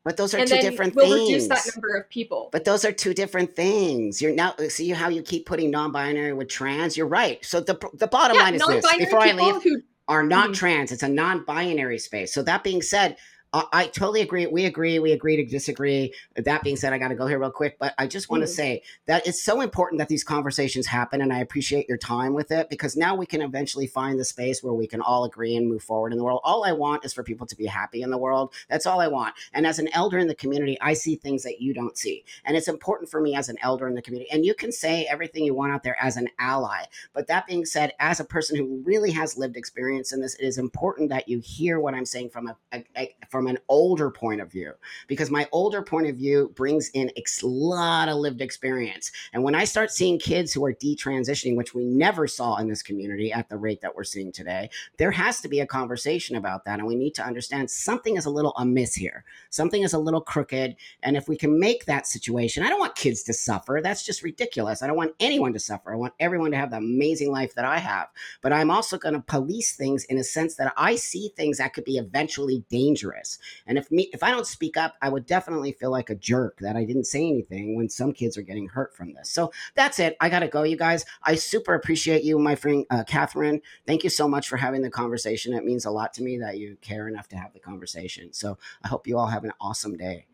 But 0.07 0.15
those 0.15 0.33
are 0.33 0.37
and 0.37 0.47
two 0.47 0.57
different 0.61 0.95
we'll 0.95 1.09
things. 1.09 1.29
reduce 1.29 1.47
that 1.49 1.75
number 1.75 1.97
of 1.97 2.09
people. 2.09 2.47
But 2.53 2.63
those 2.63 2.85
are 2.85 2.93
two 2.93 3.13
different 3.13 3.57
things. 3.57 4.21
You're 4.21 4.33
now 4.33 4.55
see 4.69 4.91
how 4.91 5.09
you 5.09 5.21
keep 5.21 5.45
putting 5.45 5.69
non-binary 5.69 6.31
with 6.31 6.47
trans. 6.47 6.95
You're 6.95 7.07
right. 7.07 7.43
So 7.43 7.59
the 7.59 7.77
the 7.93 8.07
bottom 8.07 8.37
yeah, 8.37 8.43
line 8.43 8.55
is 8.55 8.65
this: 8.65 8.85
before 8.97 9.19
I 9.19 9.33
leave, 9.33 9.61
who 9.61 9.81
are 10.07 10.23
not 10.23 10.51
Mhm. 10.51 10.55
trans. 10.55 10.93
It's 10.93 11.03
a 11.03 11.09
non-binary 11.09 11.99
space. 11.99 12.33
So 12.33 12.41
that 12.43 12.63
being 12.63 12.81
said, 12.81 13.17
I, 13.53 13.63
I 13.71 13.87
totally 13.87 14.21
agree. 14.21 14.45
We 14.45 14.65
agree. 14.65 14.99
We 14.99 15.13
agree 15.13 15.37
to 15.37 15.45
disagree. 15.45 16.13
That 16.35 16.63
being 16.63 16.75
said, 16.75 16.91
I 16.93 16.97
got 16.97 17.07
to 17.09 17.15
go 17.15 17.27
here 17.27 17.39
real 17.39 17.49
quick. 17.49 17.77
But 17.79 17.93
I 17.97 18.05
just 18.05 18.29
want 18.29 18.43
to 18.43 18.47
Mhm. 18.47 18.55
say 18.55 18.81
that 19.05 19.25
it's 19.25 19.41
so 19.41 19.61
important 19.61 19.99
that 19.99 20.09
these 20.09 20.23
conversations 20.23 20.85
happen, 20.87 21.21
and 21.21 21.31
I 21.31 21.39
appreciate 21.39 21.87
your 21.87 21.97
time 21.97 22.33
with 22.33 22.51
it 22.51 22.69
because 22.69 22.95
now 22.97 23.15
we 23.15 23.25
can 23.25 23.41
eventually 23.41 23.87
find 23.87 24.19
the 24.19 24.25
space 24.25 24.61
where 24.61 24.73
we 24.73 24.85
can 24.87 25.01
all 25.01 25.23
agree 25.23 25.55
and 25.55 25.67
move 25.67 25.81
forward 25.81 26.11
in 26.11 26.17
the 26.17 26.23
world. 26.23 26.41
All 26.43 26.65
I 26.65 26.73
want 26.73 27.05
is 27.05 27.13
for 27.13 27.23
people 27.23 27.47
to 27.47 27.55
be 27.55 27.65
happy 27.65 28.01
in 28.01 28.09
the 28.09 28.17
world. 28.17 28.53
That's 28.69 28.85
all 28.85 28.99
I 28.99 29.07
want. 29.07 29.33
And 29.53 29.65
as 29.65 29.79
an 29.79 29.87
elder 29.93 30.17
in 30.17 30.27
the 30.27 30.35
community, 30.35 30.77
I 30.81 30.93
see 30.93 31.15
things 31.15 31.43
that 31.43 31.61
you 31.61 31.73
don't 31.73 31.97
see, 31.97 32.25
and 32.43 32.57
it's 32.57 32.67
important 32.67 33.09
for 33.09 33.21
me 33.21 33.35
as 33.35 33.47
an 33.49 33.57
elder 33.61 33.87
in 33.87 33.95
the 33.95 34.01
community. 34.01 34.29
And 34.31 34.45
you 34.45 34.53
can 34.53 34.71
say 34.71 35.05
everything 35.05 35.45
you 35.45 35.53
want 35.53 35.71
out 35.73 35.83
there 35.83 35.97
as 36.01 36.17
an 36.17 36.27
ally, 36.39 36.83
but 37.13 37.27
that 37.27 37.47
being 37.47 37.65
said, 37.65 37.93
as 37.99 38.19
a 38.19 38.25
person 38.25 38.57
who 38.57 38.81
really 38.85 39.11
has 39.11 39.37
lived 39.37 39.55
experience 39.55 40.11
in 40.11 40.19
this, 40.19 40.35
it 40.35 40.43
is 40.45 40.57
important 40.57 41.09
that 41.09 41.29
you 41.29 41.39
hear 41.39 41.79
what 41.79 41.93
I'm 41.93 42.05
saying 42.05 42.29
from 42.31 42.47
a, 42.47 42.57
a, 42.73 42.83
a- 42.97 43.15
from 43.29 43.36
an 43.45 43.59
older 43.69 44.09
point 44.09 44.41
of 44.41 44.51
view, 44.51 44.73
because 45.07 45.29
my 45.29 45.47
older 45.51 45.83
point 45.83 46.07
of 46.07 46.15
view 46.15 46.51
brings 46.55 46.89
in 46.95 47.11
a 47.15 47.45
lot 47.45 48.09
of 48.09 48.15
lived 48.15 48.41
experience. 48.41 49.11
And 49.33 49.43
when 49.43 49.53
I 49.53 49.65
start 49.65 49.91
seeing 49.91 50.17
kids 50.17 50.51
who 50.51 50.65
are 50.65 50.73
detransitioning, 50.73 51.55
which 51.55 51.75
we 51.75 51.85
never 51.85 52.25
saw 52.25 52.55
in 52.55 52.67
this 52.67 52.81
community 52.81 53.31
at 53.31 53.49
the 53.49 53.57
rate 53.57 53.81
that 53.81 53.95
we're 53.95 54.03
seeing 54.03 54.31
today, 54.31 54.71
there 54.97 55.11
has 55.11 55.39
to 55.41 55.47
be 55.47 55.59
a 55.59 55.67
conversation 55.67 56.37
about 56.37 56.65
that, 56.65 56.79
and 56.79 56.87
we 56.87 56.95
need 56.95 57.13
to 57.15 57.23
understand 57.23 57.69
something 57.69 58.15
is 58.15 58.25
a 58.25 58.31
little 58.31 58.53
amiss 58.57 58.95
here. 58.95 59.25
Something 59.51 59.83
is 59.83 59.93
a 59.93 59.99
little 59.99 60.21
crooked, 60.21 60.75
and 61.03 61.17
if 61.17 61.27
we 61.27 61.35
can 61.37 61.59
make 61.59 61.85
that 61.85 62.07
situation, 62.07 62.63
I 62.63 62.69
don't 62.69 62.79
want 62.79 62.95
kids 62.95 63.21
to 63.23 63.33
suffer. 63.33 63.81
That's 63.83 64.05
just 64.05 64.23
ridiculous. 64.23 64.81
I 64.81 64.87
don't 64.87 64.95
want 64.95 65.15
anyone 65.19 65.51
to 65.53 65.59
suffer. 65.59 65.93
I 65.93 65.97
want 65.97 66.13
everyone 66.19 66.51
to 66.51 66.57
have 66.57 66.71
the 66.71 66.77
amazing 66.77 67.31
life 67.31 67.53
that 67.55 67.65
I 67.65 67.79
have. 67.79 68.07
But 68.41 68.53
I'm 68.53 68.71
also 68.71 68.97
going 68.97 69.15
to 69.15 69.21
police 69.21 69.75
things 69.75 70.05
in 70.05 70.17
a 70.17 70.23
sense 70.23 70.55
that 70.55 70.73
I 70.77 70.95
see 70.95 71.31
things 71.35 71.57
that 71.57 71.73
could 71.73 71.83
be 71.83 71.97
eventually 71.97 72.63
dangerous. 72.69 73.26
And 73.65 73.77
if 73.77 73.91
me, 73.91 74.09
if 74.13 74.23
I 74.23 74.31
don't 74.31 74.47
speak 74.47 74.77
up, 74.77 74.95
I 75.01 75.09
would 75.09 75.25
definitely 75.25 75.71
feel 75.71 75.91
like 75.91 76.09
a 76.09 76.15
jerk 76.15 76.59
that 76.59 76.75
I 76.75 76.83
didn't 76.83 77.05
say 77.05 77.27
anything 77.27 77.75
when 77.75 77.89
some 77.89 78.13
kids 78.13 78.37
are 78.37 78.41
getting 78.41 78.67
hurt 78.67 78.95
from 78.95 79.13
this. 79.13 79.29
So 79.29 79.51
that's 79.75 79.99
it. 79.99 80.15
I 80.19 80.29
got 80.29 80.39
to 80.39 80.47
go, 80.47 80.63
you 80.63 80.77
guys. 80.77 81.05
I 81.23 81.35
super 81.35 81.73
appreciate 81.73 82.23
you, 82.23 82.39
my 82.39 82.55
friend 82.55 82.85
uh, 82.89 83.03
Catherine. 83.05 83.61
Thank 83.85 84.03
you 84.03 84.09
so 84.09 84.27
much 84.27 84.47
for 84.47 84.57
having 84.57 84.81
the 84.81 84.89
conversation. 84.89 85.53
It 85.53 85.65
means 85.65 85.85
a 85.85 85.91
lot 85.91 86.13
to 86.15 86.23
me 86.23 86.37
that 86.39 86.57
you 86.57 86.77
care 86.81 87.07
enough 87.07 87.27
to 87.29 87.37
have 87.37 87.53
the 87.53 87.59
conversation. 87.59 88.33
So 88.33 88.57
I 88.83 88.87
hope 88.87 89.07
you 89.07 89.17
all 89.17 89.27
have 89.27 89.43
an 89.43 89.53
awesome 89.59 89.97
day. 89.97 90.27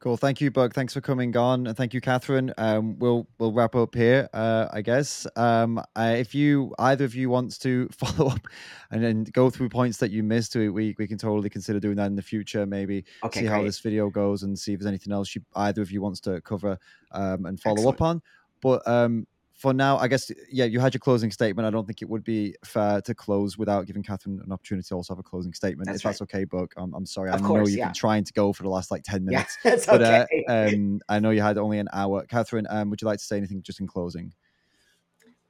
Cool. 0.00 0.16
Thank 0.16 0.40
you, 0.40 0.52
Buck. 0.52 0.74
Thanks 0.74 0.94
for 0.94 1.00
coming 1.00 1.36
on, 1.36 1.66
and 1.66 1.76
thank 1.76 1.92
you, 1.92 2.00
Catherine. 2.00 2.54
Um, 2.56 2.96
we'll 3.00 3.26
we'll 3.40 3.52
wrap 3.52 3.74
up 3.74 3.96
here, 3.96 4.28
uh, 4.32 4.68
I 4.72 4.80
guess. 4.80 5.26
Um, 5.34 5.78
uh, 5.96 6.14
if 6.16 6.36
you 6.36 6.72
either 6.78 7.04
of 7.04 7.16
you 7.16 7.30
wants 7.30 7.58
to 7.58 7.88
follow 7.92 8.30
up 8.30 8.46
and 8.92 9.02
then 9.02 9.24
go 9.24 9.50
through 9.50 9.70
points 9.70 9.98
that 9.98 10.12
you 10.12 10.22
missed, 10.22 10.54
we 10.54 10.68
we, 10.68 10.94
we 11.00 11.08
can 11.08 11.18
totally 11.18 11.50
consider 11.50 11.80
doing 11.80 11.96
that 11.96 12.06
in 12.06 12.14
the 12.14 12.22
future. 12.22 12.64
Maybe 12.64 13.04
Okay, 13.24 13.40
see 13.40 13.46
how 13.46 13.64
this 13.64 13.80
video 13.80 14.08
goes 14.08 14.44
and 14.44 14.56
see 14.56 14.72
if 14.72 14.78
there's 14.78 14.88
anything 14.88 15.12
else 15.12 15.34
you 15.34 15.42
either 15.56 15.82
of 15.82 15.90
you 15.90 16.00
wants 16.00 16.20
to 16.20 16.40
cover 16.42 16.78
um, 17.10 17.46
and 17.46 17.60
follow 17.60 17.78
Excellent. 17.78 17.96
up 17.96 18.02
on. 18.02 18.22
But 18.60 18.86
um, 18.86 19.26
for 19.58 19.74
now, 19.74 19.98
I 19.98 20.06
guess 20.06 20.30
yeah, 20.50 20.66
you 20.66 20.78
had 20.78 20.94
your 20.94 21.00
closing 21.00 21.32
statement. 21.32 21.66
I 21.66 21.70
don't 21.70 21.84
think 21.84 22.00
it 22.00 22.08
would 22.08 22.22
be 22.22 22.54
fair 22.64 23.00
to 23.02 23.12
close 23.12 23.58
without 23.58 23.86
giving 23.86 24.04
Catherine 24.04 24.40
an 24.44 24.52
opportunity 24.52 24.86
to 24.88 24.94
also 24.94 25.14
have 25.14 25.18
a 25.18 25.22
closing 25.24 25.52
statement. 25.52 25.86
That's 25.86 25.98
if 25.98 26.04
that's 26.04 26.22
okay, 26.22 26.44
Buck. 26.44 26.72
I'm, 26.76 26.94
I'm 26.94 27.04
sorry. 27.04 27.30
Of 27.30 27.42
I 27.42 27.48
know 27.48 27.66
you've 27.66 27.70
yeah. 27.70 27.86
been 27.86 27.94
trying 27.94 28.22
to 28.22 28.32
go 28.32 28.52
for 28.52 28.62
the 28.62 28.68
last 28.68 28.92
like 28.92 29.02
ten 29.02 29.26
Yeah, 29.28 29.38
minutes 29.38 29.58
it's 29.64 29.86
but 29.86 30.00
okay. 30.00 30.44
uh, 30.48 30.52
um, 30.52 31.00
I 31.08 31.18
know 31.18 31.30
you 31.30 31.42
had 31.42 31.58
only 31.58 31.80
an 31.80 31.88
hour. 31.92 32.24
Catherine, 32.26 32.68
um, 32.70 32.88
would 32.90 33.02
you 33.02 33.06
like 33.06 33.18
to 33.18 33.24
say 33.24 33.36
anything 33.36 33.60
just 33.62 33.80
in 33.80 33.88
closing? 33.88 34.32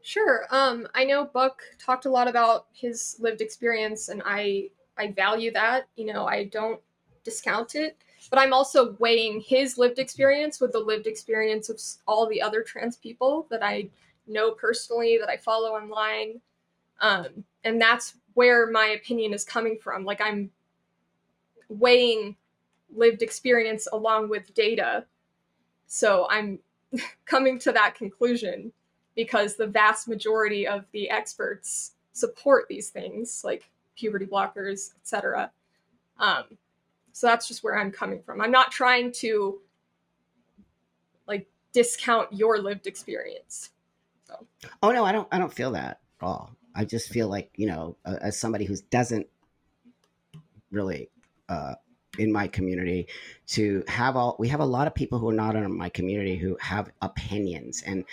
Sure. 0.01 0.47
Um, 0.51 0.89
I 0.95 1.05
know 1.05 1.27
Buck 1.27 1.61
talked 1.79 2.07
a 2.07 2.11
lot 2.11 2.29
about 2.29 2.69
his 2.73 3.17
lived 3.21 3.43
experience, 3.43 4.09
and 4.09 4.23
I 4.25 4.71
I 4.97 5.13
value 5.13 5.53
that. 5.53 5.87
You 5.97 6.11
know, 6.15 6.25
I 6.25 6.45
don't 6.45 6.81
discount 7.25 7.75
it, 7.75 7.99
but 8.31 8.39
I'm 8.39 8.53
also 8.53 8.97
weighing 8.99 9.41
his 9.41 9.79
lived 9.79 9.99
experience 9.99 10.61
with 10.61 10.73
the 10.73 10.81
lived 10.81 11.07
experience 11.07 11.69
of 11.69 11.81
all 12.07 12.27
the 12.27 12.43
other 12.43 12.63
trans 12.63 12.97
people 12.97 13.47
that 13.51 13.63
I 13.63 13.89
know 14.27 14.53
personally, 14.53 15.19
that 15.19 15.29
I 15.29 15.37
follow 15.37 15.71
online, 15.71 16.41
um, 17.01 17.45
and 17.65 17.81
that's 17.81 18.15
where 18.35 18.71
my 18.71 18.87
opinion 18.87 19.33
is 19.33 19.45
coming 19.45 19.79
from. 19.83 20.05
Like 20.05 20.21
I'm 20.21 20.51
weighing 21.69 22.37
lived 22.95 23.23
experience 23.23 23.89
along 23.93 24.29
with 24.29 24.55
data, 24.55 25.05
so 25.87 26.27
I'm 26.31 26.59
coming 27.25 27.59
to 27.61 27.73
that 27.73 27.95
conclusion 27.95 28.73
because 29.15 29.57
the 29.57 29.67
vast 29.67 30.07
majority 30.07 30.67
of 30.67 30.85
the 30.93 31.11
experts 31.11 31.93
support 32.13 32.67
these 32.69 32.89
things 32.89 33.43
like 33.45 33.71
puberty 33.97 34.27
blockers 34.27 34.93
etc 35.01 35.51
um, 36.19 36.45
so 37.19 37.27
that's 37.27 37.49
just 37.49 37.63
where 37.65 37.79
i'm 37.79 37.91
coming 37.91 38.23
from 38.23 38.41
i'm 38.41 38.51
not 38.51 38.71
trying 38.71 39.11
to 39.13 39.61
like 41.29 41.47
discount 41.73 42.33
your 42.33 42.59
lived 42.59 42.87
experience. 42.87 43.71
So. 44.25 44.47
Oh 44.83 44.91
no, 44.91 45.05
I 45.05 45.13
don't. 45.13 45.29
I 45.31 45.39
don't 45.39 45.53
feel 45.53 45.73
that 45.73 46.01
at 46.21 46.27
all. 46.27 46.57
I 46.75 46.85
just 46.85 47.11
feel 47.11 47.29
like 47.29 47.51
you 47.55 47.67
know, 47.67 47.97
as 48.05 48.39
somebody 48.39 48.65
who 48.65 48.75
doesn't 48.91 49.27
really 50.71 51.11
uh, 51.49 51.75
in 52.19 52.33
my 52.33 52.49
community, 52.49 53.07
to 53.49 53.85
have 53.87 54.17
all 54.17 54.37
we 54.39 54.49
have 54.49 54.61
a 54.61 54.67
lot 54.67 54.87
of 54.87 54.95
people 54.95 55.19
who 55.19 55.29
are 55.29 55.35
not 55.35 55.55
in 55.55 55.77
my 55.77 55.89
community 55.89 56.37
who 56.37 56.57
have 56.61 56.91
opinions, 57.01 57.83
and 57.87 58.05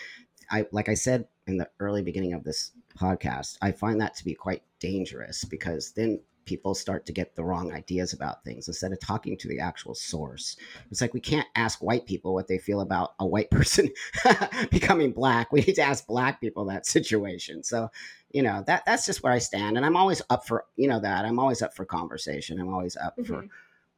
I 0.52 0.68
like 0.72 0.90
I 0.90 0.94
said 0.94 1.28
in 1.48 1.58
the 1.58 1.70
early 1.80 2.02
beginning 2.02 2.34
of 2.34 2.44
this 2.44 2.72
podcast, 2.98 3.58
I 3.62 3.72
find 3.72 4.00
that 4.02 4.16
to 4.16 4.26
be 4.26 4.36
quite 4.36 4.64
dangerous 4.80 5.44
because 5.44 5.92
then 5.92 6.22
people 6.46 6.76
start 6.76 7.06
to 7.06 7.12
get 7.12 7.36
the 7.36 7.44
wrong 7.44 7.72
ideas 7.74 8.14
about 8.14 8.44
things 8.44 8.68
instead 8.68 8.92
of 8.92 9.00
talking 9.00 9.38
to 9.38 9.48
the 9.48 9.60
actual 9.60 9.96
source. 9.96 10.58
It's 10.92 11.02
like 11.02 11.14
we 11.14 11.20
can't 11.20 11.48
ask 11.56 11.82
white 11.82 12.06
people 12.06 12.34
what 12.34 12.48
they 12.48 12.58
feel 12.58 12.82
about 12.82 13.14
a 13.20 13.26
white 13.26 13.50
person 13.52 13.90
becoming 14.72 15.12
black. 15.12 15.52
We 15.52 15.62
need 15.62 15.76
to 15.76 15.82
ask 15.82 16.06
black 16.08 16.40
people 16.40 16.66
that 16.66 16.86
situation. 16.86 17.64
So, 17.64 17.90
you 18.32 18.44
know, 18.44 18.64
that 18.68 18.84
that's 18.86 19.06
just 19.06 19.24
where 19.24 19.34
I 19.34 19.40
stand 19.40 19.78
and 19.78 19.86
I'm 19.86 19.98
always 19.98 20.22
up 20.30 20.48
for, 20.48 20.66
you 20.76 20.88
know 20.88 21.00
that. 21.00 21.26
I'm 21.26 21.40
always 21.40 21.62
up 21.62 21.76
for 21.76 21.86
conversation. 21.86 22.60
I'm 22.60 22.74
always 22.74 22.96
up 22.98 23.18
mm-hmm. 23.18 23.34
for 23.34 23.48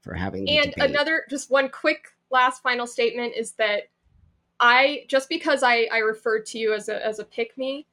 for 0.01 0.13
having 0.13 0.47
And 0.49 0.71
debate. 0.71 0.89
another 0.89 1.23
just 1.29 1.51
one 1.51 1.69
quick 1.69 2.07
last 2.31 2.61
final 2.61 2.87
statement 2.87 3.33
is 3.35 3.53
that 3.53 3.89
I 4.59 5.05
just 5.07 5.29
because 5.29 5.63
I 5.63 5.87
I 5.91 5.99
referred 5.99 6.45
to 6.47 6.57
you 6.57 6.73
as 6.73 6.89
a 6.89 7.05
as 7.05 7.19
a 7.19 7.23
pick 7.23 7.57
me 7.57 7.85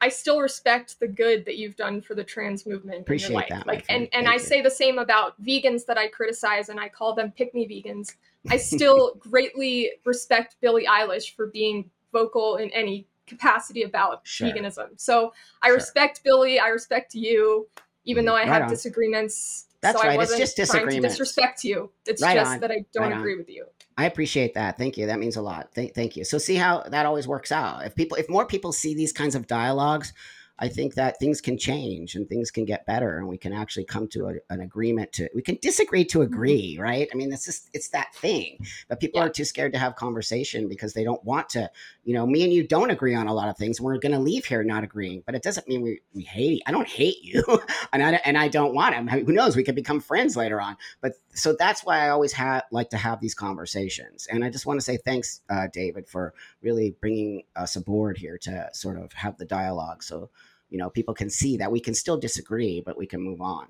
I 0.00 0.08
still 0.08 0.40
respect 0.40 1.00
the 1.00 1.08
good 1.08 1.44
that 1.46 1.56
you've 1.56 1.76
done 1.76 2.02
for 2.02 2.14
the 2.14 2.24
trans 2.24 2.66
movement 2.66 3.00
Appreciate 3.00 3.28
in 3.28 3.32
your 3.32 3.40
life. 3.40 3.48
That, 3.48 3.66
like, 3.66 3.84
and 3.88 4.08
and 4.12 4.28
I 4.28 4.34
you. 4.34 4.38
say 4.38 4.60
the 4.60 4.70
same 4.70 4.98
about 4.98 5.40
vegans 5.42 5.86
that 5.86 5.96
I 5.96 6.08
criticize, 6.08 6.68
and 6.68 6.78
I 6.78 6.88
call 6.88 7.14
them 7.14 7.32
pick 7.32 7.54
me 7.54 7.66
vegans. 7.66 8.14
I 8.50 8.58
still 8.58 9.14
greatly 9.18 9.92
respect 10.04 10.56
Billie 10.60 10.86
Eilish 10.86 11.34
for 11.34 11.46
being 11.46 11.90
vocal 12.12 12.56
in 12.56 12.70
any 12.70 13.06
capacity 13.26 13.82
about 13.82 14.20
sure. 14.24 14.48
veganism. 14.48 14.88
So 14.96 15.32
I 15.62 15.68
sure. 15.68 15.76
respect 15.76 16.22
Billie. 16.22 16.58
I 16.58 16.68
respect 16.68 17.14
you, 17.14 17.66
even 18.04 18.24
mm, 18.24 18.28
though 18.28 18.36
I 18.36 18.40
right 18.40 18.48
have 18.48 18.62
on. 18.64 18.68
disagreements. 18.68 19.66
That's 19.80 20.00
so 20.00 20.06
right. 20.06 20.20
it's 20.20 20.36
just 20.36 20.56
disagreement. 20.56 21.02
disrespect 21.02 21.64
you. 21.64 21.90
It's 22.06 22.22
right 22.22 22.36
just 22.36 22.52
on. 22.52 22.60
that 22.60 22.70
I 22.70 22.84
don't 22.92 23.10
right 23.10 23.18
agree 23.18 23.32
on. 23.32 23.38
with 23.38 23.48
you. 23.48 23.66
I 23.96 24.04
appreciate 24.04 24.54
that. 24.54 24.76
Thank 24.76 24.98
you. 24.98 25.06
That 25.06 25.18
means 25.18 25.36
a 25.36 25.42
lot. 25.42 25.70
Thank, 25.74 25.94
thank 25.94 26.16
you. 26.16 26.24
So 26.24 26.38
see 26.38 26.56
how 26.56 26.82
that 26.82 27.06
always 27.06 27.26
works 27.26 27.50
out. 27.50 27.86
If 27.86 27.94
people, 27.94 28.18
if 28.18 28.28
more 28.28 28.46
people 28.46 28.72
see 28.72 28.94
these 28.94 29.12
kinds 29.12 29.34
of 29.34 29.46
dialogues, 29.46 30.12
I 30.58 30.68
think 30.68 30.94
that 30.94 31.18
things 31.18 31.40
can 31.40 31.58
change 31.58 32.14
and 32.14 32.26
things 32.28 32.50
can 32.50 32.64
get 32.64 32.86
better, 32.86 33.18
and 33.18 33.28
we 33.28 33.36
can 33.36 33.52
actually 33.52 33.84
come 33.84 34.08
to 34.08 34.28
a, 34.28 34.34
an 34.48 34.60
agreement. 34.60 35.12
To 35.14 35.28
we 35.34 35.42
can 35.42 35.58
disagree 35.60 36.04
to 36.06 36.18
mm-hmm. 36.18 36.32
agree, 36.32 36.78
right? 36.80 37.08
I 37.12 37.16
mean, 37.16 37.32
it's 37.32 37.44
just 37.44 37.68
it's 37.74 37.88
that 37.88 38.14
thing. 38.14 38.64
But 38.88 39.00
people 39.00 39.20
yeah. 39.20 39.26
are 39.26 39.30
too 39.30 39.44
scared 39.44 39.74
to 39.74 39.78
have 39.78 39.96
conversation 39.96 40.68
because 40.68 40.94
they 40.94 41.04
don't 41.04 41.22
want 41.24 41.50
to. 41.50 41.70
You 42.06 42.14
know, 42.14 42.24
me 42.24 42.44
and 42.44 42.52
you 42.52 42.64
don't 42.64 42.90
agree 42.90 43.16
on 43.16 43.26
a 43.26 43.34
lot 43.34 43.48
of 43.48 43.56
things. 43.56 43.80
We're 43.80 43.98
going 43.98 44.12
to 44.12 44.20
leave 44.20 44.44
here 44.44 44.62
not 44.62 44.84
agreeing, 44.84 45.24
but 45.26 45.34
it 45.34 45.42
doesn't 45.42 45.66
mean 45.66 45.82
we, 45.82 46.00
we 46.14 46.22
hate. 46.22 46.62
I 46.64 46.70
don't 46.70 46.86
hate 46.86 47.20
you, 47.20 47.42
and 47.92 48.00
I 48.00 48.12
and 48.24 48.38
I 48.38 48.46
don't 48.46 48.74
want 48.74 48.94
him. 48.94 49.08
Who 49.08 49.32
knows? 49.32 49.56
We 49.56 49.64
could 49.64 49.74
become 49.74 50.00
friends 50.00 50.36
later 50.36 50.60
on. 50.60 50.76
But 51.00 51.14
so 51.34 51.56
that's 51.58 51.84
why 51.84 51.98
I 51.98 52.10
always 52.10 52.32
have 52.34 52.62
like 52.70 52.90
to 52.90 52.96
have 52.96 53.20
these 53.20 53.34
conversations. 53.34 54.28
And 54.30 54.44
I 54.44 54.50
just 54.50 54.66
want 54.66 54.78
to 54.78 54.84
say 54.84 54.98
thanks, 54.98 55.40
uh, 55.50 55.66
David, 55.72 56.08
for 56.08 56.32
really 56.62 56.94
bringing 57.00 57.42
us 57.56 57.74
aboard 57.74 58.18
here 58.18 58.38
to 58.38 58.70
sort 58.72 58.98
of 58.98 59.12
have 59.14 59.36
the 59.36 59.44
dialogue. 59.44 60.04
So 60.04 60.30
you 60.70 60.78
know 60.78 60.90
people 60.90 61.14
can 61.14 61.30
see 61.30 61.56
that 61.56 61.70
we 61.70 61.80
can 61.80 61.94
still 61.94 62.18
disagree 62.18 62.82
but 62.84 62.98
we 62.98 63.06
can 63.06 63.20
move 63.20 63.40
on 63.40 63.66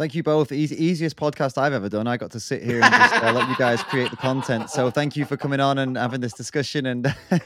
Thank 0.00 0.14
you 0.14 0.22
both. 0.22 0.50
Easy, 0.50 0.82
easiest 0.82 1.16
podcast 1.16 1.58
I've 1.58 1.74
ever 1.74 1.90
done. 1.90 2.06
I 2.06 2.16
got 2.16 2.30
to 2.30 2.40
sit 2.40 2.62
here 2.62 2.80
and 2.82 2.90
just 2.90 3.22
uh, 3.22 3.34
let 3.34 3.46
you 3.50 3.56
guys 3.56 3.82
create 3.82 4.10
the 4.10 4.16
content. 4.16 4.70
So 4.70 4.90
thank 4.90 5.14
you 5.14 5.26
for 5.26 5.36
coming 5.36 5.60
on 5.60 5.76
and 5.76 5.94
having 5.94 6.22
this 6.22 6.32
discussion 6.32 6.86
and 6.86 7.14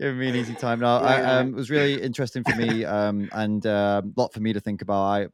giving 0.00 0.18
me 0.18 0.28
an 0.30 0.34
easy 0.34 0.56
time. 0.56 0.80
Now, 0.80 0.96
I, 0.96 1.22
um, 1.22 1.50
it 1.50 1.54
was 1.54 1.70
really 1.70 2.02
interesting 2.02 2.42
for 2.42 2.56
me 2.56 2.84
um, 2.84 3.28
and 3.30 3.64
a 3.64 3.70
uh, 3.70 4.02
lot 4.16 4.32
for 4.32 4.40
me 4.40 4.52
to 4.54 4.58
think 4.58 4.82
about. 4.82 5.02
I 5.02 5.28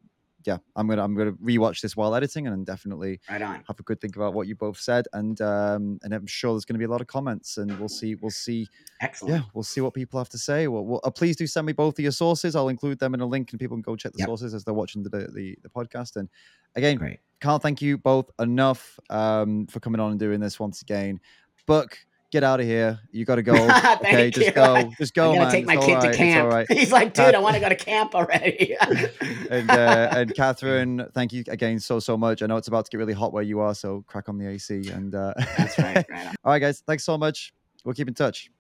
yeah, 0.45 0.59
I'm 0.77 0.89
gonna 0.89 1.03
I'm 1.03 1.15
gonna 1.15 1.33
rewatch 1.33 1.81
this 1.81 1.97
while 1.97 2.15
editing 2.15 2.47
and 2.47 2.65
definitely 2.65 3.21
right 3.29 3.41
have 3.41 3.79
a 3.79 3.83
good 3.83 4.01
think 4.01 4.17
about 4.17 4.33
what 4.33 4.47
you 4.47 4.55
both 4.55 4.79
said 4.79 5.07
and 5.13 5.41
um 5.41 5.99
and 6.03 6.15
I'm 6.15 6.27
sure 6.27 6.53
there's 6.53 6.65
gonna 6.65 6.79
be 6.79 6.87
a 6.87 6.91
lot 6.91 7.01
of 7.01 7.07
comments 7.07 7.59
and 7.59 7.79
we'll 7.79 7.89
see 7.89 8.15
we'll 8.15 8.31
see 8.31 8.67
excellent 9.01 9.35
yeah 9.35 9.43
we'll 9.53 9.63
see 9.63 9.81
what 9.81 9.95
people 9.95 10.19
have 10.19 10.29
to 10.31 10.39
say. 10.39 10.69
Well, 10.69 10.85
well 10.85 11.01
uh, 11.05 11.11
please 11.11 11.37
do 11.37 11.47
send 11.47 11.67
me 11.67 11.73
both 11.73 11.99
of 11.99 12.03
your 12.03 12.13
sources. 12.13 12.57
I'll 12.57 12.69
include 12.69 12.99
them 12.99 13.15
in 13.15 13.21
a 13.21 13.27
link 13.27 13.53
and 13.53 13.61
people 13.61 13.77
can 13.77 13.83
go 13.83 13.97
check 13.97 14.13
the 14.13 14.21
yep. 14.21 14.29
sources 14.29 14.55
as 14.55 14.65
they're 14.65 14.75
watching 14.75 15.03
the, 15.03 15.11
the 15.11 15.57
the 15.63 15.69
podcast. 15.69 16.17
And 16.17 16.29
again, 16.75 16.97
great. 16.97 17.21
Can't 17.41 17.63
thank 17.63 17.83
you 17.83 17.99
both 17.99 18.31
enough 18.39 18.99
um 19.11 19.67
for 19.67 19.81
coming 19.81 20.01
on 20.01 20.11
and 20.11 20.21
doing 20.21 20.41
this 20.41 20.59
once 20.59 20.83
again. 20.83 21.21
Buck, 21.67 21.99
get 22.31 22.45
out 22.45 22.61
of 22.61 22.67
here. 22.67 23.01
You 23.11 23.25
got 23.25 23.37
to 23.37 23.43
go. 23.43 23.53
okay, 24.03 24.31
just 24.31 24.47
you. 24.47 24.53
go. 24.53 24.91
Just 24.99 25.15
go, 25.15 25.35
I 25.35 25.39
man. 25.39 25.53
Take 25.53 25.67
my 25.67 25.75
it's 25.75 25.87
kid 25.87 26.01
to 26.01 26.13
camp. 26.15 26.51
Right. 26.51 26.67
He's 26.71 26.93
like, 26.93 27.15
dude, 27.15 27.35
I 27.35 27.39
want 27.39 27.55
to 27.55 27.61
go 27.61 27.69
to 27.69 27.77
camp 27.77 28.15
already. 28.15 28.77
and 29.51 29.71
uh, 29.71 30.09
and 30.13 30.35
Catherine, 30.35 31.07
thank 31.15 31.33
you 31.33 31.45
again 31.49 31.81
so 31.81 31.99
so 32.01 32.17
much. 32.17 32.43
I 32.43 32.47
know 32.47 32.57
it's 32.57 32.69
about 32.69 32.85
to 32.87 32.91
get 32.91 32.99
really 32.99 33.13
hot 33.13 33.33
where 33.33 33.43
you 33.43 33.61
are, 33.61 33.75
so 33.75 34.05
crack 34.07 34.29
on 34.29 34.39
the 34.39 34.49
AC. 34.49 34.89
And 34.91 35.15
uh... 35.15 35.35
that's 35.57 35.79
right. 35.79 36.07
right 36.09 36.27
all 36.45 36.53
right, 36.53 36.59
guys, 36.61 36.83
thanks 36.87 37.05
so 37.05 37.19
much. 37.19 37.53
We'll 37.85 37.95
keep 37.95 38.09
in 38.09 38.15
touch. 38.15 38.51